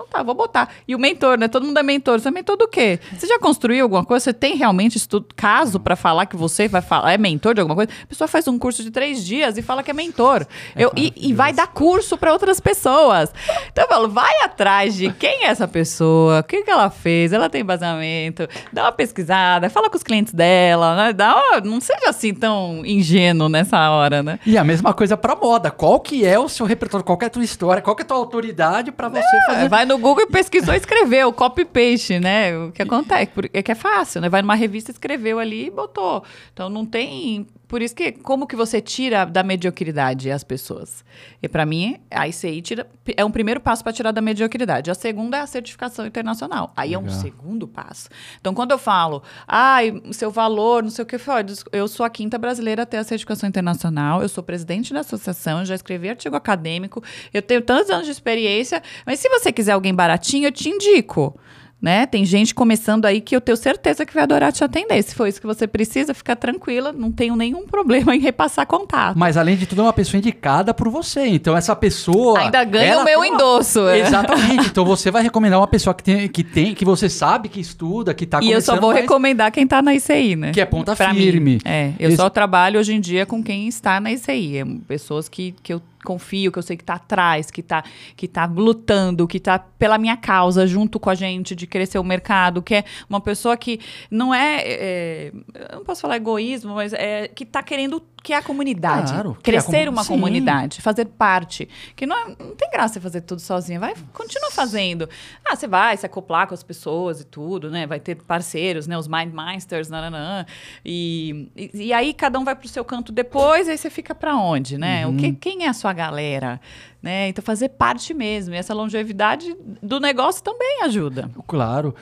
Então 0.00 0.06
tá, 0.10 0.22
vou 0.22 0.34
botar. 0.34 0.70
E 0.88 0.94
o 0.94 0.98
mentor, 0.98 1.36
né? 1.38 1.46
Todo 1.46 1.66
mundo 1.66 1.78
é 1.78 1.82
mentor. 1.82 2.18
Você 2.20 2.28
é 2.28 2.30
mentor 2.30 2.56
do 2.56 2.66
quê? 2.66 2.98
Você 3.16 3.26
já 3.26 3.38
construiu 3.38 3.82
alguma 3.84 4.02
coisa? 4.04 4.24
Você 4.24 4.32
tem 4.32 4.56
realmente 4.56 4.96
estudo, 4.96 5.26
caso 5.36 5.78
pra 5.78 5.94
falar 5.94 6.24
que 6.26 6.36
você 6.36 6.68
vai 6.68 6.80
falar, 6.80 7.12
é 7.12 7.18
mentor 7.18 7.54
de 7.54 7.60
alguma 7.60 7.74
coisa? 7.76 7.92
A 8.02 8.06
pessoa 8.06 8.26
faz 8.26 8.48
um 8.48 8.58
curso 8.58 8.82
de 8.82 8.90
três 8.90 9.22
dias 9.24 9.58
e 9.58 9.62
fala 9.62 9.82
que 9.82 9.90
é 9.90 9.94
mentor. 9.94 10.46
Eu, 10.74 10.90
e, 10.96 11.12
e 11.16 11.34
vai 11.34 11.52
dar 11.52 11.66
curso 11.66 12.16
pra 12.16 12.32
outras 12.32 12.60
pessoas. 12.60 13.30
Então 13.70 13.84
eu 13.84 13.88
falo, 13.88 14.08
vai 14.08 14.32
atrás 14.42 14.94
de 14.94 15.12
quem 15.12 15.44
é 15.44 15.48
essa 15.48 15.68
pessoa, 15.68 16.40
o 16.40 16.44
que, 16.44 16.62
que 16.62 16.70
ela 16.70 16.88
fez, 16.88 17.32
ela 17.32 17.50
tem 17.50 17.60
embasamento, 17.60 18.48
dá 18.72 18.84
uma 18.84 18.92
pesquisada, 18.92 19.68
fala 19.68 19.90
com 19.90 19.96
os 19.96 20.02
clientes 20.02 20.32
dela, 20.32 20.96
né? 20.96 21.12
Dá 21.12 21.36
uma- 21.36 21.60
não 21.60 21.80
seja 21.80 22.08
assim 22.08 22.32
tão 22.32 22.84
ingênuo 22.86 23.48
nessa 23.50 23.90
hora, 23.90 24.22
né? 24.22 24.38
E 24.46 24.56
a 24.56 24.64
mesma 24.64 24.94
coisa 24.94 25.16
pra 25.16 25.36
moda. 25.36 25.70
Qual 25.70 26.00
que 26.00 26.24
é 26.24 26.38
o 26.38 26.48
seu 26.48 26.64
repertório? 26.64 27.04
Qual 27.04 27.18
que 27.18 27.24
é 27.24 27.28
a 27.28 27.30
tua 27.30 27.44
história? 27.44 27.82
Qual 27.82 27.94
que 27.94 28.02
é 28.02 28.04
a 28.04 28.08
tua 28.08 28.16
autoridade 28.16 28.90
pra 28.92 29.08
você 29.08 29.20
fazer? 29.46 29.68
Vai 29.68 29.84
no 29.90 29.98
Google 29.98 30.22
e 30.22 30.26
pesquisou 30.28 30.72
e 30.72 30.76
escreveu, 30.76 31.32
copy-paste, 31.32 32.20
né? 32.20 32.56
O 32.56 32.70
que 32.70 32.80
acontece? 32.82 33.28
É 33.52 33.60
que 33.60 33.72
é 33.72 33.74
fácil, 33.74 34.20
né? 34.20 34.28
Vai 34.28 34.40
numa 34.40 34.54
revista, 34.54 34.92
escreveu 34.92 35.38
ali 35.40 35.66
e 35.66 35.70
botou. 35.70 36.22
Então 36.52 36.68
não 36.68 36.86
tem. 36.86 37.46
Por 37.66 37.82
isso 37.82 37.94
que, 37.94 38.10
como 38.10 38.48
que 38.48 38.56
você 38.56 38.80
tira 38.80 39.24
da 39.24 39.44
mediocridade 39.44 40.28
as 40.28 40.42
pessoas? 40.42 41.04
E 41.40 41.48
para 41.48 41.64
mim, 41.64 41.98
a 42.10 42.26
ICI 42.26 42.62
tira, 42.62 42.86
é 43.16 43.24
um 43.24 43.30
primeiro 43.30 43.60
passo 43.60 43.84
para 43.84 43.92
tirar 43.92 44.10
da 44.10 44.20
mediocridade. 44.20 44.90
A 44.90 44.94
segunda 44.94 45.36
é 45.36 45.40
a 45.40 45.46
certificação 45.46 46.04
internacional. 46.04 46.72
Aí 46.76 46.94
é 46.94 46.98
um 46.98 47.02
Legal. 47.02 47.20
segundo 47.20 47.68
passo. 47.68 48.08
Então, 48.40 48.52
quando 48.54 48.72
eu 48.72 48.78
falo, 48.78 49.22
ai, 49.46 50.02
seu 50.10 50.32
valor, 50.32 50.82
não 50.82 50.90
sei 50.90 51.04
o 51.04 51.06
que, 51.06 51.16
"Olha, 51.28 51.46
eu 51.70 51.86
sou 51.86 52.04
a 52.04 52.10
quinta 52.10 52.36
brasileira 52.38 52.82
a 52.82 52.86
ter 52.86 52.96
a 52.96 53.04
certificação 53.04 53.48
internacional, 53.48 54.20
eu 54.20 54.28
sou 54.28 54.42
presidente 54.42 54.92
da 54.92 55.00
associação, 55.00 55.64
já 55.64 55.74
escrevi 55.76 56.08
artigo 56.08 56.34
acadêmico, 56.34 57.02
eu 57.32 57.40
tenho 57.40 57.62
tantos 57.62 57.88
anos 57.90 58.06
de 58.06 58.10
experiência, 58.10 58.82
mas 59.06 59.20
se 59.20 59.28
você 59.28 59.52
quiser 59.52 59.76
alguém 59.80 59.94
baratinho, 59.94 60.46
eu 60.46 60.52
te 60.52 60.68
indico. 60.68 61.34
Né? 61.82 62.04
Tem 62.04 62.26
gente 62.26 62.54
começando 62.54 63.06
aí 63.06 63.22
que 63.22 63.34
eu 63.34 63.40
tenho 63.40 63.56
certeza 63.56 64.04
que 64.04 64.12
vai 64.12 64.24
adorar 64.24 64.52
te 64.52 64.62
atender. 64.62 65.02
Se 65.02 65.14
for 65.14 65.26
isso 65.26 65.40
que 65.40 65.46
você 65.46 65.66
precisa, 65.66 66.12
fica 66.12 66.36
tranquila, 66.36 66.92
não 66.92 67.10
tenho 67.10 67.34
nenhum 67.34 67.64
problema 67.66 68.14
em 68.14 68.18
repassar 68.20 68.66
contato. 68.66 69.18
Mas 69.18 69.38
além 69.38 69.56
de 69.56 69.64
tudo, 69.64 69.80
é 69.80 69.84
uma 69.84 69.92
pessoa 69.94 70.18
indicada 70.18 70.74
por 70.74 70.90
você. 70.90 71.24
Então 71.28 71.56
essa 71.56 71.74
pessoa. 71.74 72.38
Ainda 72.38 72.62
ganha 72.64 72.98
o 73.00 73.04
meu 73.06 73.20
uma- 73.20 73.26
endosso. 73.26 73.88
é. 73.88 74.00
Exatamente. 74.00 74.66
Então 74.68 74.84
você 74.84 75.10
vai 75.10 75.22
recomendar 75.22 75.58
uma 75.58 75.66
pessoa 75.66 75.94
que 75.94 76.02
tem, 76.04 76.28
que 76.28 76.44
tem, 76.44 76.74
que 76.74 76.84
você 76.84 77.08
sabe 77.08 77.48
que 77.48 77.58
estuda, 77.60 78.12
que 78.12 78.26
tá 78.26 78.40
E 78.42 78.50
eu 78.50 78.60
só 78.60 78.78
vou 78.78 78.90
mas- 78.92 79.00
recomendar 79.00 79.50
quem 79.50 79.66
tá 79.66 79.80
na 79.80 79.94
ICI, 79.94 80.36
né? 80.36 80.52
Que 80.52 80.60
é 80.60 80.66
ponta 80.66 80.94
Pra 80.94 81.14
firme. 81.14 81.40
Mim. 81.54 81.58
É, 81.64 81.94
eu 81.98 82.08
Esse- 82.08 82.18
só 82.18 82.28
trabalho 82.28 82.78
hoje 82.78 82.92
em 82.92 83.00
dia 83.00 83.24
com 83.24 83.42
quem 83.42 83.66
está 83.66 83.98
na 83.98 84.12
ICI. 84.12 84.58
É, 84.58 84.64
pessoas 84.86 85.30
que, 85.30 85.54
que 85.62 85.72
eu 85.72 85.80
confio, 86.04 86.50
que 86.50 86.58
eu 86.58 86.62
sei 86.62 86.76
que 86.76 86.84
tá 86.84 86.94
atrás, 86.94 87.50
que 87.50 87.62
tá, 87.62 87.84
que 88.16 88.26
tá 88.26 88.46
lutando, 88.46 89.26
que 89.26 89.38
tá 89.38 89.58
pela 89.58 89.98
minha 89.98 90.16
causa, 90.16 90.66
junto 90.66 90.98
com 90.98 91.10
a 91.10 91.14
gente, 91.14 91.54
de 91.54 91.66
crescer 91.66 91.98
o 91.98 92.04
mercado, 92.04 92.62
que 92.62 92.74
é 92.76 92.84
uma 93.08 93.20
pessoa 93.20 93.56
que 93.56 93.80
não 94.10 94.34
é, 94.34 94.62
é 94.64 95.32
eu 95.70 95.76
não 95.78 95.84
posso 95.84 96.00
falar 96.00 96.16
egoísmo, 96.16 96.74
mas 96.74 96.92
é 96.92 97.28
que 97.28 97.44
tá 97.44 97.62
querendo 97.62 98.02
que 98.22 98.32
é 98.32 98.36
a 98.36 98.42
comunidade. 98.42 99.12
Claro, 99.12 99.36
crescer 99.42 99.88
uma 99.88 100.00
uma 100.00 100.04
sim. 100.04 100.08
comunidade, 100.14 100.80
fazer 100.80 101.04
parte. 101.06 101.68
Que 101.94 102.06
não, 102.06 102.16
é- 102.16 102.36
não 102.38 102.54
tem 102.56 102.70
graça 102.70 102.94
você 102.94 103.00
fazer 103.00 103.20
tudo 103.22 103.40
sozinha. 103.40 103.78
Vai, 103.78 103.94
continua 104.12 104.50
fazendo. 104.50 105.08
Ah, 105.44 105.54
você 105.54 105.66
vai 105.66 105.96
se 105.96 106.06
acoplar 106.06 106.46
com 106.46 106.54
as 106.54 106.62
pessoas 106.62 107.20
e 107.20 107.24
tudo, 107.24 107.70
né? 107.70 107.86
Vai 107.86 108.00
ter 108.00 108.16
parceiros, 108.16 108.86
né? 108.86 108.96
Os 108.96 109.06
Mindmasters, 109.06 109.88
nananã. 109.88 110.46
E, 110.84 111.50
e, 111.54 111.86
e 111.86 111.92
aí 111.92 112.14
cada 112.14 112.38
um 112.38 112.44
vai 112.44 112.54
pro 112.54 112.68
seu 112.68 112.84
canto 112.84 113.12
depois, 113.12 113.68
aí 113.68 113.76
você 113.76 113.90
fica 113.90 114.14
para 114.14 114.36
onde, 114.36 114.78
né? 114.78 115.06
O 115.06 115.16
que, 115.16 115.32
quem 115.32 115.64
é 115.64 115.68
a 115.68 115.72
sua 115.72 115.92
galera? 115.92 116.60
Né? 117.02 117.28
Então 117.28 117.42
fazer 117.42 117.70
parte 117.70 118.12
mesmo. 118.12 118.54
E 118.54 118.58
essa 118.58 118.74
longevidade 118.74 119.56
do 119.82 119.98
negócio 119.98 120.42
também 120.42 120.82
ajuda. 120.82 121.30
Claro. 121.46 121.94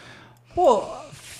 Pô, 0.54 0.82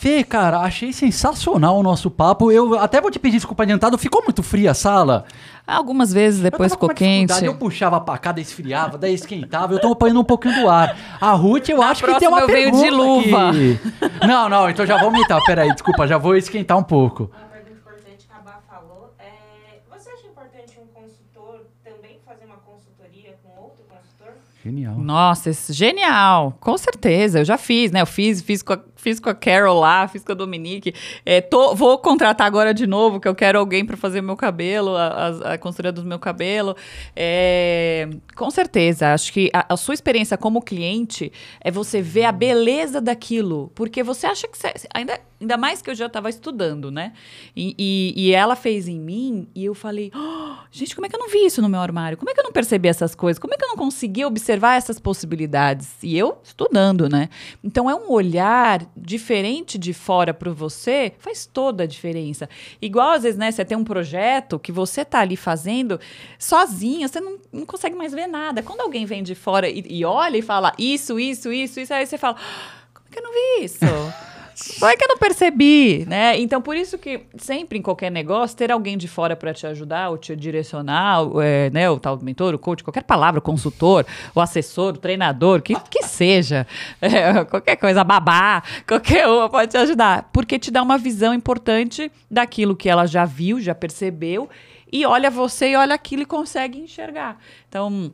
Fê, 0.00 0.22
cara, 0.22 0.60
achei 0.60 0.92
sensacional 0.92 1.76
o 1.76 1.82
nosso 1.82 2.08
papo. 2.08 2.52
Eu 2.52 2.78
até 2.78 3.00
vou 3.00 3.10
te 3.10 3.18
pedir 3.18 3.38
desculpa 3.38 3.64
adiantado, 3.64 3.98
ficou 3.98 4.22
muito 4.22 4.44
fria 4.44 4.70
a 4.70 4.74
sala. 4.74 5.24
Algumas 5.66 6.12
vezes 6.12 6.40
depois 6.40 6.70
ficou 6.72 6.88
quente. 6.90 7.44
Eu 7.44 7.56
puxava 7.56 8.00
pra 8.00 8.16
cá, 8.16 8.30
daí 8.30 8.42
esfriava, 8.42 8.96
daí 8.96 9.12
esquentava. 9.14 9.74
Eu 9.74 9.80
tô 9.80 9.90
apanhando 9.92 10.20
um 10.20 10.24
pouquinho 10.24 10.54
do 10.62 10.68
ar. 10.68 10.96
A 11.20 11.32
Ruth, 11.32 11.68
eu 11.70 11.78
Na 11.78 11.88
acho 11.90 12.04
que 12.04 12.14
tem 12.16 12.28
uma 12.28 12.42
eu 12.42 12.46
pergunta 12.46 12.84
de 12.84 12.90
luva. 12.90 13.48
aqui. 13.50 13.80
Não, 14.24 14.48
não, 14.48 14.70
então 14.70 14.86
já 14.86 14.96
vou 14.98 15.06
aumentar. 15.06 15.40
Peraí, 15.44 15.72
desculpa, 15.72 16.06
já 16.06 16.16
vou 16.16 16.36
esquentar 16.36 16.78
um 16.78 16.84
pouco. 16.84 17.24
Uma 17.24 17.48
pergunta 17.48 17.72
importante 17.80 18.24
que 18.28 18.32
a 18.32 18.38
Bá 18.40 18.60
falou 18.70 19.12
é: 19.18 19.80
você 19.90 20.10
acha 20.10 20.26
importante 20.28 20.78
um 20.80 20.86
consultor 20.94 21.66
também 21.84 22.20
fazer 22.24 22.44
uma 22.44 22.56
consultoria 22.58 23.34
com 23.42 23.60
outro 23.60 23.82
consultor? 23.88 24.34
Genial. 24.64 24.94
Nossa, 24.96 25.50
esse- 25.50 25.72
genial! 25.72 26.54
Com 26.60 26.78
certeza, 26.78 27.40
eu 27.40 27.44
já 27.44 27.58
fiz, 27.58 27.90
né? 27.90 28.00
Eu 28.00 28.06
fiz, 28.06 28.40
fiz 28.40 28.62
com 28.62 28.72
a, 28.74 28.78
fiz 28.98 29.18
com 29.18 29.30
a 29.30 29.34
Carol 29.34 29.80
lá, 29.80 30.06
fiz 30.08 30.22
com 30.22 30.32
a 30.32 30.34
Dominique. 30.34 30.92
É, 31.24 31.40
tô- 31.40 31.74
vou 31.74 31.96
contratar 31.98 32.46
agora 32.46 32.74
de 32.74 32.86
novo, 32.86 33.18
que 33.20 33.26
eu 33.28 33.34
quero 33.34 33.58
alguém 33.58 33.84
para 33.86 33.96
fazer 33.96 34.20
meu 34.20 34.36
cabelo, 34.36 34.94
a, 34.96 35.06
a, 35.06 35.52
a 35.54 35.58
consultoria 35.58 35.92
do 35.92 36.04
meu 36.04 36.18
cabelo. 36.18 36.76
É, 37.16 38.08
com 38.36 38.50
certeza, 38.50 39.12
acho 39.14 39.32
que 39.32 39.50
a, 39.54 39.72
a 39.72 39.76
sua 39.76 39.94
experiência 39.94 40.36
como 40.36 40.60
cliente 40.60 41.32
é 41.60 41.70
você 41.70 42.02
ver 42.02 42.24
a 42.24 42.32
beleza 42.32 43.00
daquilo, 43.00 43.70
porque 43.74 44.02
você 44.02 44.26
acha 44.26 44.46
que 44.48 44.58
você, 44.58 44.72
ainda, 44.92 45.18
ainda 45.40 45.56
mais 45.56 45.80
que 45.80 45.90
eu 45.90 45.94
já 45.94 46.06
estava 46.06 46.28
estudando, 46.28 46.90
né? 46.90 47.12
E, 47.54 47.74
e, 47.78 48.14
e 48.16 48.32
ela 48.32 48.56
fez 48.56 48.88
em 48.88 48.98
mim 48.98 49.48
e 49.54 49.64
eu 49.64 49.74
falei, 49.74 50.10
"Oh, 50.14 50.54
gente, 50.70 50.94
como 50.94 51.06
é 51.06 51.08
que 51.08 51.14
eu 51.16 51.20
não 51.20 51.28
vi 51.28 51.46
isso 51.46 51.62
no 51.62 51.68
meu 51.68 51.80
armário? 51.80 52.18
Como 52.18 52.30
é 52.30 52.34
que 52.34 52.40
eu 52.40 52.44
não 52.44 52.52
percebi 52.52 52.88
essas 52.88 53.14
coisas? 53.14 53.38
Como 53.38 53.54
é 53.54 53.56
que 53.56 53.64
eu 53.64 53.68
não 53.68 53.76
consegui 53.76 54.24
observar 54.24 54.76
essas 54.76 54.98
possibilidades? 54.98 55.88
E 56.02 56.16
eu 56.16 56.38
estudando, 56.42 57.08
né? 57.08 57.28
Então 57.62 57.88
é 57.88 57.94
um 57.94 58.10
olhar 58.10 58.84
diferente 58.96 59.78
de 59.78 59.92
fora 59.92 60.34
para 60.34 60.50
você, 60.50 61.12
faz 61.18 61.46
toda 61.46 61.84
a 61.84 61.86
diferença. 61.86 62.48
Igual 62.82 63.10
às 63.12 63.22
vezes, 63.22 63.38
né, 63.38 63.50
você 63.50 63.64
tem 63.64 63.76
um 63.76 63.84
projeto 63.84 64.58
que 64.58 64.72
você 64.72 65.04
tá 65.04 65.20
ali 65.20 65.36
fazendo 65.36 66.00
sozinha, 66.38 67.06
você 67.08 67.20
não, 67.20 67.38
não 67.52 67.66
consegue 67.66 67.94
mais 67.96 68.12
ver 68.12 68.26
nada. 68.26 68.62
Quando 68.62 68.80
alguém 68.80 69.04
vem 69.06 69.22
de 69.22 69.34
fora 69.34 69.68
e, 69.68 69.84
e 69.88 70.04
olha 70.04 70.36
e 70.36 70.42
fala 70.42 70.72
isso, 70.78 71.18
isso, 71.18 71.52
isso, 71.52 71.80
isso, 71.80 71.94
aí 71.94 72.06
você 72.06 72.18
fala, 72.18 72.36
"Ah, 72.38 72.88
como 72.94 73.06
é 73.08 73.12
que 73.12 73.18
eu 73.18 73.22
não 73.22 73.32
vi 73.32 73.64
isso? 73.64 73.78
Como 74.78 74.90
é 74.90 74.96
que 74.96 75.04
eu 75.04 75.08
não 75.08 75.18
percebi, 75.18 76.04
né? 76.06 76.38
Então, 76.38 76.60
por 76.60 76.76
isso 76.76 76.98
que 76.98 77.20
sempre 77.36 77.78
em 77.78 77.82
qualquer 77.82 78.10
negócio, 78.10 78.56
ter 78.56 78.72
alguém 78.72 78.98
de 78.98 79.06
fora 79.06 79.36
para 79.36 79.54
te 79.54 79.66
ajudar, 79.66 80.10
ou 80.10 80.18
te 80.18 80.34
direcionar, 80.34 81.20
é, 81.42 81.70
né? 81.70 81.88
O 81.88 81.98
tal 81.98 82.16
do 82.16 82.24
mentor, 82.24 82.54
o 82.54 82.58
coach, 82.58 82.82
qualquer 82.82 83.04
palavra, 83.04 83.38
o 83.38 83.42
consultor, 83.42 84.04
o 84.34 84.40
assessor, 84.40 84.94
o 84.94 84.98
treinador, 84.98 85.62
que, 85.62 85.74
que 85.88 86.02
seja, 86.02 86.66
é, 87.00 87.44
qualquer 87.44 87.76
coisa, 87.76 88.02
babá, 88.02 88.62
qualquer 88.86 89.28
uma 89.28 89.48
pode 89.48 89.70
te 89.70 89.76
ajudar. 89.76 90.28
Porque 90.32 90.58
te 90.58 90.70
dá 90.70 90.82
uma 90.82 90.98
visão 90.98 91.32
importante 91.32 92.10
daquilo 92.28 92.74
que 92.74 92.88
ela 92.88 93.06
já 93.06 93.24
viu, 93.24 93.60
já 93.60 93.74
percebeu, 93.74 94.48
e 94.90 95.06
olha 95.06 95.30
você 95.30 95.70
e 95.70 95.76
olha 95.76 95.94
aquilo 95.94 96.22
e 96.22 96.26
consegue 96.26 96.78
enxergar. 96.78 97.38
Então, 97.68 98.12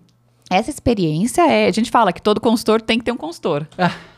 essa 0.51 0.69
experiência 0.71 1.43
é. 1.51 1.67
A 1.67 1.73
gente 1.73 1.91
fala 1.91 2.13
que 2.13 2.21
todo 2.21 2.41
consultor 2.41 2.83
tem 2.83 2.99
que 2.99 3.05
ter 3.05 3.13
um 3.13 3.17
consultor. 3.17 3.67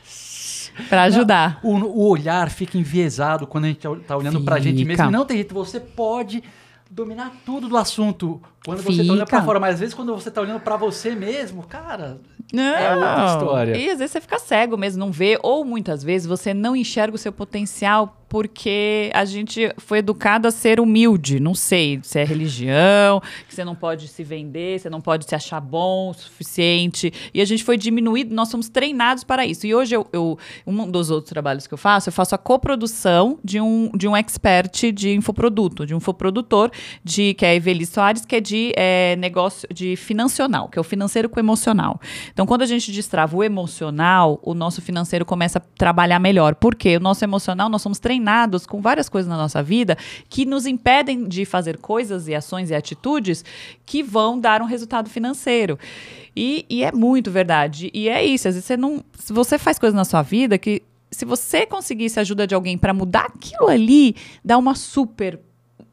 Para 0.88 1.04
ajudar. 1.04 1.60
O, 1.62 1.74
o 1.74 2.08
olhar 2.08 2.50
fica 2.50 2.78
enviesado 2.78 3.46
quando 3.46 3.64
a 3.64 3.68
gente 3.68 3.80
tá 4.06 4.16
olhando 4.16 4.40
pra 4.42 4.58
gente 4.58 4.78
Fica. 4.78 4.88
mesmo. 4.88 5.08
E 5.08 5.12
Não 5.12 5.24
tem 5.24 5.36
jeito, 5.38 5.54
você 5.54 5.80
pode 5.80 6.42
dominar 6.90 7.32
tudo 7.44 7.68
do 7.68 7.76
assunto 7.76 8.40
quando 8.66 8.82
você 8.82 9.04
tá 9.04 9.12
olhando 9.12 9.26
pra 9.28 9.42
fora, 9.42 9.60
mas 9.60 9.74
às 9.74 9.80
vezes 9.80 9.94
quando 9.94 10.14
você 10.14 10.30
tá 10.30 10.40
olhando 10.42 10.60
pra 10.60 10.76
você 10.76 11.14
mesmo, 11.14 11.62
cara, 11.62 12.18
Não. 12.52 12.62
É 12.62 12.94
outra 12.94 13.26
história. 13.26 13.76
E 13.76 13.90
às 13.90 13.98
vezes 13.98 14.10
você 14.12 14.20
fica 14.20 14.38
cego 14.38 14.76
mesmo, 14.76 15.00
não 15.00 15.10
vê, 15.10 15.38
ou 15.42 15.64
muitas 15.64 16.02
vezes 16.04 16.26
você 16.26 16.52
não 16.52 16.76
enxerga 16.76 17.14
o 17.14 17.18
seu 17.18 17.32
potencial 17.32 18.20
porque 18.28 19.08
a 19.14 19.24
gente 19.24 19.72
foi 19.78 19.98
educado 19.98 20.48
a 20.48 20.50
ser 20.50 20.80
humilde. 20.80 21.38
Não 21.38 21.54
sei 21.54 22.00
se 22.02 22.18
é 22.18 22.24
religião, 22.24 23.20
que 23.48 23.54
você 23.54 23.64
não 23.64 23.74
pode 23.76 24.08
se 24.08 24.24
vender, 24.24 24.80
você 24.80 24.90
não 24.90 25.00
pode 25.00 25.26
se 25.26 25.34
achar 25.34 25.60
bom 25.60 26.10
o 26.10 26.14
suficiente. 26.14 27.12
E 27.32 27.40
a 27.40 27.44
gente 27.44 27.62
foi 27.62 27.76
diminuído, 27.78 28.34
nós 28.34 28.48
somos 28.48 28.68
treinados 28.68 29.22
para 29.22 29.46
isso. 29.46 29.64
E 29.64 29.72
hoje, 29.74 29.94
eu, 29.94 30.06
eu- 30.12 30.36
um 30.66 30.90
dos 30.90 31.08
outros 31.08 31.30
trabalhos 31.30 31.68
que 31.68 31.74
eu 31.74 31.78
faço, 31.78 32.08
eu 32.08 32.12
faço 32.12 32.34
a 32.34 32.38
coprodução 32.38 33.38
de 33.44 33.60
um, 33.60 33.90
de 33.96 34.08
um 34.08 34.16
expert 34.16 34.90
de 34.92 35.14
infoproduto, 35.14 35.86
de 35.86 35.94
um 35.94 35.98
infoprodutor, 35.98 36.70
de, 37.04 37.32
que 37.34 37.46
é 37.46 37.50
a 37.50 37.54
Eveli 37.54 37.86
Soares, 37.86 38.24
que 38.26 38.34
é 38.34 38.40
de 38.40 38.55
é, 38.76 39.16
negócio 39.16 39.68
de 39.72 39.96
financional, 39.96 40.68
que 40.68 40.78
é 40.78 40.80
o 40.80 40.84
financeiro 40.84 41.28
com 41.28 41.40
emocional. 41.40 42.00
Então, 42.32 42.46
quando 42.46 42.62
a 42.62 42.66
gente 42.66 42.92
destrava 42.92 43.36
o 43.36 43.42
emocional, 43.42 44.38
o 44.42 44.54
nosso 44.54 44.80
financeiro 44.82 45.24
começa 45.24 45.58
a 45.58 45.62
trabalhar 45.76 46.18
melhor. 46.18 46.54
Por 46.54 46.74
quê? 46.74 46.96
O 46.96 47.00
nosso 47.00 47.24
emocional, 47.24 47.68
nós 47.68 47.82
somos 47.82 47.98
treinados 47.98 48.66
com 48.66 48.80
várias 48.80 49.08
coisas 49.08 49.28
na 49.28 49.36
nossa 49.36 49.62
vida 49.62 49.96
que 50.28 50.44
nos 50.44 50.66
impedem 50.66 51.26
de 51.26 51.44
fazer 51.44 51.78
coisas 51.78 52.28
e 52.28 52.34
ações 52.34 52.70
e 52.70 52.74
atitudes 52.74 53.44
que 53.84 54.02
vão 54.02 54.38
dar 54.38 54.62
um 54.62 54.66
resultado 54.66 55.08
financeiro. 55.10 55.78
E, 56.36 56.66
e 56.68 56.84
é 56.84 56.92
muito 56.92 57.30
verdade. 57.30 57.90
E 57.94 58.08
é 58.08 58.24
isso. 58.24 58.46
Às 58.46 58.54
vezes 58.54 58.66
você 58.66 58.76
não. 58.76 59.02
Se 59.18 59.32
você 59.32 59.58
faz 59.58 59.78
coisas 59.78 59.96
na 59.96 60.04
sua 60.04 60.22
vida 60.22 60.58
que. 60.58 60.82
Se 61.08 61.24
você 61.24 61.64
conseguisse 61.64 62.18
a 62.18 62.22
ajuda 62.22 62.46
de 62.46 62.54
alguém 62.54 62.76
para 62.76 62.92
mudar 62.92 63.26
aquilo 63.26 63.68
ali, 63.68 64.16
dá 64.44 64.58
uma 64.58 64.74
super 64.74 65.40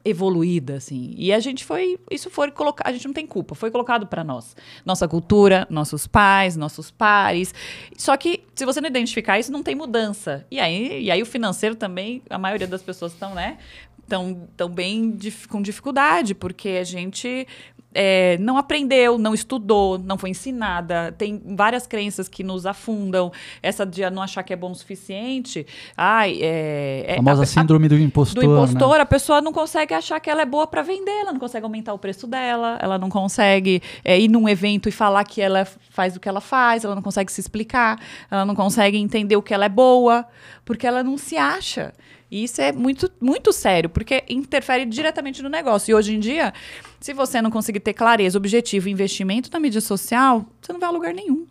evoluída, 0.04 0.76
assim. 0.76 1.14
E 1.16 1.32
a 1.32 1.40
gente 1.40 1.64
foi, 1.64 1.98
isso 2.10 2.28
foi 2.28 2.50
colocado, 2.50 2.86
a 2.88 2.92
gente 2.92 3.06
não 3.06 3.14
tem 3.14 3.26
culpa, 3.26 3.54
foi 3.54 3.70
colocado 3.70 4.06
para 4.06 4.22
nós. 4.22 4.54
Nossa 4.84 5.08
cultura, 5.08 5.66
nossos 5.70 6.06
pais, 6.06 6.56
nossos 6.56 6.90
pares. 6.90 7.54
Só 7.96 8.16
que 8.16 8.44
se 8.54 8.64
você 8.66 8.80
não 8.80 8.88
identificar 8.88 9.38
isso, 9.38 9.50
não 9.50 9.62
tem 9.62 9.74
mudança. 9.74 10.46
E 10.50 10.60
aí, 10.60 11.04
e 11.04 11.10
aí 11.10 11.22
o 11.22 11.26
financeiro 11.26 11.74
também, 11.74 12.22
a 12.28 12.38
maioria 12.38 12.66
das 12.66 12.82
pessoas 12.82 13.12
estão, 13.12 13.34
né? 13.34 13.58
Estão 14.02 14.46
tão 14.54 14.68
bem 14.68 15.10
dif- 15.12 15.48
com 15.48 15.62
dificuldade, 15.62 16.34
porque 16.34 16.68
a 16.68 16.84
gente 16.84 17.46
é, 17.94 18.36
não 18.40 18.58
aprendeu, 18.58 19.16
não 19.16 19.32
estudou, 19.32 19.98
não 19.98 20.18
foi 20.18 20.30
ensinada. 20.30 21.14
Tem 21.16 21.40
várias 21.56 21.86
crenças 21.86 22.28
que 22.28 22.42
nos 22.42 22.66
afundam. 22.66 23.30
Essa 23.62 23.86
de 23.86 24.08
não 24.10 24.22
achar 24.22 24.42
que 24.42 24.52
é 24.52 24.56
bom 24.56 24.72
o 24.72 24.74
suficiente. 24.74 25.66
Ai, 25.96 26.38
é. 26.42 27.04
é- 27.06 27.12
a 27.14 27.16
famosa 27.16 27.42
a- 27.42 27.44
a- 27.44 27.46
síndrome 27.46 27.88
do 27.88 27.96
impostor, 27.98 28.42
do 28.42 28.54
né? 28.54 28.62
impostor, 28.72 29.00
a 29.00 29.06
pessoa 29.06 29.40
não 29.40 29.52
consegue 29.52 29.94
achar 29.94 30.18
que 30.20 30.28
ela 30.28 30.42
é 30.42 30.46
boa 30.46 30.66
para 30.66 30.82
vender, 30.82 31.10
ela 31.20 31.32
não 31.32 31.40
consegue 31.40 31.64
aumentar 31.64 31.94
o 31.94 31.98
preço 31.98 32.26
dela, 32.26 32.78
ela 32.82 32.98
não 32.98 33.08
consegue 33.08 33.80
é, 34.04 34.18
ir 34.18 34.28
num 34.28 34.48
evento 34.48 34.88
e 34.88 34.92
falar 34.92 35.24
que 35.24 35.40
ela 35.40 35.64
faz 35.90 36.16
o 36.16 36.20
que 36.20 36.28
ela 36.28 36.40
faz, 36.40 36.84
ela 36.84 36.94
não 36.94 37.02
consegue 37.02 37.30
se 37.30 37.40
explicar, 37.40 37.98
ela 38.30 38.44
não 38.44 38.54
consegue 38.54 38.98
entender 38.98 39.36
o 39.36 39.42
que 39.42 39.54
ela 39.54 39.66
é 39.66 39.68
boa, 39.68 40.26
porque 40.64 40.86
ela 40.86 41.02
não 41.02 41.16
se 41.16 41.36
acha. 41.36 41.92
E 42.30 42.44
isso 42.44 42.60
é 42.60 42.72
muito, 42.72 43.10
muito 43.20 43.52
sério, 43.52 43.88
porque 43.88 44.24
interfere 44.28 44.84
diretamente 44.84 45.42
no 45.42 45.48
negócio. 45.48 45.92
E 45.92 45.94
hoje 45.94 46.14
em 46.14 46.18
dia, 46.18 46.52
se 47.00 47.12
você 47.12 47.40
não 47.40 47.50
conseguir 47.50 47.80
ter 47.80 47.94
clareza, 47.94 48.36
objetivo 48.36 48.88
investimento 48.88 49.50
na 49.52 49.60
mídia 49.60 49.80
social, 49.80 50.46
você 50.60 50.72
não 50.72 50.80
vai 50.80 50.88
a 50.88 50.92
lugar 50.92 51.14
nenhum 51.14 51.46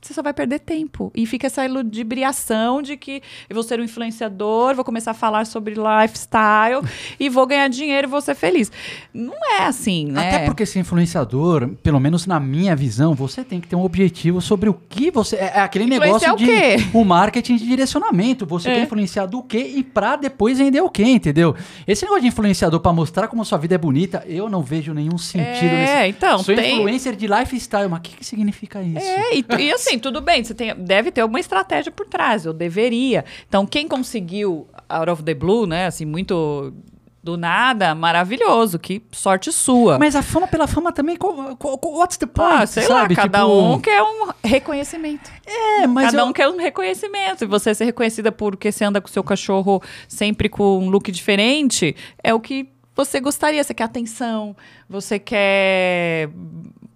você 0.00 0.14
só 0.14 0.22
vai 0.22 0.32
perder 0.32 0.60
tempo. 0.60 1.10
E 1.14 1.26
fica 1.26 1.46
essa 1.48 1.66
ludibriação 1.66 2.80
de 2.80 2.96
que 2.96 3.20
eu 3.48 3.54
vou 3.54 3.62
ser 3.62 3.80
um 3.80 3.84
influenciador, 3.84 4.74
vou 4.74 4.84
começar 4.84 5.10
a 5.10 5.14
falar 5.14 5.44
sobre 5.46 5.74
lifestyle 5.74 6.82
e 7.18 7.28
vou 7.28 7.46
ganhar 7.46 7.68
dinheiro 7.68 8.06
e 8.06 8.10
vou 8.10 8.20
ser 8.20 8.34
feliz. 8.34 8.70
Não 9.12 9.34
é 9.58 9.64
assim, 9.66 10.06
né? 10.06 10.28
Até 10.28 10.44
porque 10.46 10.64
ser 10.64 10.78
influenciador, 10.80 11.68
pelo 11.82 11.98
menos 12.00 12.26
na 12.26 12.38
minha 12.38 12.74
visão, 12.76 13.14
você 13.14 13.42
tem 13.44 13.60
que 13.60 13.66
ter 13.68 13.76
um 13.76 13.82
objetivo 13.84 14.40
sobre 14.40 14.68
o 14.68 14.74
que 14.88 15.10
você. 15.10 15.36
É 15.36 15.48
é 15.58 15.60
aquele 15.60 15.86
negócio 15.86 16.32
o 16.32 16.36
de 16.36 16.44
quê? 16.46 16.76
o 16.92 17.04
marketing 17.04 17.56
de 17.56 17.66
direcionamento. 17.66 18.46
Você 18.46 18.68
É. 18.68 18.74
quer 18.76 18.82
influenciar 18.82 19.26
do 19.26 19.42
quê 19.42 19.72
e 19.76 19.82
pra 19.82 20.14
depois 20.14 20.58
vender 20.58 20.80
o 20.80 20.88
quê, 20.90 21.02
entendeu? 21.04 21.54
Esse 21.86 22.02
negócio 22.04 22.22
de 22.22 22.28
influenciador 22.28 22.78
pra 22.80 22.92
mostrar 22.92 23.26
como 23.28 23.44
sua 23.44 23.58
vida 23.58 23.74
é 23.74 23.78
bonita, 23.78 24.22
eu 24.26 24.48
não 24.48 24.62
vejo 24.62 24.92
nenhum 24.94 25.18
sentido 25.18 25.64
É, 25.74 26.02
nesse. 26.04 26.16
então, 26.16 26.38
Sou 26.38 26.54
tem- 26.54 26.74
influencer 26.76 27.16
de 27.16 27.26
lifestyle, 27.26 27.88
mas 27.88 27.98
o 27.98 28.02
que, 28.02 28.16
que 28.18 28.24
significa 28.24 28.80
isso? 28.82 28.98
É, 29.06 29.34
e, 29.36 29.44
e 29.58 29.72
assim, 29.72 29.87
tudo 29.96 30.20
bem, 30.20 30.42
você 30.42 30.52
tem, 30.54 30.74
deve 30.74 31.12
ter 31.12 31.22
uma 31.22 31.38
estratégia 31.38 31.92
por 31.92 32.04
trás, 32.08 32.44
eu 32.44 32.52
deveria. 32.52 33.24
Então, 33.48 33.64
quem 33.64 33.86
conseguiu 33.86 34.66
out 34.88 35.08
of 35.08 35.22
the 35.22 35.34
blue, 35.34 35.66
né, 35.68 35.86
assim, 35.86 36.04
muito 36.04 36.74
do 37.22 37.36
nada, 37.36 37.94
maravilhoso, 37.94 38.78
que 38.78 39.02
sorte 39.12 39.52
sua. 39.52 39.98
Mas 39.98 40.16
a 40.16 40.22
fama 40.22 40.46
pela 40.48 40.66
fama 40.66 40.90
também, 40.92 41.14
qual- 41.16 41.56
qual- 41.56 41.76
qual- 41.76 41.94
what's 41.94 42.16
the 42.16 42.26
point, 42.26 42.62
Ah, 42.62 42.66
sei 42.66 42.84
sabe? 42.84 43.14
lá, 43.14 43.22
cada 43.22 43.40
Tipo, 43.40 43.52
um 43.52 43.78
quer 43.80 44.02
um 44.02 44.28
reconhecimento. 44.42 45.30
É, 45.44 45.86
mas 45.86 46.06
cada 46.06 46.22
eu- 46.22 46.26
um 46.26 46.32
quer 46.32 46.48
um 46.48 46.56
reconhecimento. 46.56 47.44
E 47.44 47.46
você 47.46 47.74
ser 47.74 47.84
reconhecida 47.84 48.32
porque 48.32 48.72
você 48.72 48.84
anda 48.84 49.00
com 49.00 49.08
o 49.08 49.10
seu 49.10 49.22
cachorro 49.22 49.82
sempre 50.08 50.48
com 50.48 50.78
um 50.78 50.88
look 50.88 51.10
diferente, 51.12 51.94
é 52.24 52.32
o 52.32 52.40
que 52.40 52.68
você 52.96 53.20
gostaria. 53.20 53.62
Você 53.62 53.74
quer 53.74 53.84
atenção, 53.84 54.56
você 54.88 55.18
quer 55.18 56.30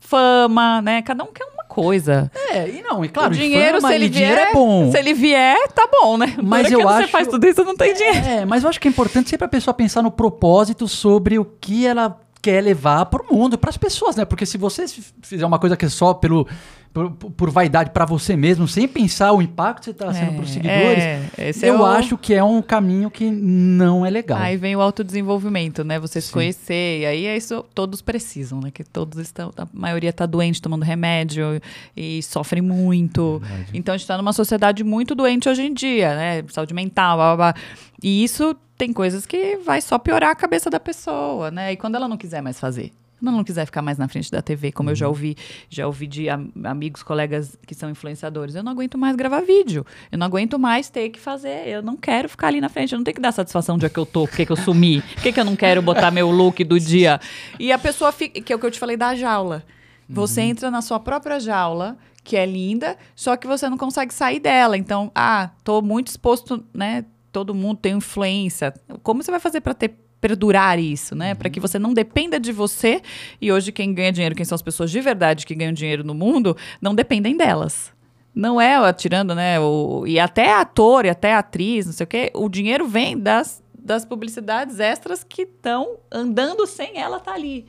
fama, 0.01 0.81
né? 0.83 1.03
Cada 1.03 1.25
um 1.25 1.29
quer 1.33 1.45
uma 1.45 1.62
coisa. 1.73 2.31
É, 2.51 2.69
e 2.69 2.83
não, 2.83 3.05
e 3.05 3.09
claro, 3.09 3.33
o 3.33 3.37
dinheiro, 3.37 3.77
fama 3.77 3.89
se 3.89 3.95
ele 3.95 4.09
dinheiro 4.09 4.37
vier, 4.37 4.49
é 4.49 4.53
bom. 4.53 4.91
se 4.91 4.99
ele 4.99 5.15
vier, 5.15 5.69
tá 5.75 5.89
bom, 5.91 6.17
né? 6.19 6.35
Mas 6.43 6.71
eu 6.71 6.87
acho- 6.89 7.03
você 7.07 7.09
faz 7.09 7.29
tudo 7.29 7.47
isso, 7.47 7.65
não 7.65 7.77
tem 7.77 7.95
dinheiro. 7.95 8.19
É, 8.27 8.45
mas 8.45 8.63
eu 8.63 8.69
acho 8.69 8.81
que 8.81 8.87
é 8.89 8.91
importante 8.91 9.31
sempre 9.31 9.45
a 9.45 9.49
pessoa 9.49 9.73
pensar 9.75 10.03
no 10.03 10.11
propósito 10.11 10.87
sobre 10.87 11.39
o 11.39 11.45
que 11.45 11.87
ela 11.87 12.19
quer 12.43 12.61
levar 12.63 13.07
pro 13.07 13.25
mundo, 13.31 13.57
pras 13.57 13.77
pessoas, 13.77 14.17
né? 14.17 14.25
Porque 14.25 14.45
se 14.45 14.59
você 14.59 14.85
fizer 15.23 15.47
uma 15.47 15.59
coisa 15.61 15.77
que 15.77 15.85
é 15.85 15.89
só 15.89 16.13
pelo 16.13 16.47
por, 16.93 17.11
por 17.11 17.51
vaidade 17.51 17.91
pra 17.91 18.05
você 18.05 18.37
mesmo, 18.37 18.69
sem 18.69 18.87
pensar 18.87 19.33
o 19.33 19.41
impacto 19.41 19.81
que 19.81 19.85
você 19.87 19.95
tá 19.95 20.13
sendo 20.13 20.35
pros 20.35 20.51
seguidores, 20.51 21.03
é, 21.03 21.21
é 21.39 21.53
eu 21.63 21.81
o- 21.81 21.85
acho 21.87 22.19
que 22.19 22.35
é 22.35 22.45
um 22.45 22.61
caminho 22.61 23.11
que 23.11 23.31
não 23.31 24.05
é 24.05 24.11
legal. 24.11 24.39
Aí 24.39 24.57
vem 24.57 24.77
o 24.77 24.81
autodesenvolvimento, 24.81 25.83
né? 25.85 25.99
Você 25.99 26.21
se 26.21 26.27
Sim. 26.29 26.33
conhecer. 26.35 27.01
E 27.01 27.07
aí 27.07 27.27
é 27.27 27.37
isso 27.37 27.65
todos 27.75 28.03
precisam, 28.03 28.61
né? 28.61 28.71
Que 28.71 28.85
todos 28.85 29.19
estão. 29.19 29.51
A 29.57 29.67
maioria 29.73 30.13
tá 30.13 30.27
doente, 30.27 30.61
tomando 30.61 30.83
remédio 30.85 31.61
e 31.97 32.23
sofre 32.23 32.61
muito. 32.61 33.41
Então 33.73 33.95
a 33.95 33.99
gente 33.99 34.07
tá 34.07 34.17
numa 34.17 34.33
sociedade 34.33 34.85
muito 34.85 35.15
doente 35.15 35.49
hoje 35.49 35.63
em 35.63 35.73
dia, 35.73 36.15
né? 36.15 36.45
Saúde 36.51 36.75
mental, 36.75 37.17
blá, 37.17 37.37
blá, 37.37 37.53
blá. 37.53 37.63
E 38.03 38.23
isso 38.25 38.55
tem 38.77 38.93
coisas 38.93 39.25
que 39.25 39.57
vai 39.59 39.81
só 39.81 39.99
piorar 39.99 40.31
a 40.31 40.35
cabeça 40.35 40.69
da 40.69 40.81
pessoa, 40.81 41.51
né? 41.51 41.73
E 41.73 41.77
quando 41.77 41.95
ela 41.95 42.09
não 42.09 42.17
quiser 42.17 42.43
mais 42.43 42.59
fazer. 42.61 42.93
Quando 43.23 43.29
ela 43.29 43.37
não 43.37 43.45
quiser 43.45 43.65
ficar 43.67 43.83
mais 43.83 43.99
na 43.99 44.09
frente 44.09 44.29
da 44.33 44.43
TV, 44.43 44.73
como 44.73 44.91
eu 44.91 44.97
já 44.97 45.07
ouvi, 45.07 45.37
já 45.71 45.87
ouvi 45.87 46.09
de 46.09 46.29
am- 46.29 46.51
amigos, 46.65 47.05
colegas 47.05 47.57
que 47.65 47.73
são 47.73 47.89
influenciadores, 47.89 48.57
eu 48.57 48.65
não 48.65 48.73
aguento 48.73 48.99
mais 48.99 49.15
gravar 49.15 49.43
vídeo. 49.43 49.87
Eu 50.11 50.19
não 50.19 50.27
aguento 50.27 50.59
mais 50.59 50.91
ter 50.91 51.09
que 51.09 51.21
fazer. 51.21 51.69
Eu 51.69 51.83
não 51.83 51.97
quero 51.97 52.29
ficar 52.29 52.49
ali 52.49 52.61
na 52.61 52.69
frente. 52.69 52.93
Eu 52.93 52.99
não 52.99 53.05
tenho 53.05 53.15
que 53.15 53.21
dar 53.21 53.31
satisfação 53.31 53.77
onde 53.77 53.87
é 53.87 53.89
que 53.89 53.97
eu 53.99 54.05
tô, 54.05 54.27
por 54.27 54.35
que 54.37 54.51
eu 54.51 54.57
sumi, 54.57 55.01
por 55.03 55.23
que 55.33 55.39
eu 55.39 55.45
não 55.45 55.55
quero 55.55 55.81
botar 55.81 56.11
meu 56.11 56.33
look 56.33 56.65
do 56.65 56.81
dia. 56.81 57.21
E 57.61 57.71
a 57.71 57.79
pessoa 57.79 58.11
fica. 58.11 58.41
Que 58.41 58.53
é 58.53 58.57
o 58.57 58.59
que 58.59 58.67
eu 58.67 58.71
te 58.73 58.81
falei 58.81 58.97
da 58.97 59.15
jaula. 59.15 59.63
Você 60.09 60.41
entra 60.41 60.69
na 60.69 60.83
sua 60.83 60.99
própria 60.99 61.39
jaula, 61.39 61.97
que 62.25 62.37
é 62.37 62.45
linda, 62.45 62.99
só 63.15 63.37
que 63.37 63.47
você 63.47 63.69
não 63.69 63.79
consegue 63.79 64.13
sair 64.13 64.41
dela. 64.41 64.77
Então, 64.77 65.13
ah, 65.15 65.51
tô 65.63 65.81
muito 65.81 66.09
exposto, 66.09 66.63
né? 66.75 67.05
Todo 67.31 67.55
mundo 67.55 67.79
tem 67.79 67.95
influência. 67.95 68.75
Como 69.03 69.23
você 69.23 69.31
vai 69.31 69.41
fazer 69.41 69.61
para 69.63 69.73
ter 69.73 69.95
perdurar 70.23 70.79
isso, 70.79 71.17
né? 71.17 71.35
Para 71.35 71.51
que 71.51 71.59
você 71.59 71.81
não 71.81 71.93
dependa 71.93 72.39
de 72.39 72.53
você. 72.53 73.03
E 73.41 73.53
hoje 73.53 73.73
quem 73.73 73.93
ganha 73.93 74.13
dinheiro, 74.13 74.37
quem 74.37 74.45
são 74.45 74.55
as 74.55 74.63
pessoas 74.63 74.89
de 74.89 75.01
verdade 75.01 75.45
que 75.45 75.55
ganham 75.55 75.73
dinheiro 75.73 76.05
no 76.05 76.15
mundo, 76.15 76.57
não 76.81 76.95
dependem 76.95 77.37
delas. 77.37 77.93
Não 78.33 78.61
é 78.61 78.91
tirando, 78.93 79.35
né? 79.35 79.59
O, 79.59 80.07
e 80.07 80.21
até 80.21 80.55
ator, 80.55 81.05
e 81.05 81.11
até 81.11 81.35
atriz, 81.35 81.87
não 81.87 81.93
sei 81.93 82.05
o 82.05 82.07
quê, 82.07 82.31
o 82.35 82.49
dinheiro 82.49 82.87
vem 82.87 83.19
das, 83.19 83.63
das 83.77 84.05
publicidades 84.05 84.79
extras 84.79 85.25
que 85.25 85.43
estão 85.43 85.99
andando 86.11 86.67
sem 86.69 86.99
ela 86.99 87.17
estar 87.17 87.33
ali. 87.33 87.67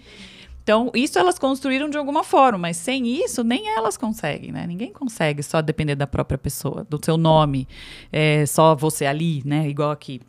Então, 0.61 0.89
isso 0.93 1.19
elas 1.19 1.37
construíram 1.37 1.89
de 1.89 1.97
alguma 1.97 2.23
forma, 2.23 2.57
mas 2.57 2.77
sem 2.77 3.05
isso, 3.05 3.43
nem 3.43 3.67
elas 3.67 3.97
conseguem, 3.97 4.53
né? 4.53 4.65
Ninguém 4.65 4.93
consegue 4.93 5.43
só 5.43 5.61
depender 5.61 5.95
da 5.95 6.07
própria 6.07 6.37
pessoa, 6.37 6.87
do 6.89 7.03
seu 7.03 7.17
nome, 7.17 7.67
é, 8.09 8.45
só 8.45 8.73
você 8.73 9.05
ali, 9.05 9.41
né? 9.43 9.67
Igual 9.67 9.91
aqui 9.91 10.21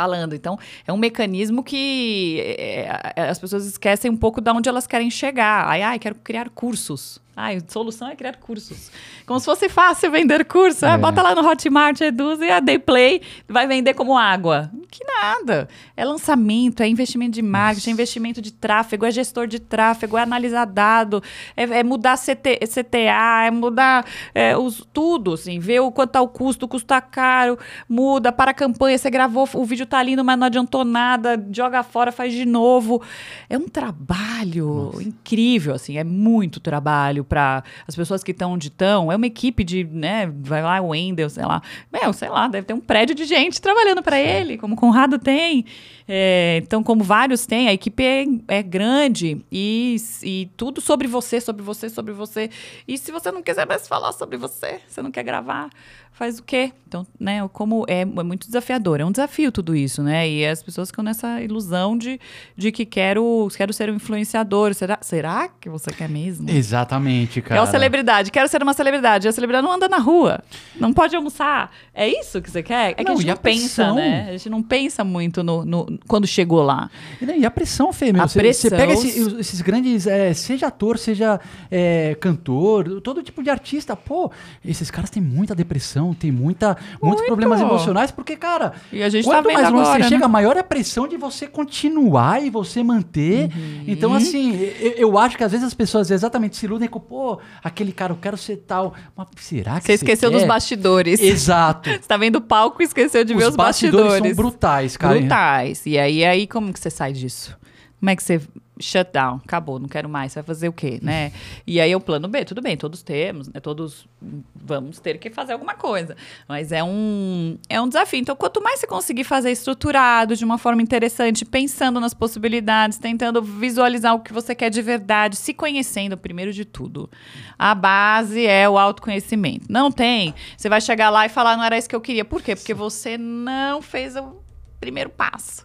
falando. 0.00 0.34
Então, 0.34 0.58
é 0.86 0.92
um 0.92 0.96
mecanismo 0.96 1.62
que 1.62 2.40
é, 2.40 2.88
as 3.28 3.38
pessoas 3.38 3.66
esquecem 3.66 4.10
um 4.10 4.16
pouco 4.16 4.40
de 4.40 4.50
onde 4.50 4.68
elas 4.68 4.86
querem 4.86 5.10
chegar. 5.10 5.66
Ai, 5.68 5.82
ai, 5.82 5.98
quero 5.98 6.14
criar 6.16 6.48
cursos. 6.50 7.20
Ai, 7.36 7.56
a 7.56 7.72
solução 7.72 8.08
é 8.08 8.16
criar 8.16 8.36
cursos. 8.36 8.90
Como 9.24 9.38
se 9.38 9.46
fosse 9.46 9.68
fácil 9.68 10.10
vender 10.10 10.44
curso. 10.44 10.84
Ah, 10.84 10.94
É. 10.94 10.98
bota 10.98 11.22
lá 11.22 11.34
no 11.34 11.46
Hotmart, 11.48 12.00
Eduz 12.00 12.40
e 12.40 12.50
a 12.50 12.60
Dayplay 12.60 13.22
vai 13.48 13.66
vender 13.66 13.94
como 13.94 14.18
água. 14.18 14.70
Que 14.90 15.04
nada. 15.04 15.68
É 15.96 16.04
lançamento, 16.04 16.82
é 16.82 16.88
investimento 16.88 17.32
de 17.32 17.42
marketing, 17.42 17.90
é 17.90 17.92
investimento 17.92 18.42
de 18.42 18.52
tráfego, 18.52 19.06
é 19.06 19.10
gestor 19.10 19.46
de 19.46 19.60
tráfego, 19.60 20.18
é 20.18 20.22
analisar 20.22 20.64
dado, 20.66 21.22
é, 21.56 21.62
é 21.62 21.84
mudar 21.84 22.16
CT, 22.18 22.58
CTA, 22.66 23.44
é 23.46 23.50
mudar 23.50 24.04
é, 24.34 24.56
os, 24.56 24.84
tudo, 24.92 25.34
assim, 25.34 25.58
ver 25.60 25.80
o 25.80 25.92
quanto 25.92 26.10
tá 26.10 26.20
o 26.20 26.28
custo, 26.28 26.66
o 26.66 26.68
custo 26.68 26.88
tá 26.88 27.00
caro, 27.00 27.56
muda, 27.88 28.32
para 28.32 28.50
a 28.50 28.54
campanha, 28.54 28.98
você 28.98 29.08
gravou, 29.08 29.48
o 29.54 29.64
vídeo 29.64 29.86
tá 29.86 30.02
lindo, 30.02 30.24
mas 30.24 30.36
não 30.36 30.46
adiantou 30.48 30.84
nada, 30.84 31.42
joga 31.52 31.82
fora, 31.84 32.10
faz 32.10 32.32
de 32.32 32.44
novo. 32.44 33.00
É 33.48 33.56
um 33.56 33.68
trabalho 33.68 34.92
incrível, 35.00 35.74
assim, 35.74 35.96
é 35.96 36.04
muito 36.04 36.58
trabalho 36.58 37.19
para 37.24 37.62
as 37.86 37.94
pessoas 37.94 38.22
que 38.22 38.30
estão 38.30 38.52
onde 38.52 38.68
estão. 38.68 39.10
É 39.10 39.16
uma 39.16 39.26
equipe 39.26 39.64
de, 39.64 39.84
né, 39.84 40.32
vai 40.40 40.62
lá, 40.62 40.80
o 40.80 40.88
Wendel, 40.88 41.28
sei 41.28 41.44
lá. 41.44 41.62
Meu, 41.92 42.12
sei 42.12 42.28
lá, 42.28 42.48
deve 42.48 42.66
ter 42.66 42.74
um 42.74 42.80
prédio 42.80 43.14
de 43.14 43.24
gente 43.24 43.60
trabalhando 43.60 44.02
para 44.02 44.18
ele, 44.18 44.58
como 44.58 44.74
o 44.74 44.76
Conrado 44.76 45.18
tem. 45.18 45.64
É, 46.08 46.60
então, 46.62 46.82
como 46.82 47.04
vários 47.04 47.46
têm, 47.46 47.68
a 47.68 47.72
equipe 47.72 48.02
é, 48.04 48.24
é 48.48 48.62
grande 48.62 49.44
e, 49.50 49.96
e 50.22 50.50
tudo 50.56 50.80
sobre 50.80 51.06
você, 51.06 51.40
sobre 51.40 51.62
você, 51.62 51.88
sobre 51.88 52.12
você. 52.12 52.50
E 52.86 52.98
se 52.98 53.12
você 53.12 53.30
não 53.30 53.42
quiser 53.42 53.66
mais 53.66 53.86
falar 53.86 54.12
sobre 54.12 54.36
você, 54.36 54.80
você 54.88 55.00
não 55.02 55.10
quer 55.10 55.22
gravar, 55.22 55.70
faz 56.12 56.38
o 56.38 56.42
quê? 56.42 56.72
Então, 56.86 57.06
né, 57.20 57.48
como 57.52 57.84
é, 57.86 58.00
é 58.00 58.04
muito 58.04 58.46
desafiador, 58.48 59.00
é 59.00 59.04
um 59.04 59.12
desafio 59.12 59.52
tudo 59.52 59.76
isso, 59.76 60.02
né? 60.02 60.28
E 60.28 60.44
as 60.44 60.60
pessoas 60.60 60.88
ficam 60.90 61.04
nessa 61.04 61.40
ilusão 61.40 61.96
de, 61.96 62.18
de 62.56 62.72
que 62.72 62.84
quero, 62.84 63.46
quero 63.56 63.72
ser 63.72 63.88
um 63.90 63.94
influenciador. 63.94 64.74
Será, 64.74 64.98
será 65.00 65.48
que 65.48 65.68
você 65.70 65.92
quer 65.92 66.08
mesmo? 66.08 66.50
Exatamente, 66.50 67.40
cara. 67.40 67.60
É 67.60 67.62
uma 67.62 67.70
celebridade, 67.70 68.32
quero 68.32 68.48
ser 68.48 68.60
uma 68.60 68.74
celebridade. 68.74 69.28
A 69.28 69.32
celebridade 69.32 69.64
não 69.64 69.72
anda 69.72 69.88
na 69.88 69.98
rua, 69.98 70.42
não 70.80 70.92
pode 70.92 71.14
almoçar. 71.14 71.70
É 71.94 72.08
isso 72.08 72.42
que 72.42 72.50
você 72.50 72.60
quer? 72.60 72.90
É 72.90 72.94
que 72.94 73.04
Não, 73.04 73.12
a 73.12 73.16
gente 73.16 73.26
não 73.26 73.34
a 73.34 73.36
pensa, 73.36 73.60
pressão? 73.84 73.94
né? 73.94 74.26
A 74.28 74.32
gente 74.32 74.50
não 74.50 74.62
pensa 74.62 75.04
muito 75.04 75.44
no, 75.44 75.64
no- 75.64 75.98
quando 76.08 76.26
chegou 76.26 76.60
lá. 76.62 76.90
E 77.22 77.26
daí, 77.26 77.44
a 77.44 77.50
pressão, 77.52 77.92
Fê, 77.92 78.12
meu. 78.12 78.22
A 78.22 78.26
Você, 78.26 78.40
pressão, 78.40 78.68
você 78.70 78.76
pega 78.76 78.92
os- 78.94 79.04
esse- 79.04 79.20
os- 79.20 79.38
esses 79.38 79.60
grandes, 79.60 80.08
é, 80.08 80.34
seja 80.34 80.66
ator, 80.66 80.98
seja 80.98 81.38
é, 81.70 82.16
cantor, 82.20 83.00
todo 83.00 83.22
tipo 83.22 83.44
de 83.44 83.48
artista, 83.50 83.94
pô, 83.94 84.32
esses 84.64 84.90
caras 84.90 85.08
têm 85.08 85.22
muita 85.22 85.54
depressão, 85.54 85.99
tem 86.14 86.32
muita, 86.32 86.76
muitos 87.00 87.20
Muito. 87.20 87.26
problemas 87.26 87.60
emocionais, 87.60 88.10
porque, 88.10 88.36
cara, 88.36 88.72
E 88.92 89.02
a 89.02 89.08
gente 89.08 89.24
tá 89.24 89.30
quanto 89.30 89.46
vendo 89.46 89.54
mais 89.54 89.70
longe 89.70 89.80
agora, 89.82 89.92
você 89.94 89.98
né? 90.02 90.08
chega, 90.08 90.28
maior 90.28 90.56
é 90.56 90.60
a 90.60 90.64
pressão 90.64 91.06
de 91.06 91.16
você 91.16 91.46
continuar 91.46 92.42
e 92.42 92.50
você 92.50 92.82
manter. 92.82 93.44
Uhum. 93.54 93.84
Então, 93.86 94.14
assim, 94.14 94.54
eu, 94.80 94.92
eu 94.92 95.18
acho 95.18 95.36
que 95.36 95.44
às 95.44 95.52
vezes 95.52 95.66
as 95.66 95.74
pessoas 95.74 96.10
exatamente 96.10 96.56
se 96.56 96.66
iludem 96.66 96.88
com, 96.88 96.98
pô, 96.98 97.38
aquele 97.62 97.92
cara, 97.92 98.12
eu 98.12 98.18
quero 98.20 98.36
ser 98.36 98.56
tal. 98.66 98.94
Mas 99.16 99.28
será 99.36 99.78
que 99.80 99.86
Você 99.86 99.92
esqueceu 99.94 100.30
quer? 100.30 100.38
dos 100.38 100.46
bastidores. 100.46 101.20
Exato. 101.20 101.90
Você 101.90 101.98
tá 102.08 102.16
vendo 102.16 102.36
o 102.36 102.40
palco 102.40 102.82
e 102.82 102.84
esqueceu 102.84 103.24
de 103.24 103.34
ver 103.34 103.44
os 103.44 103.50
os 103.50 103.56
bastidores, 103.56 104.06
bastidores. 104.06 104.36
são 104.36 104.44
brutais, 104.44 104.96
cara. 104.96 105.18
Brutais. 105.18 105.82
E 105.86 105.98
aí, 105.98 106.24
aí, 106.24 106.46
como 106.46 106.72
que 106.72 106.80
você 106.80 106.90
sai 106.90 107.12
disso? 107.12 107.56
Como 108.00 108.08
é 108.08 108.16
que 108.16 108.22
você 108.22 108.40
shut 108.80 109.12
down? 109.12 109.40
Acabou, 109.44 109.78
não 109.78 109.88
quero 109.88 110.08
mais. 110.08 110.32
Você 110.32 110.40
vai 110.40 110.46
fazer 110.46 110.68
o 110.68 110.72
quê, 110.72 110.98
né? 111.02 111.32
E 111.66 111.78
aí 111.78 111.92
é 111.92 111.96
o 111.96 112.00
plano 112.00 112.26
B, 112.26 112.46
tudo 112.46 112.62
bem, 112.62 112.78
todos 112.78 113.02
temos, 113.02 113.46
né? 113.48 113.60
Todos 113.60 114.08
vamos 114.54 114.98
ter 114.98 115.18
que 115.18 115.28
fazer 115.28 115.52
alguma 115.52 115.74
coisa. 115.74 116.16
Mas 116.48 116.72
é 116.72 116.82
um, 116.82 117.58
é 117.68 117.78
um 117.78 117.86
desafio. 117.86 118.18
Então, 118.18 118.34
quanto 118.34 118.62
mais 118.62 118.80
você 118.80 118.86
conseguir 118.86 119.24
fazer 119.24 119.50
estruturado, 119.50 120.34
de 120.34 120.44
uma 120.44 120.56
forma 120.56 120.80
interessante, 120.80 121.44
pensando 121.44 122.00
nas 122.00 122.14
possibilidades, 122.14 122.96
tentando 122.96 123.42
visualizar 123.42 124.14
o 124.14 124.20
que 124.20 124.32
você 124.32 124.54
quer 124.54 124.70
de 124.70 124.80
verdade, 124.80 125.36
se 125.36 125.52
conhecendo 125.52 126.16
primeiro 126.16 126.52
de 126.52 126.64
tudo. 126.64 127.10
A 127.58 127.74
base 127.74 128.46
é 128.46 128.66
o 128.66 128.78
autoconhecimento. 128.78 129.66
Não 129.68 129.92
tem. 129.92 130.34
Você 130.56 130.70
vai 130.70 130.80
chegar 130.80 131.10
lá 131.10 131.26
e 131.26 131.28
falar, 131.28 131.54
não 131.54 131.64
era 131.64 131.76
isso 131.76 131.88
que 131.88 131.94
eu 131.94 132.00
queria. 132.00 132.24
Por 132.24 132.40
quê? 132.40 132.56
Porque 132.56 132.72
você 132.72 133.18
não 133.18 133.82
fez 133.82 134.16
o 134.16 134.40
primeiro 134.80 135.10
passo. 135.10 135.64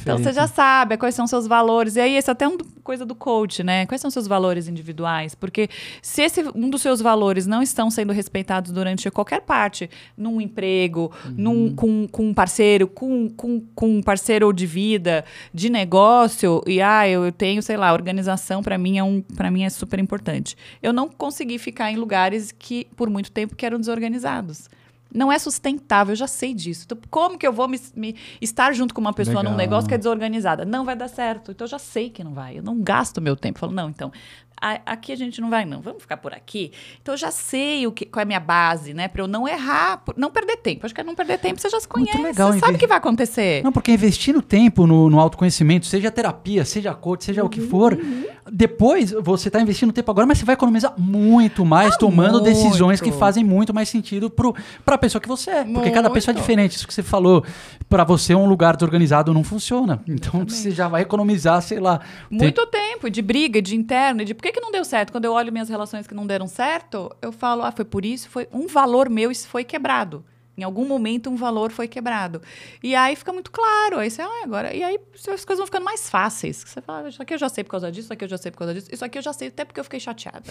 Então 0.00 0.18
você 0.18 0.32
já 0.32 0.46
sabe 0.46 0.96
quais 0.96 1.14
são 1.14 1.26
seus 1.26 1.46
valores. 1.46 1.96
E 1.96 2.00
aí, 2.00 2.16
isso 2.16 2.30
é 2.30 2.32
até 2.32 2.46
uma 2.46 2.58
coisa 2.82 3.04
do 3.04 3.14
coach, 3.14 3.62
né? 3.62 3.86
Quais 3.86 4.00
são 4.00 4.10
seus 4.10 4.26
valores 4.26 4.68
individuais? 4.68 5.34
Porque 5.34 5.68
se 6.00 6.22
esse, 6.22 6.42
um 6.54 6.68
dos 6.68 6.82
seus 6.82 7.00
valores 7.00 7.46
não 7.46 7.62
estão 7.62 7.90
sendo 7.90 8.12
respeitados 8.12 8.72
durante 8.72 9.10
qualquer 9.10 9.42
parte, 9.42 9.88
num 10.16 10.40
emprego, 10.40 11.12
num, 11.36 11.74
com, 11.74 12.06
com 12.08 12.28
um 12.28 12.34
parceiro, 12.34 12.86
com, 12.86 13.28
com, 13.30 13.60
com 13.74 13.96
um 13.96 14.02
parceiro 14.02 14.52
de 14.52 14.66
vida, 14.66 15.24
de 15.52 15.70
negócio, 15.70 16.62
e 16.66 16.80
ah, 16.80 17.08
eu 17.08 17.30
tenho, 17.32 17.62
sei 17.62 17.76
lá, 17.76 17.92
organização 17.92 18.62
para 18.62 18.76
mim 18.76 18.98
é 18.98 19.04
um 19.04 19.22
para 19.22 19.50
mim 19.50 19.64
é 19.64 19.70
super 19.70 19.98
importante. 19.98 20.56
Eu 20.82 20.92
não 20.92 21.08
consegui 21.08 21.58
ficar 21.58 21.90
em 21.90 21.96
lugares 21.96 22.52
que 22.52 22.86
por 22.96 23.08
muito 23.08 23.30
tempo 23.30 23.54
que 23.54 23.64
eram 23.64 23.78
desorganizados. 23.78 24.68
Não 25.14 25.30
é 25.30 25.38
sustentável, 25.38 26.12
eu 26.12 26.16
já 26.16 26.26
sei 26.26 26.54
disso. 26.54 26.84
Então, 26.86 26.98
como 27.10 27.36
que 27.38 27.46
eu 27.46 27.52
vou 27.52 27.68
me, 27.68 27.80
me- 27.94 28.16
estar 28.40 28.72
junto 28.72 28.94
com 28.94 29.00
uma 29.00 29.12
pessoa 29.12 29.36
num 29.42 29.50
Legal. 29.50 29.56
negócio 29.58 29.88
que 29.88 29.94
é 29.94 29.98
desorganizada? 29.98 30.64
Não 30.64 30.84
vai 30.84 30.96
dar 30.96 31.08
certo. 31.08 31.50
Então, 31.50 31.64
eu 31.66 31.70
já 31.70 31.78
sei 31.78 32.08
que 32.10 32.24
não 32.24 32.32
vai. 32.32 32.58
Eu 32.58 32.62
não 32.62 32.80
gasto 32.80 33.20
meu 33.20 33.36
tempo. 33.36 33.56
Eu 33.58 33.60
falo, 33.60 33.72
não, 33.72 33.88
então, 33.90 34.10
a- 34.62 34.80
aqui 34.92 35.12
a 35.12 35.16
gente 35.16 35.40
não 35.40 35.50
vai, 35.50 35.64
não. 35.64 35.80
Vamos 35.82 36.00
ficar 36.02 36.16
por 36.16 36.32
aqui. 36.32 36.72
Então 37.02 37.14
eu 37.14 37.18
já 37.18 37.30
sei 37.30 37.86
o 37.86 37.92
que, 37.92 38.06
qual 38.06 38.20
é 38.20 38.22
a 38.22 38.26
minha 38.26 38.40
base, 38.40 38.94
né? 38.94 39.08
Pra 39.08 39.22
eu 39.22 39.26
não 39.28 39.46
errar, 39.48 40.02
não 40.16 40.30
perder 40.30 40.56
tempo. 40.58 40.86
Acho 40.86 40.94
que 40.94 41.00
é 41.00 41.04
não 41.04 41.14
perder 41.14 41.38
tempo, 41.38 41.60
você 41.60 41.68
já 41.68 41.80
se 41.80 41.88
Muito 41.96 42.10
conhece. 42.12 42.22
legal, 42.22 42.52
você 42.52 42.60
sabe 42.60 42.76
o 42.76 42.78
que 42.78 42.86
vai 42.86 42.98
acontecer. 42.98 43.62
Não, 43.64 43.72
porque 43.72 43.92
investindo 43.92 44.40
tempo 44.40 44.86
no, 44.86 45.10
no 45.10 45.18
autoconhecimento, 45.20 45.86
seja 45.86 46.10
terapia, 46.10 46.64
seja 46.64 46.94
coach, 46.94 47.24
seja 47.24 47.42
o 47.44 47.48
que 47.48 47.60
for, 47.60 47.98
depois 48.50 49.12
você 49.12 49.48
está 49.48 49.60
investindo 49.60 49.92
tempo 49.92 50.10
agora, 50.10 50.26
mas 50.26 50.38
você 50.38 50.44
vai 50.44 50.54
economizar 50.54 50.94
muito 50.98 51.64
mais, 51.64 51.96
tomando 51.96 52.32
muito. 52.40 52.44
decisões 52.44 53.00
que 53.00 53.12
fazem 53.12 53.44
muito 53.44 53.72
mais 53.74 53.88
sentido 53.88 54.30
para 54.30 54.94
a 54.94 54.98
pessoa 54.98 55.20
que 55.20 55.28
você 55.28 55.50
é. 55.50 55.64
Porque 55.64 55.90
cada 55.90 56.10
pessoa 56.10 56.32
é 56.32 56.34
Muito. 56.34 56.42
diferente. 56.42 56.76
Isso 56.76 56.86
que 56.86 56.94
você 56.94 57.02
falou, 57.02 57.44
para 57.88 58.04
você 58.04 58.34
um 58.34 58.46
lugar 58.46 58.76
desorganizado 58.76 59.32
não 59.32 59.42
funciona. 59.44 60.02
Então 60.06 60.44
você 60.46 60.70
já 60.70 60.88
vai 60.88 61.02
economizar, 61.02 61.60
sei 61.62 61.78
lá. 61.80 62.00
Muito 62.30 62.66
tempo 62.66 63.08
de 63.10 63.22
briga, 63.22 63.60
de 63.62 63.74
interno, 63.76 64.24
de 64.24 64.34
por 64.34 64.42
que, 64.42 64.51
que 64.52 64.60
não 64.60 64.70
deu 64.70 64.84
certo? 64.84 65.10
Quando 65.10 65.24
eu 65.24 65.32
olho 65.32 65.52
minhas 65.52 65.68
relações 65.68 66.06
que 66.06 66.14
não 66.14 66.26
deram 66.26 66.46
certo, 66.46 67.10
eu 67.20 67.32
falo, 67.32 67.62
ah, 67.62 67.72
foi 67.72 67.84
por 67.84 68.04
isso, 68.04 68.28
foi 68.28 68.48
um 68.52 68.66
valor 68.66 69.08
meu 69.10 69.30
isso 69.30 69.48
foi 69.48 69.64
quebrado. 69.64 70.24
Em 70.56 70.62
algum 70.62 70.86
momento 70.86 71.30
um 71.30 71.36
valor 71.36 71.72
foi 71.72 71.88
quebrado. 71.88 72.42
E 72.82 72.94
aí 72.94 73.16
fica 73.16 73.32
muito 73.32 73.50
claro. 73.50 73.98
Aí 73.98 74.10
você, 74.10 74.20
ah, 74.20 74.42
agora. 74.44 74.74
E 74.74 74.82
aí 74.82 74.98
as 75.14 75.44
coisas 75.44 75.56
vão 75.56 75.66
ficando 75.66 75.84
mais 75.84 76.10
fáceis. 76.10 76.62
Você 76.66 76.80
fala, 76.80 77.06
"Ah, 77.06 77.08
isso 77.08 77.22
aqui 77.22 77.32
eu 77.34 77.38
já 77.38 77.48
sei 77.48 77.64
por 77.64 77.70
causa 77.70 77.90
disso, 77.90 78.06
isso 78.06 78.12
aqui 78.12 78.24
eu 78.24 78.28
já 78.28 78.38
sei 78.38 78.50
por 78.50 78.58
causa 78.58 78.74
disso, 78.74 78.88
isso 78.92 79.04
aqui 79.04 79.18
eu 79.18 79.22
já 79.22 79.32
sei 79.32 79.48
até 79.48 79.64
porque 79.64 79.80
eu 79.80 79.84
fiquei 79.84 79.98
chateada. 79.98 80.44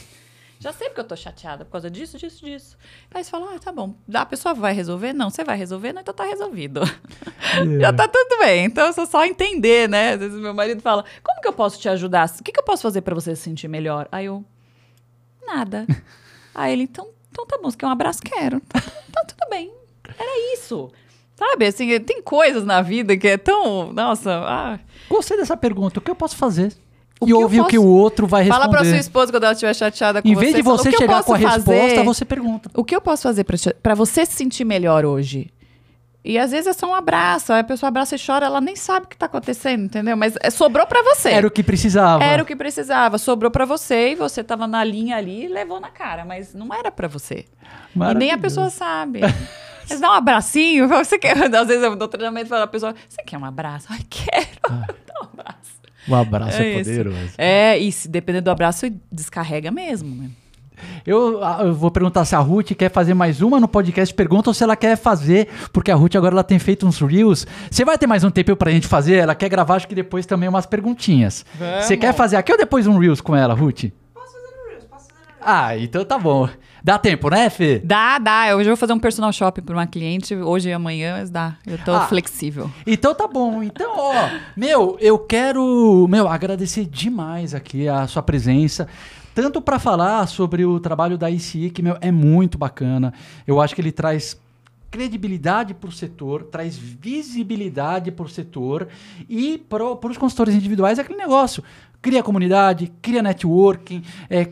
Já 0.62 0.72
sei 0.72 0.89
porque 0.89 1.01
eu 1.01 1.05
tô 1.05 1.16
chateada 1.16 1.66
por 1.66 1.71
causa 1.71 1.89
disso, 1.89 2.20
disso, 2.20 2.46
disso. 2.46 2.78
Aí 3.12 3.24
você 3.24 3.32
fala, 3.32 3.55
ah, 3.55 3.58
tá 3.58 3.71
bom. 3.71 3.96
A 4.13 4.25
pessoa 4.28 4.54
vai 4.54 4.74
resolver? 4.74 5.12
Não, 5.12 5.32
você 5.32 5.43
vai 5.43 5.58
resolver? 5.58 5.92
Não, 5.92 6.01
então 6.04 6.13
tá 6.13 6.24
resolvido. 6.24 6.82
Já 7.82 7.92
tá 7.92 8.08
tudo 8.08 8.38
bem. 8.38 8.66
Então 8.66 8.86
é 8.86 8.93
só 8.93 9.25
entender, 9.25 9.89
né? 9.89 10.13
Às 10.13 10.20
vezes 10.20 10.39
meu 10.39 10.54
marido 10.54 10.79
fala: 10.79 11.04
Como 11.24 11.42
que 11.42 11.47
eu 11.47 11.54
posso 11.54 11.79
te 11.79 11.89
ajudar? 11.89 12.29
O 12.29 12.43
que, 12.43 12.51
que 12.51 12.59
eu 12.59 12.63
posso 12.63 12.83
fazer 12.83 13.01
pra 13.01 13.16
você 13.16 13.36
se 13.36 13.42
sentir 13.42 13.67
melhor? 13.67 14.08
Aí 14.12 14.28
eu: 14.28 14.46
Nada. 15.43 15.88
Aí 16.54 16.74
ele: 16.74 16.83
Então, 16.83 17.09
então 17.32 17.43
tá 17.47 17.58
bom, 17.58 17.71
você 17.71 17.78
quer 17.78 17.88
um 17.88 17.89
abraço? 17.89 18.21
Quero. 18.21 18.59
Tá, 18.59 18.79
tá 18.79 19.25
tudo 19.25 19.50
bem. 19.50 19.74
Era 20.16 20.54
isso. 20.54 20.92
Sabe, 21.36 21.66
assim, 21.66 22.00
tem 22.01 22.21
coisas 22.21 22.63
na 22.63 22.83
vida 22.83 23.17
que 23.17 23.28
é 23.28 23.38
tão. 23.38 23.92
Nossa, 23.92 24.32
ah. 24.46 24.79
Gostei 25.09 25.38
dessa 25.38 25.58
pergunta. 25.58 25.97
O 25.97 26.04
que 26.04 26.12
eu 26.12 26.16
posso 26.16 26.38
fazer? 26.38 26.71
O 27.21 27.27
e 27.29 27.33
ouvir 27.33 27.61
o 27.61 27.65
que 27.67 27.77
o 27.77 27.85
outro 27.85 28.25
vai 28.27 28.43
responder. 28.43 28.61
Fala 28.63 28.71
pra 28.71 28.83
sua 28.83 28.97
esposa 28.97 29.31
quando 29.31 29.43
ela 29.43 29.53
estiver 29.53 29.73
chateada 29.75 30.21
com 30.21 30.27
Em 30.27 30.33
você. 30.33 30.39
vez 30.41 30.55
de 30.55 30.63
fala, 30.63 30.77
você 30.77 30.89
"O 30.89 30.91
que 30.91 30.95
eu 30.95 30.99
chegar 30.99 31.23
com 31.23 31.33
a 31.33 31.37
posso 31.39 31.47
resposta, 31.55 31.89
fazer? 31.89 32.03
você 32.03 32.25
pergunta. 32.25 32.69
O 32.75 32.83
que 32.83 32.95
eu 32.95 33.01
posso 33.01 33.23
fazer 33.23 33.45
pra 33.81 33.93
você 33.95 34.25
se 34.25 34.33
sentir 34.33 34.65
melhor 34.65 35.05
hoje? 35.05 35.51
E 36.23 36.37
às 36.37 36.51
vezes 36.51 36.67
é 36.67 36.73
só 36.73 36.87
um 36.87 36.93
abraço. 36.95 37.51
Aí 37.51 37.61
a 37.61 37.63
pessoa 37.63 37.87
abraça 37.87 38.15
e 38.15 38.19
chora, 38.23 38.45
ela 38.45 38.61
nem 38.61 38.75
sabe 38.75 39.05
o 39.05 39.09
que 39.09 39.17
tá 39.17 39.25
acontecendo, 39.25 39.85
entendeu? 39.85 40.15
Mas 40.15 40.35
é, 40.39 40.49
sobrou 40.51 40.85
pra 40.85 41.01
você. 41.01 41.29
Era 41.29 41.47
o 41.47 41.51
que 41.51 41.63
precisava. 41.63 42.23
Era 42.23 42.43
o 42.43 42.45
que 42.45 42.55
precisava. 42.55 43.17
Sobrou 43.17 43.49
pra 43.49 43.65
você 43.65 44.11
e 44.11 44.15
você 44.15 44.43
tava 44.43 44.67
na 44.67 44.83
linha 44.83 45.17
ali 45.17 45.45
e 45.45 45.47
levou 45.47 45.79
na 45.79 45.89
cara. 45.89 46.23
Mas 46.23 46.53
não 46.53 46.71
era 46.73 46.91
pra 46.91 47.07
você. 47.07 47.45
E 47.95 48.13
nem 48.15 48.31
a 48.31 48.37
pessoa 48.37 48.69
sabe. 48.69 49.21
Mas 49.89 49.99
dá 49.99 50.09
um 50.09 50.13
abracinho. 50.13 50.87
Você 50.89 51.17
quer, 51.19 51.35
às 51.53 51.67
vezes 51.67 51.83
eu 51.83 51.95
no 51.97 52.07
treinamento 52.07 52.47
falo 52.47 52.63
a 52.63 52.67
pessoa: 52.67 52.95
Você 53.09 53.21
quer 53.23 53.37
um 53.37 53.43
abraço? 53.43 53.87
Ai, 53.89 53.99
quero. 54.09 54.47
Dá 54.69 55.19
um 55.21 55.27
abraço. 55.33 55.80
O 56.07 56.15
abraço 56.15 56.61
é, 56.61 56.65
É 56.65 56.79
isso. 56.82 56.89
poderoso. 56.89 57.29
É, 57.37 57.78
e 57.78 57.91
se 57.91 58.07
dependendo 58.07 58.45
do 58.45 58.51
abraço, 58.51 58.86
descarrega 59.11 59.69
mesmo. 59.71 60.15
Né? 60.15 60.29
Eu, 61.05 61.43
ah, 61.43 61.59
eu 61.61 61.73
vou 61.75 61.91
perguntar 61.91 62.25
se 62.25 62.36
a 62.36 62.39
Ruth 62.39 62.71
quer 62.73 62.89
fazer 62.89 63.13
mais 63.13 63.39
uma 63.41 63.59
no 63.59 63.67
podcast. 63.67 64.11
Pergunta 64.13 64.49
ou 64.49 64.53
se 64.53 64.63
ela 64.63 64.75
quer 64.75 64.97
fazer, 64.97 65.47
porque 65.71 65.91
a 65.91 65.95
Ruth 65.95 66.15
agora 66.15 66.33
ela 66.33 66.43
tem 66.43 66.57
feito 66.57 66.87
uns 66.87 66.99
reels. 66.99 67.45
Você 67.69 67.86
vai 67.86 67.97
ter 67.97 68.07
mais 68.07 68.23
um 68.23 68.32
tempo 68.32 68.55
pra 68.55 68.71
gente 68.71 68.87
fazer? 68.87 69.17
Ela 69.17 69.36
quer 69.36 69.47
gravar, 69.49 69.75
acho 69.75 69.87
que 69.87 69.93
depois 69.95 70.25
também 70.25 70.49
umas 70.49 70.65
perguntinhas. 70.65 71.45
Você 71.82 71.95
quer 71.95 72.13
fazer 72.13 72.36
aqui 72.37 72.51
ou 72.51 72.57
depois 72.57 72.87
um 72.87 72.97
reels 72.97 73.21
com 73.21 73.36
ela, 73.36 73.53
Ruth? 73.53 73.86
Posso 74.13 74.33
fazer 74.33 74.57
no 74.57 74.69
Reels, 74.69 74.86
posso 74.86 75.05
fazer 75.07 75.19
no 75.19 75.25
Reels. 75.28 75.39
Ah, 75.41 75.78
então 75.78 76.03
tá 76.03 76.17
bom. 76.17 76.49
Dá 76.83 76.97
tempo, 76.97 77.29
né, 77.29 77.49
Fê? 77.49 77.79
Dá, 77.79 78.17
dá. 78.17 78.47
Eu 78.49 78.58
hoje 78.58 78.67
vou 78.70 78.78
fazer 78.78 78.93
um 78.93 78.99
personal 78.99 79.32
shopping 79.32 79.62
para 79.62 79.75
uma 79.75 79.86
cliente, 79.87 80.36
hoje 80.36 80.70
e 80.70 80.74
amanhã, 80.74 81.17
mas 81.20 81.29
dá. 81.29 81.55
Eu 81.66 81.78
tô 81.78 81.93
Ah. 81.93 82.08
flexível. 82.08 82.70
Então 82.87 83.13
tá 83.13 83.28
bom. 83.28 83.62
Então, 83.62 83.93
ó, 83.95 84.29
meu, 84.58 84.97
eu 84.99 85.20
quero, 85.20 86.08
meu, 86.09 86.28
agradecer 86.28 86.86
demais 86.86 87.53
aqui 87.53 87.87
a 87.87 88.08
sua 88.08 88.24
presença. 88.24 88.87
Tanto 89.36 89.62
para 89.62 89.79
falar 89.79 90.28
sobre 90.28 90.66
o 90.66 90.79
trabalho 90.79 91.17
da 91.17 91.29
ICI, 91.29 91.70
que 91.70 91.82
meu, 91.82 91.97
é 92.01 92.12
muito 92.12 92.58
bacana. 92.58 93.13
Eu 93.47 93.62
acho 93.62 93.74
que 93.75 93.79
ele 93.82 93.91
traz 93.91 94.37
credibilidade 94.89 95.74
para 95.74 95.87
o 95.87 95.91
setor, 95.91 96.43
traz 96.43 96.75
visibilidade 96.78 98.12
para 98.12 98.25
o 98.25 98.29
setor 98.29 98.89
e 99.29 99.58
para 99.58 99.86
os 99.86 100.17
consultores 100.17 100.53
individuais 100.53 100.99
é 100.99 101.01
aquele 101.01 101.17
negócio. 101.17 101.63
Cria 102.01 102.21
comunidade, 102.21 102.91
cria 103.01 103.21
networking, 103.21 104.03
é, 104.29 104.49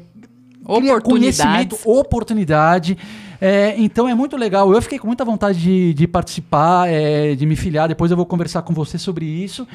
cria 0.78 0.96
Oportunidades. 0.96 1.40
conhecimento, 1.40 1.78
oportunidade. 1.86 2.98
É, 3.42 3.74
então 3.78 4.08
é 4.08 4.14
muito 4.14 4.36
legal. 4.36 4.74
Eu 4.74 4.82
fiquei 4.82 5.00
com 5.00 5.08
muita 5.08 5.24
vontade 5.24 5.60
de, 5.60 5.94
de 5.94 6.08
participar, 6.08 6.90
é, 6.90 7.36
de 7.36 7.46
me 7.46 7.56
filiar. 7.56 7.88
Depois 7.88 8.12
eu 8.12 8.18
vou 8.18 8.26
conversar 8.26 8.62
com 8.62 8.74
você 8.74 8.98
sobre 8.98 9.26
isso. 9.26 9.68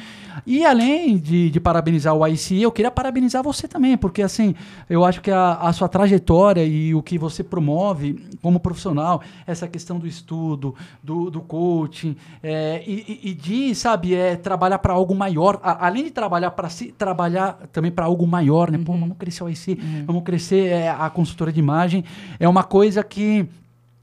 E 0.47 0.65
além 0.65 1.16
de, 1.16 1.51
de 1.51 1.61
parabenizar 1.61 2.15
o 2.15 2.27
ICI, 2.27 2.62
eu 2.62 2.73
queria 2.73 2.90
parabenizar 2.90 3.43
você 3.43 3.66
também, 3.69 3.97
porque 3.97 4.23
assim, 4.23 4.55
eu 4.89 5.05
acho 5.05 5.20
que 5.20 5.31
a, 5.31 5.55
a 5.55 5.73
sua 5.73 5.89
trajetória 5.89 6.65
e 6.65 6.94
o 6.94 7.02
que 7.02 7.19
você 7.19 7.43
promove 7.44 8.24
como 8.43 8.59
profissional, 8.61 9.23
essa 9.47 9.69
questão 9.69 9.98
do 9.98 10.06
estudo, 10.06 10.74
do, 11.02 11.31
do 11.31 11.40
coaching, 11.40 12.16
é, 12.43 12.82
e, 12.86 13.20
e- 13.23 13.35
de, 13.35 13.74
sabe, 13.74 14.15
é, 14.15 14.36
trabalhar 14.36 14.78
para 14.78 14.93
algo 14.93 15.15
maior, 15.15 15.59
a- 15.62 15.86
além 15.86 16.05
de 16.05 16.11
trabalhar 16.11 16.51
para 16.52 16.69
si, 16.69 16.93
trabalhar 16.97 17.55
também 17.73 17.90
para 17.90 18.05
algo 18.06 18.27
maior, 18.27 18.70
né? 18.70 18.78
Pô, 18.85 18.93
vamos 18.93 19.16
crescer 19.19 19.44
o 19.44 19.48
IC, 19.48 19.78
vamos 20.06 20.23
crescer 20.24 20.66
é, 20.69 20.89
a 20.89 21.09
consultora 21.11 21.52
de 21.52 21.59
imagem. 21.61 22.05
É 22.39 22.48
uma 22.48 22.62
coisa 22.65 23.02
que 23.02 23.47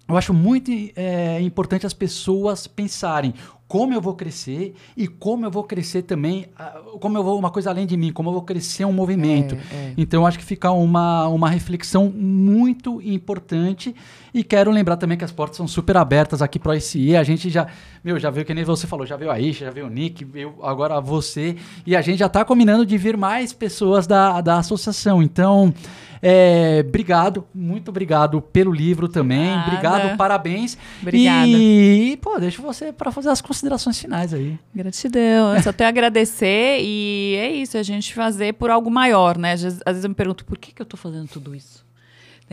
eu 0.08 0.18
acho 0.18 0.34
muito 0.34 0.72
é, 0.96 1.40
importante 1.42 1.86
as 1.86 1.94
pessoas 1.94 2.68
pensarem 2.68 3.34
como 3.72 3.94
eu 3.94 4.02
vou 4.02 4.14
crescer 4.14 4.74
e 4.98 5.08
como 5.08 5.46
eu 5.46 5.50
vou 5.50 5.64
crescer 5.64 6.02
também, 6.02 6.46
ah, 6.60 6.82
como 7.00 7.18
eu 7.18 7.24
vou, 7.24 7.40
uma 7.40 7.50
coisa 7.50 7.70
além 7.70 7.88
de 7.88 7.96
mim, 7.96 8.12
como 8.12 8.28
eu 8.28 8.34
vou 8.34 8.42
crescer 8.42 8.84
um 8.84 8.92
movimento. 8.92 9.56
Então, 9.98 10.24
eu 10.24 10.28
acho 10.28 10.38
que 10.38 10.44
fica 10.44 10.70
uma, 10.72 11.30
uma 11.30 11.50
reflexão 11.50 12.12
muito 12.14 13.02
importante 13.02 13.96
e 14.34 14.44
quero 14.44 14.70
lembrar 14.72 14.98
também 14.98 15.18
que 15.18 15.24
as 15.24 15.32
portas 15.32 15.56
são 15.56 15.70
super 15.70 15.96
abertas 15.96 16.42
aqui 16.42 16.60
para 16.60 16.74
o 16.74 16.76
ICE. 16.76 17.16
A 17.16 17.24
gente 17.24 17.50
já, 17.50 17.66
meu, 18.04 18.20
já 18.20 18.30
veio, 18.30 18.46
que 18.46 18.54
nem 18.54 18.66
você 18.66 18.86
falou, 18.86 19.06
já 19.06 19.16
veio 19.16 19.32
a 19.32 19.40
Isha, 19.40 19.68
já 19.68 19.72
veio 19.72 19.88
o 19.88 19.90
Nick, 19.90 20.26
veio 20.26 20.54
agora 20.62 21.00
você 21.00 21.56
e 21.88 21.96
a 21.96 22.02
gente 22.02 22.20
já 22.20 22.26
está 22.26 22.44
combinando 22.44 22.86
de 22.86 22.98
vir 22.98 23.16
mais 23.16 23.54
pessoas 23.54 24.06
da, 24.06 24.42
da 24.42 24.58
associação. 24.58 25.24
Então, 25.24 25.74
é, 26.22 26.84
obrigado, 26.88 27.48
muito 27.54 27.90
obrigado 27.90 28.42
pelo 28.42 28.72
livro 28.72 29.08
também. 29.08 29.50
Nada. 29.50 29.68
Obrigado, 29.68 30.18
parabéns. 30.18 30.78
Obrigada. 31.02 31.48
E, 31.48 32.18
pô, 32.22 32.38
deixo 32.40 32.62
você 32.62 32.94
para 32.94 33.12
fazer 33.12 33.30
as 33.30 33.42
considerações 33.42 34.00
finais 34.00 34.34
aí. 34.34 34.60
Gratidão. 34.74 35.56
Eu 35.56 35.64
só 35.64 35.74
tenho 35.74 35.88
a 35.88 35.90
agradecer 35.90 36.80
e 36.82 37.36
é 37.38 37.52
isso, 37.52 37.78
a 37.78 37.84
gente 37.84 38.14
fazer 38.14 38.54
por 38.54 38.70
algo 38.70 38.92
maior, 38.92 39.38
né? 39.38 39.54
Às 39.54 39.64
vezes, 39.64 39.80
às 39.86 39.94
vezes 39.94 40.04
eu 40.04 40.10
me 40.10 40.16
pergunto, 40.16 40.46
por 40.46 40.58
que, 40.58 40.72
que 40.72 40.82
eu 40.82 40.86
tô 40.86 40.96
fazendo 40.96 41.28
tudo 41.28 41.56
isso? 41.56 41.84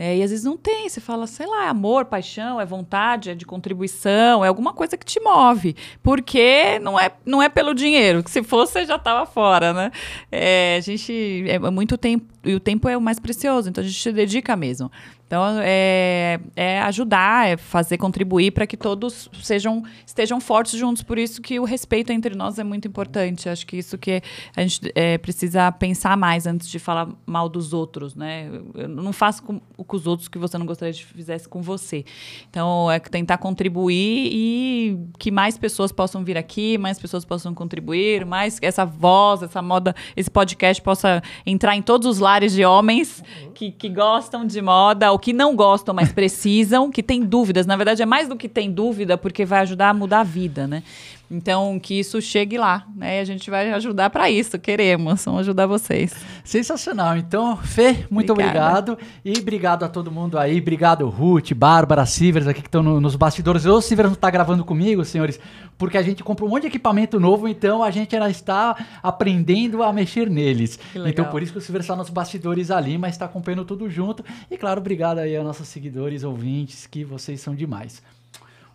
É, 0.01 0.15
e 0.15 0.23
às 0.23 0.29
vezes 0.29 0.45
não 0.45 0.55
tem, 0.55 0.87
você 0.87 1.01
fala, 1.01 1.27
sei 1.27 1.45
lá, 1.45 1.65
é 1.65 1.67
amor, 1.67 2.05
paixão, 2.05 2.61
é 2.61 2.65
vontade, 2.65 3.31
é 3.31 3.35
de 3.35 3.45
contribuição, 3.45 4.45
é 4.45 4.47
alguma 4.47 4.71
coisa 4.71 4.95
que 4.95 5.05
te 5.05 5.19
move. 5.19 5.75
Porque 6.01 6.79
não 6.79 6.97
é, 6.97 7.11
não 7.25 7.43
é 7.43 7.49
pelo 7.49 7.73
dinheiro, 7.73 8.23
que 8.23 8.31
se 8.31 8.41
fosse 8.41 8.71
você 8.71 8.85
já 8.85 8.95
estava 8.95 9.25
fora, 9.25 9.73
né? 9.73 9.91
É, 10.31 10.77
a 10.77 10.79
gente, 10.79 11.43
é 11.49 11.59
muito 11.59 11.97
tempo, 11.97 12.25
e 12.43 12.53
o 12.53 12.59
tempo 12.59 12.87
é 12.87 12.97
o 12.97 13.01
mais 13.01 13.19
precioso, 13.19 13.69
então 13.69 13.83
a 13.83 13.87
gente 13.87 14.01
se 14.01 14.11
dedica 14.11 14.55
mesmo. 14.55 14.91
Então, 15.29 15.59
é, 15.61 16.39
é 16.55 16.81
ajudar, 16.81 17.47
é 17.47 17.55
fazer 17.55 17.99
contribuir 17.99 18.49
para 18.49 18.65
que 18.65 18.75
todos 18.75 19.29
sejam, 19.43 19.83
estejam 20.03 20.41
fortes 20.41 20.73
juntos. 20.79 21.03
Por 21.03 21.19
isso 21.19 21.39
que 21.39 21.59
o 21.59 21.65
respeito 21.65 22.11
entre 22.11 22.33
nós 22.33 22.57
é 22.57 22.63
muito 22.63 22.87
importante. 22.87 23.47
Acho 23.47 23.67
que 23.67 23.77
isso 23.77 23.95
que 23.95 24.23
a 24.55 24.61
gente 24.61 24.91
é, 24.95 25.19
precisa 25.19 25.71
pensar 25.71 26.17
mais 26.17 26.47
antes 26.47 26.67
de 26.67 26.79
falar 26.79 27.09
mal 27.27 27.47
dos 27.47 27.73
outros, 27.73 28.15
né? 28.15 28.49
Eu 28.73 28.89
não 28.89 29.13
faço 29.13 29.43
com, 29.43 29.59
com 29.59 29.95
os 29.95 30.07
outros 30.07 30.27
que 30.27 30.39
você 30.39 30.57
não 30.57 30.65
gostaria 30.65 30.91
de 30.91 31.05
fizesse 31.05 31.47
com 31.47 31.61
você. 31.61 32.03
Então, 32.49 32.89
é 32.89 32.99
tentar 32.99 33.37
contribuir 33.37 34.31
e 34.33 34.97
que 35.19 35.29
mais 35.29 35.59
pessoas 35.59 35.91
possam 35.91 36.23
vir 36.23 36.37
aqui, 36.37 36.75
mais 36.75 36.97
pessoas 36.97 37.23
possam 37.23 37.53
contribuir, 37.53 38.25
mais 38.25 38.57
essa 38.63 38.83
voz, 38.83 39.43
essa 39.43 39.61
moda, 39.61 39.95
esse 40.17 40.31
podcast 40.31 40.81
possa 40.81 41.21
entrar 41.45 41.75
em 41.75 41.83
todos 41.83 42.07
os 42.07 42.17
de 42.37 42.63
homens 42.63 43.23
que, 43.55 43.71
que 43.71 43.89
gostam 43.89 44.45
de 44.45 44.61
moda 44.61 45.11
ou 45.11 45.17
que 45.17 45.33
não 45.33 45.55
gostam, 45.55 45.93
mas 45.93 46.11
precisam, 46.13 46.91
que 46.91 47.01
têm 47.01 47.21
dúvidas. 47.21 47.65
Na 47.65 47.75
verdade, 47.75 48.01
é 48.01 48.05
mais 48.05 48.27
do 48.27 48.35
que 48.35 48.47
tem 48.47 48.71
dúvida, 48.71 49.17
porque 49.17 49.45
vai 49.45 49.61
ajudar 49.61 49.89
a 49.89 49.93
mudar 49.93 50.21
a 50.21 50.23
vida, 50.23 50.67
né? 50.67 50.83
Então, 51.31 51.79
que 51.79 51.99
isso 51.99 52.19
chegue 52.21 52.57
lá, 52.57 52.87
né? 52.95 53.19
A 53.19 53.23
gente 53.23 53.51
vai 53.51 53.71
ajudar 53.73 54.09
para 54.09 54.31
isso, 54.31 54.57
queremos, 54.57 55.23
vamos 55.23 55.41
ajudar 55.41 55.67
vocês. 55.67 56.11
Sensacional. 56.43 57.15
Então, 57.17 57.55
Fê, 57.57 58.05
muito 58.09 58.31
Obrigada. 58.33 58.91
obrigado. 58.93 58.97
E 59.23 59.39
obrigado 59.39 59.83
a 59.83 59.87
todo 59.87 60.11
mundo 60.11 60.39
aí. 60.39 60.59
Obrigado, 60.59 61.07
Ruth, 61.07 61.53
Bárbara, 61.53 62.03
Sivers 62.05 62.47
aqui 62.47 62.61
que 62.61 62.67
estão 62.67 62.81
no- 62.81 62.99
nos 62.99 63.15
bastidores. 63.15 63.65
O 63.65 63.79
Sivers 63.79 64.09
não 64.09 64.15
está 64.15 64.29
gravando 64.31 64.65
comigo, 64.65 65.05
senhores, 65.05 65.39
porque 65.77 65.97
a 65.99 66.01
gente 66.01 66.23
comprou 66.23 66.49
um 66.49 66.53
monte 66.53 66.63
de 66.63 66.67
equipamento 66.69 67.19
novo, 67.19 67.47
então 67.47 67.83
a 67.83 67.91
gente 67.91 68.15
ainda 68.15 68.29
está 68.31 68.75
aprendendo 69.03 69.83
a 69.83 69.93
mexer 69.93 70.29
neles. 70.29 70.79
Então, 70.95 71.25
por 71.25 71.43
isso 71.43 71.51
que 71.51 71.59
o 71.59 71.61
Sivers 71.61 71.85
está 71.85 71.95
nos 71.95 72.09
bastidores 72.09 72.71
ali, 72.71 72.97
mas 72.97 73.11
está 73.13 73.25
acompanhando 73.25 73.65
tudo 73.65 73.87
junto. 73.87 74.23
E, 74.49 74.57
claro, 74.57 74.79
obrigado 74.81 75.19
aí 75.19 75.35
aos 75.35 75.45
nossos 75.45 75.67
seguidores, 75.67 76.23
ouvintes, 76.23 76.87
que 76.87 77.03
vocês 77.03 77.39
são 77.39 77.53
demais. 77.53 78.01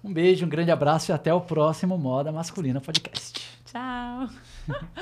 Um 0.05 0.13
beijo, 0.13 0.45
um 0.45 0.49
grande 0.51 0.71
abraço 0.71 1.11
e 1.11 1.15
até 1.15 1.33
o 1.33 1.41
próximo 1.41 1.97
Moda 1.97 2.31
Masculina 2.31 2.79
Podcast. 2.79 3.41
Tchau. 3.65 4.29